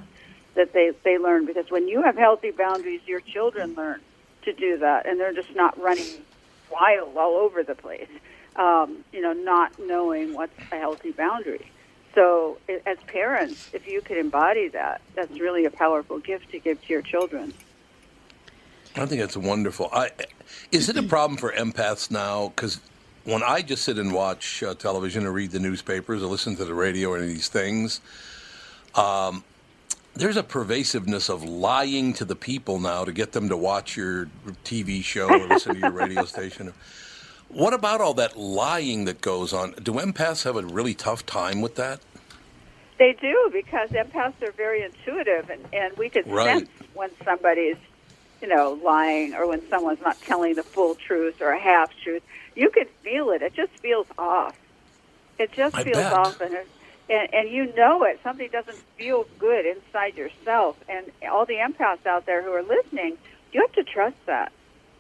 that 0.55 0.73
they 0.73 0.91
they 1.05 1.19
learn. 1.19 1.47
Because 1.47 1.71
when 1.71 1.87
you 1.87 2.03
have 2.03 2.17
healthy 2.17 2.51
boundaries, 2.51 3.01
your 3.07 3.21
children 3.21 3.75
learn 3.75 4.01
to 4.43 4.53
do 4.53 4.79
that, 4.79 5.07
and 5.07 5.21
they're 5.21 5.33
just 5.33 5.55
not 5.55 5.81
running 5.81 6.25
wild 6.71 7.17
all 7.17 7.37
over 7.37 7.63
the 7.63 7.75
place. 7.75 8.09
Um, 8.57 9.05
you 9.13 9.21
know, 9.21 9.33
not 9.33 9.79
knowing 9.79 10.35
what's 10.35 10.59
a 10.73 10.79
healthy 10.79 11.13
boundary. 11.13 11.71
So, 12.15 12.59
as 12.87 12.99
parents, 13.07 13.71
if 13.73 13.87
you 13.87 14.01
could 14.01 14.17
embody 14.17 14.69
that, 14.69 15.01
that's 15.15 15.39
really 15.39 15.65
a 15.67 15.71
powerful 15.71 16.19
gift 16.19 16.51
to 16.51 16.59
give 16.59 16.83
to 16.83 16.93
your 16.93 17.03
children. 17.03 17.55
I 18.97 19.07
think 19.07 19.21
that's 19.21 19.37
wonderful. 19.37 19.89
I, 19.93 20.11
is 20.73 20.89
it 20.89 20.97
a 20.97 21.03
problem 21.05 21.37
for 21.37 21.53
empaths 21.53 22.11
now? 22.11 22.49
Because 22.49 22.81
when 23.25 23.43
I 23.43 23.63
just 23.63 23.85
sit 23.85 23.99
and 23.99 24.13
watch 24.13 24.63
uh, 24.63 24.75
television 24.75 25.27
or 25.27 25.33
read 25.33 25.51
the 25.51 25.61
newspapers 25.61 26.23
or 26.23 26.27
listen 26.27 26.57
to 26.57 26.65
the 26.65 26.75
radio 26.75 27.11
or 27.11 27.19
any 27.19 27.27
of 27.27 27.33
these 27.33 27.49
things, 27.49 28.01
um, 28.95 29.45
there's 30.15 30.37
a 30.37 30.43
pervasiveness 30.43 31.29
of 31.29 31.45
lying 31.45 32.13
to 32.15 32.25
the 32.25 32.35
people 32.35 32.81
now 32.81 33.05
to 33.05 33.13
get 33.13 33.33
them 33.33 33.49
to 33.51 33.57
watch 33.57 33.97
your 33.97 34.29
TV 34.65 35.05
show 35.05 35.29
or 35.29 35.47
listen 35.47 35.75
to 35.75 35.81
your 35.81 35.93
radio 35.93 36.25
station. 36.25 36.73
What 37.49 37.73
about 37.73 38.01
all 38.01 38.15
that 38.15 38.37
lying 38.37 39.07
that 39.07 39.21
goes 39.21 39.53
on? 39.53 39.73
Do 39.83 39.95
empaths 39.95 40.45
have 40.45 40.57
a 40.57 40.63
really 40.63 40.95
tough 40.95 41.25
time 41.25 41.61
with 41.61 41.77
that? 41.77 42.01
They 42.99 43.15
do 43.21 43.51
because 43.53 43.91
empaths 43.91 44.43
are 44.43 44.53
very 44.53 44.83
intuitive, 44.83 45.49
and, 45.51 45.65
and 45.73 45.97
we 45.97 46.11
can 46.11 46.29
Right. 46.31 46.59
sense 46.59 46.71
when 46.95 47.11
somebody's, 47.25 47.77
you 48.43 48.49
know, 48.49 48.79
lying 48.85 49.35
or 49.35 49.47
when 49.47 49.63
someone's 49.71 50.01
not 50.01 50.21
telling 50.21 50.57
the 50.57 50.63
full 50.63 50.95
truth 50.97 51.41
or 51.41 51.51
a 51.53 51.59
half 51.61 51.91
truth. 52.03 52.23
You 52.55 52.71
can 52.71 52.87
feel 53.03 53.31
it. 53.31 53.41
It 53.41 53.55
just 53.55 53.73
feels 53.81 54.07
off. 54.19 54.57
It 55.39 55.53
just 55.53 55.77
I 55.77 55.85
feels 55.85 55.95
bet. 55.95 56.13
off, 56.13 56.41
and, 56.41 56.55
and 57.09 57.33
and 57.33 57.49
you 57.49 57.73
know 57.77 58.03
it. 58.03 58.19
Something 58.25 58.49
doesn't 58.51 58.79
feel 58.97 59.27
good 59.39 59.65
inside 59.65 60.17
yourself. 60.17 60.77
And 60.89 61.07
all 61.31 61.47
the 61.47 61.55
empaths 61.55 62.05
out 62.05 62.27
there 62.27 62.43
who 62.43 62.53
are 62.53 62.63
listening, 62.65 63.17
you 63.53 63.61
have 63.61 63.73
to 63.73 63.85
trust 63.85 64.17
that. 64.27 64.53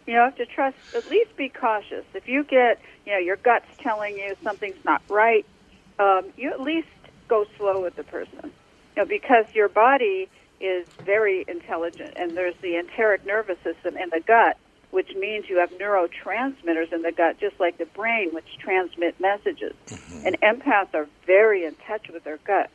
You 0.08 0.16
have 0.16 0.36
to 0.36 0.46
trust. 0.46 0.76
At 0.96 1.06
least 1.10 1.36
be 1.36 1.50
cautious. 1.50 2.04
If 2.14 2.26
you 2.28 2.42
get, 2.42 2.80
you 3.04 3.12
know, 3.12 3.18
your 3.18 3.36
gut's 3.36 3.66
telling 3.82 4.16
you 4.16 4.34
something's 4.42 4.82
not 4.82 5.02
right, 5.10 5.44
um, 5.98 6.32
you 6.34 6.50
at 6.50 6.62
least 6.62 6.88
go 7.28 7.44
slow 7.58 7.82
with 7.82 7.94
the 7.94 8.04
person. 8.04 8.40
You 8.96 9.02
know, 9.02 9.04
because 9.04 9.44
your 9.52 9.68
body 9.68 10.30
is 10.62 10.86
very 11.04 11.44
intelligent, 11.46 12.14
and 12.16 12.34
there's 12.34 12.54
the 12.62 12.78
enteric 12.78 13.26
nervous 13.26 13.58
system 13.62 13.98
in 13.98 14.08
the 14.08 14.20
gut, 14.26 14.56
which 14.92 15.14
means 15.14 15.44
you 15.50 15.58
have 15.58 15.70
neurotransmitters 15.72 16.90
in 16.90 17.02
the 17.02 17.12
gut, 17.12 17.38
just 17.38 17.60
like 17.60 17.76
the 17.76 17.84
brain, 17.84 18.30
which 18.32 18.46
transmit 18.58 19.20
messages. 19.20 19.74
And 20.24 20.40
empaths 20.40 20.94
are 20.94 21.06
very 21.26 21.66
in 21.66 21.74
touch 21.86 22.08
with 22.10 22.24
their 22.24 22.38
gut. 22.46 22.70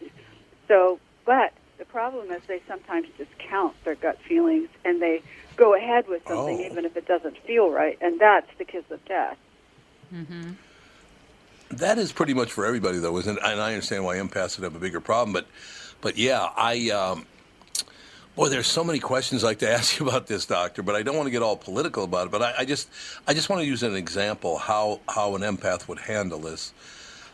So, 0.67 0.99
but 1.25 1.51
the 1.79 1.85
problem 1.85 2.31
is 2.31 2.43
they 2.47 2.61
sometimes 2.67 3.07
discount 3.17 3.73
their 3.83 3.95
gut 3.95 4.19
feelings 4.27 4.69
and 4.85 5.01
they 5.01 5.23
go 5.63 5.73
ahead 5.75 6.07
with 6.07 6.21
something 6.27 6.57
Oh. 6.59 6.65
even 6.71 6.83
if 6.85 6.97
it 6.97 7.07
doesn't 7.07 7.37
feel 7.47 7.69
right, 7.69 7.97
and 8.01 8.19
that's 8.19 8.49
the 8.57 8.65
kiss 8.65 8.83
of 8.91 9.03
death. 9.05 9.37
Mm-hmm. 10.13 10.51
That 11.71 11.97
is 11.97 12.11
pretty 12.11 12.33
much 12.33 12.51
for 12.51 12.65
everybody, 12.65 12.97
though, 12.99 13.17
isn't 13.17 13.37
it? 13.37 13.43
And 13.43 13.61
I 13.61 13.73
understand 13.73 14.03
why 14.03 14.17
empaths 14.17 14.57
would 14.57 14.63
have 14.63 14.75
a 14.75 14.79
bigger 14.79 14.99
problem, 14.99 15.31
but, 15.33 15.47
but 16.01 16.17
yeah, 16.17 16.49
I, 16.57 16.89
um, 16.89 17.25
boy, 18.35 18.49
there's 18.49 18.67
so 18.67 18.83
many 18.83 18.99
questions 18.99 19.43
I'd 19.43 19.47
like 19.47 19.59
to 19.59 19.71
ask 19.77 19.99
you 19.99 20.07
about 20.07 20.27
this, 20.27 20.45
doctor. 20.45 20.83
But 20.83 20.95
I 20.95 21.01
don't 21.01 21.15
want 21.15 21.27
to 21.27 21.31
get 21.31 21.41
all 21.41 21.55
political 21.55 22.03
about 22.03 22.27
it. 22.27 22.31
But 22.31 22.41
I, 22.41 22.53
I 22.59 22.65
just, 22.65 22.89
I 23.27 23.33
just 23.33 23.49
want 23.49 23.61
to 23.61 23.65
use 23.65 23.81
an 23.83 23.95
example 23.95 24.57
how 24.57 24.99
how 25.07 25.35
an 25.35 25.41
empath 25.41 25.87
would 25.87 25.99
handle 25.99 26.39
this. 26.39 26.73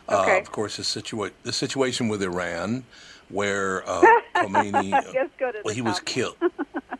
Okay. 0.08 0.36
Uh, 0.38 0.40
of 0.40 0.50
course, 0.52 0.76
the 0.76 0.82
situa- 0.84 1.32
the 1.42 1.52
situation 1.52 2.08
with 2.08 2.22
Iran, 2.22 2.84
where 3.28 3.82
uh, 3.88 4.00
Khomeini, 4.36 4.90
Just 5.12 5.32
well, 5.40 5.52
the 5.66 5.74
he 5.74 5.82
was 5.82 6.00
killed. 6.00 6.36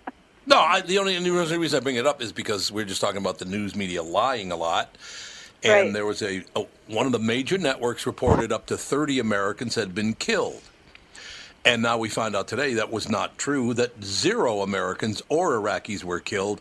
No, 0.50 0.58
I, 0.58 0.80
the 0.80 0.98
only, 0.98 1.16
only 1.16 1.30
reason 1.30 1.76
I 1.76 1.80
bring 1.80 1.94
it 1.94 2.08
up 2.08 2.20
is 2.20 2.32
because 2.32 2.72
we're 2.72 2.84
just 2.84 3.00
talking 3.00 3.18
about 3.18 3.38
the 3.38 3.44
news 3.44 3.76
media 3.76 4.02
lying 4.02 4.50
a 4.50 4.56
lot. 4.56 4.98
And 5.62 5.72
Right. 5.72 5.92
there 5.92 6.04
was 6.04 6.22
a, 6.22 6.42
a 6.56 6.64
one 6.88 7.06
of 7.06 7.12
the 7.12 7.20
major 7.20 7.56
networks 7.56 8.04
reported 8.04 8.50
up 8.50 8.66
to 8.66 8.76
30 8.76 9.20
Americans 9.20 9.76
had 9.76 9.94
been 9.94 10.14
killed. 10.14 10.62
And 11.64 11.82
now 11.82 11.98
we 11.98 12.08
find 12.08 12.34
out 12.34 12.48
today 12.48 12.74
that 12.74 12.90
was 12.90 13.08
not 13.08 13.38
true, 13.38 13.74
that 13.74 14.02
zero 14.02 14.62
Americans 14.62 15.22
or 15.28 15.52
Iraqis 15.52 16.02
were 16.02 16.18
killed. 16.18 16.60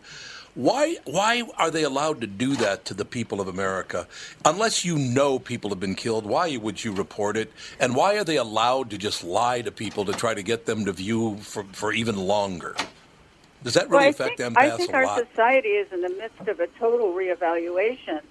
Why, 0.53 0.97
why 1.05 1.43
are 1.57 1.71
they 1.71 1.83
allowed 1.83 2.21
to 2.21 2.27
do 2.27 2.55
that 2.57 2.85
to 2.85 2.93
the 2.93 3.05
people 3.05 3.41
of 3.41 3.47
America? 3.47 4.07
Unless 4.45 4.85
you 4.85 4.99
know 4.99 5.39
people 5.39 5.71
have 5.71 5.79
been 5.79 5.95
killed, 5.95 6.27
why 6.27 6.57
would 6.57 6.83
you 6.83 6.91
report 6.91 7.37
it? 7.37 7.51
And 7.79 7.95
why 7.95 8.17
are 8.17 8.23
they 8.23 8.35
allowed 8.37 8.91
to 8.91 8.99
just 8.99 9.23
lie 9.23 9.61
to 9.61 9.71
people 9.71 10.05
to 10.05 10.13
try 10.13 10.35
to 10.35 10.43
get 10.43 10.67
them 10.67 10.85
to 10.85 10.91
view 10.91 11.37
for, 11.37 11.63
for 11.71 11.91
even 11.91 12.17
longer? 12.17 12.75
Does 13.63 13.73
that 13.73 13.89
really 13.89 14.03
well, 14.05 14.09
affect 14.09 14.37
think, 14.37 14.55
empaths 14.55 14.57
I 14.57 14.77
think 14.77 14.93
our 14.93 15.05
lot? 15.05 15.27
society 15.29 15.69
is 15.69 15.91
in 15.91 16.01
the 16.01 16.09
midst 16.09 16.47
of 16.47 16.59
a 16.59 16.67
total 16.79 17.13
reevaluation, 17.13 18.21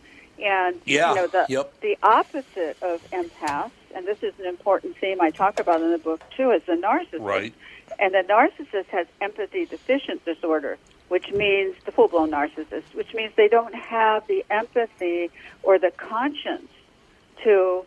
and 0.43 0.81
Yeah, 0.85 1.11
you 1.11 1.17
know 1.17 1.27
the 1.27 1.47
yep. 1.49 1.81
the 1.81 1.99
opposite 2.03 2.77
of 2.83 3.03
empaths, 3.11 3.71
and 3.95 4.07
this 4.07 4.23
is 4.23 4.33
an 4.39 4.47
important 4.47 4.97
theme 4.99 5.21
I 5.21 5.31
talk 5.31 5.61
about 5.61 5.83
in 5.83 5.91
the 5.91 5.99
book 5.99 6.23
too, 6.37 6.51
is 6.53 6.63
the 6.67 6.75
narcissist. 6.75 7.21
Right. 7.21 7.55
And 7.99 8.15
the 8.15 8.23
narcissist 8.29 8.87
has 8.87 9.07
empathy 9.21 9.65
deficient 9.67 10.25
disorder, 10.25 10.79
which 11.09 11.31
means 11.33 11.75
the 11.85 11.93
full 11.93 12.09
blown 12.09 12.31
narcissist, 12.31 12.95
which 12.95 13.13
means 13.15 13.33
they 13.37 13.49
don't 13.49 13.75
have 13.75 14.27
the 14.29 14.45
empathy 14.51 15.31
or 15.63 15.79
the 15.79 15.91
conscience 15.97 16.71
to, 17.45 17.85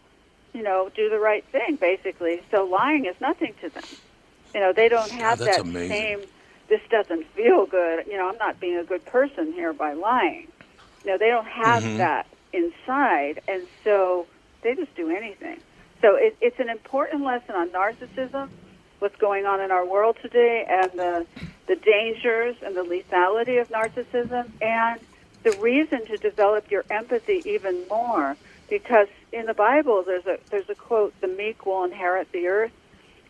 you 0.53 0.63
know, 0.63 0.89
do 0.95 1.09
the 1.09 1.19
right 1.19 1.45
thing, 1.51 1.75
basically. 1.77 2.41
So 2.51 2.65
lying 2.65 3.05
is 3.05 3.15
nothing 3.21 3.53
to 3.61 3.69
them. 3.69 3.83
You 4.53 4.59
know, 4.59 4.73
they 4.73 4.89
don't 4.89 5.11
have 5.11 5.39
that's 5.39 5.57
that 5.57 5.61
amazing. 5.65 5.89
same, 5.89 6.21
this 6.71 6.81
doesn't 6.91 7.27
feel 7.35 7.67
good. 7.67 8.07
You 8.07 8.17
know, 8.17 8.29
I'm 8.29 8.39
not 8.39 8.61
being 8.61 8.77
a 8.79 8.85
good 8.85 9.05
person 9.05 9.53
here 9.53 9.73
by 9.73 9.93
lying. 9.93 10.47
You 11.05 11.11
know, 11.13 11.19
they 11.19 11.29
don't 11.29 11.47
have 11.47 11.83
Mhm. 11.85 11.97
that 11.97 12.27
inside, 12.53 13.41
and 13.47 13.67
so 13.85 14.29
they 14.63 14.75
just 14.75 14.95
do 14.95 15.11
anything. 15.11 15.61
So 16.01 16.15
it, 16.17 16.37
it's 16.41 16.59
an 16.59 16.69
important 16.69 17.23
lesson 17.25 17.55
on 17.55 17.71
narcissism, 17.71 18.49
what's 19.01 19.17
going 19.17 19.45
on 19.47 19.61
in 19.61 19.71
our 19.71 19.85
world 19.85 20.17
today, 20.23 20.65
and 20.69 20.91
the 20.99 21.27
the 21.67 21.77
dangers 21.77 22.57
and 22.63 22.77
the 22.77 22.83
lethality 22.83 23.61
of 23.61 23.69
narcissism, 23.69 24.51
and 24.61 25.01
the 25.45 25.53
reason 25.53 26.05
to 26.07 26.17
develop 26.19 26.71
your 26.71 26.85
empathy 26.91 27.43
even 27.45 27.87
more. 27.89 28.37
Because 28.69 29.09
in 29.33 29.47
the 29.47 29.55
Bible, 29.55 30.03
there's 30.05 30.27
a 30.27 30.37
there's 30.51 30.69
a 30.69 30.75
quote: 30.75 31.15
"The 31.21 31.29
meek 31.29 31.67
will 31.67 31.83
inherit 31.85 32.29
the 32.33 32.47
earth," 32.47 32.73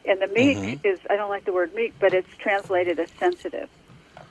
and 0.06 0.22
the 0.22 0.28
meek 0.28 0.58
Mhm. 0.58 0.80
is 0.84 1.00
I 1.10 1.16
don't 1.16 1.30
like 1.30 1.46
the 1.46 1.54
word 1.54 1.74
meek, 1.74 1.94
but 2.00 2.14
it's 2.14 2.30
translated 2.38 3.00
as 3.00 3.10
sensitive. 3.20 3.70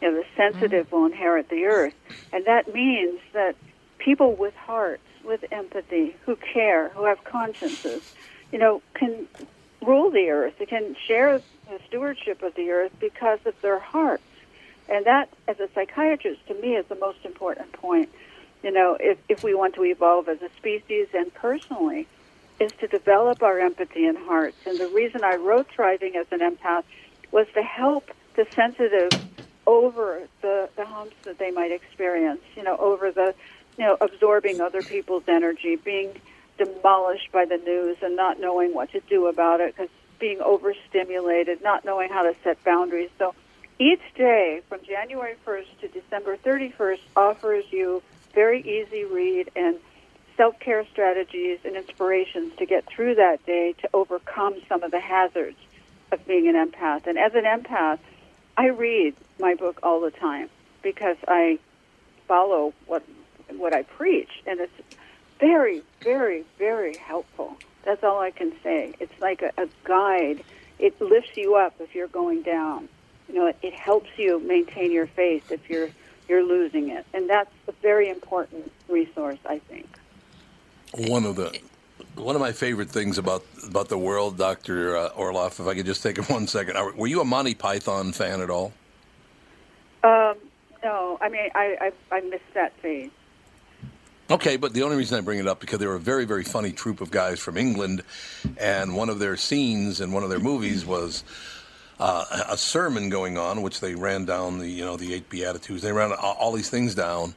You 0.01 0.11
know, 0.11 0.17
the 0.17 0.27
sensitive 0.37 0.91
will 0.91 1.07
inherit 1.07 1.49
the 1.49 1.67
earth, 1.67 1.95
and 2.33 2.45
that 2.47 2.73
means 2.73 3.21
that 3.33 3.55
people 3.99 4.35
with 4.35 4.55
hearts, 4.57 5.03
with 5.25 5.45
empathy, 5.53 6.17
who 6.25 6.37
care, 6.37 6.89
who 6.91 7.05
have 7.05 7.23
consciences, 7.25 8.03
you 8.51 8.59
know, 8.59 8.83
can 8.95 9.27
rule 9.83 10.11
the 10.11 10.31
earth. 10.31 10.55
They 10.59 10.67
can 10.67 10.97
share 11.07 11.43
the 11.69 11.79
stewardship 11.87 12.43
of 12.43 12.55
the 12.55 12.71
earth 12.71 12.93
because 12.99 13.39
of 13.45 13.55
their 13.63 13.79
hearts. 13.79 14.23
And 14.89 15.05
that, 15.05 15.29
as 15.47 15.61
a 15.61 15.69
psychiatrist, 15.75 16.47
to 16.49 16.55
me 16.55 16.75
is 16.77 16.87
the 16.87 16.97
most 16.97 17.19
important 17.25 17.73
point. 17.73 18.09
You 18.63 18.73
know, 18.73 18.97
if, 18.99 19.19
if 19.29 19.43
we 19.43 19.55
want 19.55 19.75
to 19.77 19.85
evolve 19.85 20.29
as 20.29 20.43
a 20.43 20.51
species 20.59 21.09
and 21.15 21.33
personally, 21.35 22.07
is 22.61 22.71
to 22.81 22.87
develop 22.87 23.43
our 23.43 23.59
empathy 23.59 24.07
and 24.07 24.19
hearts. 24.19 24.57
And 24.67 24.79
the 24.79 24.89
reason 24.89 25.25
I 25.25 25.37
wrote 25.37 25.67
Thriving 25.75 26.15
as 26.17 26.27
an 26.31 26.41
Empath 26.41 26.85
was 27.33 27.47
to 27.55 27.63
help 27.63 28.11
the 28.37 28.47
sensitive 28.55 29.15
over 29.67 30.29
the, 30.43 30.69
the 30.77 30.85
humps 30.85 31.17
that 31.25 31.39
they 31.39 31.51
might 31.51 31.73
experience, 31.73 32.43
you 32.55 32.63
know, 32.63 32.77
over 32.77 33.11
the, 33.11 33.35
you 33.79 33.85
know, 33.85 33.97
absorbing 34.01 34.61
other 34.61 34.83
people's 34.83 35.25
energy, 35.27 35.77
being 35.77 36.13
demolished 36.59 37.33
by 37.33 37.47
the 37.47 37.57
news 37.57 37.97
and 38.03 38.15
not 38.17 38.39
knowing 38.39 38.75
what 38.75 38.91
to 38.93 39.01
do 39.09 39.27
about 39.27 39.61
it 39.61 39.75
because 39.75 39.91
being 40.19 40.41
overstimulated, 40.43 41.63
not 41.63 41.85
knowing 41.85 42.11
how 42.11 42.23
to 42.23 42.35
set 42.45 42.63
boundaries. 42.63 43.09
So 43.19 43.35
each 43.79 44.03
day 44.15 44.61
from 44.69 44.81
January 44.87 45.37
1st 45.47 45.81
to 45.81 45.89
December 45.89 46.37
31st 46.37 47.01
offers 47.17 47.65
you 47.71 48.03
very 48.35 48.61
easy 48.61 49.05
read 49.05 49.51
and 49.57 49.79
self-care 50.41 50.87
strategies 50.91 51.59
and 51.67 51.77
inspirations 51.77 52.51
to 52.57 52.65
get 52.65 52.87
through 52.87 53.15
that 53.15 53.45
day 53.45 53.75
to 53.75 53.91
overcome 53.93 54.55
some 54.71 54.83
of 54.83 54.91
the 54.91 54.99
hazards 54.99 55.59
of 56.13 56.27
being 56.27 56.49
an 56.49 56.55
empath. 56.55 57.07
And 57.07 57.19
as 57.19 57.35
an 57.35 57.45
empath, 57.45 57.99
I 58.57 58.69
read 58.69 59.15
my 59.39 59.55
book 59.55 59.81
all 59.83 60.01
the 60.01 60.11
time 60.11 60.49
because 60.83 61.19
I 61.29 61.59
follow 62.27 62.73
what 62.87 63.03
what 63.59 63.75
I 63.75 63.83
preach, 63.83 64.31
and 64.47 64.61
it's 64.61 64.73
very, 65.39 65.83
very, 66.01 66.47
very 66.57 66.97
helpful. 66.97 67.59
That's 67.83 68.03
all 68.03 68.19
I 68.19 68.31
can 68.31 68.55
say. 68.63 68.95
It's 68.99 69.21
like 69.21 69.43
a, 69.43 69.53
a 69.59 69.69
guide. 69.85 70.43
It 70.79 70.99
lifts 71.03 71.37
you 71.37 71.57
up 71.57 71.75
if 71.81 71.95
you're 71.95 72.09
going 72.09 72.41
down. 72.41 72.89
You 73.29 73.35
know, 73.35 73.47
it, 73.49 73.59
it 73.61 73.75
helps 73.75 74.09
you 74.17 74.41
maintain 74.41 74.91
your 74.91 75.07
faith 75.07 75.53
if 75.53 75.69
you're 75.69 75.91
you're 76.31 76.45
losing 76.45 76.89
it, 76.89 77.05
and 77.13 77.29
that's 77.29 77.53
a 77.69 77.73
very 77.83 78.09
important 78.09 78.73
resource, 78.89 79.39
I 79.45 79.59
think. 79.59 80.00
One 80.97 81.25
of 81.25 81.37
the 81.37 81.59
one 82.17 82.35
of 82.35 82.41
my 82.41 82.53
favorite 82.53 82.91
things 82.91 83.19
about 83.19 83.45
about 83.67 83.89
the 83.89 83.99
world, 83.99 84.37
Doctor 84.37 84.97
uh, 84.97 85.11
Orloff, 85.11 85.61
if 85.61 85.67
I 85.67 85.75
could 85.75 85.87
just 85.87 86.03
take 86.03 86.19
one 86.31 86.47
second. 86.47 86.77
Are- 86.77 86.93
Were 86.93 87.07
you 87.07 87.21
a 87.21 87.25
Monty 87.25 87.55
Python 87.55 88.13
fan 88.13 88.41
at 88.41 88.51
all? 88.51 88.73
Um, 90.03 90.35
no, 90.83 91.19
I 91.21 91.29
mean, 91.29 91.51
I, 91.55 91.93
I 92.11 92.17
I 92.17 92.21
missed 92.23 92.55
that 92.55 92.73
phase. 92.81 93.11
Okay, 94.31 94.57
but 94.57 94.73
the 94.75 94.83
only 94.85 94.97
reason 94.97 95.19
I 95.19 95.23
bring 95.23 95.41
it 95.41 95.49
up 95.49 95.59
because 95.61 95.81
they 95.81 95.89
were 95.89 95.97
a 95.97 96.01
very, 96.01 96.25
very 96.25 96.45
funny 96.45 96.71
troupe 96.71 97.01
of 97.01 97.11
guys 97.11 97.41
from 97.41 97.57
England, 97.57 98.03
and 98.59 98.95
one 98.97 99.09
of 99.11 99.19
their 99.19 99.37
scenes 99.37 100.01
in 100.01 100.13
one 100.13 100.23
of 100.23 100.31
their 100.31 100.39
movies 100.39 100.87
was 100.87 101.25
uh, 101.99 102.25
a 102.49 102.57
sermon 102.57 103.09
going 103.11 103.37
on, 103.39 103.61
which 103.63 103.81
they 103.81 103.95
ran 103.97 104.25
down 104.25 104.59
the 104.59 104.69
you 104.69 104.85
know 104.85 104.97
the 104.97 105.15
eight 105.15 105.29
beatitudes. 105.29 105.83
They 105.83 105.93
ran 105.93 106.13
all, 106.13 106.35
all 106.39 106.53
these 106.53 106.71
things 106.71 106.95
down, 106.95 107.35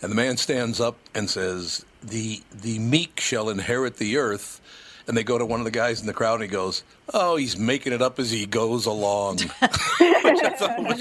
and 0.00 0.10
the 0.12 0.16
man 0.16 0.36
stands 0.36 0.80
up 0.80 0.96
and 1.14 1.28
says, 1.28 1.84
"the 2.02 2.42
The 2.52 2.78
meek 2.78 3.20
shall 3.20 3.48
inherit 3.50 3.96
the 3.96 4.16
earth." 4.16 4.60
And 5.06 5.16
they 5.16 5.24
go 5.24 5.38
to 5.38 5.46
one 5.46 5.58
of 5.58 5.64
the 5.64 5.70
guys 5.70 6.02
in 6.02 6.06
the 6.06 6.12
crowd, 6.12 6.34
and 6.34 6.42
he 6.42 6.48
goes, 6.48 6.82
"Oh, 7.14 7.36
he's 7.36 7.56
making 7.58 7.94
it 7.94 8.02
up 8.02 8.18
as 8.18 8.30
he 8.30 8.44
goes 8.44 8.84
along." 8.84 9.38
Which 9.60 10.42
I 10.44 10.50
thought 10.58 10.78
was, 10.80 10.98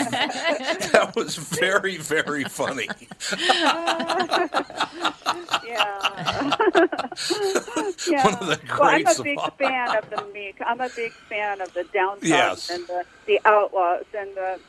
that 0.92 1.14
was 1.16 1.36
very, 1.36 1.98
very 1.98 2.46
funny. 2.46 2.88
yeah. 5.66 6.56
yeah. 8.08 8.24
One 8.24 8.34
of 8.36 8.48
the 8.48 8.60
well, 8.80 8.84
I'm 8.84 9.08
a 9.08 9.24
big 9.24 9.40
fan 9.58 9.98
of 9.98 10.10
the 10.10 10.24
meek. 10.34 10.56
I'm 10.66 10.80
a 10.82 10.90
big 10.96 11.12
fan 11.12 11.62
of 11.62 11.74
the 11.74 11.84
downtrodden 11.94 12.30
Yes. 12.30 12.70
and 12.70 12.86
the, 12.88 13.06
the 13.26 13.40
outlaws 13.46 14.06
and 14.18 14.36
the 14.36 14.60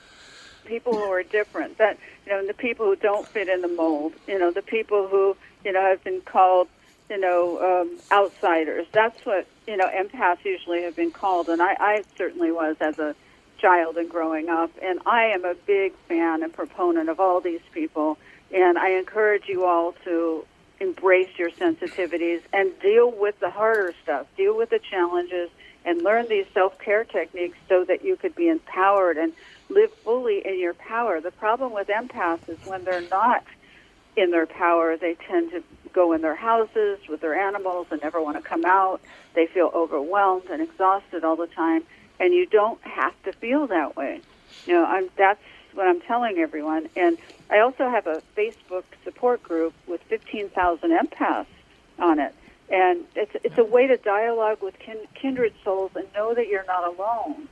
people 0.64 0.94
who 0.94 1.04
are 1.04 1.22
different. 1.22 1.78
That 1.78 1.98
you 2.26 2.32
know, 2.32 2.38
and 2.40 2.48
the 2.48 2.54
people 2.54 2.86
who 2.86 2.96
don't 2.96 3.26
fit 3.28 3.48
in 3.48 3.62
the 3.62 3.68
mold. 3.68 4.14
You 4.26 4.38
know, 4.38 4.50
the 4.50 4.62
people 4.62 5.06
who 5.08 5.36
you 5.68 5.74
know 5.74 5.82
have 5.82 6.02
been 6.02 6.22
called 6.22 6.66
you 7.10 7.20
know 7.20 7.82
um, 7.82 7.98
outsiders. 8.10 8.86
That's 8.90 9.24
what 9.26 9.46
you 9.66 9.76
know 9.76 9.86
empaths 9.86 10.42
usually 10.44 10.82
have 10.84 10.96
been 10.96 11.10
called, 11.10 11.50
and 11.50 11.60
I, 11.60 11.76
I 11.78 12.04
certainly 12.16 12.50
was 12.50 12.76
as 12.80 12.98
a 12.98 13.14
child 13.58 13.98
and 13.98 14.08
growing 14.08 14.48
up. 14.48 14.70
And 14.80 14.98
I 15.04 15.24
am 15.24 15.44
a 15.44 15.54
big 15.54 15.92
fan 16.08 16.42
and 16.42 16.52
proponent 16.52 17.10
of 17.10 17.20
all 17.20 17.40
these 17.42 17.60
people. 17.72 18.16
And 18.54 18.78
I 18.78 18.92
encourage 18.92 19.46
you 19.46 19.66
all 19.66 19.92
to 20.04 20.46
embrace 20.80 21.28
your 21.36 21.50
sensitivities 21.50 22.40
and 22.52 22.70
deal 22.80 23.10
with 23.10 23.38
the 23.40 23.50
harder 23.50 23.92
stuff, 24.02 24.26
deal 24.36 24.56
with 24.56 24.70
the 24.70 24.78
challenges, 24.78 25.50
and 25.84 26.00
learn 26.00 26.28
these 26.28 26.46
self 26.54 26.78
care 26.78 27.04
techniques 27.04 27.58
so 27.68 27.84
that 27.84 28.02
you 28.02 28.16
could 28.16 28.34
be 28.34 28.48
empowered 28.48 29.18
and 29.18 29.34
live 29.68 29.92
fully 29.92 30.46
in 30.46 30.58
your 30.58 30.72
power. 30.72 31.20
The 31.20 31.32
problem 31.32 31.74
with 31.74 31.88
empaths 31.88 32.48
is 32.48 32.58
when 32.64 32.84
they're 32.84 33.02
not 33.10 33.44
in 34.18 34.30
their 34.30 34.46
power, 34.46 34.96
they 34.96 35.14
tend 35.14 35.50
to 35.52 35.62
go 35.92 36.12
in 36.12 36.20
their 36.20 36.34
houses 36.34 36.98
with 37.08 37.20
their 37.20 37.34
animals 37.34 37.86
and 37.90 38.00
never 38.02 38.20
want 38.20 38.36
to 38.36 38.42
come 38.42 38.64
out. 38.64 39.00
They 39.34 39.46
feel 39.46 39.70
overwhelmed 39.74 40.50
and 40.50 40.62
exhausted 40.62 41.24
all 41.24 41.36
the 41.36 41.46
time, 41.46 41.82
and 42.20 42.34
you 42.34 42.46
don't 42.46 42.80
have 42.82 43.14
to 43.24 43.32
feel 43.32 43.66
that 43.68 43.96
way. 43.96 44.20
You 44.66 44.74
know, 44.74 44.84
I'm, 44.84 45.08
that's 45.16 45.42
what 45.74 45.86
I'm 45.86 46.00
telling 46.00 46.38
everyone. 46.38 46.88
And 46.96 47.18
I 47.50 47.60
also 47.60 47.88
have 47.88 48.06
a 48.06 48.22
Facebook 48.36 48.84
support 49.04 49.42
group 49.42 49.72
with 49.86 50.02
15,000 50.02 50.90
empaths 50.90 51.46
on 51.98 52.18
it. 52.18 52.34
And 52.70 53.04
it's, 53.16 53.34
it's 53.44 53.56
a 53.56 53.64
way 53.64 53.86
to 53.86 53.96
dialogue 53.96 54.62
with 54.62 54.78
kin- 54.78 55.06
kindred 55.14 55.54
souls 55.64 55.92
and 55.94 56.06
know 56.14 56.34
that 56.34 56.48
you're 56.48 56.66
not 56.66 56.86
alone. 56.94 57.48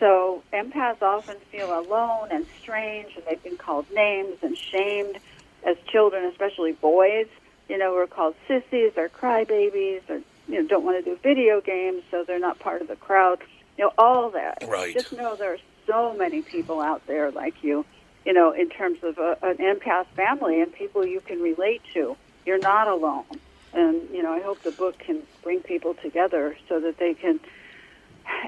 So 0.00 0.42
empaths 0.52 1.02
often 1.02 1.36
feel 1.50 1.78
alone 1.78 2.28
and 2.30 2.46
strange, 2.60 3.16
and 3.16 3.24
they've 3.26 3.42
been 3.42 3.56
called 3.56 3.86
names 3.92 4.36
and 4.42 4.56
shamed 4.56 5.18
as 5.64 5.76
children, 5.90 6.24
especially 6.24 6.72
boys. 6.72 7.26
You 7.68 7.78
know, 7.78 7.92
we're 7.92 8.06
called 8.06 8.34
sissies 8.46 8.92
or 8.96 9.08
crybabies, 9.08 10.08
or 10.08 10.20
you 10.48 10.62
know, 10.62 10.66
don't 10.66 10.84
want 10.84 11.04
to 11.04 11.10
do 11.10 11.18
video 11.22 11.60
games, 11.60 12.02
so 12.10 12.24
they're 12.24 12.38
not 12.38 12.58
part 12.58 12.80
of 12.80 12.88
the 12.88 12.96
crowd. 12.96 13.40
You 13.76 13.84
know, 13.84 13.92
all 13.98 14.30
that. 14.30 14.64
Right. 14.66 14.94
Just 14.94 15.12
know 15.12 15.36
there 15.36 15.54
are 15.54 15.58
so 15.86 16.14
many 16.14 16.42
people 16.42 16.80
out 16.80 17.06
there 17.06 17.30
like 17.30 17.62
you. 17.62 17.84
You 18.24 18.32
know, 18.32 18.52
in 18.52 18.68
terms 18.68 18.98
of 19.02 19.18
a, 19.18 19.38
an 19.42 19.56
empath 19.58 20.06
family 20.16 20.60
and 20.60 20.72
people 20.72 21.06
you 21.06 21.20
can 21.20 21.40
relate 21.40 21.82
to. 21.94 22.16
You're 22.44 22.58
not 22.58 22.88
alone. 22.88 23.24
And 23.72 24.08
you 24.10 24.22
know, 24.22 24.32
I 24.32 24.40
hope 24.40 24.62
the 24.62 24.70
book 24.70 24.98
can 24.98 25.22
bring 25.42 25.60
people 25.60 25.94
together 25.94 26.56
so 26.68 26.80
that 26.80 26.98
they 26.98 27.14
can 27.14 27.40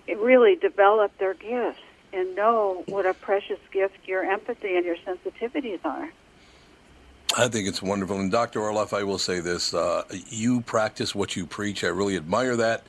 really 0.09 0.57
develop 0.57 1.17
their 1.19 1.35
gifts 1.35 1.81
and 2.13 2.35
know 2.35 2.83
what 2.87 3.07
a 3.07 3.15
precious 3.15 3.59
gift 3.71 3.97
your 4.07 4.25
empathy 4.25 4.77
and 4.77 4.85
your 4.85 4.97
sensitivities 4.97 5.81
are. 5.85 6.11
I 7.37 7.47
think 7.47 7.69
it's 7.69 7.81
wonderful. 7.81 8.19
And 8.19 8.31
Dr. 8.31 8.59
Orloff, 8.59 8.93
I 8.93 9.05
will 9.05 9.19
say 9.19 9.39
this 9.39 9.73
uh, 9.73 10.03
you 10.29 10.63
practice 10.63 11.15
what 11.15 11.37
you 11.37 11.47
preach. 11.47 11.85
I 11.85 11.89
really 11.89 12.17
admire 12.17 12.57
that. 12.57 12.83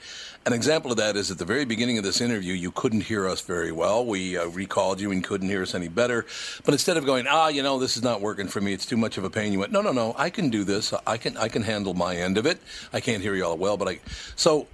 An 0.48 0.54
example 0.54 0.90
of 0.90 0.98
that 0.98 1.16
is 1.16 1.30
at 1.30 1.38
the 1.38 1.46
very 1.46 1.64
beginning 1.64 2.00
of 2.00 2.04
this 2.04 2.20
interview, 2.20 2.54
you 2.54 2.72
couldn't 2.72 3.02
hear 3.02 3.28
us 3.28 3.42
very 3.42 3.72
well. 3.72 4.04
We 4.04 4.40
uh, 4.40 4.48
recalled 4.48 5.00
you 5.00 5.12
and 5.12 5.24
couldn't 5.24 5.48
hear 5.48 5.62
us 5.62 5.76
any 5.76 5.90
better. 5.90 6.26
But 6.66 6.74
instead 6.74 6.98
of 6.98 7.06
going, 7.06 7.28
ah, 7.30 7.50
you 7.50 7.62
know, 7.62 7.78
this 7.78 7.96
is 7.96 8.02
not 8.02 8.22
working 8.22 8.48
for 8.48 8.60
me, 8.60 8.74
it's 8.74 8.88
too 8.88 8.98
much 8.98 9.20
of 9.20 9.24
a 9.24 9.30
pain, 9.30 9.54
you 9.54 9.60
went, 9.60 9.72
no, 9.72 9.82
no, 9.82 9.92
no, 9.92 10.16
I 10.18 10.32
can 10.32 10.50
do 10.50 10.64
this. 10.64 10.92
I 11.06 11.18
can, 11.18 11.38
I 11.38 11.48
can 11.48 11.62
handle 11.62 11.94
my 11.94 12.16
end 12.16 12.40
of 12.40 12.48
it. 12.48 12.60
I 12.92 13.00
can't 13.00 13.22
hear 13.22 13.36
you 13.36 13.46
all 13.46 13.58
well, 13.58 13.78
but 13.78 13.88
I. 13.88 14.00
So 14.36 14.66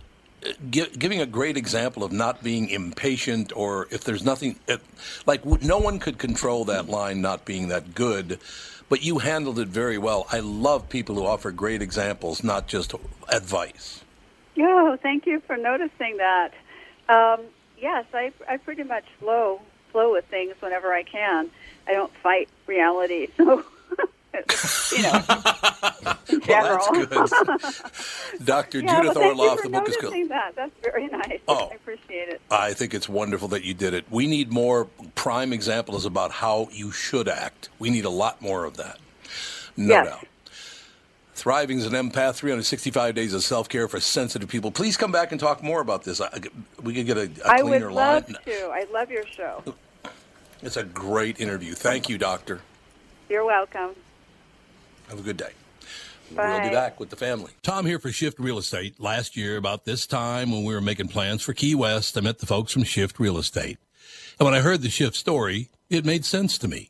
gi- 0.69 0.91
giving 0.97 1.19
a 1.19 1.25
great 1.25 1.57
example 1.57 2.05
of 2.05 2.13
not 2.13 2.41
being 2.41 2.69
impatient 2.69 3.51
or 3.53 3.89
if 3.91 4.05
there's 4.05 4.23
nothing 4.23 4.57
it, 4.67 4.79
like 5.25 5.45
no 5.45 5.77
one 5.77 5.99
could 5.99 6.17
control 6.17 6.63
that 6.65 6.87
line 6.87 7.21
not 7.21 7.43
being 7.43 7.67
that 7.67 7.93
good 7.93 8.39
but 8.89 9.03
you 9.03 9.19
handled 9.19 9.59
it 9.59 9.67
very 9.67 9.97
well 9.97 10.27
i 10.31 10.39
love 10.39 10.89
people 10.89 11.15
who 11.15 11.25
offer 11.25 11.51
great 11.51 11.81
examples 11.81 12.43
not 12.43 12.67
just 12.67 12.93
advice 13.29 14.03
Oh, 14.59 14.97
thank 15.01 15.25
you 15.25 15.41
for 15.41 15.57
noticing 15.57 16.17
that. 16.17 16.53
Um, 17.09 17.41
yes, 17.77 18.05
I, 18.13 18.31
I 18.49 18.57
pretty 18.57 18.83
much 18.83 19.05
flow 19.19 19.61
flow 19.91 20.11
with 20.11 20.25
things 20.25 20.55
whenever 20.59 20.93
I 20.93 21.03
can. 21.03 21.49
I 21.87 21.93
don't 21.93 22.13
fight 22.17 22.49
reality, 22.65 23.27
so 23.37 23.65
you 24.95 25.03
know, 25.03 25.23
well, 26.47 26.89
that's 26.89 26.89
good 26.89 27.09
dr 28.45 28.79
yeah, 28.79 28.95
judith 29.01 29.15
well, 29.15 29.35
thank 29.35 29.37
you 29.37 29.43
orloff 29.43 29.61
the 29.63 29.69
book 29.69 29.89
is 29.89 29.97
called 29.97 30.29
that. 30.29 30.55
That's 30.55 30.71
very 30.83 31.07
nice. 31.07 31.39
Oh. 31.47 31.69
I 31.71 31.75
appreciate 31.75 32.29
it. 32.29 32.41
I 32.51 32.73
think 32.73 32.93
it's 32.93 33.07
wonderful 33.09 33.47
that 33.49 33.63
you 33.63 33.73
did 33.73 33.93
it. 33.93 34.05
We 34.09 34.27
need 34.27 34.51
more 34.51 34.85
prime 35.15 35.53
examples 35.53 36.05
about 36.05 36.31
how 36.31 36.67
you 36.71 36.91
should 36.91 37.27
act. 37.27 37.69
We 37.79 37.89
need 37.89 38.05
a 38.05 38.09
lot 38.09 38.41
more 38.41 38.65
of 38.65 38.77
that. 38.77 38.99
No 39.75 39.93
Yes. 39.95 40.07
doubt. 40.07 40.27
Thriving 41.33 41.77
as 41.77 41.85
an 41.85 41.93
empath, 41.93 42.35
365 42.35 43.13
days 43.13 43.33
of 43.33 43.43
self 43.43 43.69
care 43.69 43.87
for 43.87 43.99
sensitive 43.99 44.49
people. 44.49 44.71
Please 44.71 44.97
come 44.97 45.11
back 45.11 45.31
and 45.31 45.39
talk 45.39 45.61
more 45.61 45.81
about 45.81 46.03
this. 46.03 46.19
I, 46.19 46.29
we 46.81 46.93
could 46.95 47.05
get 47.05 47.17
a, 47.17 47.29
a 47.45 47.47
I 47.47 47.61
would 47.61 47.69
cleaner 47.69 47.91
love 47.91 48.27
line. 48.27 48.37
to. 48.45 48.51
I 48.73 48.85
love 48.91 49.11
your 49.11 49.25
show. 49.25 49.63
It's 50.63 50.77
a 50.77 50.83
great 50.83 51.39
interview. 51.39 51.73
Thank 51.75 52.09
you, 52.09 52.17
Doctor. 52.17 52.61
You're 53.29 53.45
welcome. 53.45 53.91
Have 55.09 55.19
a 55.19 55.23
good 55.23 55.37
day. 55.37 55.51
Bye. 56.35 56.59
We'll 56.59 56.69
be 56.69 56.75
back 56.75 56.99
with 56.99 57.09
the 57.09 57.15
family. 57.15 57.51
Tom 57.63 57.85
here 57.85 57.99
for 57.99 58.11
Shift 58.11 58.39
Real 58.39 58.57
Estate. 58.57 58.99
Last 58.99 59.37
year, 59.37 59.55
about 59.55 59.85
this 59.85 60.05
time 60.05 60.51
when 60.51 60.65
we 60.65 60.73
were 60.73 60.81
making 60.81 61.07
plans 61.07 61.41
for 61.41 61.53
Key 61.53 61.75
West, 61.75 62.17
I 62.17 62.21
met 62.21 62.39
the 62.39 62.45
folks 62.45 62.73
from 62.73 62.83
Shift 62.83 63.19
Real 63.19 63.37
Estate. 63.37 63.77
And 64.39 64.45
when 64.45 64.53
I 64.53 64.59
heard 64.59 64.81
the 64.81 64.89
Shift 64.89 65.15
story, 65.15 65.69
it 65.89 66.05
made 66.05 66.25
sense 66.25 66.57
to 66.59 66.67
me. 66.67 66.89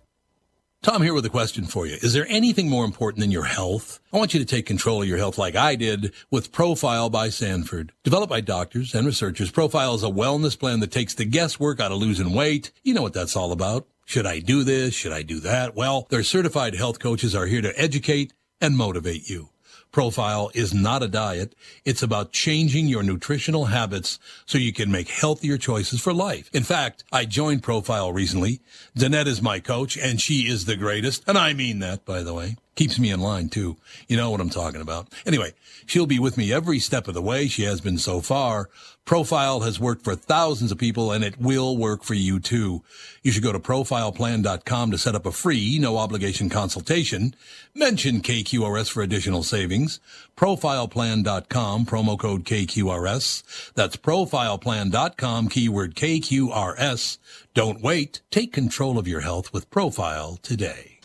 Tom 0.83 1.03
here 1.03 1.13
with 1.13 1.27
a 1.27 1.29
question 1.29 1.65
for 1.65 1.85
you. 1.85 1.93
Is 2.01 2.13
there 2.13 2.25
anything 2.27 2.67
more 2.67 2.85
important 2.85 3.21
than 3.21 3.29
your 3.29 3.43
health? 3.43 3.99
I 4.11 4.17
want 4.17 4.33
you 4.33 4.39
to 4.39 4.45
take 4.47 4.65
control 4.65 5.03
of 5.03 5.07
your 5.07 5.19
health 5.19 5.37
like 5.37 5.55
I 5.55 5.75
did 5.75 6.11
with 6.31 6.51
Profile 6.51 7.07
by 7.07 7.29
Sanford. 7.29 7.91
Developed 8.03 8.31
by 8.31 8.41
doctors 8.41 8.95
and 8.95 9.05
researchers, 9.05 9.51
Profile 9.51 9.93
is 9.93 10.01
a 10.01 10.07
wellness 10.07 10.57
plan 10.57 10.79
that 10.79 10.91
takes 10.91 11.13
the 11.13 11.23
guesswork 11.23 11.79
out 11.79 11.91
of 11.91 11.99
losing 11.99 12.33
weight. 12.33 12.71
You 12.81 12.95
know 12.95 13.03
what 13.03 13.13
that's 13.13 13.35
all 13.35 13.51
about. 13.51 13.85
Should 14.07 14.25
I 14.25 14.39
do 14.39 14.63
this? 14.63 14.95
Should 14.95 15.13
I 15.13 15.21
do 15.21 15.39
that? 15.41 15.75
Well, 15.75 16.07
their 16.09 16.23
certified 16.23 16.73
health 16.73 16.97
coaches 16.97 17.35
are 17.35 17.45
here 17.45 17.61
to 17.61 17.79
educate 17.79 18.33
and 18.59 18.75
motivate 18.75 19.29
you. 19.29 19.50
Profile 19.91 20.51
is 20.53 20.73
not 20.73 21.03
a 21.03 21.07
diet. 21.07 21.53
It's 21.83 22.01
about 22.01 22.31
changing 22.31 22.87
your 22.87 23.03
nutritional 23.03 23.65
habits 23.65 24.19
so 24.45 24.57
you 24.57 24.71
can 24.71 24.91
make 24.91 25.09
healthier 25.09 25.57
choices 25.57 26.01
for 26.01 26.13
life. 26.13 26.49
In 26.53 26.63
fact, 26.63 27.03
I 27.11 27.25
joined 27.25 27.63
Profile 27.63 28.13
recently. 28.13 28.61
Danette 28.97 29.27
is 29.27 29.41
my 29.41 29.59
coach 29.59 29.97
and 29.97 30.21
she 30.21 30.47
is 30.47 30.65
the 30.65 30.77
greatest. 30.77 31.23
And 31.27 31.37
I 31.37 31.53
mean 31.53 31.79
that, 31.79 32.05
by 32.05 32.23
the 32.23 32.33
way. 32.33 32.55
Keeps 32.75 32.99
me 32.99 33.11
in 33.11 33.19
line 33.19 33.49
too. 33.49 33.75
You 34.07 34.15
know 34.15 34.31
what 34.31 34.39
I'm 34.39 34.49
talking 34.49 34.79
about. 34.79 35.09
Anyway, 35.25 35.51
she'll 35.85 36.05
be 36.05 36.19
with 36.19 36.37
me 36.37 36.53
every 36.53 36.79
step 36.79 37.07
of 37.07 37.13
the 37.13 37.21
way. 37.21 37.47
She 37.47 37.63
has 37.63 37.81
been 37.81 37.97
so 37.97 38.21
far. 38.21 38.69
Profile 39.03 39.61
has 39.61 39.79
worked 39.79 40.05
for 40.05 40.15
thousands 40.15 40.71
of 40.71 40.77
people 40.77 41.11
and 41.11 41.21
it 41.21 41.37
will 41.37 41.75
work 41.75 42.03
for 42.03 42.13
you 42.13 42.39
too. 42.39 42.81
You 43.23 43.31
should 43.33 43.43
go 43.43 43.51
to 43.51 43.59
profileplan.com 43.59 44.91
to 44.91 44.97
set 44.97 45.15
up 45.15 45.25
a 45.25 45.33
free, 45.33 45.79
no 45.79 45.97
obligation 45.97 46.49
consultation. 46.49 47.35
Mention 47.75 48.21
KQRS 48.21 48.89
for 48.89 49.03
additional 49.03 49.43
savings. 49.43 49.99
Profileplan.com, 50.37 51.85
promo 51.85 52.17
code 52.17 52.45
KQRS. 52.45 53.73
That's 53.73 53.97
profileplan.com, 53.97 55.49
keyword 55.49 55.95
KQRS. 55.95 57.17
Don't 57.53 57.81
wait. 57.81 58.21
Take 58.31 58.53
control 58.53 58.97
of 58.97 59.09
your 59.09 59.21
health 59.21 59.51
with 59.51 59.69
Profile 59.69 60.39
today. 60.41 61.00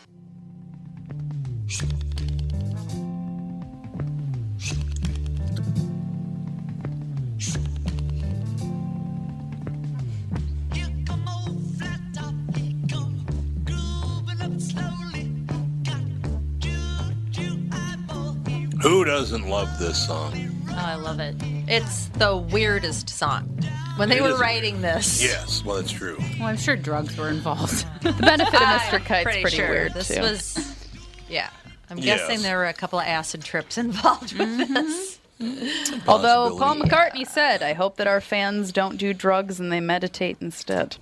Who 18.81 19.03
doesn't 19.03 19.47
love 19.49 19.77
this 19.79 20.05
song? 20.07 20.33
Oh, 20.69 20.75
I 20.75 20.95
love 20.95 21.19
it. 21.19 21.35
It's 21.67 22.07
the 22.09 22.37
weirdest 22.37 23.09
song. 23.09 23.43
When 23.97 24.09
they 24.09 24.17
It 24.17 24.21
were 24.23 24.29
is. 24.33 24.39
writing 24.39 24.81
this, 24.81 25.21
Yes, 25.21 25.65
well, 25.65 25.77
it's 25.77 25.91
true. 25.91 26.17
Well, 26.39 26.47
I'm 26.47 26.57
sure 26.57 26.75
drugs 26.75 27.17
were 27.17 27.29
involved. 27.29 27.85
The 28.01 28.13
benefit 28.13 28.53
of 28.53 28.61
ah, 28.61 28.79
Mr. 28.89 29.03
Kite's 29.03 29.23
pretty 29.23 29.41
pretty 29.41 29.57
sure 29.57 29.69
weird 29.69 29.93
This 29.95 30.07
too. 30.09 30.21
was, 30.21 30.75
yeah. 31.27 31.49
I'm 31.89 31.97
Yes. 31.99 32.19
guessing 32.21 32.41
there 32.43 32.57
were 32.57 32.65
a 32.67 32.73
couple 32.73 32.99
of 32.99 33.05
acid 33.07 33.43
trips 33.43 33.77
involved 33.87 34.33
with 34.37 34.47
Mm-hmm. 34.47 34.73
this. 34.73 35.19
Although 36.07 36.57
Paul 36.57 36.77
McCartney 36.77 37.27
said, 37.27 37.61
"I 37.61 37.73
hope 37.73 37.97
that 37.97 38.07
our 38.07 38.19
fans 38.21 38.71
don't 38.71 38.97
do 38.97 39.13
drugs 39.13 39.59
and 39.59 39.71
they 39.71 39.79
meditate 39.79 40.37
instead." 40.41 40.97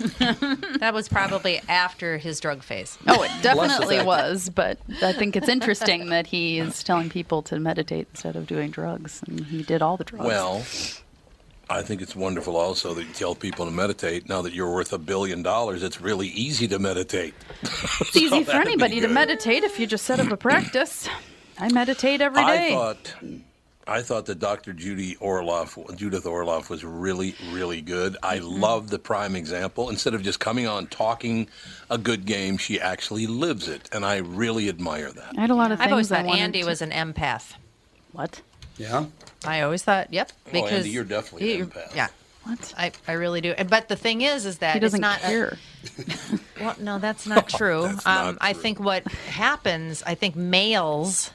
that 0.18 0.92
was 0.94 1.08
probably 1.08 1.60
after 1.68 2.18
his 2.18 2.40
drug 2.40 2.62
phase. 2.62 2.96
Oh, 3.06 3.22
it 3.22 3.30
definitely 3.42 4.02
was, 4.02 4.48
but 4.48 4.78
I 5.02 5.12
think 5.12 5.36
it's 5.36 5.48
interesting 5.48 6.08
that 6.08 6.26
he 6.26 6.58
is 6.58 6.82
telling 6.82 7.10
people 7.10 7.42
to 7.42 7.58
meditate 7.60 8.08
instead 8.10 8.34
of 8.34 8.46
doing 8.46 8.70
drugs, 8.70 9.22
and 9.28 9.44
he 9.46 9.62
did 9.62 9.82
all 9.82 9.96
the 9.96 10.04
drugs. 10.04 10.24
Well, 10.24 10.64
I 11.70 11.82
think 11.82 12.02
it's 12.02 12.16
wonderful 12.16 12.56
also 12.56 12.94
that 12.94 13.04
you 13.04 13.12
tell 13.12 13.34
people 13.34 13.64
to 13.64 13.70
meditate. 13.70 14.28
Now 14.28 14.42
that 14.42 14.52
you're 14.52 14.72
worth 14.72 14.92
a 14.92 14.98
billion 14.98 15.42
dollars, 15.42 15.82
it's 15.82 16.00
really 16.00 16.28
easy 16.28 16.66
to 16.68 16.78
meditate. 16.80 17.32
it's 17.62 18.16
easy 18.16 18.42
for 18.44 18.56
anybody 18.56 19.00
to 19.00 19.08
meditate 19.08 19.62
if 19.62 19.78
you 19.78 19.86
just 19.86 20.04
set 20.04 20.18
up 20.18 20.30
a 20.32 20.36
practice. 20.36 21.08
I 21.58 21.70
meditate 21.72 22.20
every 22.20 22.44
day. 22.44 22.68
I 22.68 22.74
thought, 22.74 23.14
I 23.86 24.02
thought 24.02 24.26
that 24.26 24.38
Dr. 24.40 24.72
Judy 24.72 25.14
Orloff, 25.16 25.96
Judith 25.96 26.24
Orloff, 26.24 26.70
was 26.70 26.84
really, 26.84 27.34
really 27.52 27.80
good. 27.80 28.16
I 28.22 28.38
Mm-hmm. 28.38 28.60
love 28.60 28.90
the 28.90 28.98
prime 28.98 29.36
example. 29.36 29.90
Instead 29.90 30.14
of 30.14 30.22
just 30.22 30.40
coming 30.40 30.66
on 30.66 30.86
talking 30.88 31.48
a 31.88 31.98
good 31.98 32.24
game, 32.26 32.56
she 32.56 32.80
actually 32.80 33.26
lives 33.28 33.68
it, 33.68 33.88
and 33.92 34.04
I 34.04 34.16
really 34.16 34.68
admire 34.68 35.12
that. 35.12 35.34
I 35.36 35.40
had 35.42 35.50
a 35.50 35.54
lot 35.54 35.70
of 35.70 35.78
Things 35.78 35.86
I've 35.86 35.92
always 35.92 36.08
things 36.08 36.18
I 36.18 36.22
thought 36.30 36.38
Andy 36.38 36.62
to- 36.62 36.66
was 36.66 36.82
an 36.82 36.90
empath. 36.90 37.54
What? 38.12 38.40
Yeah. 38.76 39.06
I 39.44 39.62
always 39.62 39.82
thought, 39.82 40.12
yep. 40.12 40.32
Oh, 40.46 40.50
Because 40.52 40.72
Andy, 40.72 40.90
you're 40.90 41.04
definitely 41.04 41.60
an 41.60 41.70
empath. 41.70 41.94
Yeah. 41.94 42.08
What? 42.44 42.74
I, 42.76 42.92
I 43.06 43.12
really 43.12 43.40
do. 43.40 43.54
But 43.68 43.88
the 43.88 43.96
thing 43.96 44.22
is, 44.22 44.46
is 44.46 44.58
that 44.58 44.74
He 44.74 44.80
doesn't 44.80 45.02
it's 45.02 45.02
not 45.02 45.20
care. 45.20 45.58
A, 45.98 46.38
well, 46.60 46.76
no, 46.80 46.98
that's 46.98 47.26
not 47.26 47.48
true. 47.60 47.82
That's 47.82 48.06
um, 48.06 48.26
not 48.26 48.38
I 48.40 48.52
think 48.54 48.80
what 48.80 49.06
happens, 49.08 50.02
I 50.06 50.14
think 50.14 50.36
males 50.36 51.30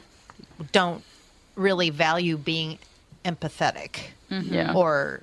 don't 0.71 1.03
really 1.55 1.89
value 1.89 2.37
being 2.37 2.79
empathetic. 3.23 3.99
Mhm. 4.31 4.51
Yeah. 4.51 4.73
Or, 4.73 5.21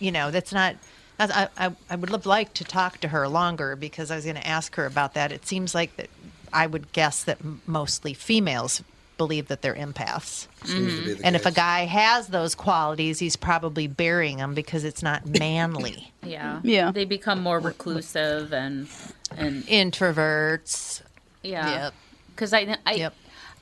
you 0.00 0.10
know, 0.10 0.30
that's 0.30 0.52
not. 0.52 0.76
I, 1.20 1.48
I, 1.56 1.70
I 1.88 1.94
would 1.94 2.10
love 2.10 2.26
like 2.26 2.52
to 2.54 2.64
talk 2.64 2.98
to 2.98 3.08
her 3.08 3.28
longer 3.28 3.76
because 3.76 4.10
I 4.10 4.16
was 4.16 4.24
going 4.24 4.36
to 4.36 4.46
ask 4.46 4.74
her 4.74 4.86
about 4.86 5.14
that. 5.14 5.30
It 5.30 5.46
seems 5.46 5.72
like 5.72 5.96
that 5.96 6.08
I 6.52 6.66
would 6.66 6.90
guess 6.92 7.22
that 7.24 7.38
mostly 7.66 8.12
females 8.12 8.82
believe 9.16 9.48
that 9.48 9.62
they're 9.62 9.74
empaths. 9.74 10.46
Seems 10.64 10.98
to 10.98 11.04
be 11.04 11.12
the 11.14 11.24
And 11.24 11.36
if 11.36 11.46
a 11.46 11.50
guy 11.50 11.84
has 11.84 12.28
those 12.28 12.54
qualities, 12.54 13.18
he's 13.18 13.36
probably 13.36 13.86
burying 13.86 14.38
them 14.38 14.54
because 14.54 14.84
it's 14.84 15.02
not 15.02 15.26
manly. 15.38 16.12
Yeah. 16.22 16.60
Yeah. 16.62 16.92
They 16.92 17.04
become 17.04 17.42
more 17.42 17.58
reclusive 17.58 18.52
and 18.52 18.88
and 19.36 19.62
introverts. 19.64 21.02
Yeah. 21.42 21.84
Yep. 21.84 21.94
Because 22.34 22.52
I 22.52 22.76
I 22.86 23.10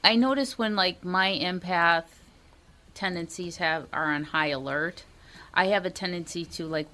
I 0.02 0.16
notice 0.16 0.58
when 0.58 0.76
like 0.76 1.04
my 1.04 1.30
empath 1.30 2.04
tendencies 2.94 3.56
have 3.58 3.86
are 3.92 4.12
on 4.12 4.24
high 4.24 4.48
alert, 4.48 5.04
I 5.54 5.66
have 5.66 5.84
a 5.84 5.90
tendency 5.90 6.44
to 6.46 6.66
like 6.66 6.88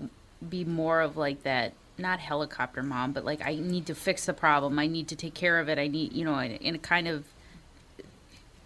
be 0.48 0.64
more 0.64 1.00
of 1.00 1.16
like 1.16 1.42
that 1.42 1.72
not 1.98 2.20
helicopter 2.20 2.82
mom, 2.82 3.12
but 3.12 3.24
like 3.24 3.44
I 3.44 3.54
need 3.54 3.86
to 3.86 3.94
fix 3.94 4.26
the 4.26 4.32
problem. 4.32 4.78
I 4.78 4.86
need 4.86 5.08
to 5.08 5.16
take 5.16 5.34
care 5.34 5.58
of 5.58 5.68
it. 5.68 5.78
I 5.78 5.86
need 5.86 6.12
you 6.12 6.24
know, 6.24 6.34
and 6.34 6.58
and 6.62 6.76
it 6.76 6.82
kind 6.82 7.08
of 7.08 7.24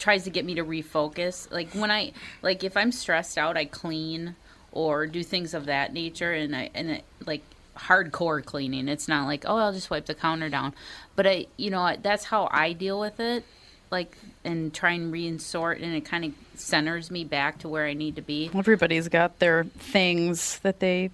tries 0.00 0.24
to 0.24 0.30
get 0.30 0.44
me 0.44 0.54
to 0.56 0.64
refocus. 0.64 1.50
Like 1.52 1.70
when 1.72 1.90
I 1.92 2.12
like 2.42 2.64
if 2.64 2.76
I'm 2.76 2.90
stressed 2.90 3.38
out, 3.38 3.56
I 3.56 3.66
clean 3.66 4.34
or 4.72 5.06
do 5.06 5.22
things 5.22 5.54
of 5.54 5.66
that 5.66 5.92
nature, 5.92 6.32
and 6.32 6.56
I 6.56 6.70
and 6.74 6.90
it, 6.90 7.04
like 7.24 7.42
hardcore 7.76 8.44
cleaning. 8.44 8.88
It's 8.88 9.06
not 9.06 9.26
like 9.26 9.44
oh 9.46 9.56
I'll 9.56 9.72
just 9.72 9.90
wipe 9.90 10.06
the 10.06 10.14
counter 10.14 10.48
down, 10.48 10.74
but 11.14 11.26
I 11.26 11.46
you 11.56 11.70
know 11.70 11.96
that's 12.02 12.24
how 12.24 12.48
I 12.50 12.72
deal 12.72 12.98
with 12.98 13.20
it. 13.20 13.44
Like 13.90 14.16
and 14.44 14.72
try 14.72 14.92
and 14.92 15.12
reinsort, 15.12 15.82
and 15.82 15.94
it 15.94 16.04
kind 16.04 16.24
of 16.24 16.32
centers 16.54 17.10
me 17.10 17.24
back 17.24 17.58
to 17.58 17.68
where 17.68 17.86
I 17.86 17.92
need 17.92 18.16
to 18.16 18.22
be. 18.22 18.50
Everybody's 18.54 19.08
got 19.08 19.38
their 19.38 19.64
things 19.64 20.58
that 20.60 20.80
they 20.80 21.10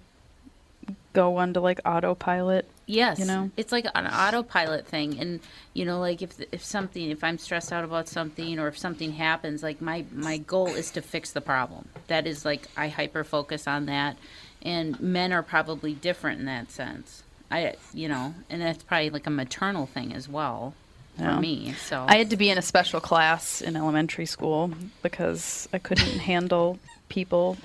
go 1.13 1.37
onto 1.39 1.61
like 1.61 1.81
autopilot. 1.85 2.69
Yes, 2.87 3.19
You 3.19 3.25
know? 3.25 3.51
it's 3.57 3.73
like 3.73 3.87
an 3.95 4.07
autopilot 4.07 4.87
thing, 4.87 5.19
and 5.19 5.41
you 5.75 5.85
know, 5.85 5.99
like 5.99 6.23
if 6.23 6.35
if 6.53 6.65
something, 6.65 7.11
if 7.11 7.25
I'm 7.25 7.37
stressed 7.37 7.73
out 7.73 7.85
about 7.85 8.09
something, 8.09 8.61
or 8.61 8.69
if 8.69 8.79
something 8.79 9.13
happens, 9.13 9.63
like 9.63 9.81
my 9.81 10.05
my 10.13 10.39
goal 10.39 10.69
is 10.69 10.93
to 10.93 11.03
fix 11.03 11.33
the 11.33 11.41
problem. 11.41 11.89
That 12.07 12.27
is 12.27 12.45
like 12.45 12.69
I 12.77 12.89
hyper 12.89 13.25
focus 13.25 13.67
on 13.67 13.87
that, 13.87 14.17
and 14.63 15.01
men 15.01 15.33
are 15.33 15.43
probably 15.43 15.95
different 15.95 16.39
in 16.41 16.47
that 16.47 16.71
sense. 16.71 17.25
I 17.51 17.75
you 17.93 18.09
know, 18.09 18.35
and 18.49 18.63
that's 18.63 18.85
probably 18.85 19.11
like 19.11 19.27
a 19.27 19.31
maternal 19.31 19.87
thing 19.87 20.13
as 20.13 20.29
well 20.29 20.75
for 21.17 21.41
me. 21.41 21.73
So 21.73 22.05
I 22.07 22.17
had 22.17 22.31
to 22.31 22.37
be 22.37 22.51
in 22.51 22.59
a 22.59 22.63
special 22.63 23.01
class 23.01 23.63
in 23.63 23.75
elementary 23.75 24.27
school 24.27 24.71
because 25.03 25.69
I 25.73 25.79
couldn't 25.79 26.19
handle 26.21 26.79
people 27.09 27.57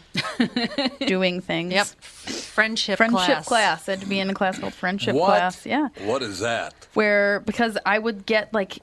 doing 1.07 1.41
things. 1.41 1.73
Yep. 1.73 1.87
Friendship 1.87 2.97
friendship 2.97 3.25
class. 3.25 3.47
class. 3.47 3.89
I 3.89 3.93
had 3.93 4.01
to 4.01 4.07
be 4.07 4.19
in 4.19 4.29
a 4.29 4.33
class 4.33 4.59
called 4.59 4.73
friendship 4.73 5.15
What? 5.15 5.27
class. 5.27 5.65
Yeah. 5.65 5.89
What 6.03 6.21
is 6.21 6.39
that? 6.39 6.73
Where 6.93 7.39
because 7.41 7.77
I 7.85 7.97
would 7.99 8.25
get 8.25 8.53
like 8.53 8.79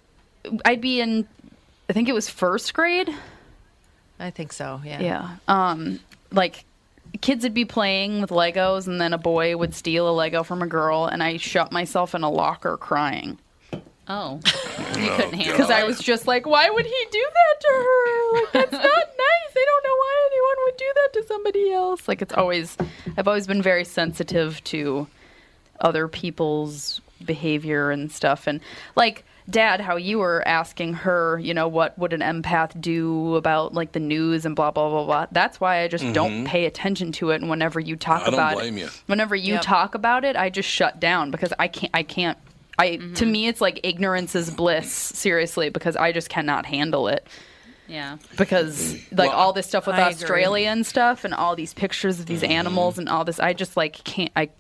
I'd 0.65 0.81
be 0.81 1.01
in 1.01 1.27
I 1.89 1.93
think 1.93 2.09
it 2.09 2.15
was 2.15 2.29
first 2.29 2.75
grade. 2.75 3.11
I 4.21 4.31
think 4.31 4.53
so, 4.53 4.81
yeah. 4.85 5.01
Yeah. 5.01 5.37
Um 5.47 6.01
like 6.33 6.65
kids 7.21 7.43
would 7.45 7.55
be 7.55 7.65
playing 7.65 8.21
with 8.21 8.31
Legos, 8.31 8.87
and 8.87 9.01
then 9.01 9.13
a 9.13 9.19
boy 9.19 9.57
would 9.57 9.75
steal 9.75 10.09
a 10.09 10.13
Lego 10.13 10.43
from 10.43 10.61
a 10.63 10.67
girl, 10.67 11.07
and 11.07 11.23
I 11.23 11.39
shut 11.39 11.73
myself 11.73 12.15
in 12.15 12.23
a 12.23 12.31
locker 12.31 12.77
crying. 12.77 13.39
Oh, 14.11 14.41
you 14.99 15.09
couldn't 15.11 15.33
handle 15.35 15.53
Because 15.53 15.71
I 15.71 15.85
was 15.85 16.01
just 16.01 16.27
like, 16.27 16.47
why 16.47 16.69
would 16.71 16.85
he 16.87 17.07
do 17.11 17.27
that 17.35 17.61
to 17.61 17.69
her? 17.69 18.33
Like, 18.41 18.53
that's 18.53 18.73
not 18.73 18.83
nice. 18.83 19.53
I 19.57 19.65
don't 19.67 19.85
know 19.85 19.97
why 19.97 20.29
anyone 20.31 20.57
would 20.65 20.77
do 20.77 20.93
that 21.13 21.21
to 21.21 21.27
somebody 21.27 21.71
else. 21.73 22.09
Like, 22.09 22.23
it's 22.23 22.35
always, 22.35 22.77
I've 23.17 23.29
always 23.29 23.47
been 23.47 23.63
very 23.63 23.85
sensitive 23.85 24.63
to 24.65 25.07
other 25.81 26.09
people's 26.09 27.01
behavior 27.25 27.91
and 27.91 28.11
stuff. 28.11 28.47
And, 28.47 28.61
like, 28.97 29.25
Dad, 29.51 29.81
how 29.81 29.97
you 29.97 30.19
were 30.19 30.47
asking 30.47 30.93
her, 30.93 31.39
you 31.39 31.55
know, 31.55 31.69
what 31.69 31.99
would 31.99 32.13
an 32.13 32.21
empath 32.21 32.79
do 32.81 33.35
about, 33.37 33.73
like, 33.73 33.93
the 33.93 34.01
news 34.01 34.45
and 34.45 34.55
blah, 34.55 34.71
blah, 34.71 34.91
blah, 34.91 35.05
blah. 35.07 35.27
That's 35.33 35.59
why 35.59 35.81
I 35.83 35.89
just 35.89 36.05
Mhm. 36.05 36.13
don't 36.13 36.45
pay 36.45 36.67
attention 36.67 37.13
to 37.13 37.31
it. 37.31 37.41
And 37.41 37.49
whenever 37.49 37.81
you 37.81 37.97
talk 37.97 38.23
I 38.23 38.25
don't 38.27 38.35
about 38.35 38.57
blame 38.57 38.77
it, 38.77 38.81
you. 38.83 38.89
whenever 39.07 39.35
you 39.35 39.55
Yep. 39.55 39.63
talk 39.63 39.95
about 39.95 40.25
it, 40.25 40.37
I 40.37 40.51
just 40.51 40.69
shut 40.69 41.01
down 41.01 41.31
because 41.31 41.53
I 41.59 41.69
can't, 41.69 41.91
I 41.95 42.03
can't. 42.03 42.37
I 42.81 43.01
to 43.15 43.27
me 43.27 43.49
it's 43.49 43.61
like 43.61 43.81
ignorance 43.83 44.37
is 44.37 44.51
bliss 44.51 44.93
seriously 44.93 45.69
because 45.69 45.97
I 45.97 46.13
just 46.13 46.29
cannot 46.29 46.65
handle 46.67 47.09
it 47.09 47.27
Yeah. 47.89 48.19
because 48.37 48.95
like 49.13 49.31
Well, 49.31 49.39
all 49.39 49.53
this 49.53 49.67
stuff 49.67 49.87
with 49.87 49.97
I 49.97 50.01
agree. 50.11 50.13
Australia 50.15 50.69
and 50.69 50.85
stuff 50.87 51.25
and 51.25 51.33
all 51.35 51.57
these 51.57 51.73
pictures 51.75 52.21
of 52.21 52.27
these 52.27 52.43
Mm-hmm. 52.43 52.53
animals 52.53 52.99
and 52.99 53.09
all 53.09 53.25
this 53.25 53.41
I 53.41 53.53
just 53.55 53.77
like 53.77 54.05
can't 54.05 54.31
I 54.37 54.51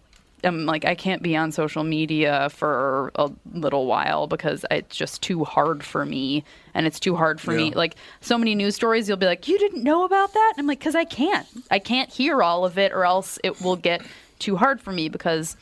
I'm 0.45 0.67
like 0.67 0.85
I 0.85 0.95
can't 0.95 1.21
be 1.23 1.37
on 1.37 1.51
social 1.53 1.83
media 1.85 2.49
for 2.51 3.11
a 3.17 3.29
little 3.53 3.87
while 3.87 4.27
because 4.29 4.65
it's 4.71 4.95
just 4.97 5.21
too 5.21 5.45
hard 5.45 5.83
for 5.85 6.07
me 6.07 6.45
and 6.75 6.87
it's 6.87 7.01
too 7.01 7.17
hard 7.17 7.41
for 7.41 7.51
me 7.53 7.73
like 7.73 7.97
so 8.21 8.39
many 8.39 8.55
news 8.55 8.77
stories 8.77 9.09
you'll 9.09 9.17
be 9.19 9.27
like 9.27 9.49
you 9.49 9.59
didn't 9.59 9.83
know 9.83 10.05
about 10.05 10.33
that 10.33 10.53
and 10.57 10.63
I'm 10.63 10.67
like 10.69 10.81
cuz 10.81 10.95
I 10.95 11.05
can't 11.05 11.47
I 11.71 11.81
can't 11.81 12.09
hear 12.11 12.41
all 12.43 12.65
of 12.65 12.79
it 12.79 12.93
or 12.93 13.05
else 13.05 13.39
it 13.43 13.61
will 13.61 13.77
get 13.77 14.01
too 14.39 14.57
hard 14.57 14.81
for 14.81 14.93
me 14.93 15.09
because 15.09 15.57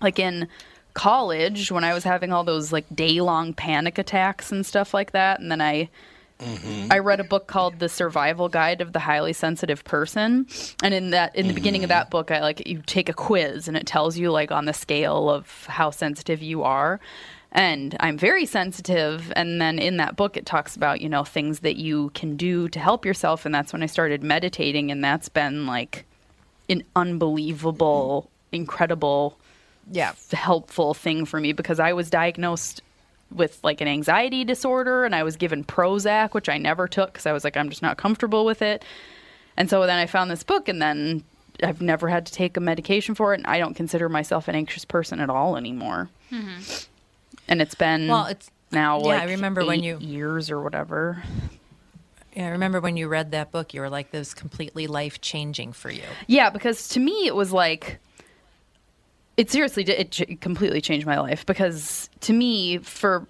like 0.00 0.18
in 0.20 0.46
college 0.94 1.70
when 1.70 1.84
I 1.84 1.92
was 1.94 2.04
having 2.04 2.32
all 2.32 2.44
those 2.44 2.72
like 2.72 2.86
day 2.94 3.20
long 3.20 3.52
panic 3.52 3.98
attacks 3.98 4.50
and 4.50 4.64
stuff 4.64 4.94
like 4.94 5.10
that 5.12 5.40
and 5.40 5.50
then 5.50 5.60
I 5.60 5.88
Mm-hmm. 6.38 6.92
I 6.92 6.98
read 6.98 7.18
a 7.18 7.24
book 7.24 7.48
called 7.48 7.78
The 7.78 7.88
Survival 7.88 8.48
Guide 8.48 8.80
of 8.80 8.92
the 8.92 9.00
Highly 9.00 9.32
Sensitive 9.32 9.82
Person. 9.84 10.46
And 10.82 10.94
in 10.94 11.10
that 11.10 11.34
in 11.34 11.48
the 11.48 11.54
beginning 11.54 11.82
of 11.82 11.90
mm-hmm. 11.90 11.98
that 11.98 12.10
book 12.10 12.30
I 12.30 12.40
like 12.40 12.66
you 12.66 12.82
take 12.86 13.08
a 13.08 13.12
quiz 13.12 13.66
and 13.66 13.76
it 13.76 13.86
tells 13.86 14.16
you 14.16 14.30
like 14.30 14.52
on 14.52 14.64
the 14.64 14.72
scale 14.72 15.28
of 15.28 15.66
how 15.66 15.90
sensitive 15.90 16.42
you 16.42 16.62
are. 16.62 17.00
And 17.50 17.96
I'm 17.98 18.18
very 18.18 18.46
sensitive. 18.46 19.32
And 19.34 19.60
then 19.60 19.78
in 19.78 19.96
that 19.96 20.16
book 20.16 20.36
it 20.36 20.46
talks 20.46 20.76
about, 20.76 21.00
you 21.00 21.08
know, 21.08 21.24
things 21.24 21.60
that 21.60 21.76
you 21.76 22.10
can 22.10 22.36
do 22.36 22.68
to 22.68 22.78
help 22.78 23.04
yourself. 23.04 23.44
And 23.44 23.54
that's 23.54 23.72
when 23.72 23.82
I 23.82 23.86
started 23.86 24.22
meditating. 24.22 24.92
And 24.92 25.02
that's 25.02 25.28
been 25.28 25.66
like 25.66 26.04
an 26.68 26.84
unbelievable, 26.94 28.30
incredible 28.52 29.38
yeah. 29.90 30.12
helpful 30.32 30.94
thing 30.94 31.24
for 31.24 31.40
me 31.40 31.52
because 31.52 31.80
I 31.80 31.94
was 31.94 32.10
diagnosed 32.10 32.82
with 33.34 33.58
like 33.62 33.80
an 33.80 33.88
anxiety 33.88 34.44
disorder 34.44 35.04
and 35.04 35.14
I 35.14 35.22
was 35.22 35.36
given 35.36 35.62
Prozac 35.64 36.32
which 36.34 36.48
I 36.48 36.56
never 36.58 36.88
took 36.88 37.14
cuz 37.14 37.26
I 37.26 37.32
was 37.32 37.44
like 37.44 37.56
I'm 37.56 37.68
just 37.70 37.82
not 37.82 37.96
comfortable 37.98 38.44
with 38.44 38.62
it. 38.62 38.84
And 39.56 39.68
so 39.68 39.84
then 39.86 39.98
I 39.98 40.06
found 40.06 40.30
this 40.30 40.42
book 40.42 40.68
and 40.68 40.80
then 40.80 41.22
I've 41.62 41.80
never 41.82 42.08
had 42.08 42.24
to 42.26 42.32
take 42.32 42.56
a 42.56 42.60
medication 42.60 43.14
for 43.14 43.34
it 43.34 43.38
and 43.38 43.46
I 43.46 43.58
don't 43.58 43.74
consider 43.74 44.08
myself 44.08 44.48
an 44.48 44.54
anxious 44.54 44.84
person 44.84 45.20
at 45.20 45.28
all 45.28 45.56
anymore. 45.56 46.08
Mm-hmm. 46.32 46.84
And 47.48 47.60
it's 47.60 47.74
been 47.74 48.08
Well, 48.08 48.26
it's- 48.26 48.50
now 48.70 49.00
yeah, 49.00 49.06
I 49.06 49.18
like 49.20 49.28
remember 49.30 49.64
when 49.64 49.82
you- 49.82 49.98
years 49.98 50.50
or 50.50 50.60
whatever. 50.62 51.22
Yeah, 52.36 52.46
I 52.46 52.50
remember 52.50 52.80
when 52.80 52.96
you 52.96 53.08
read 53.08 53.30
that 53.32 53.50
book, 53.50 53.72
you 53.74 53.80
were 53.80 53.88
like, 53.90 54.10
"This 54.12 54.32
completely 54.34 54.86
life 54.86 55.20
changing 55.20 55.72
for 55.72 55.90
you." 55.90 56.04
Yeah, 56.28 56.50
because 56.50 56.86
to 56.90 57.00
me 57.00 57.26
it 57.26 57.34
was 57.34 57.52
like 57.52 57.98
it 59.38 59.50
seriously 59.50 59.84
did 59.84 60.20
it 60.20 60.40
completely 60.40 60.80
changed 60.80 61.06
my 61.06 61.18
life 61.18 61.46
because 61.46 62.10
to 62.20 62.32
me 62.34 62.78
for 62.78 63.26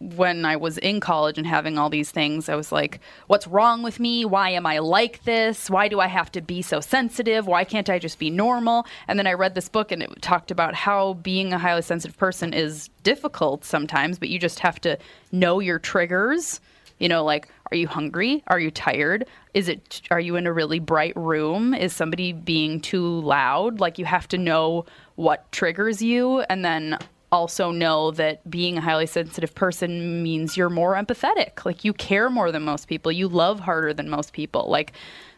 when 0.00 0.46
I 0.46 0.56
was 0.56 0.78
in 0.78 0.98
college 0.98 1.36
and 1.36 1.46
having 1.46 1.76
all 1.76 1.90
these 1.90 2.10
things, 2.10 2.48
I 2.48 2.54
was 2.54 2.72
like, 2.72 3.00
what's 3.26 3.46
wrong 3.46 3.82
with 3.82 4.00
me? 4.00 4.24
Why 4.24 4.48
am 4.48 4.64
I 4.64 4.78
like 4.78 5.24
this? 5.24 5.68
Why 5.68 5.88
do 5.88 6.00
I 6.00 6.06
have 6.06 6.32
to 6.32 6.40
be 6.40 6.62
so 6.62 6.80
sensitive? 6.80 7.46
Why 7.46 7.64
can't 7.64 7.90
I 7.90 7.98
just 7.98 8.18
be 8.18 8.30
normal? 8.30 8.86
And 9.08 9.18
then 9.18 9.26
I 9.26 9.34
read 9.34 9.54
this 9.54 9.68
book 9.68 9.92
and 9.92 10.02
it 10.02 10.22
talked 10.22 10.50
about 10.50 10.74
how 10.74 11.14
being 11.14 11.52
a 11.52 11.58
highly 11.58 11.82
sensitive 11.82 12.16
person 12.16 12.54
is 12.54 12.88
difficult 13.02 13.62
sometimes, 13.62 14.18
but 14.18 14.30
you 14.30 14.38
just 14.38 14.60
have 14.60 14.80
to 14.80 14.96
know 15.32 15.60
your 15.60 15.78
triggers. 15.78 16.62
You 17.00 17.08
know, 17.08 17.24
like, 17.24 17.48
are 17.72 17.76
you 17.76 17.88
hungry? 17.88 18.44
Are 18.46 18.60
you 18.60 18.70
tired? 18.70 19.26
Is 19.54 19.68
it, 19.68 20.02
are 20.10 20.20
you 20.20 20.36
in 20.36 20.46
a 20.46 20.52
really 20.52 20.78
bright 20.78 21.16
room? 21.16 21.74
Is 21.74 21.92
somebody 21.92 22.32
being 22.32 22.80
too 22.80 23.20
loud? 23.22 23.80
Like, 23.80 23.98
you 23.98 24.04
have 24.04 24.28
to 24.28 24.38
know 24.38 24.84
what 25.16 25.50
triggers 25.50 26.00
you 26.00 26.40
and 26.42 26.64
then 26.64 26.98
also 27.32 27.70
know 27.70 28.10
that 28.12 28.48
being 28.50 28.76
a 28.76 28.80
highly 28.80 29.06
sensitive 29.06 29.54
person 29.54 30.22
means 30.22 30.56
you're 30.56 30.70
more 30.70 30.94
empathetic. 30.94 31.64
Like, 31.64 31.84
you 31.84 31.92
care 31.92 32.28
more 32.28 32.52
than 32.52 32.62
most 32.62 32.86
people, 32.86 33.10
you 33.10 33.28
love 33.28 33.60
harder 33.60 33.94
than 33.94 34.10
most 34.10 34.32
people. 34.32 34.68
Like, 34.68 34.92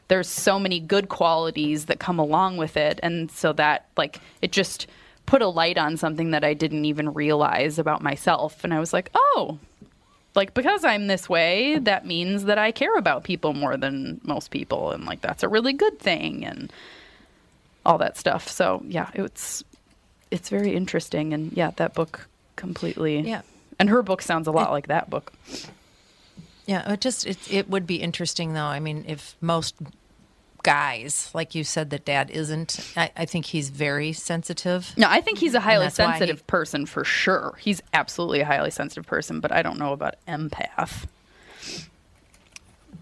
there's 0.09 0.29
so 0.29 0.59
many 0.59 0.81
good 0.81 1.09
qualities 1.09 1.87
that 1.87 2.01
come 2.01 2.19
along 2.19 2.57
with 2.57 2.77
it. 2.77 2.99
And 3.03 3.31
so 3.31 3.53
that, 3.55 3.89
like, 3.97 4.21
it 4.43 4.53
just 4.53 4.87
put 5.27 5.43
a 5.43 5.47
light 5.47 5.79
on 5.79 5.97
something 5.97 6.33
that 6.33 6.45
I 6.45 6.55
didn't 6.55 6.85
even 6.87 7.15
realize 7.15 7.79
about 7.79 8.03
myself. 8.03 8.65
And 8.65 8.75
I 8.75 8.81
was 8.81 8.93
like, 8.93 9.11
oh, 9.15 9.59
like 10.35 10.55
because 10.55 10.85
I'm 10.85 11.07
this 11.07 11.29
way, 11.29 11.79
that 11.79 12.07
means 12.07 12.45
that 12.45 12.59
I 12.59 12.73
care 12.73 12.97
about 12.97 13.25
people 13.25 13.53
more 13.53 13.77
than 13.77 14.21
most 14.25 14.51
people, 14.51 14.93
and 14.93 15.05
like 15.05 15.21
that's 15.21 15.43
a 15.43 15.49
really 15.49 15.73
good 15.73 15.99
thing, 15.99 16.45
and 16.45 16.73
all 17.85 17.99
that 17.99 18.17
stuff. 18.17 18.49
So 18.49 18.83
yeah, 18.87 19.11
it's 19.15 19.63
it's 20.31 20.49
very 20.49 20.75
interesting, 20.75 21.35
and 21.35 21.53
yeah, 21.53 21.73
that 21.77 21.95
book 21.95 22.29
completely. 22.57 23.21
Yeah. 23.21 23.43
and 23.79 23.89
her 23.91 24.03
book 24.03 24.23
sounds 24.23 24.47
a 24.47 24.53
lot 24.53 24.71
like 24.71 24.87
that 24.87 25.11
book. 25.11 25.33
Yeah, 26.67 26.93
it 26.93 27.01
just 27.01 27.27
it, 27.27 27.53
it 27.53 27.69
would 27.69 27.87
be 27.87 27.97
interesting 27.97 28.55
though. 28.55 28.61
I 28.65 28.81
mean, 28.81 29.05
if 29.09 29.37
most 29.41 29.75
guys, 30.63 31.31
like 31.35 31.55
you 31.55 31.65
said, 31.65 31.91
that 31.91 32.05
dad 32.05 32.31
isn't, 32.31 32.93
I, 32.97 33.11
I 33.17 33.25
think 33.25 33.47
he's 33.47 33.71
very 33.71 34.13
sensitive. 34.13 34.93
No, 34.97 35.07
I 35.09 35.21
think 35.21 35.39
he's 35.39 35.55
a 35.55 35.61
highly 35.61 35.85
why 35.85 35.91
he- 35.91 35.95
sensitive 35.95 36.47
person 36.47 36.87
for 36.87 37.05
sure. 37.05 37.55
He's 37.61 37.83
absolutely 37.93 38.41
a 38.41 38.45
highly 38.45 38.71
sensitive 38.71 39.07
person, 39.07 39.41
but 39.41 39.53
I 39.53 39.63
don't 39.63 39.79
know 39.79 39.93
about 39.93 40.15
empath. 40.27 41.07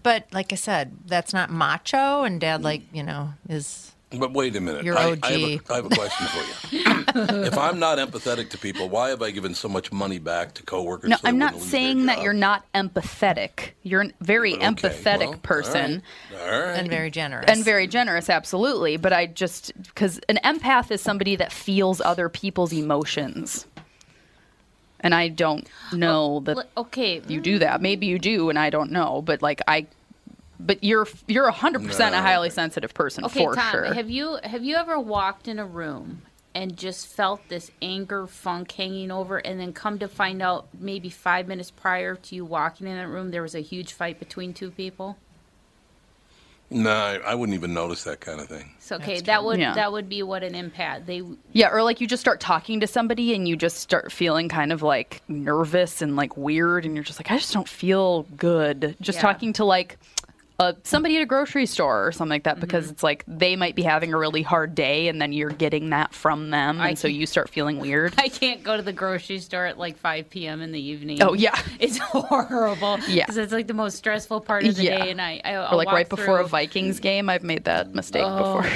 But 0.03 0.27
like 0.31 0.51
I 0.51 0.55
said, 0.55 0.93
that's 1.05 1.33
not 1.33 1.51
macho, 1.51 2.23
and 2.23 2.41
dad, 2.41 2.63
like 2.63 2.81
you 2.91 3.03
know, 3.03 3.33
is 3.47 3.90
But 4.17 4.33
wait 4.33 4.55
a 4.55 4.61
minute. 4.61 4.83
You're 4.83 4.97
I, 4.97 5.11
OG. 5.11 5.19
I, 5.23 5.31
have 5.31 5.41
a, 5.41 5.61
I 5.69 5.75
have 5.75 5.85
a 5.85 5.89
question 5.89 6.27
for 6.27 6.75
you. 6.75 6.83
if 7.45 7.57
I'm 7.57 7.79
not 7.79 7.97
empathetic 7.97 8.49
to 8.49 8.57
people, 8.57 8.89
why 8.89 9.09
have 9.09 9.21
I 9.21 9.31
given 9.31 9.53
so 9.53 9.69
much 9.69 9.91
money 9.91 10.19
back 10.19 10.53
to 10.55 10.63
coworkers? 10.63 11.09
No, 11.09 11.15
so 11.15 11.27
I'm 11.27 11.37
not 11.37 11.53
wouldn't 11.53 11.63
lose 11.63 11.71
their 11.71 11.79
saying 11.79 12.05
that 12.07 12.21
you're 12.21 12.33
not 12.33 12.65
empathetic. 12.73 13.71
You're 13.83 14.01
a 14.01 14.11
very 14.19 14.53
empathetic 14.55 15.19
well, 15.19 15.29
all 15.29 15.35
person. 15.37 16.03
All 16.33 16.37
right. 16.39 16.77
and 16.77 16.89
very 16.89 17.09
generous. 17.09 17.45
And 17.47 17.63
very 17.63 17.87
generous, 17.87 18.29
absolutely. 18.29 18.97
But 18.97 19.13
I 19.13 19.27
just, 19.27 19.71
because 19.81 20.19
an 20.27 20.39
empath 20.43 20.91
is 20.91 21.01
somebody 21.01 21.37
that 21.37 21.53
feels 21.53 22.01
other 22.01 22.27
people's 22.27 22.73
emotions. 22.73 23.65
And 24.99 25.15
I 25.15 25.29
don't 25.29 25.67
know 25.93 26.41
that 26.41 26.67
okay. 26.77 27.21
you 27.27 27.39
mm. 27.39 27.43
do 27.43 27.59
that. 27.59 27.81
Maybe 27.81 28.05
you 28.05 28.19
do, 28.19 28.49
and 28.49 28.59
I 28.59 28.69
don't 28.69 28.91
know. 28.91 29.21
But 29.21 29.41
like 29.41 29.61
I, 29.67 29.87
but 30.65 30.83
you're 30.83 31.07
you're 31.27 31.49
hundred 31.51 31.85
percent 31.85 32.15
a 32.15 32.19
highly 32.19 32.49
sensitive 32.49 32.93
person 32.93 33.25
Okay, 33.25 33.43
for 33.43 33.55
Tom, 33.55 33.71
sure. 33.71 33.93
have 33.93 34.09
you 34.09 34.37
have 34.43 34.63
you 34.63 34.75
ever 34.75 34.99
walked 34.99 35.47
in 35.47 35.59
a 35.59 35.65
room 35.65 36.21
and 36.53 36.75
just 36.77 37.07
felt 37.07 37.47
this 37.49 37.71
anger 37.81 38.27
funk 38.27 38.71
hanging 38.73 39.09
over, 39.11 39.37
and 39.37 39.59
then 39.59 39.71
come 39.73 39.97
to 39.99 40.07
find 40.07 40.41
out 40.41 40.67
maybe 40.77 41.09
five 41.09 41.47
minutes 41.47 41.71
prior 41.71 42.15
to 42.15 42.35
you 42.35 42.43
walking 42.43 42.87
in 42.87 42.97
that 42.97 43.07
room, 43.07 43.31
there 43.31 43.41
was 43.41 43.55
a 43.55 43.61
huge 43.61 43.93
fight 43.93 44.19
between 44.19 44.53
two 44.53 44.69
people? 44.71 45.17
No, 46.73 46.89
I, 46.89 47.15
I 47.31 47.35
wouldn't 47.35 47.53
even 47.57 47.73
notice 47.73 48.05
that 48.05 48.21
kind 48.21 48.39
of 48.39 48.47
thing. 48.47 48.71
So 48.79 48.95
okay, 48.95 49.19
that 49.21 49.43
would 49.43 49.59
Yeah. 49.59 49.73
that 49.75 49.91
would 49.91 50.07
be 50.07 50.23
what 50.23 50.41
an 50.41 50.55
impact. 50.55 51.05
they 51.05 51.21
Yeah, 51.51 51.69
or 51.69 51.83
like 51.83 51.99
you 51.99 52.07
just 52.07 52.21
start 52.21 52.39
talking 52.39 52.79
to 52.79 52.87
somebody 52.87 53.33
and 53.35 53.45
you 53.45 53.57
just 53.57 53.77
start 53.79 54.09
feeling 54.11 54.47
kind 54.47 54.71
of 54.71 54.81
like 54.81 55.21
nervous 55.27 56.01
and 56.01 56.15
like 56.15 56.37
weird, 56.37 56.85
and 56.85 56.95
you're 56.95 57.03
just 57.03 57.19
like, 57.19 57.29
I 57.29 57.37
just 57.37 57.51
don't 57.53 57.67
feel 57.67 58.23
good. 58.37 58.95
Just 59.01 59.17
Yeah. 59.17 59.21
talking 59.23 59.51
to 59.53 59.65
like 59.65 59.97
uh, 60.61 60.73
somebody 60.83 61.17
at 61.17 61.23
a 61.23 61.25
grocery 61.25 61.65
store 61.65 62.05
or 62.05 62.11
something 62.11 62.29
like 62.29 62.43
that 62.43 62.59
because 62.59 62.91
it's 62.91 63.01
like 63.01 63.23
they 63.27 63.55
might 63.55 63.75
be 63.75 63.81
having 63.81 64.13
a 64.13 64.17
really 64.17 64.43
hard 64.43 64.75
day, 64.75 65.07
and 65.07 65.19
then 65.19 65.33
you're 65.33 65.49
getting 65.49 65.89
that 65.89 66.13
from 66.13 66.51
them, 66.51 66.79
I 66.79 66.89
and 66.89 66.99
so 66.99 67.07
you 67.07 67.25
start 67.25 67.49
feeling 67.49 67.79
weird. 67.79 68.13
I 68.17 68.29
can't 68.29 68.61
go 68.63 68.77
to 68.77 68.83
the 68.83 68.93
grocery 68.93 69.39
store 69.39 69.65
at 69.65 69.79
like 69.79 69.97
5 69.97 70.29
p.m. 70.29 70.61
in 70.61 70.71
the 70.71 70.79
evening. 70.79 71.21
Oh, 71.23 71.33
yeah. 71.33 71.59
it's 71.79 71.97
horrible. 71.97 72.99
Yeah. 73.07 73.25
because 73.25 73.37
it's 73.37 73.51
like 73.53 73.65
the 73.67 73.73
most 73.73 73.97
stressful 73.97 74.41
part 74.41 74.63
of 74.65 74.75
the 74.75 74.83
Yeah. 74.83 75.03
day, 75.05 75.11
and 75.11 75.19
I, 75.19 75.41
I 75.43 75.71
or 75.71 75.75
like 75.75 75.87
right 75.91 76.07
before 76.07 76.39
a 76.39 76.47
Vikings 76.47 76.99
game, 76.99 77.29
I've 77.29 77.43
made 77.43 77.63
that 77.63 77.93
mistake 77.95 78.23
Oh. 78.25 78.61
before. 78.61 78.71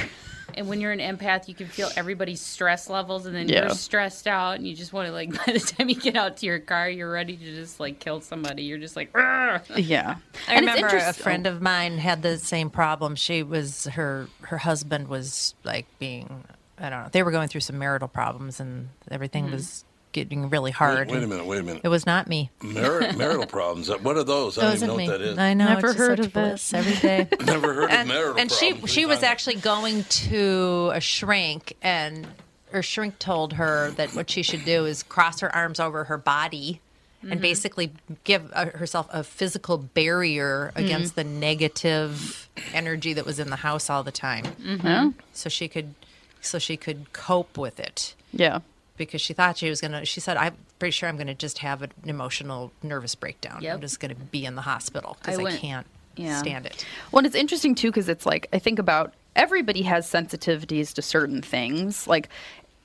And 0.56 0.68
when 0.68 0.80
you're 0.80 0.92
an 0.92 0.98
empath, 1.00 1.48
you 1.48 1.54
can 1.54 1.66
feel 1.66 1.90
everybody's 1.96 2.40
stress 2.40 2.88
levels, 2.88 3.26
and 3.26 3.34
then 3.34 3.48
Yeah. 3.48 3.66
you're 3.66 3.70
stressed 3.74 4.26
out, 4.26 4.56
and 4.56 4.66
you 4.66 4.74
just 4.74 4.92
want 4.92 5.06
to 5.08 5.12
like. 5.12 5.30
By 5.46 5.52
the 5.52 5.60
time 5.60 5.88
you 5.88 5.96
get 5.96 6.16
out 6.16 6.36
to 6.38 6.46
your 6.46 6.58
car, 6.58 6.88
you're 6.88 7.10
ready 7.10 7.36
to 7.36 7.44
just 7.44 7.78
like 7.80 7.98
kill 7.98 8.20
somebody. 8.20 8.62
You're 8.64 8.78
just 8.78 8.96
like, 8.96 9.12
"Argh." 9.12 9.62
Yeah. 9.76 10.16
I 10.48 10.54
And 10.54 10.64
it's 10.66 10.74
remember 10.76 10.96
a 10.96 11.12
friend 11.12 11.46
of 11.46 11.62
mine 11.62 11.98
had 11.98 12.22
the 12.22 12.38
same 12.38 12.70
problem. 12.70 13.16
She 13.16 13.42
was 13.42 13.84
her 13.86 14.28
her 14.42 14.58
husband 14.58 15.08
was 15.08 15.54
like 15.64 15.86
being 15.98 16.44
I 16.78 16.90
don't 16.90 17.04
know. 17.04 17.08
They 17.10 17.22
were 17.22 17.30
going 17.30 17.48
through 17.48 17.62
some 17.62 17.78
marital 17.78 18.08
problems 18.08 18.60
and 18.60 18.90
everything 19.10 19.44
Mm-hmm. 19.44 19.52
was 19.54 19.84
getting 20.16 20.50
really 20.50 20.72
hard. 20.72 21.06
Wait, 21.08 21.14
wait 21.18 21.22
a 21.24 21.26
minute. 21.28 21.46
Wait 21.46 21.60
a 21.60 21.62
minute. 21.62 21.82
It 21.84 21.88
was 21.88 22.06
not 22.06 22.26
me. 22.28 22.50
Mar- 22.62 23.12
marital 23.16 23.46
problems. 23.46 23.88
What 23.88 24.16
are 24.16 24.24
those? 24.24 24.58
I 24.58 24.62
don't 24.62 24.74
even 24.76 24.88
know 24.88 24.96
me. 24.96 25.08
what 25.08 25.18
that 25.18 25.20
is. 25.20 25.38
I 25.38 25.54
know. 25.54 25.66
Never 25.66 25.88
it's 25.90 25.96
heard 25.98 26.18
such 26.18 26.26
of 26.26 26.26
it. 26.26 26.32
bliss 26.32 26.74
every 26.74 26.94
day. 26.96 27.28
Never 27.44 27.74
heard 27.74 27.84
of 27.84 27.90
and, 27.90 28.10
problems. 28.10 28.40
and 28.40 28.50
she 28.50 28.86
she 28.86 29.06
was 29.06 29.22
actually 29.22 29.56
going 29.56 30.02
to 30.04 30.90
a 30.94 31.00
shrink 31.00 31.74
and 31.82 32.26
her 32.72 32.82
shrink 32.82 33.18
told 33.20 33.52
her 33.54 33.90
that 33.92 34.14
what 34.16 34.28
she 34.28 34.42
should 34.42 34.64
do 34.64 34.84
is 34.86 35.02
cross 35.04 35.40
her 35.40 35.54
arms 35.54 35.78
over 35.78 36.04
her 36.04 36.18
body 36.18 36.80
Mm-hmm. 37.22 37.32
and 37.32 37.40
basically 37.40 37.92
give 38.24 38.52
uh, 38.52 38.66
herself 38.66 39.08
a 39.10 39.24
physical 39.24 39.78
barrier 39.78 40.70
Mm-hmm. 40.76 40.84
against 40.84 41.14
the 41.16 41.24
negative 41.24 42.46
energy 42.74 43.14
that 43.14 43.24
was 43.24 43.38
in 43.38 43.48
the 43.48 43.56
house 43.56 43.88
all 43.88 44.02
the 44.02 44.12
time 44.12 44.44
Yeah. 44.84 45.10
so 45.32 45.48
she 45.48 45.66
could 45.66 45.94
so 46.42 46.58
she 46.58 46.76
could 46.76 47.12
cope 47.14 47.56
with 47.56 47.80
it 47.80 48.14
Yeah. 48.34 48.58
Because 48.96 49.20
she 49.20 49.32
thought 49.32 49.58
she 49.58 49.68
was 49.68 49.80
gonna 49.80 50.04
she 50.04 50.20
said 50.20 50.36
i'm 50.36 50.54
pretty 50.78 50.92
sure 50.92 51.08
i'm 51.08 51.16
gonna 51.16 51.34
just 51.34 51.58
have 51.58 51.82
an 51.82 51.90
emotional 52.04 52.72
nervous 52.82 53.14
breakdown 53.14 53.60
Yep. 53.62 53.74
i'm 53.74 53.80
just 53.80 54.00
gonna 54.00 54.14
be 54.14 54.44
in 54.44 54.54
the 54.54 54.62
hospital 54.62 55.16
because 55.20 55.38
I 55.38 55.42
I, 55.44 55.56
can't 55.56 55.86
yeah. 56.16 56.38
stand 56.38 56.66
it 56.66 56.84
Well, 57.12 57.24
it's 57.26 57.34
interesting 57.34 57.74
too 57.74 57.88
because 57.88 58.08
it's 58.08 58.24
like 58.26 58.48
I 58.52 58.58
think 58.58 58.78
about 58.78 59.12
everybody 59.34 59.82
has 59.82 60.10
sensitivities 60.10 60.94
to 60.94 61.02
certain 61.02 61.42
things. 61.42 62.06
Like 62.06 62.30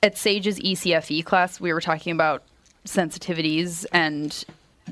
at 0.04 0.18
Sage's 0.18 0.60
ECFE 0.60 1.24
class, 1.24 1.62
we 1.62 1.72
were 1.72 1.80
talking 1.80 2.12
about 2.12 2.44
sensitivities 2.86 3.86
and 3.94 4.44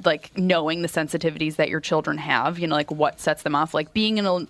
like 0.06 0.38
knowing 0.38 0.82
the 0.82 0.88
sensitivities 0.88 1.58
that 1.58 1.68
your 1.68 1.82
children 1.82 2.18
have. 2.18 2.60
You 2.60 2.68
know, 2.68 2.76
like 2.76 2.92
what 2.92 3.20
sets 3.20 3.44
them 3.44 3.56
off. 3.56 3.74
Like 3.74 3.94
being 3.94 4.18
in 4.20 4.26
a 4.26 4.48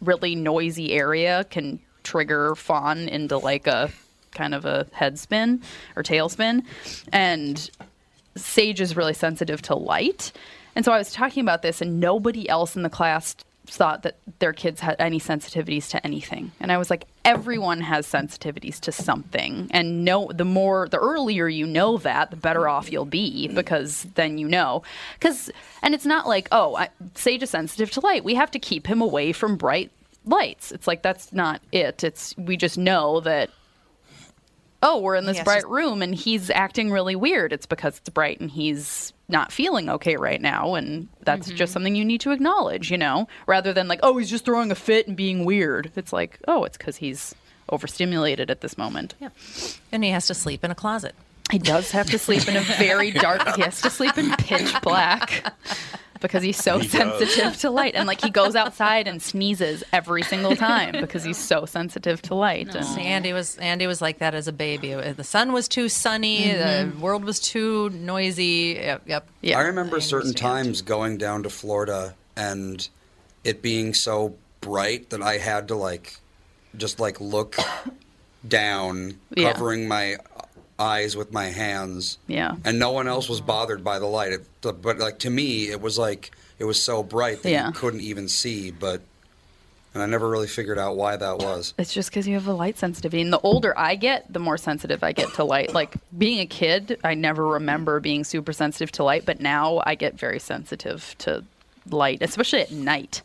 really 0.00 0.34
noisy 0.34 0.92
area 0.92 1.44
can 1.50 1.78
trigger 2.02 2.54
fawn 2.56 3.08
into 3.08 3.38
like 3.38 3.66
a 3.66 3.90
kind 4.32 4.54
of 4.54 4.64
a 4.64 4.86
head 4.92 5.18
spin 5.18 5.62
or 5.96 6.02
tailspin, 6.02 6.64
and 7.12 7.70
Sage 8.36 8.80
is 8.80 8.96
really 8.96 9.14
sensitive 9.14 9.62
to 9.62 9.74
light. 9.74 10.32
And 10.76 10.84
so 10.84 10.92
I 10.92 10.98
was 10.98 11.12
talking 11.12 11.42
about 11.42 11.62
this, 11.62 11.80
and 11.80 11.98
nobody 12.00 12.48
else 12.48 12.76
in 12.76 12.82
the 12.82 12.90
class 12.90 13.34
thought 13.66 14.02
that 14.02 14.16
their 14.38 14.52
kids 14.52 14.80
had 14.80 14.96
any 14.98 15.20
sensitivities 15.20 15.90
to 15.90 16.04
anything. 16.04 16.52
And 16.60 16.72
I 16.72 16.78
was 16.78 16.90
like, 16.90 17.06
everyone 17.24 17.80
has 17.82 18.06
sensitivities 18.06 18.80
to 18.80 18.92
something. 18.92 19.68
And 19.70 20.04
no, 20.04 20.30
the 20.32 20.44
more, 20.44 20.88
the 20.88 20.98
earlier 20.98 21.48
you 21.48 21.66
know 21.66 21.98
that, 21.98 22.30
the 22.30 22.36
better 22.36 22.68
off 22.68 22.90
you'll 22.90 23.04
be 23.04 23.48
because 23.48 24.06
then 24.14 24.38
you 24.38 24.48
know. 24.48 24.82
Because, 25.18 25.50
and 25.82 25.94
it's 25.94 26.06
not 26.06 26.26
like, 26.26 26.48
oh, 26.52 26.76
I, 26.76 26.88
Sage 27.14 27.42
is 27.42 27.50
sensitive 27.50 27.90
to 27.92 28.00
light. 28.00 28.24
We 28.24 28.34
have 28.34 28.50
to 28.52 28.58
keep 28.58 28.86
him 28.86 29.02
away 29.02 29.32
from 29.32 29.56
bright 29.56 29.90
lights. 30.24 30.72
It's 30.72 30.86
like, 30.86 31.02
that's 31.02 31.32
not 31.32 31.60
it. 31.72 32.02
It's, 32.02 32.36
we 32.38 32.56
just 32.56 32.78
know 32.78 33.20
that 33.20 33.50
oh, 34.82 35.00
we're 35.00 35.16
in 35.16 35.26
this 35.26 35.38
Yes, 35.38 35.44
bright 35.44 35.68
room 35.68 36.02
and 36.02 36.14
he's 36.14 36.50
acting 36.50 36.90
really 36.90 37.16
weird. 37.16 37.52
It's 37.52 37.66
because 37.66 37.98
it's 37.98 38.08
bright 38.08 38.40
and 38.40 38.50
he's 38.50 39.12
not 39.28 39.52
feeling 39.52 39.88
okay 39.88 40.16
right 40.16 40.40
now. 40.40 40.74
And 40.74 41.08
that's 41.22 41.48
mm-hmm. 41.48 41.56
just 41.56 41.72
something 41.72 41.94
you 41.94 42.04
need 42.04 42.20
to 42.22 42.30
acknowledge, 42.30 42.90
you 42.90 42.98
know, 42.98 43.28
rather 43.46 43.72
than 43.72 43.88
like, 43.88 44.00
oh, 44.02 44.16
he's 44.16 44.30
just 44.30 44.44
throwing 44.44 44.70
a 44.70 44.74
fit 44.74 45.08
and 45.08 45.16
being 45.16 45.44
weird. 45.44 45.92
It's 45.96 46.12
like, 46.12 46.38
oh, 46.46 46.64
it's 46.64 46.76
because 46.76 46.96
he's 46.96 47.34
overstimulated 47.70 48.50
at 48.50 48.60
this 48.60 48.78
moment. 48.78 49.14
Yeah. 49.20 49.30
And 49.92 50.04
he 50.04 50.10
has 50.10 50.26
to 50.28 50.34
sleep 50.34 50.64
in 50.64 50.70
a 50.70 50.74
closet. 50.74 51.14
He 51.50 51.58
does 51.58 51.90
have 51.92 52.10
to 52.10 52.18
sleep 52.18 52.46
in 52.46 52.56
a 52.56 52.60
very 52.60 53.10
dark, 53.10 53.56
he 53.56 53.62
has 53.62 53.80
to 53.80 53.88
sleep 53.88 54.18
in 54.18 54.30
pitch 54.36 54.70
black. 54.82 55.54
Because 56.20 56.42
he's 56.42 56.56
so 56.56 56.78
He 56.78 56.88
does. 56.88 56.92
sensitive 56.92 57.56
to 57.58 57.70
light, 57.70 57.94
and 57.94 58.06
like 58.06 58.20
he 58.20 58.30
goes 58.30 58.54
outside 58.56 59.06
and 59.06 59.20
sneezes 59.22 59.84
every 59.92 60.22
single 60.22 60.56
time 60.56 60.92
because 61.00 61.24
he's 61.24 61.38
so 61.38 61.64
sensitive 61.64 62.20
to 62.22 62.34
light. 62.34 62.74
And 62.74 62.84
See, 62.84 63.02
Andy 63.02 63.32
was 63.32 63.56
Andy 63.58 63.86
was 63.86 64.00
like 64.00 64.18
that 64.18 64.34
as 64.34 64.48
a 64.48 64.52
baby. 64.52 64.94
Uh, 64.94 65.12
the 65.12 65.24
sun 65.24 65.52
was 65.52 65.68
too 65.68 65.88
sunny. 65.88 66.52
The 66.52 66.64
mm-hmm. 66.64 67.00
world 67.00 67.24
was 67.24 67.40
too 67.40 67.90
noisy. 67.90 68.78
Yep. 68.80 69.02
yep. 69.06 69.28
Yeah. 69.40 69.58
I 69.58 69.62
remember 69.62 70.00
certain 70.00 70.34
times 70.34 70.82
going 70.82 71.18
down 71.18 71.42
to 71.44 71.50
Florida 71.50 72.14
and 72.36 72.88
it 73.44 73.62
being 73.62 73.94
so 73.94 74.34
bright 74.60 75.10
that 75.10 75.22
I 75.22 75.38
had 75.38 75.68
to 75.68 75.74
like 75.76 76.16
just 76.76 77.00
like 77.00 77.20
look 77.20 77.56
down, 78.48 79.18
Yeah. 79.34 79.52
covering 79.52 79.88
my 79.88 80.16
eyes 80.78 81.16
with 81.16 81.32
my 81.32 81.46
hands. 81.46 82.18
Yeah. 82.26 82.56
And 82.64 82.78
no 82.78 82.92
one 82.92 83.08
else 83.08 83.28
was 83.28 83.40
bothered 83.40 83.82
by 83.82 83.98
the 83.98 84.06
light. 84.06 84.32
It, 84.32 84.46
but 84.60 84.98
like 84.98 85.18
to 85.20 85.30
me, 85.30 85.68
it 85.70 85.80
was 85.80 85.98
like 85.98 86.30
it 86.58 86.64
was 86.64 86.80
so 86.82 87.02
bright 87.02 87.42
that 87.42 87.50
Yeah. 87.50 87.66
you 87.68 87.72
couldn't 87.72 88.00
even 88.00 88.28
see. 88.28 88.70
But 88.70 89.00
and 89.94 90.02
I 90.02 90.06
never 90.06 90.28
really 90.28 90.46
figured 90.46 90.78
out 90.78 90.96
why 90.96 91.16
that 91.16 91.38
was. 91.38 91.74
It's 91.78 91.92
just 91.92 92.10
because 92.10 92.28
you 92.28 92.34
have 92.34 92.46
a 92.46 92.52
light 92.52 92.78
sensitivity. 92.78 93.22
And 93.22 93.32
the 93.32 93.40
older 93.40 93.76
I 93.76 93.96
get, 93.96 94.32
the 94.32 94.38
more 94.38 94.58
sensitive 94.58 95.02
I 95.02 95.12
get 95.12 95.32
to 95.34 95.44
light. 95.44 95.72
Like 95.74 95.94
being 96.16 96.38
a 96.40 96.46
kid, 96.46 97.00
I 97.02 97.14
never 97.14 97.44
remember 97.46 97.98
being 97.98 98.22
super 98.22 98.52
sensitive 98.52 98.92
to 98.92 99.04
light, 99.04 99.24
but 99.24 99.40
now 99.40 99.82
I 99.84 99.94
get 99.94 100.14
very 100.18 100.38
sensitive 100.38 101.14
to 101.20 101.42
light, 101.92 102.22
especially 102.22 102.60
at 102.60 102.70
night. 102.70 103.22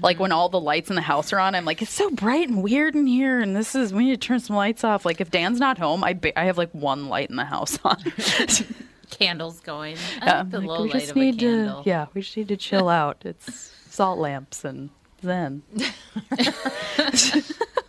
Like 0.00 0.16
mm-hmm. 0.16 0.22
when 0.22 0.32
all 0.32 0.48
the 0.48 0.60
lights 0.60 0.90
in 0.90 0.96
the 0.96 1.02
house 1.02 1.32
are 1.32 1.38
on, 1.38 1.54
I'm 1.54 1.64
like, 1.64 1.82
it's 1.82 1.92
so 1.92 2.10
bright 2.10 2.48
and 2.48 2.62
weird 2.62 2.94
in 2.94 3.06
here, 3.06 3.40
and 3.40 3.54
this 3.54 3.74
is 3.74 3.92
we 3.92 4.06
need 4.06 4.20
to 4.20 4.26
turn 4.26 4.40
some 4.40 4.56
lights 4.56 4.84
off. 4.84 5.04
Like 5.04 5.20
if 5.20 5.30
Dan's 5.30 5.60
not 5.60 5.78
home, 5.78 6.02
I 6.04 6.14
ba- 6.14 6.38
I 6.38 6.44
have 6.44 6.58
like 6.58 6.70
one 6.72 7.08
light 7.08 7.30
in 7.30 7.36
the 7.36 7.44
house 7.44 7.78
on. 7.84 7.96
Candles 9.10 9.60
going. 9.60 9.96
Yeah, 10.22 10.38
like 10.38 10.50
the 10.50 10.58
like, 10.60 10.68
low 10.68 10.82
we 10.82 10.90
light 10.90 11.00
just 11.00 11.10
of 11.10 11.16
a 11.16 11.20
need 11.20 11.38
candle. 11.38 11.82
to 11.82 11.88
yeah, 11.88 12.06
we 12.14 12.22
just 12.22 12.36
need 12.36 12.48
to 12.48 12.56
chill 12.56 12.88
out. 13.00 13.22
It's 13.24 13.72
salt 13.90 14.18
lamps 14.18 14.64
and 14.64 14.90
zen. 15.22 15.62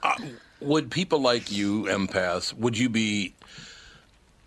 Uh, 0.03 0.15
would 0.59 0.91
people 0.91 1.19
like 1.19 1.51
you, 1.51 1.83
empaths, 1.85 2.53
would 2.53 2.77
you 2.77 2.89
be 2.89 3.33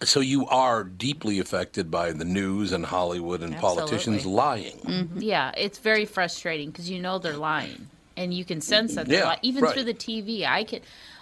so 0.03 0.21
you 0.21 0.47
are 0.47 0.85
deeply 0.85 1.39
affected 1.41 1.91
by 1.91 2.13
the 2.13 2.25
news 2.25 2.73
and 2.73 2.87
Hollywood 2.87 3.43
and 3.43 3.57
politicians 3.57 4.25
lying? 4.25 4.79
Mhm. 4.81 5.09
Yeah, 5.23 5.53
it's 5.57 5.79
very 5.79 6.05
frustrating 6.05 6.71
because 6.71 6.89
you 6.89 7.01
know 7.01 7.19
they're 7.19 7.37
lying, 7.37 7.89
and 8.17 8.33
you 8.33 8.45
can 8.45 8.61
sense 8.61 8.95
that 8.95 9.07
they're 9.09 9.21
Yeah, 9.21 9.27
lying. 9.27 9.39
Even 9.43 9.65
right. 9.65 9.75
through 9.75 9.85
the 9.85 9.95
TV. 9.95 10.47
I 10.47 10.65
can, 10.65 10.81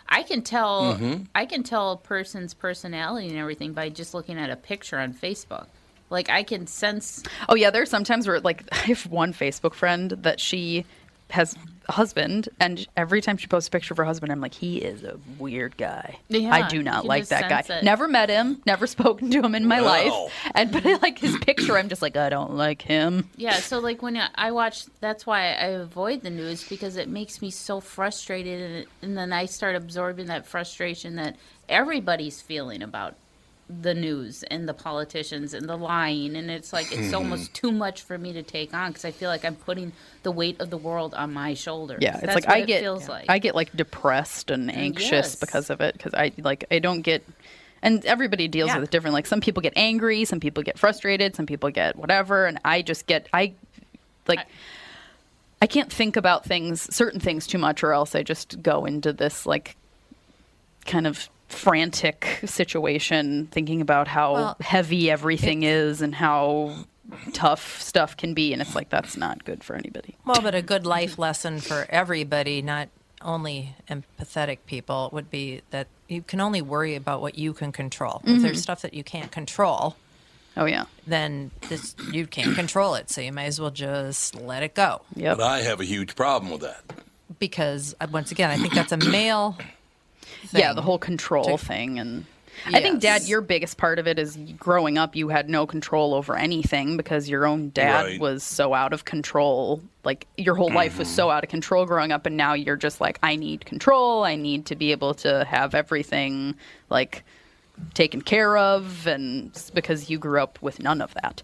I 0.09 0.23
can 0.23 0.43
tell, 0.43 0.97
Mhm. 0.99 1.27
I 1.35 1.47
can 1.47 1.63
tell 1.63 1.93
a 1.93 1.97
person's 1.97 2.55
personality 2.55 3.29
and 3.29 3.37
everything 3.39 3.73
by 3.73 3.89
just 3.89 4.15
looking 4.15 4.39
at 4.39 4.51
a 4.51 4.57
picture 4.57 4.99
on 4.99 5.13
Facebook. 5.15 5.67
Like 6.11 6.31
I 6.31 6.43
can 6.45 6.67
sense. 6.69 7.23
Oh 7.49 7.57
yeah, 7.57 7.71
there's 7.71 7.91
sometimes 7.91 8.29
where 8.29 8.39
like 8.41 8.63
I 8.73 8.77
have 8.93 9.07
one 9.07 9.33
Facebook 9.33 9.75
friend 9.75 10.11
that 10.11 10.39
she 10.39 10.85
has 11.31 11.57
a 11.89 11.93
husband, 11.93 12.49
and 12.61 12.87
every 12.97 13.21
time 13.21 13.37
she 13.37 13.47
posts 13.47 13.69
a 13.69 13.71
picture 13.71 13.95
of 13.95 13.99
her 13.99 14.05
husband, 14.05 14.33
I'm 14.33 14.41
like, 14.41 14.55
he 14.55 14.79
is 14.79 15.03
a 15.05 15.19
weird 15.39 15.77
guy. 15.77 16.19
Yeah, 16.29 16.53
I 16.55 16.69
do 16.69 16.83
not 16.83 17.05
like 17.05 17.27
that 17.29 17.49
guy. 17.49 17.77
it. 17.77 17.85
Never 17.85 18.09
met 18.09 18.29
him, 18.29 18.61
never 18.67 18.87
spoken 18.97 19.31
to 19.31 19.41
him 19.41 19.55
in 19.55 19.67
my 19.67 19.81
Wow. 19.81 19.87
life, 20.25 20.33
and 20.55 20.73
but 20.73 20.85
I 20.87 20.95
like 21.03 21.19
his 21.19 21.37
picture. 21.39 21.77
I'm 21.79 21.89
just 21.89 22.03
like, 22.03 22.17
I 22.17 22.29
don't 22.29 22.55
like 22.55 22.83
him. 22.83 23.29
Yeah, 23.37 23.55
so 23.55 23.79
like 23.81 24.03
when 24.03 24.17
I- 24.17 24.31
I 24.35 24.51
watch, 24.53 24.85
that's 25.01 25.27
why 25.27 25.47
I 25.55 25.67
avoid 25.67 26.23
the 26.23 26.31
news 26.31 26.69
because 26.69 26.97
it 26.97 27.09
makes 27.09 27.41
me 27.43 27.51
so 27.51 27.81
frustrated, 27.81 28.61
and, 28.63 28.87
and 29.03 29.17
then 29.19 29.33
I 29.33 29.47
start 29.47 29.77
absorbing 29.77 30.27
that 30.27 30.47
frustration 30.47 31.17
that 31.17 31.37
everybody's 31.69 32.41
feeling 32.41 32.83
about 32.83 33.15
the 33.69 33.95
news 33.95 34.45
and 34.45 34.69
the 34.69 34.75
politicians 34.75 35.53
and 35.53 35.69
the 35.69 35.77
lying, 35.77 36.37
and 36.37 36.51
it's 36.51 36.73
like 36.73 36.93
it's 36.93 37.09
Mhm. 37.09 37.15
almost 37.15 37.53
too 37.53 37.73
much 37.73 38.03
for 38.03 38.17
me 38.17 38.33
to 38.33 38.43
take 38.43 38.73
on 38.73 38.91
because 38.91 39.05
I 39.05 39.11
feel 39.11 39.29
like 39.29 39.45
I'm 39.45 39.57
putting 39.57 39.93
the 40.23 40.31
weight 40.31 40.61
of 40.61 40.71
the 40.71 40.77
world 40.77 41.15
on 41.15 41.33
my 41.33 41.55
shoulders. 41.55 41.99
Yeah, 42.01 42.13
it's 42.13 42.21
That's 42.21 42.35
like 42.37 42.47
what 42.47 42.55
I 42.57 42.59
it 42.61 42.67
get 42.67 42.81
feels 42.81 43.09
like. 43.09 43.27
I 43.29 43.39
get 43.41 43.57
like 43.57 43.73
depressed 43.77 44.51
and 44.53 44.73
anxious 44.73 45.11
yes. 45.11 45.35
because 45.37 45.69
of 45.71 45.81
it 45.81 45.95
because 45.95 46.15
I 46.15 46.31
like 46.39 46.65
I 46.71 46.79
don't 46.79 47.03
get 47.03 47.25
and 47.83 48.05
everybody 48.07 48.47
deals 48.47 48.69
Yeah. 48.69 48.77
with 48.79 48.85
it 48.89 48.91
different. 48.93 49.15
Like 49.15 49.27
some 49.27 49.41
people 49.41 49.61
get 49.63 49.73
angry, 49.75 50.25
some 50.25 50.39
people 50.41 50.63
get 50.63 50.79
frustrated, 50.79 51.35
some 51.35 51.47
people 51.47 51.71
get 51.71 51.97
whatever, 51.97 52.47
and 52.47 52.61
I 52.65 52.83
just 52.83 53.07
get 53.07 53.27
I 53.33 53.53
like 54.29 54.47
I 55.61 55.67
can't 55.67 55.93
think 55.93 56.17
about 56.17 56.45
things 56.45 56.95
certain 56.95 57.19
things 57.19 57.47
too 57.49 57.59
much 57.59 57.83
or 57.83 57.93
else 57.93 58.15
I 58.15 58.23
just 58.23 58.63
go 58.63 58.85
into 58.85 59.13
this 59.13 59.45
like 59.45 59.75
kind 60.85 61.07
of 61.07 61.29
frantic 61.49 62.41
situation 62.45 63.47
thinking 63.51 63.81
about 63.81 64.09
how 64.09 64.33
Well, 64.35 64.57
heavy 64.61 65.11
everything 65.11 65.63
is 65.63 66.03
and 66.03 66.15
how 66.15 66.77
tough 67.33 67.81
stuff 67.81 68.17
can 68.17 68.35
be 68.35 68.53
and 68.53 68.61
it's 68.61 68.75
like 68.75 68.89
that's 68.89 69.17
not 69.17 69.45
good 69.45 69.63
for 69.63 69.77
anybody. 69.77 70.17
Well, 70.25 70.41
but 70.43 70.55
a 70.55 70.63
good 70.63 70.87
life 70.87 71.19
lesson 71.19 71.61
for 71.61 71.87
everybody, 71.89 72.63
not 72.63 72.89
only 73.23 73.75
empathetic 73.89 74.59
people, 74.67 75.09
would 75.13 75.31
be 75.31 75.63
that 75.71 75.87
you 76.09 76.23
can 76.23 76.41
only 76.41 76.63
worry 76.63 76.95
about 76.95 77.21
what 77.21 77.39
you 77.39 77.53
can 77.53 77.73
control. 77.73 78.21
If 78.25 78.39
Mhm. 78.39 78.43
there's 78.43 78.61
stuff 78.63 78.83
that 78.83 78.93
you 78.95 79.05
can't 79.05 79.31
control, 79.33 79.97
oh 80.57 80.65
yeah, 80.67 80.85
then 81.07 81.51
this 81.69 81.95
you 82.13 82.27
can't 82.27 82.55
control 82.55 82.95
it. 82.97 83.09
So 83.11 83.21
you 83.21 83.33
may 83.33 83.47
as 83.47 83.61
well 83.61 83.71
just 83.71 84.35
let 84.35 84.63
it 84.63 84.75
go. 84.75 85.03
But 85.17 85.41
I 85.41 85.63
have 85.63 85.81
a 85.81 85.85
huge 85.85 86.15
problem 86.17 86.51
with 86.53 86.61
that. 86.63 86.83
Because 87.39 87.95
uh, 88.01 88.07
once 88.11 88.31
again, 88.33 88.51
I 88.51 88.57
think 88.57 88.75
that's 88.75 88.93
a 88.93 88.97
male 88.97 89.57
yeah, 90.53 90.73
the 90.73 90.83
whole 90.83 90.99
control 90.99 91.57
to- 91.59 91.65
thing 91.65 91.99
and 91.99 92.25
I 92.73 92.81
think 92.81 93.01
dad 93.01 93.25
your 93.25 93.43
biggest 93.43 93.77
part 93.77 93.99
of 93.99 94.07
it 94.09 94.19
is 94.19 94.39
growing 94.59 94.97
up 94.97 95.15
you 95.15 95.29
had 95.29 95.51
no 95.51 95.67
control 95.67 96.15
over 96.15 96.37
anything 96.37 96.97
because 96.97 97.29
your 97.29 97.45
own 97.47 97.69
dad 97.71 98.05
Right. 98.07 98.21
was 98.21 98.43
so 98.43 98.73
out 98.73 98.95
of 98.95 99.05
control. 99.05 99.83
Like 100.05 100.27
your 100.39 100.55
whole 100.55 100.73
life 100.73 100.99
was 100.99 101.07
Mm-hmm. 101.09 101.17
so 101.17 101.31
out 101.31 101.45
of 101.45 101.51
control 101.51 101.85
growing 101.85 102.13
up 102.13 102.25
and 102.25 102.35
now 102.35 102.55
you're 102.55 102.77
just 102.77 102.99
like 102.99 103.19
I 103.23 103.37
need 103.37 103.67
control. 103.67 104.25
I 104.25 104.37
need 104.37 104.65
to 104.67 104.75
be 104.75 104.91
able 104.93 105.13
to 105.17 105.45
have 105.45 105.75
everything 105.75 106.55
like 106.89 107.25
taken 107.93 108.23
care 108.23 108.57
of 108.57 109.07
and 109.07 109.53
because 109.75 110.09
you 110.09 110.19
grew 110.19 110.41
up 110.43 110.61
with 110.63 110.81
none 110.81 111.03
of 111.03 111.13
that. 111.23 111.43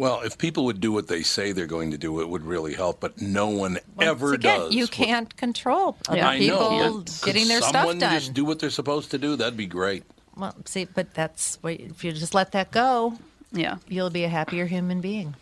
Well, 0.00 0.22
if 0.22 0.38
people 0.38 0.64
would 0.64 0.80
do 0.80 0.92
what 0.92 1.08
they 1.08 1.22
say 1.22 1.52
they're 1.52 1.66
going 1.66 1.90
to 1.90 1.98
do, 1.98 2.22
it 2.22 2.28
would 2.30 2.46
really 2.46 2.72
help. 2.72 3.00
But 3.00 3.20
no 3.20 3.48
one 3.48 3.78
ever 4.00 4.32
again, 4.32 4.60
does. 4.60 4.74
you 4.74 4.86
can't 4.86 5.36
control 5.36 5.98
other 6.08 6.22
I 6.22 6.38
people 6.38 6.58
know. 6.58 7.04
getting 7.22 7.48
their 7.48 7.58
Could 7.60 7.68
stuff 7.68 7.82
someone 7.82 7.98
done. 7.98 8.14
Just 8.14 8.32
do 8.32 8.46
what 8.46 8.60
they're 8.60 8.70
supposed 8.70 9.10
to 9.10 9.18
do. 9.18 9.36
That'd 9.36 9.58
be 9.58 9.66
great. 9.66 10.04
Well, 10.34 10.54
see, 10.64 10.86
but 10.86 11.12
that's 11.12 11.58
what, 11.60 11.74
if 11.74 12.02
you 12.02 12.12
just 12.12 12.32
let 12.32 12.52
that 12.52 12.70
go, 12.70 13.18
yeah, 13.52 13.76
you'll 13.88 14.08
be 14.08 14.24
a 14.24 14.30
happier 14.30 14.64
human 14.64 15.02
being. 15.02 15.34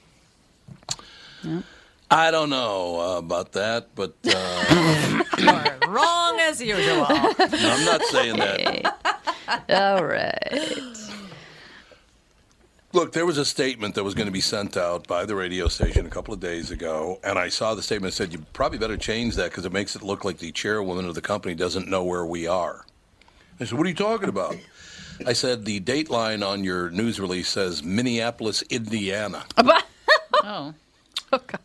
I 2.10 2.32
don't 2.32 2.50
know 2.50 3.00
uh, 3.00 3.18
about 3.18 3.52
that, 3.52 3.94
but 3.94 4.16
uh, 4.26 5.22
You're 5.38 5.88
wrong 5.88 6.40
as 6.40 6.60
usual. 6.60 7.06
I'm 7.08 7.84
not 7.84 8.02
saying 8.06 8.38
that. 8.38 9.64
All 9.68 10.04
right. 10.04 10.97
Look, 12.94 13.12
there 13.12 13.26
was 13.26 13.36
a 13.36 13.44
statement 13.44 13.94
that 13.96 14.04
was 14.04 14.14
going 14.14 14.26
to 14.26 14.32
be 14.32 14.40
sent 14.40 14.76
out 14.76 15.06
by 15.06 15.26
the 15.26 15.34
radio 15.34 15.68
station 15.68 16.06
a 16.06 16.10
couple 16.10 16.32
of 16.32 16.40
days 16.40 16.70
ago, 16.70 17.20
and 17.22 17.38
I 17.38 17.50
saw 17.50 17.74
the 17.74 17.82
statement 17.82 18.12
that 18.12 18.16
said 18.16 18.32
you 18.32 18.38
probably 18.54 18.78
better 18.78 18.96
change 18.96 19.34
that 19.36 19.50
because 19.50 19.66
it 19.66 19.72
makes 19.72 19.94
it 19.94 20.02
look 20.02 20.24
like 20.24 20.38
the 20.38 20.52
chairwoman 20.52 21.04
of 21.04 21.14
the 21.14 21.20
company 21.20 21.54
doesn't 21.54 21.86
know 21.86 22.02
where 22.02 22.24
we 22.24 22.46
are. 22.46 22.86
I 23.60 23.64
said, 23.64 23.76
"What 23.76 23.84
are 23.84 23.90
you 23.90 23.94
talking 23.94 24.30
about?" 24.30 24.56
I 25.26 25.34
said, 25.34 25.66
"The 25.66 25.80
date 25.80 26.08
line 26.08 26.42
on 26.42 26.64
your 26.64 26.88
news 26.90 27.20
release 27.20 27.48
says 27.48 27.82
Minneapolis, 27.82 28.62
Indiana." 28.62 29.44
Oh. 30.50 30.72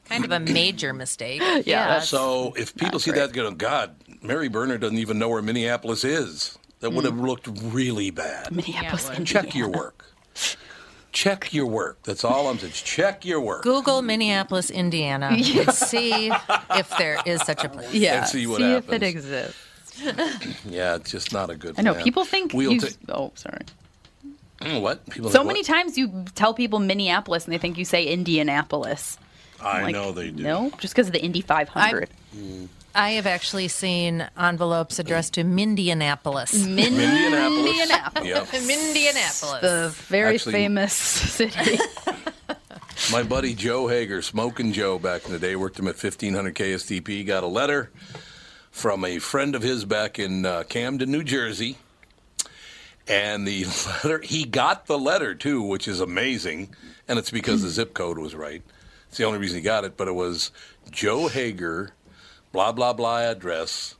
kind 0.09 0.25
of 0.25 0.31
a 0.31 0.41
major 0.41 0.91
mistake. 0.91 1.41
Yeah. 1.65 2.01
So 2.01 2.53
if 2.57 2.75
people 2.75 2.99
see 2.99 3.11
that, 3.11 3.31
go, 3.31 3.49
God, 3.51 3.95
Mary 4.21 4.49
Berner 4.49 4.77
doesn't 4.77 4.97
even 4.97 5.19
know 5.19 5.29
where 5.29 5.41
Minneapolis 5.41 6.03
is. 6.03 6.57
That 6.81 6.91
would 6.91 7.05
have 7.05 7.13
mm. 7.13 7.25
looked 7.25 7.47
really 7.63 8.11
bad. 8.11 8.51
Minneapolis, 8.51 9.09
Check 9.23 9.55
your 9.55 9.69
work. 9.69 10.05
Check 11.13 11.53
your 11.53 11.67
work. 11.67 12.01
That's 12.03 12.23
all 12.23 12.47
I'm 12.49 12.57
saying. 12.57 12.73
Check 12.73 13.23
your 13.23 13.39
work. 13.39 13.61
Google 13.63 14.01
Minneapolis, 14.01 14.69
Indiana, 14.71 15.29
Yeah. 15.37 15.61
and 15.61 15.71
see 15.73 16.31
if 16.71 16.89
there 16.97 17.19
is 17.25 17.41
such 17.43 17.63
a 17.63 17.69
place. 17.69 17.93
Yeah. 17.93 18.19
And 18.21 18.27
see 18.27 18.47
what 18.47 18.61
if 18.61 18.91
it 18.91 19.03
exists. 19.03 19.55
Yeah, 20.67 20.95
it's 20.95 21.11
just 21.11 21.31
not 21.31 21.49
a 21.51 21.55
good. 21.55 21.75
I 21.77 21.83
know 21.83 21.93
plan. 21.93 22.03
people 22.03 22.25
think 22.25 22.51
We'll 22.53 22.73
you. 22.73 22.79
ta- 22.81 23.13
oh, 23.13 23.31
sorry. 23.35 23.61
Mm, 24.61 24.81
what? 24.81 25.07
People 25.09 25.29
So 25.29 25.39
think 25.39 25.47
many 25.47 25.59
what? 25.59 25.67
times 25.67 25.97
you 25.99 26.25
tell 26.35 26.53
people 26.55 26.79
Minneapolis 26.79 27.45
and 27.45 27.53
they 27.53 27.57
think 27.59 27.77
you 27.77 27.85
say 27.85 28.05
Indianapolis. 28.05 29.19
I 29.61 29.83
Like, 29.83 29.93
know 29.93 30.11
they 30.11 30.31
do. 30.31 30.41
No, 30.43 30.71
just 30.79 30.93
because 30.95 31.07
of 31.07 31.13
the 31.13 31.21
Indy 31.23 31.41
500. 31.41 32.09
I 32.33 32.37
have 32.93 33.25
actually 33.27 33.67
seen 33.67 34.27
envelopes 34.37 34.99
addressed 34.99 35.33
to 35.35 35.43
Mindianapolis. 35.43 36.53
Mindianapolis. 36.53 38.25
Yep. 38.25 38.47
Mindianapolis. 38.47 39.61
The 39.61 39.89
very 40.07 40.35
Actually- 40.35 40.53
famous 40.53 40.93
city. 40.93 41.77
My 43.11 43.23
buddy 43.23 43.53
Joe 43.53 43.87
Hager, 43.87 44.21
Smoking 44.21 44.71
Joe, 44.71 44.97
back 44.97 45.25
in 45.25 45.31
the 45.33 45.39
day, 45.39 45.55
worked 45.55 45.77
him 45.77 45.87
at 45.87 46.01
1500 46.01 46.55
KSTP. 46.55 47.25
Got 47.25 47.43
a 47.43 47.47
letter 47.47 47.91
from 48.71 49.03
a 49.03 49.19
friend 49.19 49.55
of 49.55 49.61
his 49.61 49.83
back 49.83 50.19
in 50.19 50.45
uh, 50.45 50.63
Camden, 50.69 51.11
New 51.11 51.23
Jersey. 51.23 51.77
And 53.07 53.45
the 53.47 53.65
letter, 54.03 54.21
he 54.21 54.45
got 54.45 54.85
the 54.85 54.97
letter 54.97 55.35
too, 55.35 55.61
which 55.63 55.87
is 55.87 55.99
amazing. 55.99 56.69
And 57.07 57.19
it's 57.19 57.31
because 57.31 57.61
the 57.61 57.69
zip 57.69 57.93
code 57.93 58.17
was 58.19 58.35
right. 58.35 58.61
It's 59.09 59.17
the 59.17 59.25
only 59.25 59.39
reason 59.39 59.57
he 59.57 59.63
got 59.63 59.83
it. 59.83 59.97
But 59.97 60.07
it 60.07 60.15
was 60.15 60.51
Joe 60.89 61.27
Hager, 61.27 61.91
blah, 62.53 62.71
blah, 62.71 62.93
blah 62.93 63.19
address, 63.19 63.95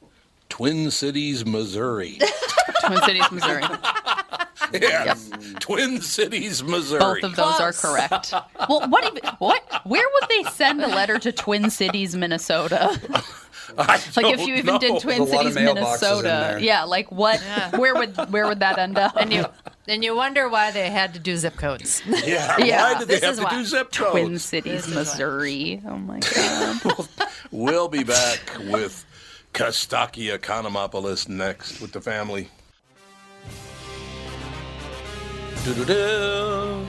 Twin 0.47 0.91
Cities, 0.91 1.45
Missouri. 1.45 2.19
Twin 2.85 3.01
Cities, 3.01 3.31
Missouri. 3.31 3.63
yes. 4.73 5.29
Twin 5.59 5.99
Cities, 5.99 6.63
Missouri. 6.63 6.99
Both 6.99 7.23
of 7.23 7.35
those 7.35 7.59
are 7.59 7.73
correct. 7.73 8.33
Well, 8.69 8.87
what 8.87 9.05
even, 9.05 9.23
what 9.39 9.63
where 9.85 10.05
would 10.13 10.29
they 10.29 10.43
send 10.51 10.81
a 10.81 10.87
letter 10.87 11.19
to 11.19 11.31
Twin 11.31 11.69
Cities, 11.69 12.15
Minnesota? 12.15 12.99
like 13.77 13.99
if 14.05 14.15
don't 14.15 14.47
you 14.47 14.55
even 14.55 14.65
know. 14.65 14.79
did 14.79 15.01
Twin 15.01 15.17
There's 15.17 15.31
a 15.31 15.35
lot 15.35 15.45
of 15.47 15.53
Cities, 15.53 15.73
Minnesota. 15.73 16.59
Yeah, 16.61 16.83
like 16.83 17.11
what 17.11 17.41
where 17.75 17.95
would 17.95 18.15
where 18.31 18.47
would 18.47 18.59
that 18.59 18.77
end 18.77 18.97
up? 18.97 19.15
And 19.15 19.33
you, 19.33 19.45
and 19.87 20.03
you 20.03 20.15
wonder 20.15 20.47
why 20.49 20.71
they 20.71 20.89
had 20.89 21.13
to 21.13 21.19
do 21.19 21.35
zip 21.37 21.55
codes. 21.55 22.01
Yeah, 22.07 22.57
Yeah. 22.59 22.93
why 22.93 22.99
did 22.99 23.07
they 23.07 23.15
This 23.15 23.23
have 23.23 23.33
is 23.33 23.37
to 23.39 23.43
why. 23.45 23.49
do 23.51 23.65
zip 23.65 23.91
codes? 23.91 24.11
Twin 24.11 24.39
Cities, 24.39 24.87
Missouri. 24.87 25.81
Oh 25.87 25.97
my 25.97 26.19
god. 26.19 27.07
We'll 27.51 27.87
be 27.87 28.03
back 28.03 28.39
with 28.71 29.05
Costaki 29.53 30.35
Economopoulos 30.35 31.29
next 31.29 31.79
with 31.81 31.91
the 31.91 32.01
family. 32.01 32.49
Do-do-do. 35.63 36.85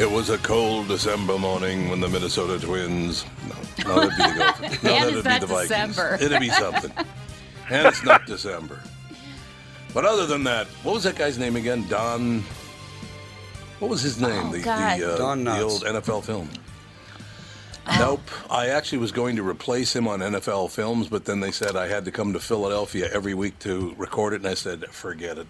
It 0.00 0.10
was 0.10 0.30
a 0.30 0.38
cold 0.38 0.88
December 0.88 1.38
morning 1.38 1.88
when 1.88 2.00
the 2.00 2.08
Minnesota 2.08 2.64
Twins. 2.64 3.24
No, 3.84 3.94
no 4.02 4.08
that'd 4.08 4.16
be 4.16 4.22
the 4.24 4.38
Gophers. 4.38 4.82
No, 4.82 4.90
that'd 4.90 5.14
be 5.14 5.20
the 5.20 5.46
Vikings. 5.46 5.68
December. 5.68 6.18
It'd 6.20 6.40
be 6.40 6.48
something. 6.50 6.92
and 7.70 7.86
it's 7.86 8.02
not 8.04 8.26
December. 8.26 8.80
But 9.94 10.04
other 10.04 10.26
than 10.26 10.44
that, 10.44 10.66
what 10.82 10.94
was 10.94 11.04
that 11.04 11.14
guy's 11.16 11.38
name 11.38 11.56
again? 11.56 11.86
Don. 11.88 12.42
What 13.78 13.90
was 13.90 14.02
his 14.02 14.20
name? 14.20 14.48
Oh, 14.48 14.52
the 14.52 14.60
God. 14.62 14.98
the, 15.00 15.14
uh, 15.14 15.16
Don 15.16 15.44
the 15.44 15.60
old 15.60 15.82
NFL 15.84 16.24
film. 16.24 16.50
Nope. 17.98 18.20
I 18.50 18.68
actually 18.68 18.98
was 18.98 19.12
going 19.12 19.36
to 19.36 19.46
replace 19.46 19.94
him 19.94 20.08
on 20.08 20.20
NFL 20.20 20.70
films, 20.70 21.08
but 21.08 21.26
then 21.26 21.40
they 21.40 21.50
said 21.50 21.76
I 21.76 21.86
had 21.86 22.04
to 22.06 22.10
come 22.10 22.32
to 22.32 22.40
Philadelphia 22.40 23.10
every 23.12 23.34
week 23.34 23.58
to 23.60 23.94
record 23.98 24.32
it, 24.32 24.36
and 24.36 24.46
I 24.46 24.54
said, 24.54 24.86
forget 24.86 25.36
it. 25.38 25.46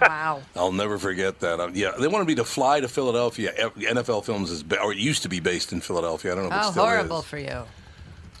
wow. 0.00 0.40
I'll 0.56 0.72
never 0.72 0.96
forget 0.98 1.40
that. 1.40 1.60
Um, 1.60 1.72
yeah, 1.74 1.92
they 1.98 2.08
wanted 2.08 2.26
me 2.28 2.34
to 2.36 2.44
fly 2.44 2.80
to 2.80 2.88
Philadelphia. 2.88 3.52
NFL 3.76 4.24
films 4.24 4.50
is, 4.50 4.62
ba- 4.62 4.80
or 4.80 4.92
it 4.92 4.98
used 4.98 5.22
to 5.24 5.28
be 5.28 5.38
based 5.40 5.72
in 5.72 5.80
Philadelphia. 5.80 6.32
I 6.32 6.34
don't 6.36 6.44
know 6.44 6.48
if 6.50 6.54
it 6.54 6.64
How 6.64 6.70
still 6.70 6.84
horrible 6.86 7.18
is. 7.20 7.24
for 7.26 7.38
you. 7.38 7.62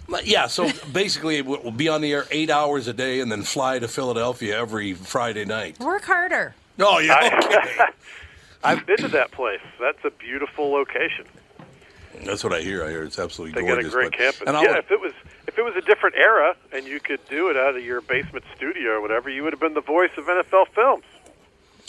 But 0.08 0.26
yeah, 0.26 0.46
so 0.46 0.70
basically, 0.92 1.42
we'll 1.42 1.60
we'll 1.62 1.70
be 1.72 1.88
on 1.88 2.00
the 2.00 2.12
air 2.12 2.24
eight 2.30 2.50
hours 2.50 2.88
a 2.88 2.92
day, 2.92 3.20
and 3.20 3.30
then 3.30 3.42
fly 3.42 3.78
to 3.78 3.88
Philadelphia 3.88 4.58
every 4.58 4.94
Friday 4.94 5.44
night. 5.44 5.78
Work 5.80 6.04
harder. 6.04 6.54
Oh 6.78 6.98
yeah, 6.98 7.40
okay. 7.44 7.84
I've 8.64 8.86
been 8.86 8.96
to 8.98 9.08
that 9.08 9.30
place. 9.30 9.60
That's 9.78 10.02
a 10.04 10.10
beautiful 10.10 10.70
location. 10.70 11.26
That's 12.24 12.42
what 12.42 12.52
I 12.52 12.60
hear. 12.60 12.84
I 12.84 12.90
hear 12.90 13.04
it's 13.04 13.18
absolutely 13.18 13.60
They 13.60 13.66
gorgeous. 13.66 13.92
got 13.92 13.98
a 13.98 14.00
great 14.00 14.10
but- 14.12 14.18
campus. 14.18 14.42
And 14.48 14.56
I'll- 14.56 14.64
Yeah, 14.64 14.78
if 14.78 14.90
it 14.90 15.00
was 15.00 15.12
if 15.46 15.56
it 15.58 15.62
was 15.62 15.76
a 15.76 15.80
different 15.82 16.16
era 16.16 16.56
and 16.72 16.84
you 16.86 16.98
could 17.00 17.20
do 17.28 17.48
it 17.50 17.56
out 17.56 17.76
of 17.76 17.84
your 17.84 18.00
basement 18.00 18.44
studio 18.56 18.92
or 18.92 19.00
whatever, 19.00 19.28
you 19.30 19.44
would 19.44 19.52
have 19.52 19.60
been 19.60 19.74
the 19.74 19.80
voice 19.80 20.10
of 20.16 20.24
NFL 20.28 20.66
films. 20.74 21.04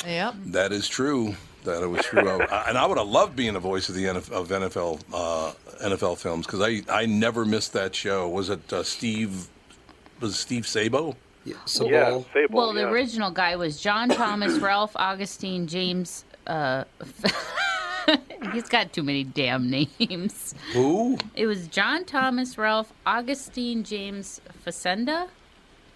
Yep. 0.05 0.35
That 0.47 0.71
is 0.71 0.87
true. 0.87 1.35
That 1.63 1.83
it 1.83 1.87
was 1.87 2.05
true. 2.05 2.27
I, 2.29 2.65
and 2.69 2.77
I 2.77 2.85
would 2.85 2.97
have 2.97 3.07
loved 3.07 3.35
being 3.35 3.53
the 3.53 3.59
voice 3.59 3.89
of 3.89 3.95
the 3.95 4.05
NF, 4.05 4.31
of 4.31 4.47
NFL 4.49 5.01
uh, 5.13 5.53
NFL 5.83 6.17
films 6.17 6.45
because 6.45 6.61
I 6.61 6.81
I 6.89 7.05
never 7.05 7.45
missed 7.45 7.73
that 7.73 7.93
show. 7.95 8.27
Was 8.29 8.49
it 8.49 8.71
uh, 8.71 8.83
Steve? 8.83 9.47
Was 10.19 10.33
it 10.33 10.37
Steve 10.37 10.63
Sabol? 10.63 11.15
Yeah, 11.45 11.55
Yeah, 11.81 12.09
Sabol, 12.33 12.49
Well, 12.49 12.73
the 12.73 12.81
yeah. 12.81 12.89
original 12.89 13.31
guy 13.31 13.55
was 13.55 13.79
John 13.81 14.09
Thomas, 14.09 14.59
Ralph 14.59 14.91
Augustine, 14.95 15.67
James. 15.67 16.25
Uh, 16.45 16.83
he's 18.53 18.67
got 18.67 18.91
too 18.91 19.03
many 19.03 19.23
damn 19.23 19.69
names. 19.69 20.53
Who? 20.73 21.17
It 21.35 21.45
was 21.45 21.67
John 21.67 22.05
Thomas, 22.05 22.57
Ralph 22.57 22.91
Augustine, 23.05 23.83
James 23.83 24.41
Facenda, 24.65 25.27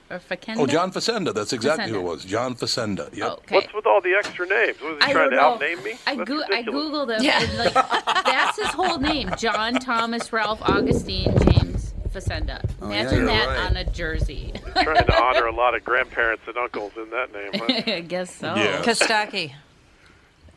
or 0.10 0.20
Facenda. 0.20 0.58
Oh, 0.60 0.68
John 0.68 0.92
Facenda. 0.92 1.34
That's 1.34 1.54
exactly 1.54 1.90
who 1.92 2.00
it 2.00 2.04
was. 2.04 2.26
John 2.26 2.56
Facenda. 2.56 3.14
Yep. 3.16 3.32
Okay. 3.32 3.56
What's 3.56 3.74
with 3.74 3.86
all 3.86 4.02
the 4.02 4.14
extra 4.14 4.46
names? 4.48 4.80
Was 4.82 4.98
he 4.98 5.10
I 5.10 5.12
trying 5.14 5.30
to 5.32 5.36
know. 5.36 5.42
outname 5.42 5.82
me? 5.84 5.94
I, 6.06 6.16
That's 6.16 6.30
go- 6.30 6.44
I 6.44 6.64
googled 6.64 7.16
him. 7.18 7.24
Yeah. 7.24 7.42
And 7.44 7.58
like, 7.58 7.74
that's 8.26 8.58
his 8.58 8.68
whole 8.68 8.98
name: 9.00 9.32
John 9.38 9.76
Thomas, 9.76 10.32
Ralph 10.34 10.62
Augustine, 10.62 11.34
James 11.40 11.94
Facenda. 12.14 12.64
Oh, 12.82 12.90
yeah, 12.90 13.02
Imagine 13.02 13.18
you're 13.20 13.26
that 13.28 13.48
right. 13.48 13.66
on 13.72 13.78
a 13.78 13.86
jersey. 13.86 14.54
trying 14.84 15.06
to 15.06 15.22
honor 15.22 15.48
a 15.48 15.56
lot 15.56 15.74
of 15.76 15.84
grandparents 15.84 16.44
and 16.48 16.58
uncles 16.58 16.92
in 16.98 17.10
that 17.10 17.34
name. 17.34 17.52
Huh? 17.56 17.92
I 17.96 18.00
guess 18.02 18.36
so. 18.36 18.54
Yeah. 18.56 18.82
Costaki, 18.84 19.54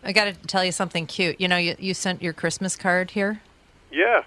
I 0.04 0.12
got 0.12 0.24
to 0.26 0.32
tell 0.46 0.64
you 0.64 0.72
something 0.72 1.06
cute. 1.06 1.40
You 1.40 1.48
know, 1.48 1.56
you, 1.56 1.74
you 1.78 1.94
sent 1.94 2.20
your 2.22 2.32
Christmas 2.34 2.76
card 2.76 3.12
here. 3.12 3.40
Yeah. 3.90 4.24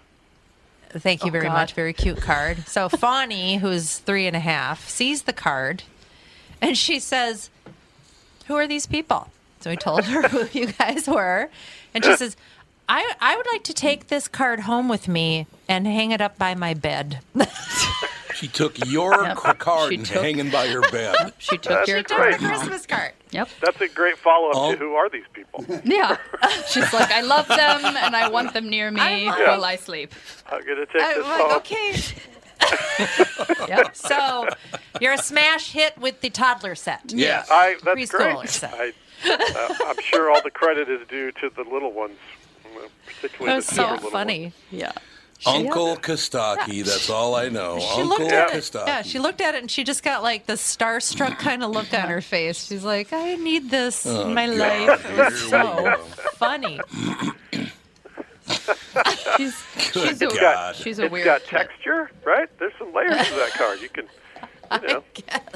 Thank 0.89 1.23
you 1.23 1.29
Oh, 1.29 1.31
very 1.31 1.45
God. 1.45 1.53
much. 1.53 1.73
Very 1.73 1.93
cute 1.93 2.21
card. 2.21 2.67
So 2.67 2.89
Fawny, 2.89 3.57
who's 3.59 3.97
three 3.99 4.25
and 4.27 4.35
a 4.35 4.39
half, 4.39 4.87
sees 4.89 5.23
the 5.23 5.33
card, 5.33 5.83
and 6.61 6.77
she 6.77 6.99
says, 6.99 7.49
"Who 8.47 8.55
are 8.55 8.67
these 8.67 8.85
people?" 8.87 9.29
So 9.61 9.69
we 9.69 9.77
told 9.77 10.05
her 10.05 10.27
who 10.29 10.47
you 10.57 10.67
guys 10.67 11.07
were, 11.07 11.49
and 11.93 12.03
she 12.03 12.15
says, 12.17 12.35
"I 12.89 13.13
I 13.21 13.37
would 13.37 13.45
like 13.53 13.63
to 13.65 13.73
take 13.73 14.07
this 14.07 14.27
card 14.27 14.61
home 14.61 14.89
with 14.89 15.07
me 15.07 15.47
and 15.69 15.87
hang 15.87 16.11
it 16.11 16.19
up 16.19 16.37
by 16.37 16.55
my 16.55 16.73
bed." 16.73 17.19
She 18.35 18.47
took 18.47 18.77
your 18.87 19.23
Yep. 19.25 19.59
card 19.59 19.89
She 19.91 19.95
and 19.97 20.05
took- 20.05 20.23
hanging 20.23 20.49
by 20.49 20.65
your 20.65 20.81
bed. 20.91 21.33
She 21.39 21.57
took 21.57 21.73
That's 21.73 21.89
your 21.89 22.03
great. 22.03 22.37
card. 22.37 22.41
home. 22.41 22.79
card. 22.87 23.11
Yep. 23.31 23.49
That's 23.61 23.81
a 23.81 23.87
great 23.89 24.17
follow 24.17 24.49
up 24.49 24.55
Oh. 24.55 24.71
to 24.71 24.77
who 24.77 24.93
are 24.95 25.09
these 25.09 25.25
people? 25.33 25.65
Yeah. 25.83 26.17
She's 26.69 26.91
like, 26.93 27.11
I 27.11 27.21
love 27.21 27.47
them 27.47 27.85
and 27.97 28.15
I 28.15 28.29
want 28.29 28.53
them 28.53 28.69
near 28.69 28.91
me 28.91 29.01
I'm 29.01 29.25
like- 29.27 29.39
while 29.47 29.65
I 29.65 29.75
sleep. 29.75 30.13
I'm 30.49 30.61
gonna 30.65 30.85
take 30.85 31.01
I'm 31.01 31.17
this 31.17 31.27
like, 31.27 31.41
home. 31.41 31.51
okay. 31.57 31.93
Yep. 33.67 33.95
So 33.95 34.47
you're 35.01 35.13
a 35.13 35.17
smash 35.17 35.71
hit 35.71 35.97
with 35.97 36.21
the 36.21 36.29
toddler 36.29 36.75
set. 36.75 37.01
Yes. 37.11 37.47
I, 37.51 37.75
that's 37.83 37.99
Preschooler 37.99 38.35
great. 38.35 38.49
set. 38.49 38.73
I, 38.73 38.93
uh, 39.29 39.75
I'm 39.87 40.01
sure 40.01 40.31
all 40.31 40.41
the 40.41 40.51
credit 40.51 40.89
is 40.89 41.05
due 41.07 41.31
to 41.33 41.49
the 41.49 41.63
little 41.63 41.91
ones, 41.91 42.17
particularly 43.05 43.55
That's 43.59 43.75
so 43.75 43.97
funny. 43.97 44.41
ones. 44.43 44.53
Yeah. 44.71 44.91
Uncle 45.45 45.95
Costaki, 45.95 46.83
that's 46.83 47.09
all 47.09 47.33
I 47.33 47.47
know. 47.47 47.79
She 47.79 48.01
Uncle 48.01 48.07
looked 48.25 48.31
at 48.33 48.49
it. 48.49 48.57
Costaki. 48.57 48.87
Yeah, 48.87 49.01
she 49.03 49.19
looked 49.19 49.39
at 49.39 49.55
it 49.55 49.61
and 49.61 49.71
she 49.71 49.85
just 49.85 50.03
got 50.03 50.21
like 50.21 50.47
the 50.47 50.53
starstruck 50.53 51.39
kind 51.39 51.63
of 51.63 51.71
look 51.71 51.93
on 51.93 52.09
her 52.09 52.19
face. 52.19 52.65
She's 52.67 52.83
like, 52.83 53.13
I 53.13 53.35
need 53.35 53.69
this 53.69 54.05
Oh, 54.05 54.27
in 54.27 54.33
my 54.33 54.47
God. 54.47 54.57
life. 54.89 55.05
It 55.09 55.17
was 55.17 55.49
so 55.49 55.95
funny. 56.33 56.79
She's, 59.37 59.55
Good 59.93 60.09
she's, 60.09 60.21
a, 60.23 60.27
God. 60.39 60.75
she's 60.75 60.99
a 60.99 61.03
It's 61.05 61.11
weird 61.11 61.25
got 61.25 61.43
texture, 61.45 62.09
right? 62.25 62.49
There's 62.59 62.73
some 62.79 62.93
layers 62.93 63.11
to 63.29 63.35
that 63.35 63.51
card. 63.53 63.79
You 63.79 63.89
can, 63.89 64.05
you 64.81 64.87
know, 64.87 65.03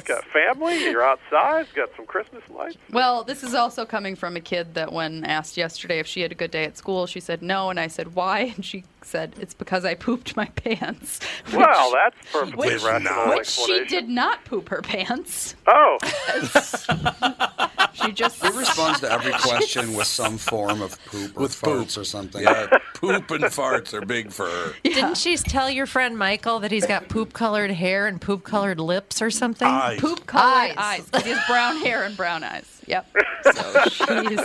got 0.06 0.24
family. 0.26 0.84
You're 0.84 1.04
outside. 1.04 1.68
Got 1.76 1.90
some 1.96 2.06
Christmas 2.06 2.44
lights. 2.50 2.78
Well, 2.92 3.24
this 3.24 3.44
is 3.44 3.54
also 3.54 3.86
coming 3.86 4.16
from 4.16 4.36
a 4.36 4.42
kid 4.42 4.74
that, 4.74 4.92
when 4.92 5.24
asked 5.26 5.58
yesterday 5.58 6.00
if 6.00 6.08
she 6.08 6.22
had 6.22 6.32
a 6.32 6.36
good 6.36 6.52
day 6.52 6.64
at 6.64 6.78
school, 6.78 7.06
she 7.06 7.20
said 7.20 7.42
no, 7.42 7.70
and 7.70 7.80
I 7.80 7.88
said 7.88 8.16
why, 8.16 8.40
and 8.56 8.66
she 8.66 8.84
said 9.06 9.36
it's 9.40 9.54
because 9.54 9.86
I 9.86 9.94
pooped 9.96 10.36
my 10.36 10.46
pants. 10.46 11.20
Well, 11.54 11.92
that's 11.94 12.32
perfectly 12.32 12.70
Which 12.74 12.84
rational. 12.84 13.30
Which 13.36 13.48
she 13.48 13.86
did 13.86 14.10
not 14.10 14.44
poop 14.46 14.70
her 14.70 14.82
pants. 14.82 15.56
Oh, 15.68 15.98
She 17.94 18.12
just 18.12 18.44
He 18.44 18.50
responds 18.58 19.00
to 19.02 19.12
every 19.12 19.32
question 19.40 19.94
with 19.94 20.08
some 20.08 20.38
form 20.38 20.82
of 20.82 20.98
poop 21.06 21.38
or 21.38 21.42
With 21.44 21.62
poop. 21.62 21.88
farts 21.88 21.98
or 21.98 22.04
something. 22.04 22.42
Yeah, 22.44 22.68
poop 22.96 23.30
and 23.32 23.44
farts 23.46 23.94
are 23.94 24.02
big 24.06 24.32
for 24.32 24.48
her. 24.48 24.74
Didn't 24.84 25.18
she 25.18 25.38
tell 25.38 25.70
your 25.70 25.86
friend 25.86 26.18
Michael 26.18 26.60
that 26.62 26.72
he's 26.72 26.88
got 26.88 27.08
poop 27.08 27.34
colored 27.34 27.72
hair 27.72 28.08
and 28.08 28.20
poop 28.20 28.44
colored 28.44 28.80
lips 28.80 29.22
or 29.22 29.30
something? 29.30 29.68
Eyes. 29.68 30.00
poop 30.00 30.26
colored 30.26 30.72
Eyes. 30.72 30.76
eyes. 30.78 31.10
'cause 31.12 31.24
He 31.24 31.30
has 31.32 31.46
brown 31.48 31.78
hair 31.78 32.04
and 32.04 32.18
brown 32.18 32.44
eyes. 32.44 32.73
Yep. 32.88 33.06
So 33.44 33.84
she's 33.90 34.40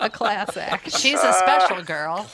a 0.00 0.10
class 0.10 0.56
act. 0.56 0.98
She's 0.98 1.22
a 1.22 1.32
special 1.32 1.80
girl. 1.84 2.26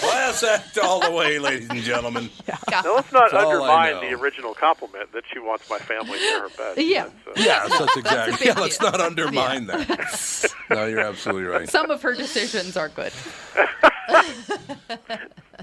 Class 0.00 0.42
act 0.42 0.76
all 0.78 0.98
the 1.00 1.10
way, 1.12 1.38
ladies 1.38 1.68
and 1.70 1.78
gentlemen. 1.82 2.28
now 2.68 2.82
let's 2.96 3.12
not 3.12 3.30
That's 3.30 3.32
undermine 3.44 4.00
the 4.00 4.12
original 4.20 4.54
compliment 4.54 5.12
that 5.12 5.22
she 5.32 5.38
wants 5.38 5.70
my 5.70 5.78
family 5.78 6.18
near 6.18 6.42
her 6.42 6.48
bed. 6.56 6.78
Yeah. 6.78 7.04
That's, 7.04 7.38
uh, 7.38 7.42
Yes, 7.44 7.78
that's 7.78 7.96
exactly. 7.96 8.36
big 8.38 8.56
yeah, 8.56 8.60
let's 8.60 8.80
not 8.80 9.00
undermine 9.00 9.66
that. 9.66 10.52
No, 10.70 10.86
you're 10.86 10.98
absolutely 10.98 11.44
right. 11.44 11.68
Some 11.68 11.90
of 11.92 12.02
her 12.02 12.14
decisions 12.14 12.76
are 12.76 12.88
good. 12.88 13.12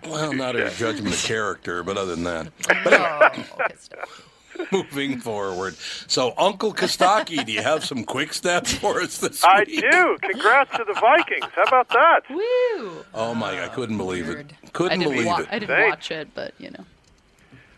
Well, 0.07 0.31
not 0.33 0.55
her 0.55 0.69
judgment 0.69 1.13
of 1.13 1.21
character, 1.23 1.83
but 1.83 1.97
other 1.97 2.15
than 2.15 2.23
that. 2.23 2.51
But 2.85 2.93
anyway, 2.93 3.45
Oh, 3.53 3.57
good 3.67 3.79
stuff. 3.79 4.27
moving 4.71 5.19
forward. 5.19 5.75
So, 6.07 6.33
Uncle 6.37 6.73
Costaki, 6.73 7.45
do 7.45 7.51
you 7.51 7.61
have 7.61 7.83
some 7.83 8.03
quick 8.03 8.33
steps 8.33 8.73
for 8.73 9.01
us 9.01 9.17
this 9.17 9.43
I 9.43 9.63
week? 9.67 9.81
do. 9.81 10.17
Congrats 10.21 10.71
to 10.77 10.83
the 10.85 10.93
Vikings. 10.93 11.51
How 11.53 11.63
about 11.63 11.89
that? 11.89 12.21
Woo! 12.29 13.05
Oh 13.13 13.33
my! 13.35 13.59
I 13.59 13.67
ah, 13.67 13.69
couldn't 13.69 13.97
believe 13.97 14.29
it. 14.29 14.53
Couldn't 14.73 14.99
believe 14.99 15.25
wa- 15.25 15.39
it. 15.39 15.47
I 15.49 15.59
didn't 15.59 15.75
Thanks. 15.75 15.95
watch 15.95 16.11
it, 16.11 16.29
but 16.33 16.53
you 16.57 16.71
know. 16.71 16.85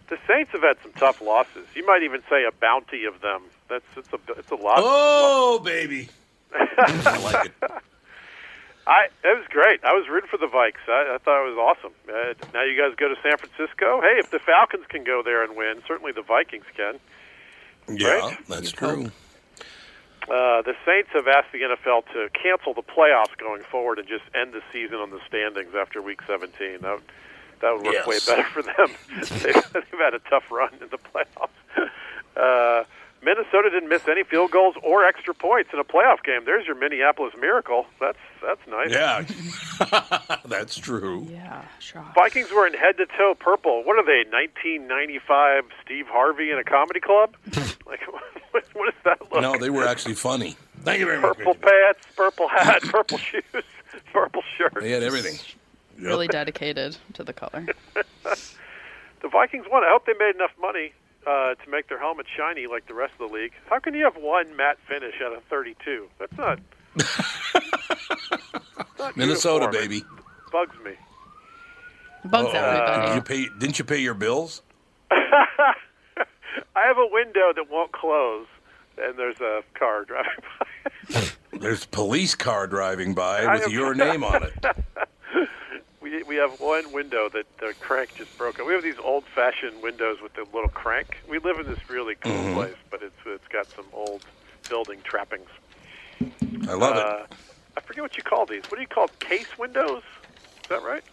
The 0.09 0.17
Saints 0.27 0.51
have 0.51 0.61
had 0.61 0.77
some 0.83 0.91
tough 0.93 1.21
losses. 1.21 1.65
You 1.75 1.85
might 1.87 2.03
even 2.03 2.21
say 2.29 2.43
a 2.45 2.51
bounty 2.51 3.05
of 3.05 3.21
them. 3.21 3.41
That's 3.69 3.85
it's 3.95 4.13
a 4.13 4.19
it's 4.37 4.51
a 4.51 4.55
lot. 4.55 4.75
Oh, 4.77 5.59
baby! 5.63 6.09
I 6.53 7.17
like 7.23 7.45
it. 7.47 7.71
I 8.85 9.05
it 9.23 9.37
was 9.37 9.45
great. 9.49 9.83
I 9.83 9.93
was 9.93 10.07
rooting 10.09 10.29
for 10.29 10.37
the 10.37 10.47
Vikes. 10.47 10.83
I, 10.87 11.15
I 11.15 11.17
thought 11.23 11.45
it 11.47 11.55
was 11.55 11.57
awesome. 11.57 11.93
Uh, 12.07 12.33
now 12.53 12.63
you 12.63 12.77
guys 12.77 12.95
go 12.97 13.07
to 13.07 13.15
San 13.23 13.37
Francisco. 13.37 14.01
Hey, 14.01 14.19
if 14.19 14.29
the 14.31 14.39
Falcons 14.39 14.85
can 14.89 15.03
go 15.03 15.21
there 15.23 15.43
and 15.43 15.55
win, 15.55 15.81
certainly 15.87 16.11
the 16.11 16.21
Vikings 16.21 16.65
can. 16.75 16.99
Yeah, 17.87 18.07
Right? 18.09 18.37
that's 18.47 18.71
true. 18.71 19.11
Uh, 20.23 20.61
the 20.61 20.73
Saints 20.85 21.09
have 21.13 21.27
asked 21.27 21.51
the 21.51 21.59
NFL 21.61 22.05
to 22.13 22.29
cancel 22.31 22.73
the 22.73 22.81
playoffs 22.81 23.37
going 23.37 23.61
forward 23.63 23.99
and 23.99 24.07
just 24.07 24.23
end 24.33 24.53
the 24.53 24.61
season 24.71 24.95
on 24.95 25.09
the 25.11 25.19
standings 25.27 25.75
after 25.75 26.01
Week 26.01 26.21
17. 26.25 26.79
That 26.81 26.93
would, 26.95 27.03
that 27.61 27.73
would 27.75 27.83
work 27.85 27.93
Yes. 27.93 28.07
way 28.07 28.19
better 28.25 28.43
for 28.49 28.61
them. 28.63 28.87
they've, 29.43 29.73
they've 29.73 29.99
had 29.99 30.13
a 30.13 30.19
tough 30.29 30.49
run 30.51 30.71
in 30.81 30.87
the 30.89 30.97
playoffs. 30.97 31.49
Uh, 32.35 32.83
Minnesota 33.23 33.69
didn't 33.69 33.89
miss 33.89 34.07
any 34.07 34.23
field 34.23 34.51
goals 34.51 34.75
or 34.83 35.05
extra 35.05 35.33
points 35.33 35.69
in 35.73 35.79
a 35.79 35.83
playoff 35.83 36.23
game. 36.23 36.41
There's 36.45 36.65
your 36.65 36.75
Minneapolis 36.75 37.33
miracle. 37.39 37.85
That's 37.99 38.17
that's 38.41 38.59
nice. 38.67 38.91
Yeah, 38.91 40.37
that's 40.45 40.77
true. 40.77 41.27
Yeah, 41.29 41.63
sure. 41.79 42.05
Vikings 42.15 42.51
were 42.51 42.67
in 42.67 42.73
head 42.73 42.97
to 42.97 43.05
toe 43.05 43.35
purple. 43.39 43.83
What 43.83 43.97
are 43.97 44.05
they? 44.05 44.29
1995 44.29 45.65
Steve 45.83 46.05
Harvey 46.07 46.51
in 46.51 46.57
a 46.57 46.63
comedy 46.63 46.99
club? 46.99 47.35
like 47.85 48.01
what, 48.51 48.63
what 48.73 48.93
does 48.93 49.03
that 49.05 49.21
look? 49.31 49.41
No, 49.41 49.57
they 49.57 49.69
were 49.69 49.87
actually 49.87 50.15
funny. 50.15 50.57
Thank 50.81 50.99
you 50.99 51.05
very 51.05 51.21
much. 51.21 51.37
purple 51.37 51.55
pants, 51.55 52.05
purple 52.15 52.49
hat, 52.49 52.81
purple 52.83 53.17
shoes, 53.17 53.43
purple 54.11 54.43
shirt. 54.57 54.73
They 54.81 54.91
had 54.91 55.03
everything. 55.03 55.35
Yep. 55.97 56.07
Really 56.07 56.27
dedicated 56.27 56.97
to 57.13 57.23
the 57.23 57.31
color. 57.31 57.67
The 58.23 59.29
Vikings 59.29 59.65
won. 59.71 59.83
I 59.83 59.89
hope 59.91 60.05
they 60.05 60.13
made 60.19 60.35
enough 60.35 60.51
money 60.59 60.91
uh, 61.25 61.55
to 61.55 61.69
make 61.69 61.89
their 61.89 61.99
helmet 61.99 62.25
shiny 62.35 62.67
like 62.67 62.87
the 62.87 62.93
rest 62.93 63.13
of 63.19 63.29
the 63.29 63.33
league. 63.35 63.51
How 63.69 63.79
can 63.79 63.93
you 63.93 64.03
have 64.03 64.15
one 64.15 64.55
matte 64.55 64.77
finish 64.87 65.15
out 65.25 65.33
of 65.35 65.43
32? 65.49 66.07
That's 66.19 66.37
not. 66.37 66.59
not 68.99 69.17
Minnesota, 69.17 69.65
uniform. 69.65 69.83
baby. 69.89 70.03
Bugs 70.51 70.75
me. 70.83 70.91
Bugs 72.25 72.53
Uh, 72.53 72.57
everybody. 72.57 73.07
did 73.07 73.15
you 73.15 73.21
pay? 73.21 73.59
Didn't 73.59 73.79
you 73.79 73.85
pay 73.85 73.97
your 73.99 74.13
bills? 74.13 74.61
I 75.11 76.87
have 76.87 76.97
a 76.97 77.07
window 77.11 77.51
that 77.55 77.65
won't 77.69 77.91
close, 77.91 78.47
and 78.97 79.17
there's 79.17 79.39
a 79.41 79.61
car 79.77 80.05
driving 80.05 80.31
by. 80.59 81.21
There's 81.59 81.85
a 81.85 81.87
police 81.89 82.33
car 82.35 82.65
driving 82.67 83.13
by 83.13 83.53
with 83.53 83.69
your 83.69 83.93
name 83.93 84.23
on 84.23 84.43
it. 84.43 84.65
We 86.13 86.23
we 86.23 86.35
have 86.35 86.59
one 86.59 86.91
window 86.91 87.27
that 87.29 87.45
the 87.59 87.73
crank 87.79 88.15
just 88.15 88.37
broke. 88.37 88.59
We 88.63 88.73
have 88.73 88.83
these 88.83 88.99
old-fashioned 89.03 89.81
windows 89.81 90.17
with 90.21 90.33
the 90.33 90.45
little 90.53 90.69
crank. 90.69 91.17
We 91.27 91.39
live 91.39 91.57
in 91.59 91.65
this 91.65 91.79
really 91.89 92.15
cool 92.15 92.31
Mhm. 92.31 92.53
place, 92.53 92.75
but 92.91 93.01
it's 93.01 93.15
it's 93.25 93.47
got 93.47 93.65
some 93.71 93.85
old 93.93 94.23
building 94.69 94.99
trappings. 95.03 95.49
I 96.69 96.73
love 96.73 96.95
Uh, 96.97 97.23
it. 97.31 97.35
I 97.77 97.81
forget 97.81 98.03
what 98.03 98.15
you 98.17 98.23
call 98.23 98.45
these. 98.45 98.63
What 98.69 98.75
do 98.75 98.81
you 98.81 98.87
call 98.87 99.07
case 99.19 99.57
windows? 99.57 100.03
Is 100.63 100.69
that 100.69 100.83
right? 100.83 101.03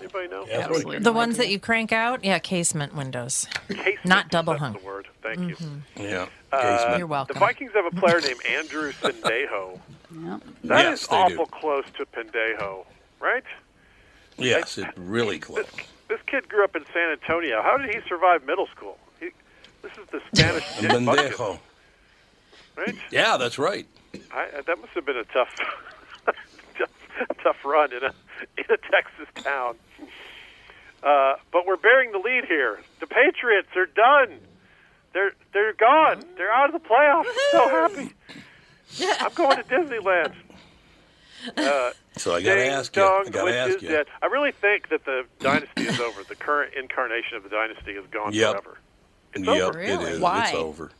Anybody 0.00 0.28
know? 0.28 0.44
Yeah, 0.46 0.66
that's 0.68 1.02
The 1.04 1.12
ones 1.12 1.36
that 1.38 1.48
you 1.48 1.58
crank 1.58 1.92
out? 1.92 2.22
Yeah, 2.24 2.38
casement 2.38 2.94
windows. 2.94 3.46
Casement, 3.68 4.04
Not 4.04 4.28
double 4.28 4.52
that's 4.54 4.60
hung. 4.62 4.72
the 4.74 4.80
word. 4.80 5.08
Thank 5.22 5.38
you. 5.48 5.56
Yeah. 5.96 6.26
Uh, 6.52 6.96
You're 6.98 7.06
welcome. 7.06 7.32
The 7.34 7.40
Vikings 7.40 7.72
have 7.74 7.86
a 7.86 7.90
player 7.92 8.20
named 8.20 8.44
Andrew 8.44 8.92
Sendejo. 9.00 9.80
Yeah. 10.12 10.38
That 10.64 10.84
Yes, 10.84 11.02
is 11.02 11.08
they 11.08 11.16
do. 11.16 11.22
awful 11.22 11.46
close 11.46 11.84
to 11.96 12.04
Pendejo, 12.06 12.84
right? 13.20 13.44
Yes, 14.38 14.78
it's 14.78 14.96
really 14.98 15.38
close. 15.38 15.66
This 16.08 16.20
kid 16.26 16.48
grew 16.48 16.64
up 16.64 16.76
in 16.76 16.84
San 16.92 17.10
Antonio. 17.12 17.62
How 17.62 17.76
did 17.78 17.94
he 17.94 18.00
survive 18.08 18.44
middle 18.44 18.66
school? 18.68 18.98
He, 19.20 19.30
this 19.82 19.92
is 19.92 20.06
the 20.10 20.20
Spanish 20.34 20.64
Dick 20.80 20.90
Bucket, 21.04 21.32
Bendejo. 21.32 21.58
right? 22.76 22.94
Yeah, 23.10 23.36
that's 23.36 23.58
right. 23.58 23.86
I, 24.32 24.60
that 24.66 24.78
must 24.80 24.92
have 24.94 25.06
been 25.06 25.16
a 25.16 25.24
tough, 25.24 25.48
tough, 26.78 26.90
tough 27.42 27.64
run 27.64 27.92
in 27.92 28.02
a 28.04 28.12
in 28.58 28.64
a 28.70 28.76
Texas 28.90 29.28
town. 29.42 29.76
Uh, 31.02 31.34
but 31.52 31.66
we're 31.66 31.76
bearing 31.76 32.12
the 32.12 32.18
lead 32.18 32.44
here. 32.46 32.80
The 33.00 33.06
Patriots 33.06 33.68
are 33.76 33.86
done. 33.86 34.38
They're 35.12 35.32
they're 35.52 35.72
gone. 35.74 36.24
They're 36.36 36.52
out 36.52 36.74
of 36.74 36.82
the 36.82 36.88
playoffs. 36.88 37.26
I'm 37.26 37.34
so 37.52 37.68
happy. 37.68 38.12
I'm 39.24 39.32
going 39.34 39.56
to 39.56 39.62
Disneyland. 39.64 40.34
Uh, 41.56 41.90
So 42.16 42.32
I 42.32 42.42
gotta 42.42 42.60
ding 42.62 42.70
ask 42.70 42.94
you. 42.96 43.02
I 43.02 43.24
gotta 43.28 43.58
ask 43.58 43.82
you. 43.82 43.88
dead. 43.88 44.06
I 44.22 44.26
really 44.26 44.52
think 44.52 44.88
that 44.90 45.04
the 45.04 45.24
dynasty 45.40 45.82
is 45.82 45.98
over. 45.98 46.22
The 46.22 46.36
current 46.36 46.74
incarnation 46.74 47.36
of 47.36 47.42
the 47.42 47.48
dynasty 47.48 47.92
is 47.92 48.04
gone 48.12 48.32
Yep. 48.32 48.52
forever. 48.52 48.78
It's 49.34 49.44
yep, 49.44 49.62
over. 49.62 49.80
it 49.80 50.00
is. 50.00 50.20
Why? 50.20 50.44
It's 50.44 50.54
over. 50.54 50.90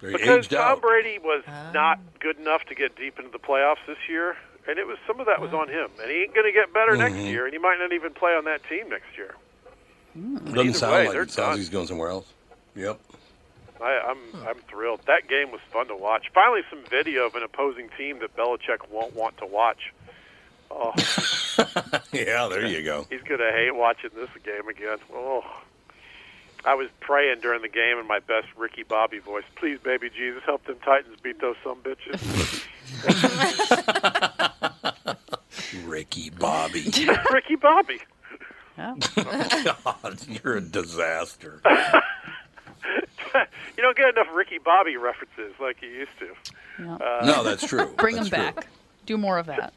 They 0.00 0.12
Because 0.12 0.46
Tom 0.46 0.60
out. 0.60 0.82
Brady 0.82 1.18
was 1.18 1.42
not 1.74 1.98
good 2.20 2.38
enough 2.38 2.64
to 2.66 2.74
get 2.76 2.94
deep 2.96 3.18
into 3.18 3.30
the 3.32 3.38
playoffs 3.40 3.84
this 3.88 3.98
year, 4.08 4.36
and 4.68 4.78
it 4.78 4.86
was 4.86 4.98
some 5.06 5.18
of 5.18 5.26
that 5.26 5.40
was 5.40 5.52
on 5.52 5.68
him. 5.68 5.90
And 6.00 6.08
he 6.10 6.22
ain't 6.22 6.34
going 6.34 6.46
to 6.46 6.52
get 6.52 6.72
better 6.72 6.96
next 6.96 7.14
Mhm. 7.16 7.26
year, 7.30 7.44
and 7.44 7.52
he 7.52 7.58
might 7.58 7.78
not 7.80 7.92
even 7.92 8.12
play 8.14 8.34
on 8.36 8.44
that 8.44 8.62
team 8.68 8.88
next 8.88 9.16
year. 9.16 9.34
Doesn't 10.52 10.74
sound 10.74 10.92
way, 10.94 11.06
like 11.08 11.16
it. 11.16 11.30
Sounds 11.30 11.36
done. 11.36 11.48
like 11.50 11.58
he's 11.58 11.68
going 11.70 11.86
somewhere 11.88 12.08
else. 12.10 12.32
Yep. 12.76 13.00
I, 13.82 14.00
I'm 14.08 14.18
I'm 14.46 14.58
thrilled. 14.68 15.00
That 15.06 15.28
game 15.28 15.50
was 15.50 15.60
fun 15.72 15.88
to 15.88 15.96
watch. 15.96 16.30
Finally, 16.32 16.62
some 16.70 16.82
video 16.88 17.26
of 17.26 17.34
an 17.34 17.42
opposing 17.42 17.88
team 17.98 18.20
that 18.20 18.36
Belichick 18.36 18.88
won't 18.90 19.14
want 19.14 19.36
to 19.38 19.46
watch. 19.46 19.92
Oh, 20.70 20.92
yeah, 22.12 22.48
there 22.48 22.64
you 22.66 22.82
go. 22.82 23.06
he's 23.10 23.20
going 23.22 23.40
to 23.40 23.52
hate 23.52 23.74
watching 23.74 24.10
this 24.14 24.30
game 24.42 24.68
again. 24.68 24.98
Oh. 25.12 25.44
I 26.64 26.74
was 26.74 26.88
praying 27.00 27.40
during 27.40 27.60
the 27.62 27.68
game 27.68 27.98
in 27.98 28.06
my 28.06 28.20
best 28.20 28.46
Ricky 28.56 28.84
Bobby 28.84 29.18
voice. 29.18 29.42
Please, 29.56 29.80
baby 29.80 30.08
Jesus, 30.10 30.44
help 30.44 30.64
them 30.64 30.76
Titans 30.84 31.18
beat 31.20 31.40
those 31.40 31.56
some 31.64 31.82
bitches. 31.82 32.62
Ricky 35.84 36.30
Bobby. 36.30 36.84
Ricky 37.32 37.56
Bobby. 37.56 38.00
God, 38.76 40.18
you're 40.28 40.56
a 40.56 40.60
disaster. 40.60 41.60
you 43.76 43.82
don't 43.82 43.96
get 43.96 44.08
enough 44.10 44.28
Ricky 44.34 44.58
Bobby 44.58 44.96
references 44.96 45.52
like 45.60 45.80
you 45.82 45.88
used 45.88 46.10
to. 46.18 46.28
Uh, 46.84 47.24
No, 47.24 47.42
that's 47.42 47.66
true. 47.66 47.86
Bring 47.96 48.16
That's 48.16 48.30
them 48.30 48.52
true. 48.52 48.52
back. 48.62 48.68
Do 49.06 49.16
more 49.18 49.38
of 49.38 49.46
that. 49.46 49.72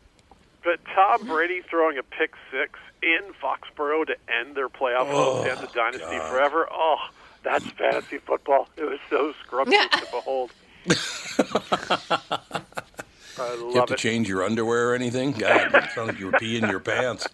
But 0.64 0.80
Tom 0.94 1.28
Brady 1.28 1.62
throwing 1.70 1.98
a 1.98 2.04
pick 2.04 2.34
six 2.52 2.80
in 3.04 3.22
Foxborough 3.42 4.06
to 4.08 4.16
end 4.28 4.56
their 4.56 4.70
playoff 4.70 5.08
Oh, 5.10 5.44
hopes 5.44 5.50
and 5.50 5.60
the 5.68 5.72
dynasty 5.74 6.18
forever. 6.30 6.68
Oh, 6.72 6.98
that's 7.44 7.66
fantasy 7.66 8.18
football. 8.18 8.68
It 8.78 8.84
was 8.86 9.00
so 9.10 9.34
scrumptious 9.44 9.88
to 10.00 10.08
behold. 10.12 10.52
I 13.38 13.54
love 13.54 13.60
You 13.74 13.80
have 13.80 13.86
to 13.88 13.94
it. 13.94 14.00
change 14.00 14.28
your 14.30 14.44
underwear 14.44 14.90
or 14.92 14.96
anything? 14.96 15.32
God, 15.34 15.74
it 15.76 15.92
sounds 15.94 16.10
like 16.10 16.20
you 16.20 16.28
were 16.28 16.32
peeing 16.34 16.70
your 16.70 16.80
pants. 16.80 17.28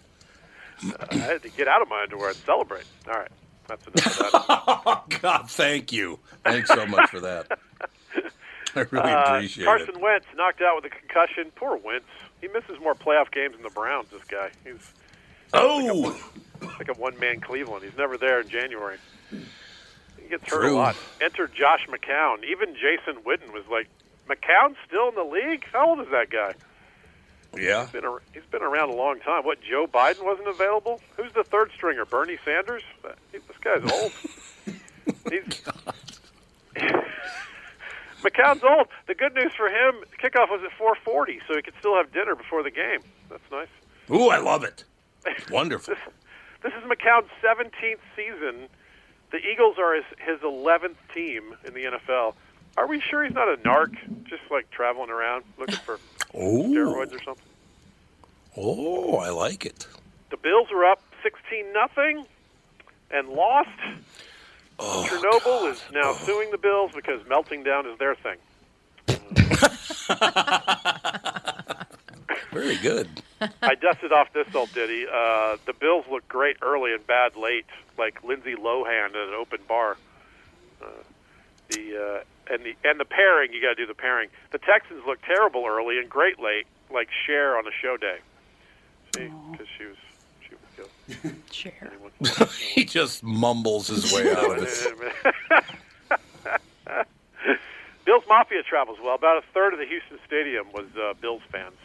I 1.10 1.14
had 1.14 1.42
to 1.42 1.48
get 1.50 1.68
out 1.68 1.80
of 1.80 1.88
my 1.88 2.02
underwear 2.02 2.28
and 2.30 2.36
celebrate. 2.38 2.84
All 3.06 3.14
right, 3.14 3.30
that's 3.80 3.86
enough 3.86 4.34
of 4.34 4.84
that. 5.10 5.20
God, 5.22 5.50
thank 5.50 5.92
you. 5.92 6.18
Thanks 6.44 6.68
so 6.68 6.86
much 6.86 7.10
for 7.10 7.20
that. 7.20 7.46
I 8.74 8.80
really 8.90 9.10
Uh, 9.10 9.36
appreciate 9.36 9.64
Carson 9.64 9.88
it. 9.88 9.92
Carson 9.92 10.02
Wentz 10.02 10.26
knocked 10.36 10.62
out 10.62 10.76
with 10.82 10.92
a 10.92 10.94
concussion. 10.94 11.52
Poor 11.54 11.76
Wentz. 11.76 12.06
He 12.40 12.48
misses 12.48 12.80
more 12.80 12.94
playoff 12.94 13.30
games 13.30 13.54
than 13.54 13.62
the 13.62 13.70
Browns. 13.70 14.08
This 14.10 14.24
guy. 14.24 14.50
He's 14.64 14.92
oh, 15.52 16.18
like 16.78 16.88
a 16.88 16.94
one-man 16.94 17.40
Cleveland. 17.40 17.84
He's 17.84 17.96
never 17.96 18.16
there 18.16 18.40
in 18.40 18.48
January. 18.48 18.96
He 19.30 20.28
gets 20.28 20.48
hurt 20.50 20.64
a 20.64 20.72
lot. 20.74 20.96
Enter 21.20 21.46
Josh 21.46 21.86
McCown. 21.88 22.44
Even 22.44 22.74
Jason 22.74 23.22
Witten 23.22 23.52
was 23.52 23.64
like, 23.70 23.88
McCown's 24.28 24.76
still 24.86 25.08
in 25.10 25.14
the 25.14 25.24
league. 25.24 25.64
How 25.72 25.90
old 25.90 26.00
is 26.00 26.08
that 26.10 26.30
guy? 26.30 26.54
Yeah. 27.54 27.82
He's 27.82 27.92
been, 27.92 28.18
he's 28.32 28.42
been 28.50 28.62
around 28.62 28.90
a 28.90 28.94
long 28.94 29.20
time. 29.20 29.44
What? 29.44 29.60
Joe 29.60 29.86
Biden 29.86 30.24
wasn't 30.24 30.48
available. 30.48 31.00
Who's 31.16 31.32
the 31.32 31.44
third 31.44 31.70
stringer? 31.74 32.04
Bernie 32.04 32.38
Sanders. 32.44 32.82
Uh, 33.04 33.10
this 33.32 33.42
guy's 33.60 33.82
old. 33.90 34.12
he's, 35.30 35.62
McCown's 38.22 38.62
old. 38.62 38.86
The 39.06 39.14
good 39.14 39.34
news 39.34 39.52
for 39.56 39.68
him, 39.68 39.96
kickoff 40.22 40.48
was 40.48 40.62
at 40.64 40.70
4:40, 40.78 41.40
so 41.46 41.56
he 41.56 41.62
could 41.62 41.74
still 41.78 41.96
have 41.96 42.12
dinner 42.12 42.34
before 42.34 42.62
the 42.62 42.70
game. 42.70 43.00
That's 43.28 43.42
nice. 43.50 43.68
Ooh, 44.10 44.28
I 44.28 44.38
love 44.38 44.64
it. 44.64 44.84
Wonderful. 45.50 45.94
This 46.62 46.72
is 46.72 46.84
McCown's 46.84 47.30
17th 47.42 47.98
season. 48.16 48.68
The 49.30 49.38
Eagles 49.38 49.76
are 49.78 49.94
his, 49.94 50.04
his 50.18 50.40
11th 50.40 50.96
team 51.14 51.54
in 51.64 51.74
the 51.74 51.84
NFL. 51.84 52.34
Are 52.76 52.86
we 52.86 53.00
sure 53.00 53.24
he's 53.24 53.34
not 53.34 53.48
a 53.48 53.56
narc, 53.56 53.94
just 54.24 54.42
like 54.50 54.70
traveling 54.70 55.10
around 55.10 55.44
looking 55.58 55.76
for 55.76 55.98
Oh. 56.34 56.64
steroids 56.64 57.12
or 57.12 57.22
something? 57.22 57.44
Oh, 58.56 59.16
I 59.16 59.30
like 59.30 59.64
it. 59.64 59.86
The 60.30 60.36
Bills 60.36 60.68
are 60.72 60.84
up 60.84 61.02
16 61.22 61.72
nothing 61.72 62.26
and 63.10 63.28
lost. 63.28 63.68
Oh, 64.78 65.06
Chernobyl 65.08 65.70
is 65.70 65.82
now 65.92 66.14
suing 66.14 66.50
the 66.50 66.58
Bills 66.58 66.92
because 66.94 67.26
melting 67.28 67.62
down 67.62 67.86
is 67.86 67.98
their 67.98 68.14
thing. 68.14 68.38
Very 72.52 72.76
good. 72.78 73.08
I 73.62 73.74
dusted 73.74 74.12
off 74.12 74.32
this 74.32 74.46
old 74.54 74.72
ditty. 74.72 75.06
Uh, 75.06 75.56
the 75.66 75.72
Bills 75.72 76.04
look 76.10 76.26
great 76.28 76.56
early 76.62 76.92
and 76.92 77.06
bad 77.06 77.36
late, 77.36 77.66
like 77.98 78.22
Lindsay 78.22 78.54
Lohan 78.54 79.10
at 79.10 79.16
an 79.16 79.34
open 79.34 79.60
bar. 79.66 79.96
Uh, 80.82 80.86
the 81.70 81.96
uh, 81.96 82.22
and 82.50 82.64
the 82.64 82.74
and 82.84 82.98
the 82.98 83.04
pairing, 83.04 83.52
you 83.52 83.60
got 83.62 83.70
to 83.70 83.74
do 83.74 83.86
the 83.86 83.94
pairing. 83.94 84.28
The 84.50 84.58
Texans 84.58 85.02
look 85.06 85.20
terrible 85.22 85.66
early 85.66 85.98
and 85.98 86.08
great 86.08 86.40
late, 86.40 86.66
like 86.92 87.08
Cher 87.26 87.56
on 87.56 87.66
a 87.66 87.70
show 87.70 87.96
day. 87.96 88.18
See, 89.14 89.30
because 89.50 89.66
she 89.78 89.84
was 89.84 89.96
she 90.48 90.54
was 90.54 90.88
good. 91.16 91.36
Cher. 91.50 91.92
he 92.74 92.84
just 92.86 93.22
mumbles 93.22 93.88
his 93.88 94.12
way 94.12 94.32
out 94.32 94.58
of 94.58 94.64
it. 94.64 95.64
Bills 98.04 98.24
Mafia 98.28 98.62
travels 98.62 98.98
well. 99.02 99.14
About 99.14 99.38
a 99.38 99.42
third 99.54 99.72
of 99.72 99.78
the 99.78 99.86
Houston 99.86 100.18
Stadium 100.26 100.66
was 100.72 100.86
uh, 101.00 101.14
Bills 101.20 101.42
fans. 101.50 101.76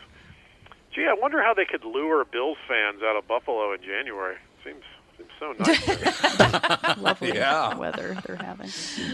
Gee, 0.92 1.06
I 1.06 1.14
wonder 1.14 1.44
how 1.44 1.54
they 1.54 1.66
could 1.66 1.86
lure 1.86 2.26
Bills 2.26 2.58
fans 2.68 3.04
out 3.04 3.16
of 3.16 3.28
Buffalo 3.28 3.72
in 3.74 3.82
January. 3.84 4.38
Seems 4.64 4.84
seems 5.18 5.30
so 5.40 5.54
nice. 5.60 6.98
Lovely 6.98 7.30
Yeah. 7.36 7.76
weather 7.76 8.18
they're 8.26 8.36
having. 8.38 8.70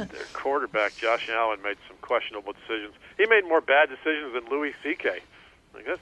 Their 0.07 0.23
quarterback 0.33 0.95
Josh 0.97 1.29
Allen 1.29 1.61
made 1.63 1.77
some 1.87 1.97
questionable 2.01 2.53
decisions. 2.53 2.93
He 3.17 3.25
made 3.25 3.45
more 3.47 3.61
bad 3.61 3.89
decisions 3.89 4.33
than 4.33 4.45
Louis 4.51 4.73
C.K. 4.83 5.19
Like 5.73 5.85
that's, 5.85 6.01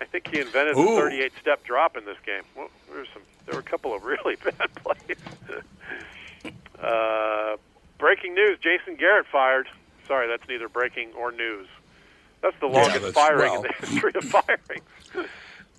I 0.00 0.04
think 0.04 0.28
he 0.28 0.40
invented 0.40 0.76
Ooh. 0.76 0.94
the 0.94 1.00
38 1.00 1.32
step 1.40 1.64
drop 1.64 1.96
in 1.96 2.04
this 2.04 2.16
game. 2.24 2.42
Well, 2.56 2.68
there 2.88 2.98
were 2.98 3.06
some, 3.12 3.22
there 3.46 3.54
were 3.54 3.60
a 3.60 3.64
couple 3.64 3.94
of 3.94 4.04
really 4.04 4.36
bad 4.44 4.74
plays. 4.74 5.18
uh, 6.82 7.56
breaking 7.98 8.34
news: 8.34 8.58
Jason 8.60 8.96
Garrett 8.96 9.26
fired. 9.30 9.68
Sorry, 10.06 10.26
that's 10.26 10.46
neither 10.48 10.68
breaking 10.68 11.12
or 11.16 11.30
news. 11.32 11.68
That's 12.42 12.56
the 12.60 12.68
Yeah, 12.68 12.72
longest 12.78 13.00
that's- 13.00 13.14
firing 13.14 13.50
well. 13.52 13.56
in 13.56 13.70
the 13.80 13.86
history 13.86 14.12
of 14.14 14.24
firings. 14.24 15.28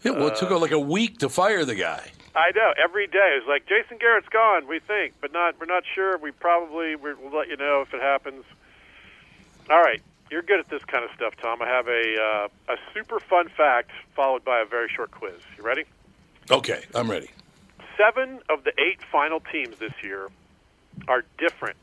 Yeah, 0.03 0.11
well, 0.11 0.28
it 0.28 0.36
took 0.36 0.49
like 0.49 0.72
a 0.72 0.80
week 0.80 1.19
to 1.19 1.30
fire 1.30 1.64
the 1.64 1.76
guy. 1.76 2.10
I 2.36 2.52
know. 2.56 2.73
Every 2.82 3.07
day 3.07 3.38
it's 3.38 3.48
like 3.48 3.68
Jason 3.68 3.98
Garrett's 3.98 4.30
gone. 4.30 4.68
We 4.68 4.80
think, 4.80 5.14
but 5.22 5.34
not. 5.34 5.60
We're 5.60 5.65
not 5.65 5.84
sure. 5.94 6.18
We 6.18 6.32
probably 6.32 6.95
we'll 6.95 7.15
let 7.32 7.49
you 7.49 7.57
know 7.57 7.82
if 7.82 7.94
it 7.94 8.02
happens. 8.02 8.45
All 9.69 9.82
right, 9.82 10.02
you're 10.30 10.41
good 10.41 10.60
at 10.60 10.69
this 10.69 10.84
kind 10.86 11.03
of 11.03 11.11
stuff, 11.15 11.36
Tom. 11.41 11.61
I 11.61 11.68
have 11.68 11.88
a 11.88 12.48
uh, 12.69 12.73
a 12.73 12.78
super 12.94 13.19
fun 13.19 13.49
fact 13.49 13.91
followed 14.15 14.44
by 14.44 14.61
a 14.61 14.65
very 14.65 14.90
short 14.90 15.11
quiz. 15.11 15.36
You 15.57 15.64
ready? 15.64 15.84
Okay, 16.49 16.84
I'm 16.95 17.11
ready. 17.11 17.30
Seven 17.98 18.40
of 18.49 18.64
the 18.64 18.73
eight 18.80 18.99
final 19.11 19.40
teams 19.40 19.78
this 19.78 19.94
year 20.02 20.30
are 21.07 21.23
different 21.38 21.76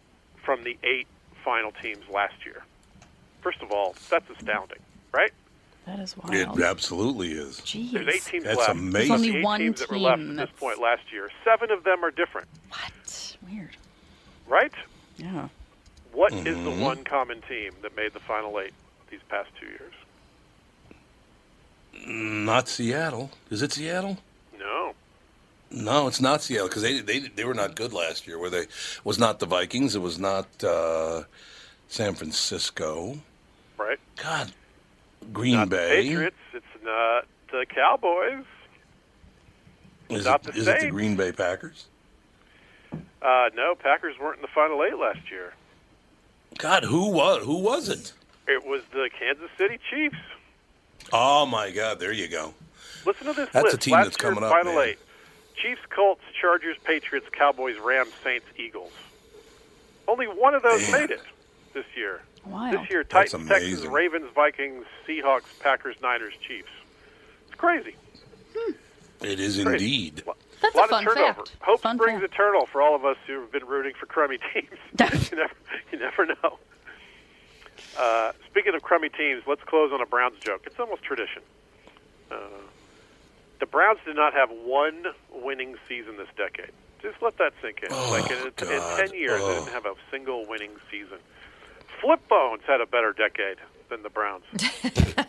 from 0.45 0.65
the 0.65 0.77
eight 0.83 1.07
final 1.45 1.73
teams 1.83 2.09
last 2.13 2.45
year. 2.45 2.65
First 3.43 3.63
of 3.63 3.71
all, 3.71 3.95
that's 4.11 4.29
astounding, 4.31 4.79
right? 5.13 5.33
That 5.89 6.01
is 6.01 6.15
wild. 6.19 6.35
It 6.59 6.63
absolutely 6.65 7.33
is. 7.33 7.61
Jeez. 7.63 7.93
There's 7.93 8.15
eight 8.15 8.23
teams 8.25 8.45
That's 8.45 8.59
left. 8.59 8.71
amazing. 8.73 8.93
There's 9.09 9.11
only 9.11 9.43
one 9.43 9.61
teams 9.61 9.81
that 9.81 9.91
were 9.91 9.99
left 9.99 10.19
team 10.21 10.31
at 10.33 10.37
this 10.37 10.37
that's- 10.51 10.61
point 10.61 10.79
last 10.81 11.03
year. 11.11 11.31
Seven 11.45 11.71
of 11.71 11.83
them 11.85 12.05
are 12.05 12.11
different, 12.11 12.47
What? 12.69 13.37
Weird. 13.51 13.77
right? 14.47 14.73
Yeah. 15.17 15.49
What 16.13 16.33
is 16.35 16.45
the 16.45 16.51
Mhm. 16.71 16.81
one 16.81 17.05
common 17.05 17.41
team 17.43 17.73
that 17.81 17.97
made 17.97 18.13
the 18.13 18.21
final 18.21 18.61
eight 18.61 18.75
these 19.11 19.21
past 19.31 19.49
two 19.59 19.67
years? 19.67 19.95
Not 22.07 22.69
Seattle. 22.69 23.31
Is 23.51 23.63
it 23.63 23.73
Seattle? 23.73 24.19
No. 24.59 24.95
No, 25.71 26.07
it's 26.07 26.21
not 26.21 26.43
Seattle 26.43 26.69
because 26.69 26.83
they, 26.83 27.01
they 27.01 27.19
they 27.21 27.45
were 27.45 27.55
not 27.55 27.75
good 27.77 27.93
last 27.93 28.27
year. 28.27 28.39
Were 28.39 28.51
they? 28.51 28.67
Was 29.05 29.19
not 29.19 29.39
the 29.39 29.47
Vikings. 29.47 29.95
It 29.95 30.01
was 30.01 30.19
not 30.19 30.47
uh, 30.65 31.25
San 31.89 32.15
Francisco. 32.15 33.19
Right? 33.77 33.99
God, 34.17 34.53
Green 35.33 35.55
not 35.55 35.69
Bay. 35.69 36.03
the 36.03 36.09
Patriots. 36.09 36.37
It's 36.55 36.85
not 36.85 37.27
the 37.51 37.67
Cowboys. 37.67 38.45
Is 40.09 40.25
not 40.25 40.47
it, 40.47 40.53
the 40.55 40.59
is 40.61 40.67
it 40.69 40.81
the 40.81 40.91
Green 40.91 41.17
Bay 41.17 41.33
Packers? 41.33 41.87
Uh, 42.93 43.51
no, 43.55 43.75
Packers 43.75 44.17
weren't 44.19 44.37
in 44.37 44.43
the 44.43 44.49
final 44.55 44.83
eight 44.85 44.97
last 44.97 45.31
year. 45.31 45.53
God, 46.57 46.85
who 46.85 47.11
was 47.11 47.45
who 47.45 47.59
was 47.59 47.89
it? 47.89 48.13
It 48.47 48.65
was 48.65 48.83
the 48.93 49.11
Kansas 49.19 49.51
City 49.59 49.79
Chiefs. 49.91 50.17
Oh 51.13 51.45
my 51.47 51.71
God, 51.71 52.01
there 52.01 52.13
you 52.13 52.29
go. 52.29 52.55
Listen 53.05 53.27
to 53.27 53.33
this 53.33 53.49
That's 53.53 53.65
list. 53.65 53.75
a 53.75 53.79
team 53.79 53.93
last 53.95 54.05
that's 54.07 54.17
coming 54.17 54.43
up, 54.43 54.51
Final 54.51 54.75
man. 54.77 54.89
eight: 54.89 54.99
Chiefs, 55.57 55.83
Colts, 55.91 56.23
Chargers, 56.41 56.77
Patriots, 56.85 57.27
Cowboys, 57.33 57.77
Rams, 57.79 58.13
Saints, 58.25 58.47
Eagles. 58.57 58.93
Only 60.07 60.27
one 60.27 60.55
of 60.55 60.63
those 60.63 60.81
Man. 60.91 61.01
made 61.03 61.11
it 61.11 61.21
this 61.75 61.85
year. 61.95 62.23
Wow. 62.49 62.71
This 62.71 62.91
year, 62.91 63.05
That's 63.09 63.33
Titans, 63.33 63.49
Texans. 63.49 63.87
Ravens, 63.87 64.27
Vikings, 64.35 64.85
Seahawks, 65.07 65.59
Packers, 65.61 65.97
Niners, 66.03 66.35
Chiefs. 66.47 66.69
It's 67.47 67.55
crazy. 67.55 67.95
It 69.21 69.41
is 69.41 69.57
Great. 69.63 69.81
indeed. 69.81 70.23
That's 70.63 70.75
a 70.75 70.79
lot 70.79 70.87
a 70.87 70.89
fun 70.91 71.07
of 71.07 71.15
turnover. 71.15 71.33
fact. 71.35 71.57
Hope 71.61 71.81
Fun 71.81 71.97
springs 71.99 72.21
fact. 72.21 72.33
eternal 72.35 72.67
for 72.67 72.81
all 72.83 72.95
of 72.95 73.05
us 73.05 73.17
who 73.27 73.41
have 73.41 73.53
been 73.53 73.67
rooting 73.67 73.93
for 73.99 74.07
crummy 74.07 74.39
teams. 74.55 74.69
you 75.31 75.37
never, 75.37 75.55
you 75.93 75.99
never 75.99 76.27
know. 76.27 76.59
Uh, 77.99 78.33
speaking 78.49 78.75
of 78.75 78.83
crummy 78.83 79.09
teams, 79.09 79.43
let's 79.47 79.63
close 79.65 79.93
on 79.93 80.01
a 80.01 80.07
Browns 80.07 80.39
joke. 80.41 80.63
It's 80.67 80.79
almost 80.79 81.03
tradition. 81.03 81.43
Uh, 82.31 82.37
the 83.61 83.67
Browns 83.67 83.99
did 84.05 84.15
not 84.17 84.33
have 84.35 84.51
one 84.51 85.05
winning 85.33 85.75
season 85.89 86.17
this 86.17 86.29
decade. 86.37 86.71
Just 87.03 87.21
let 87.23 87.39
that 87.39 87.53
sink 87.63 87.83
in. 87.83 87.89
Oh, 87.91 88.11
like 88.11 88.31
in, 88.31 88.47
in 88.47 88.53
ten 88.97 89.15
years, 89.15 89.41
they 89.41 89.47
Oh. 89.47 89.55
didn't 89.65 89.73
have 89.73 89.87
a 89.87 89.95
single 90.11 90.47
winning 90.47 90.71
season. 90.91 91.19
Flip 92.01 92.21
Bones 92.29 92.63
had 92.67 92.81
a 92.81 92.87
better 92.87 93.13
decade 93.13 93.57
than 93.89 94.03
the 94.03 94.11
Browns. 94.11 94.45
the 94.53 95.27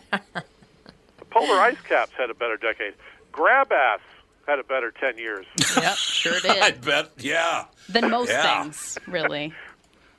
Polar 1.30 1.60
Ice 1.60 1.80
Caps 1.88 2.12
had 2.16 2.30
a 2.30 2.34
better 2.34 2.56
decade. 2.56 2.94
Grab 3.32 3.72
Ass 3.72 4.00
had 4.46 4.58
a 4.58 4.64
better 4.64 4.90
10 4.92 5.18
years. 5.18 5.46
Yep, 5.76 5.96
sure 5.96 6.40
did. 6.40 6.58
I 6.60 6.70
bet. 6.72 7.10
Yeah. 7.18 7.64
Than 7.88 8.10
most 8.10 8.30
Yeah. 8.30 8.62
things, 8.62 8.98
really. 9.06 9.52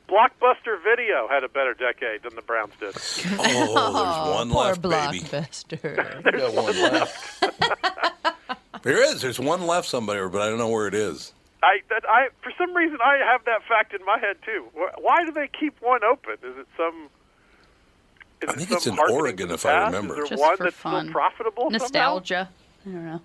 Blockbuster 0.09 0.81
Video 0.83 1.27
had 1.29 1.43
a 1.43 1.49
better 1.49 1.73
decade 1.73 2.23
than 2.23 2.35
the 2.35 2.41
Browns 2.41 2.73
did. 2.79 2.95
Oh, 3.39 3.93
there's 3.93 4.37
one 4.37 4.49
poor 4.49 4.63
left, 4.65 4.81
baby. 4.81 5.19
blockbuster. 5.25 6.25
We 6.25 6.31
got 6.31 6.53
one 6.53 6.81
left. 6.81 7.43
there 8.83 9.03
is. 9.03 9.21
There's 9.21 9.39
one 9.39 9.67
left 9.67 9.87
somewhere, 9.87 10.27
but 10.29 10.41
I 10.41 10.49
don't 10.49 10.57
know 10.57 10.69
where 10.69 10.87
it 10.87 10.93
is. 10.95 11.33
I, 11.63 11.81
that, 11.89 12.03
I, 12.09 12.29
for 12.41 12.51
some 12.57 12.75
reason, 12.75 12.97
I 13.03 13.17
have 13.17 13.45
that 13.45 13.61
fact 13.67 13.93
in 13.93 14.03
my 14.05 14.17
head 14.19 14.37
too. 14.45 14.65
Why 14.99 15.23
do 15.25 15.31
they 15.31 15.47
keep 15.47 15.79
one 15.81 16.03
open? 16.03 16.33
Is 16.43 16.57
it 16.57 16.67
some? 16.75 17.09
Is 18.41 18.49
I 18.49 18.53
it 18.53 18.55
think 18.55 18.69
some 18.69 18.77
it's 18.77 18.87
in 18.87 18.99
Oregon, 18.99 19.51
if 19.51 19.65
I 19.65 19.85
remember. 19.85 20.13
Is 20.23 20.29
there 20.29 20.37
Just 20.37 20.41
one 20.41 20.57
for 20.57 20.63
that's 20.63 20.75
fun. 20.75 21.01
still 21.05 21.11
profitable? 21.13 21.63
somehow? 21.65 21.77
Nostalgia. 21.77 22.49
I 22.85 22.89
don't 22.89 23.05
know. 23.05 23.21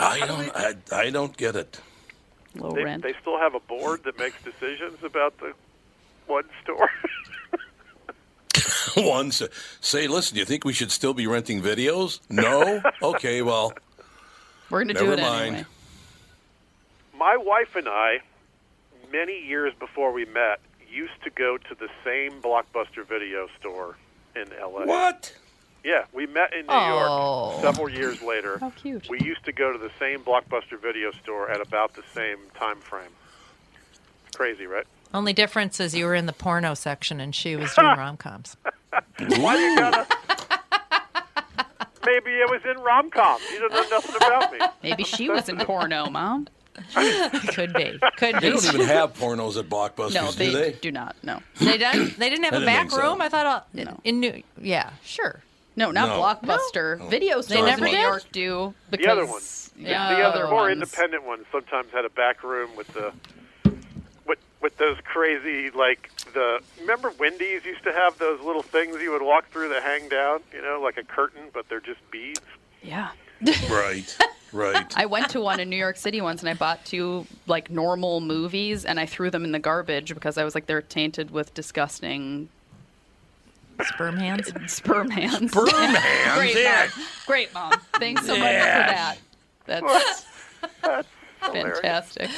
I 0.00 0.18
don't. 0.26 0.50
I, 0.56 0.74
I 1.06 1.10
don't 1.10 1.36
get 1.36 1.54
it. 1.54 1.80
Low 2.56 2.72
They, 2.72 2.82
rent. 2.84 3.02
they 3.02 3.14
still 3.20 3.38
have 3.38 3.54
a 3.54 3.60
board 3.60 4.02
that 4.04 4.18
makes 4.18 4.42
decisions 4.42 5.02
about 5.04 5.38
the 5.38 5.52
one 6.26 6.44
store. 6.62 6.90
one 8.96 9.30
say, 9.30 9.46
say, 9.80 10.06
listen, 10.08 10.34
do 10.34 10.40
you 10.40 10.46
think 10.46 10.64
we 10.64 10.72
should 10.72 10.90
still 10.90 11.14
be 11.14 11.26
renting 11.26 11.62
videos? 11.62 12.20
No. 12.28 12.82
Okay. 13.02 13.40
Well, 13.42 13.72
We're 14.70 14.84
going 14.84 14.88
to 14.88 14.94
do 14.94 15.12
it 15.12 15.20
mind. 15.20 15.46
anyway. 15.54 15.64
My 17.22 17.36
wife 17.36 17.76
and 17.76 17.86
I, 17.88 18.18
many 19.12 19.46
years 19.46 19.72
before 19.78 20.10
we 20.12 20.24
met, 20.24 20.58
used 20.90 21.22
to 21.22 21.30
go 21.30 21.56
to 21.56 21.74
the 21.76 21.86
same 22.04 22.42
Blockbuster 22.42 23.06
video 23.08 23.46
store 23.60 23.96
in 24.34 24.52
L.A. 24.60 24.86
What? 24.88 25.32
Yeah, 25.84 26.06
we 26.12 26.26
met 26.26 26.52
in 26.52 26.66
New 26.66 26.72
Oh. 26.72 27.50
York 27.52 27.62
several 27.62 27.88
years 27.88 28.20
later. 28.22 28.58
How 28.58 28.70
cute. 28.70 29.08
We 29.08 29.20
used 29.20 29.44
to 29.44 29.52
go 29.52 29.72
to 29.72 29.78
the 29.78 29.92
same 30.00 30.18
Blockbuster 30.24 30.82
video 30.82 31.12
store 31.12 31.48
at 31.48 31.60
about 31.60 31.94
the 31.94 32.02
same 32.12 32.38
time 32.58 32.78
frame. 32.80 33.12
Crazy, 34.34 34.66
right? 34.66 34.84
Only 35.14 35.32
difference 35.32 35.78
is 35.78 35.94
you 35.94 36.06
were 36.06 36.16
in 36.16 36.26
the 36.26 36.32
porno 36.32 36.74
section 36.74 37.20
and 37.20 37.32
she 37.36 37.54
was 37.54 37.72
doing 37.72 37.86
rom 37.98 38.16
coms. 38.16 38.56
Why 39.36 39.58
you 39.58 39.76
gotta? 39.76 40.08
Maybe 42.04 42.32
it 42.32 42.50
was 42.50 42.62
in 42.68 42.82
rom 42.82 43.10
com. 43.10 43.38
You 43.52 43.60
don't 43.60 43.70
know 43.72 43.86
nothing 43.90 44.16
about 44.16 44.52
me. 44.52 44.58
Maybe 44.82 45.04
she 45.04 45.28
was 45.30 45.48
in 45.48 45.58
porno, 45.58 46.10
Mom. 46.10 46.48
Could 47.54 47.72
be. 47.74 47.98
Could 48.16 48.34
be. 48.36 48.40
they 48.40 48.50
be. 48.50 48.50
don't 48.50 48.64
even 48.74 48.86
have 48.86 49.14
pornos 49.14 49.56
at 49.58 49.68
Blockbusters, 49.68 50.14
No, 50.14 50.30
they, 50.32 50.46
do 50.46 50.52
they? 50.52 50.72
do 50.72 50.90
not. 50.90 51.16
No. 51.22 51.40
They 51.60 51.78
didn't. 51.78 52.18
They 52.18 52.30
didn't 52.30 52.44
have 52.44 52.54
I 52.54 52.56
a 52.56 52.60
didn't 52.60 52.66
back 52.74 52.80
think 52.90 52.92
so. 52.92 53.02
room. 53.10 53.20
I 53.20 53.28
thought. 53.28 53.46
Uh, 53.46 53.60
No. 53.74 54.00
In 54.04 54.20
New. 54.20 54.42
Yeah. 54.60 54.90
Sure. 55.04 55.40
No, 55.76 55.90
not 55.90 56.08
No. 56.08 56.20
Blockbuster. 56.22 57.08
Video 57.10 57.36
They 57.42 57.56
stores 57.56 57.66
never 57.70 57.86
in 57.86 57.92
New? 57.92 57.98
York 57.98 58.24
do. 58.32 58.74
Because, 58.90 59.04
The 59.06 59.12
other 59.12 59.26
ones, 59.26 59.70
the, 59.76 59.82
Yeah, 59.82 60.14
the 60.14 60.22
other 60.22 60.46
more 60.48 60.62
ones. 60.62 60.72
independent 60.74 61.24
ones, 61.24 61.44
sometimes 61.52 61.90
had 61.92 62.04
a 62.04 62.10
back 62.10 62.42
room 62.42 62.70
with 62.76 62.88
the 62.88 63.12
with 64.26 64.38
with 64.60 64.76
those 64.78 64.96
crazy 65.04 65.70
like 65.70 66.10
the. 66.34 66.60
Remember 66.80 67.10
Wendy's 67.18 67.64
used 67.64 67.82
to 67.84 67.92
have 67.92 68.18
those 68.18 68.40
little 68.42 68.62
things 68.62 68.96
you 69.00 69.12
would 69.12 69.22
walk 69.22 69.48
through 69.50 69.68
that 69.70 69.82
hang 69.82 70.08
down, 70.08 70.40
you 70.52 70.60
know, 70.62 70.80
like 70.82 70.96
a 70.98 71.04
curtain, 71.04 71.42
but 71.52 71.68
they're 71.68 71.80
just 71.80 72.00
beads. 72.10 72.40
Yeah. 72.82 73.10
Right. 73.70 74.16
Right. 74.52 74.92
I 74.96 75.06
went 75.06 75.30
to 75.30 75.40
one 75.40 75.60
in 75.60 75.70
New 75.70 75.76
York 75.76 75.96
City 75.96 76.20
once 76.20 76.40
and 76.40 76.48
I 76.48 76.54
bought 76.54 76.84
two 76.84 77.26
like 77.46 77.70
normal 77.70 78.20
movies 78.20 78.84
and 78.84 79.00
I 79.00 79.06
threw 79.06 79.30
them 79.30 79.44
in 79.44 79.52
the 79.52 79.58
garbage 79.58 80.14
because 80.14 80.36
I 80.38 80.44
was 80.44 80.54
like 80.54 80.66
they're 80.66 80.82
tainted 80.82 81.30
with 81.30 81.54
disgusting 81.54 82.48
Sperm 83.82 84.16
hands. 84.16 84.52
sperm 84.72 85.10
hands. 85.10 85.50
Sperm 85.50 85.68
hands, 85.94 86.38
Great 86.38 86.56
yeah. 86.56 86.88
mom. 86.96 87.06
Great 87.26 87.54
mom. 87.54 87.72
Thanks 87.98 88.26
so 88.26 88.32
much 88.36 88.38
for 88.38 88.44
that. 88.44 89.18
That's 89.66 90.26
fantastic. 91.40 92.30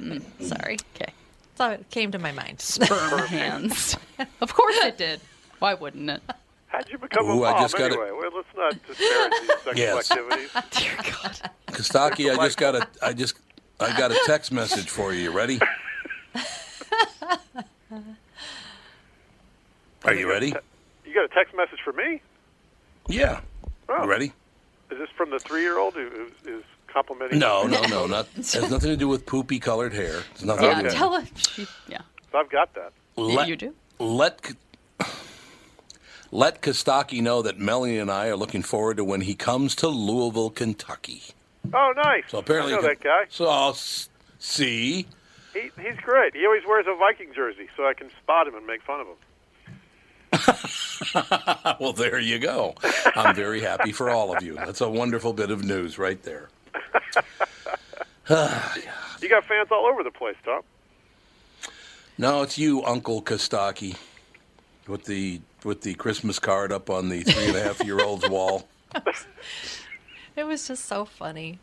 Mm, 0.00 0.22
sorry. 0.42 0.78
Okay. 0.96 1.12
So 1.56 1.70
it 1.70 1.90
came 1.90 2.10
to 2.12 2.18
my 2.18 2.32
mind. 2.32 2.60
Sperm 2.60 3.26
hands. 3.26 3.96
Of 4.40 4.54
course 4.54 4.76
it 4.78 4.96
did. 4.96 5.20
Why 5.58 5.74
wouldn't 5.74 6.08
it? 6.10 6.22
How'd 6.70 6.88
you 6.88 6.98
become 6.98 7.26
Ooh, 7.26 7.44
a 7.44 7.48
I 7.48 7.52
mom 7.52 7.62
just 7.62 7.76
got 7.76 7.90
it. 7.90 7.94
anyway? 7.94 8.10
Well, 8.12 8.30
let's 8.34 8.48
not 8.56 8.86
disparage 8.86 9.32
these 9.40 9.50
sexual 9.64 9.74
Yes. 9.76 10.10
activities. 10.10 10.50
Dear 10.70 10.96
God. 10.96 11.50
Costaki, 11.68 12.30
I 12.32 12.44
just 12.44 12.58
got 12.58 12.74
a. 12.76 12.86
I 13.02 13.12
just. 13.12 13.36
I 13.80 13.96
got 13.98 14.12
a 14.12 14.20
text 14.26 14.52
message 14.52 14.88
for 14.90 15.12
you. 15.12 15.22
You 15.22 15.30
ready? 15.32 15.58
Are 20.04 20.14
you 20.14 20.28
ready? 20.28 20.54
You 21.04 21.14
got 21.14 21.24
a 21.24 21.28
text 21.28 21.54
message 21.56 21.78
for 21.84 21.92
me? 21.92 22.20
Yeah. 23.08 23.40
Oh. 23.88 24.04
You 24.04 24.08
ready? 24.10 24.32
Is 24.90 24.98
this 24.98 25.08
from 25.16 25.30
the 25.30 25.38
three-year-old 25.38 25.94
who 25.94 26.08
who 26.44 26.58
is 26.58 26.64
complimenting? 26.88 27.38
No, 27.38 27.66
no, 27.66 27.82
no. 27.82 28.06
Not 28.06 28.28
it 28.36 28.52
has 28.52 28.70
nothing 28.70 28.90
to 28.90 28.96
do 28.96 29.08
with 29.08 29.26
poopy 29.26 29.58
colored 29.58 29.92
hair. 29.92 30.22
It's 30.32 30.44
nothing 30.44 30.64
Yeah, 30.66 30.74
to 30.74 30.80
do 30.80 30.84
with 30.86 30.94
tell 30.94 31.20
her. 31.20 31.26
She, 31.36 31.66
yeah. 31.88 32.00
I've 32.34 32.50
got 32.50 32.74
that. 32.74 32.92
let, 33.16 33.48
you 33.48 33.56
do? 33.56 33.74
Let 33.98 34.40
let 36.30 36.62
Costaki 36.62 37.20
know 37.20 37.42
that 37.42 37.58
Melanie 37.58 37.98
and 37.98 38.10
I 38.10 38.28
are 38.28 38.36
looking 38.36 38.62
forward 38.62 38.96
to 38.98 39.04
when 39.04 39.22
he 39.22 39.34
comes 39.34 39.74
to 39.76 39.88
Louisville, 39.88 40.50
Kentucky. 40.50 41.22
Oh, 41.74 41.92
nice. 41.96 42.24
So 42.28 42.38
apparently, 42.38 42.72
I 42.72 42.76
know 42.76 42.82
that 42.82 43.00
guy. 43.00 43.24
So 43.28 43.48
I'll 43.48 43.74
see. 43.74 45.06
He, 45.52 45.70
he's 45.80 45.96
great. 46.02 46.34
He 46.34 46.46
always 46.46 46.62
wears 46.66 46.86
a 46.88 46.94
Viking 46.96 47.32
jersey, 47.34 47.68
so 47.76 47.86
I 47.86 47.94
can 47.94 48.10
spot 48.22 48.46
him 48.46 48.54
and 48.54 48.66
make 48.66 48.82
fun 48.82 49.00
of 49.00 49.06
him. 49.08 49.16
well, 51.80 51.92
there 51.92 52.20
you 52.20 52.38
go. 52.38 52.74
I'm 53.16 53.34
very 53.34 53.60
happy 53.60 53.92
for 53.92 54.10
all 54.10 54.34
of 54.34 54.42
you. 54.42 54.54
That's 54.54 54.80
a 54.80 54.88
wonderful 54.88 55.32
bit 55.32 55.50
of 55.50 55.64
news 55.64 55.98
right 55.98 56.22
there. 56.22 56.48
You 59.20 59.28
got 59.28 59.44
fans 59.44 59.68
all 59.70 59.86
over 59.86 60.02
the 60.02 60.10
place, 60.10 60.36
Tom. 60.44 60.62
No, 62.16 62.42
it's 62.42 62.58
you, 62.58 62.82
Uncle 62.84 63.22
Costaki, 63.22 63.96
with 64.90 65.04
the 65.04 65.40
with 65.64 65.82
the 65.82 65.94
Christmas 65.94 66.38
card 66.38 66.72
up 66.72 66.90
on 66.90 67.08
the 67.08 67.22
three 67.22 67.46
and 67.48 67.56
a 67.56 67.62
half 67.62 67.82
year 67.84 68.00
old's 68.00 68.28
wall. 68.36 68.68
It 70.36 70.44
was 70.44 70.66
just 70.68 70.84
so 70.86 71.04
funny. 71.04 71.58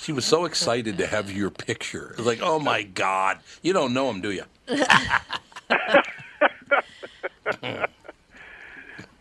She 0.00 0.12
was 0.12 0.24
so 0.24 0.44
excited 0.44 0.98
to 0.98 1.06
have 1.06 1.30
your 1.30 1.50
picture. 1.50 2.10
It 2.12 2.16
was 2.18 2.26
like, 2.26 2.40
oh 2.42 2.58
my 2.58 2.82
God, 2.82 3.38
you 3.62 3.72
don't 3.72 3.92
know 3.94 4.10
him, 4.10 4.20
do 4.20 4.30
you? 4.32 4.44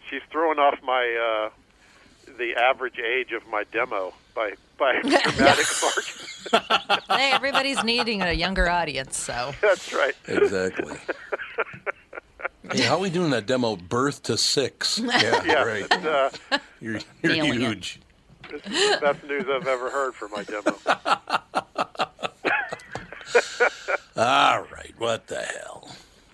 She's 0.10 0.22
throwing 0.32 0.60
off 0.60 0.80
my 0.84 1.50
uh, 1.50 1.50
the 2.38 2.56
average 2.56 2.98
age 3.00 3.32
of 3.32 3.46
my 3.48 3.64
demo 3.72 4.14
by 4.34 4.54
by 4.78 4.94
a 4.94 5.02
dramatic 5.02 5.66
margin. 5.82 7.04
hey, 7.10 7.32
everybody's 7.32 7.84
needing 7.84 8.22
a 8.22 8.32
younger 8.32 8.70
audience, 8.70 9.18
so 9.18 9.54
That's 9.62 9.94
right. 9.94 10.16
Exactly. 10.28 10.98
Hey, 12.72 12.82
how 12.84 12.96
are 12.96 13.00
we 13.00 13.10
doing 13.10 13.32
that 13.32 13.46
demo? 13.46 13.76
Birth 13.76 14.24
to 14.24 14.38
six. 14.38 15.00
Yeah, 15.04 15.44
Yeah, 15.44 15.64
right. 15.64 15.92
uh, 16.06 16.30
You're, 16.82 17.00
you're 17.22 17.34
Nailing 17.34 17.54
it. 17.62 17.68
huge. 17.68 18.00
This 18.50 18.62
is 18.66 18.72
the 18.72 18.98
best 19.02 19.24
news 19.26 19.46
I've 19.50 19.68
ever 19.68 19.90
heard 19.90 20.16
for 20.16 20.28
my 20.30 20.44
demo. 20.44 20.76
All 24.16 24.62
right, 24.64 24.94
what 24.98 25.28
the 25.28 25.42
hell? 25.42 25.90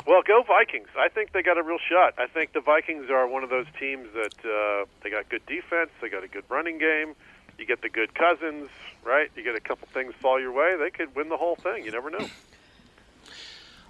Well, 0.07 0.21
go 0.25 0.43
Vikings. 0.47 0.87
I 0.97 1.09
think 1.09 1.31
they 1.33 1.41
got 1.41 1.57
a 1.57 1.63
real 1.63 1.79
shot. 1.89 2.13
I 2.17 2.27
think 2.27 2.53
the 2.53 2.61
Vikings 2.61 3.09
are 3.09 3.27
one 3.27 3.43
of 3.43 3.49
those 3.49 3.65
teams 3.79 4.07
that 4.13 4.33
uh, 4.45 4.85
they 5.03 5.09
got 5.09 5.27
good 5.29 5.45
defense, 5.45 5.89
they 6.01 6.09
got 6.09 6.23
a 6.23 6.27
good 6.27 6.43
running 6.49 6.77
game. 6.77 7.15
You 7.57 7.65
get 7.65 7.81
the 7.81 7.89
good 7.89 8.13
cousins, 8.15 8.69
right? 9.03 9.29
You 9.35 9.43
get 9.43 9.55
a 9.55 9.59
couple 9.59 9.87
things 9.93 10.13
fall 10.21 10.39
your 10.39 10.51
way, 10.51 10.75
they 10.79 10.89
could 10.91 11.15
win 11.15 11.29
the 11.29 11.37
whole 11.37 11.55
thing. 11.55 11.85
You 11.85 11.91
never 11.91 12.09
know. 12.09 12.27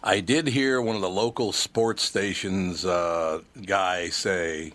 I 0.07 0.19
did 0.19 0.47
hear 0.47 0.79
one 0.81 0.95
of 0.95 1.01
the 1.01 1.09
local 1.09 1.51
sports 1.51 2.03
stations 2.03 2.85
uh, 2.85 3.41
guy 3.65 4.09
say, 4.09 4.73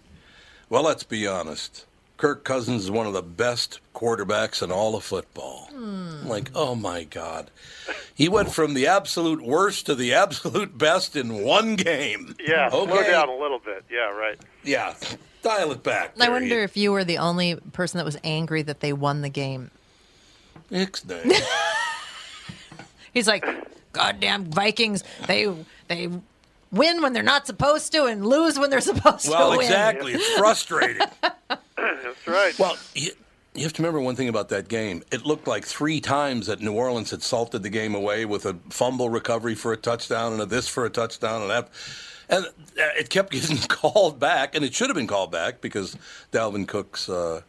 "Well, 0.69 0.83
let's 0.83 1.05
be 1.05 1.27
honest. 1.27 1.87
Kirk 2.17 2.45
Cousins 2.45 2.83
is 2.85 2.91
one 2.91 3.07
of 3.07 3.15
the 3.15 3.23
best 3.23 3.81
quarterbacks 3.95 4.63
in 4.63 4.71
all 4.73 4.97
of 4.97 5.05
football." 5.05 5.69
I'm 5.73 6.29
like, 6.29 6.51
oh 6.55 6.75
my 6.75 7.05
God, 7.05 7.51
he 8.15 8.29
went 8.29 8.53
from 8.53 8.75
the 8.75 8.87
absolute 8.89 9.41
worst 9.41 9.87
to 9.87 9.95
the 9.95 10.13
absolute 10.23 10.77
best 10.77 11.15
in 11.17 11.43
one 11.45 11.77
game. 11.77 12.35
Yeah, 12.45 12.69
slow 12.69 12.83
Okay. 12.89 13.11
down 13.11 13.29
a 13.29 13.37
little 13.37 13.61
bit. 13.61 13.85
Yeah, 13.91 14.11
right. 14.11 14.39
Yeah, 14.65 14.95
dial 15.43 15.71
it 15.73 15.83
back. 15.85 16.15
I 16.21 16.29
wonder 16.29 16.49
you- 16.57 16.63
if 16.63 16.77
you 16.77 16.91
were 16.93 17.05
the 17.05 17.19
only 17.19 17.55
person 17.73 17.99
that 17.99 18.05
was 18.05 18.19
angry 18.25 18.63
that 18.63 18.81
they 18.81 18.93
won 18.93 19.23
the 19.23 19.31
game. 19.31 19.71
Ixnay. 20.73 21.41
He's 23.15 23.27
like, 23.27 23.45
"Goddamn 23.93 24.45
Vikings! 24.47 25.05
They 25.27 25.53
they 25.89 26.09
win 26.73 27.03
when 27.03 27.13
they're 27.13 27.23
not 27.23 27.47
supposed 27.47 27.93
to 27.93 28.05
and 28.05 28.25
lose 28.27 28.59
when 28.59 28.71
they're 28.71 28.81
supposed 28.93 29.29
Well, 29.29 29.53
to. 29.53 29.59
Well, 29.59 29.61
exactly. 29.61 30.13
It's 30.15 30.39
frustrating. 30.39 31.07
That's 31.77 32.27
right. 32.27 32.59
Well, 32.59 32.77
you, 32.95 33.11
you 33.55 33.63
have 33.65 33.73
to 33.75 33.83
remember 33.83 34.01
one 34.01 34.15
thing 34.15 34.29
about 34.29 34.49
that 34.51 34.69
game. 34.69 35.03
It 35.11 35.27
looked 35.27 35.49
like 35.49 35.65
three 35.65 36.01
times 36.01 36.47
that 36.47 36.61
New 36.61 36.73
Orleans 36.73 37.11
had 37.11 37.23
salted 37.23 37.63
the 37.63 37.71
game 37.71 37.95
away 37.95 38.25
with 38.25 38.47
a 38.47 38.57
fumble 38.69 39.11
recovery 39.11 39.55
for 39.57 39.73
a 39.73 39.77
touchdown 39.77 40.33
and 40.33 40.43
a 40.43 40.47
this 40.47 40.69
for 40.69 40.85
a 40.85 40.91
touchdown 40.91 41.43
and 41.43 41.51
that. 41.51 41.69
And 42.29 42.47
uh, 42.47 42.51
it 42.97 43.11
kept 43.11 43.33
getting 43.33 43.59
called 43.59 44.21
back, 44.21 44.55
and 44.55 44.65
it 44.65 44.73
should 44.73 44.89
have 44.89 44.97
been 44.97 45.09
called 45.09 45.33
back 45.33 45.61
because 45.61 45.97
Dalvin 46.31 46.69
Cook's 46.69 47.09
uh, 47.09 47.41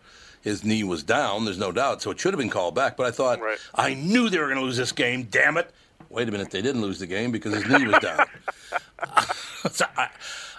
his 0.41 0.63
knee 0.63 0.83
was 0.83 1.03
down. 1.03 1.45
There's 1.45 1.59
no 1.59 1.71
doubt, 1.71 2.01
so 2.01 2.09
it 2.09 2.19
should 2.19 2.33
have 2.33 2.39
been 2.39 2.49
called 2.49 2.73
back. 2.73 2.97
But 2.97 3.05
I 3.05 3.11
thought 3.11 3.39
I 3.75 3.93
knew 3.93 4.27
they 4.29 4.39
were 4.39 4.47
going 4.47 4.57
to 4.57 4.65
lose 4.65 4.77
this 4.77 4.91
game. 4.91 5.27
Damn 5.29 5.57
it! 5.57 5.71
wait 6.11 6.27
a 6.27 6.31
minute, 6.31 6.51
they 6.51 6.61
didn't 6.61 6.81
lose 6.81 6.99
the 6.99 7.07
game 7.07 7.31
because 7.31 7.53
his 7.53 7.67
knee 7.67 7.87
was 7.87 7.99
down. 7.99 8.25
so 9.71 9.85
I, 9.97 10.09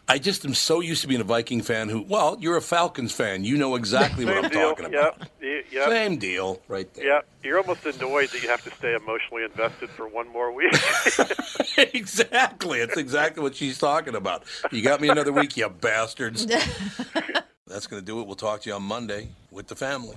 I, 0.08 0.18
just 0.18 0.44
am 0.44 0.54
so 0.54 0.80
used 0.80 1.02
to 1.02 1.08
being 1.08 1.20
a 1.20 1.24
Viking 1.24 1.62
fan 1.62 1.88
who, 1.88 2.02
well, 2.02 2.36
you're 2.40 2.56
a 2.56 2.62
Falcons 2.62 3.12
fan. 3.12 3.44
You 3.44 3.56
know 3.56 3.76
exactly 3.76 4.24
what 4.24 4.44
I'm 4.44 4.50
deal. 4.50 4.70
talking 4.70 4.86
about. 4.86 5.18
Yep. 5.40 5.64
Yep. 5.70 5.88
Same 5.88 6.16
deal 6.18 6.60
right 6.68 6.92
there. 6.94 7.06
Yeah, 7.06 7.20
you're 7.42 7.58
almost 7.58 7.86
annoyed 7.86 8.28
that 8.30 8.42
you 8.42 8.48
have 8.48 8.62
to 8.64 8.70
stay 8.72 8.94
emotionally 8.94 9.44
invested 9.44 9.88
for 9.90 10.06
one 10.06 10.28
more 10.28 10.52
week. 10.52 10.72
exactly. 11.94 12.80
It's 12.80 12.96
exactly 12.96 13.42
what 13.42 13.54
she's 13.54 13.78
talking 13.78 14.14
about. 14.14 14.44
You 14.70 14.82
got 14.82 15.00
me 15.00 15.08
another 15.08 15.32
week, 15.32 15.56
you 15.56 15.68
bastards. 15.68 16.46
That's 17.66 17.86
going 17.86 18.02
to 18.02 18.06
do 18.06 18.20
it. 18.20 18.26
We'll 18.26 18.36
talk 18.36 18.62
to 18.62 18.68
you 18.68 18.76
on 18.76 18.82
Monday 18.82 19.30
with 19.50 19.68
the 19.68 19.76
family. 19.76 20.16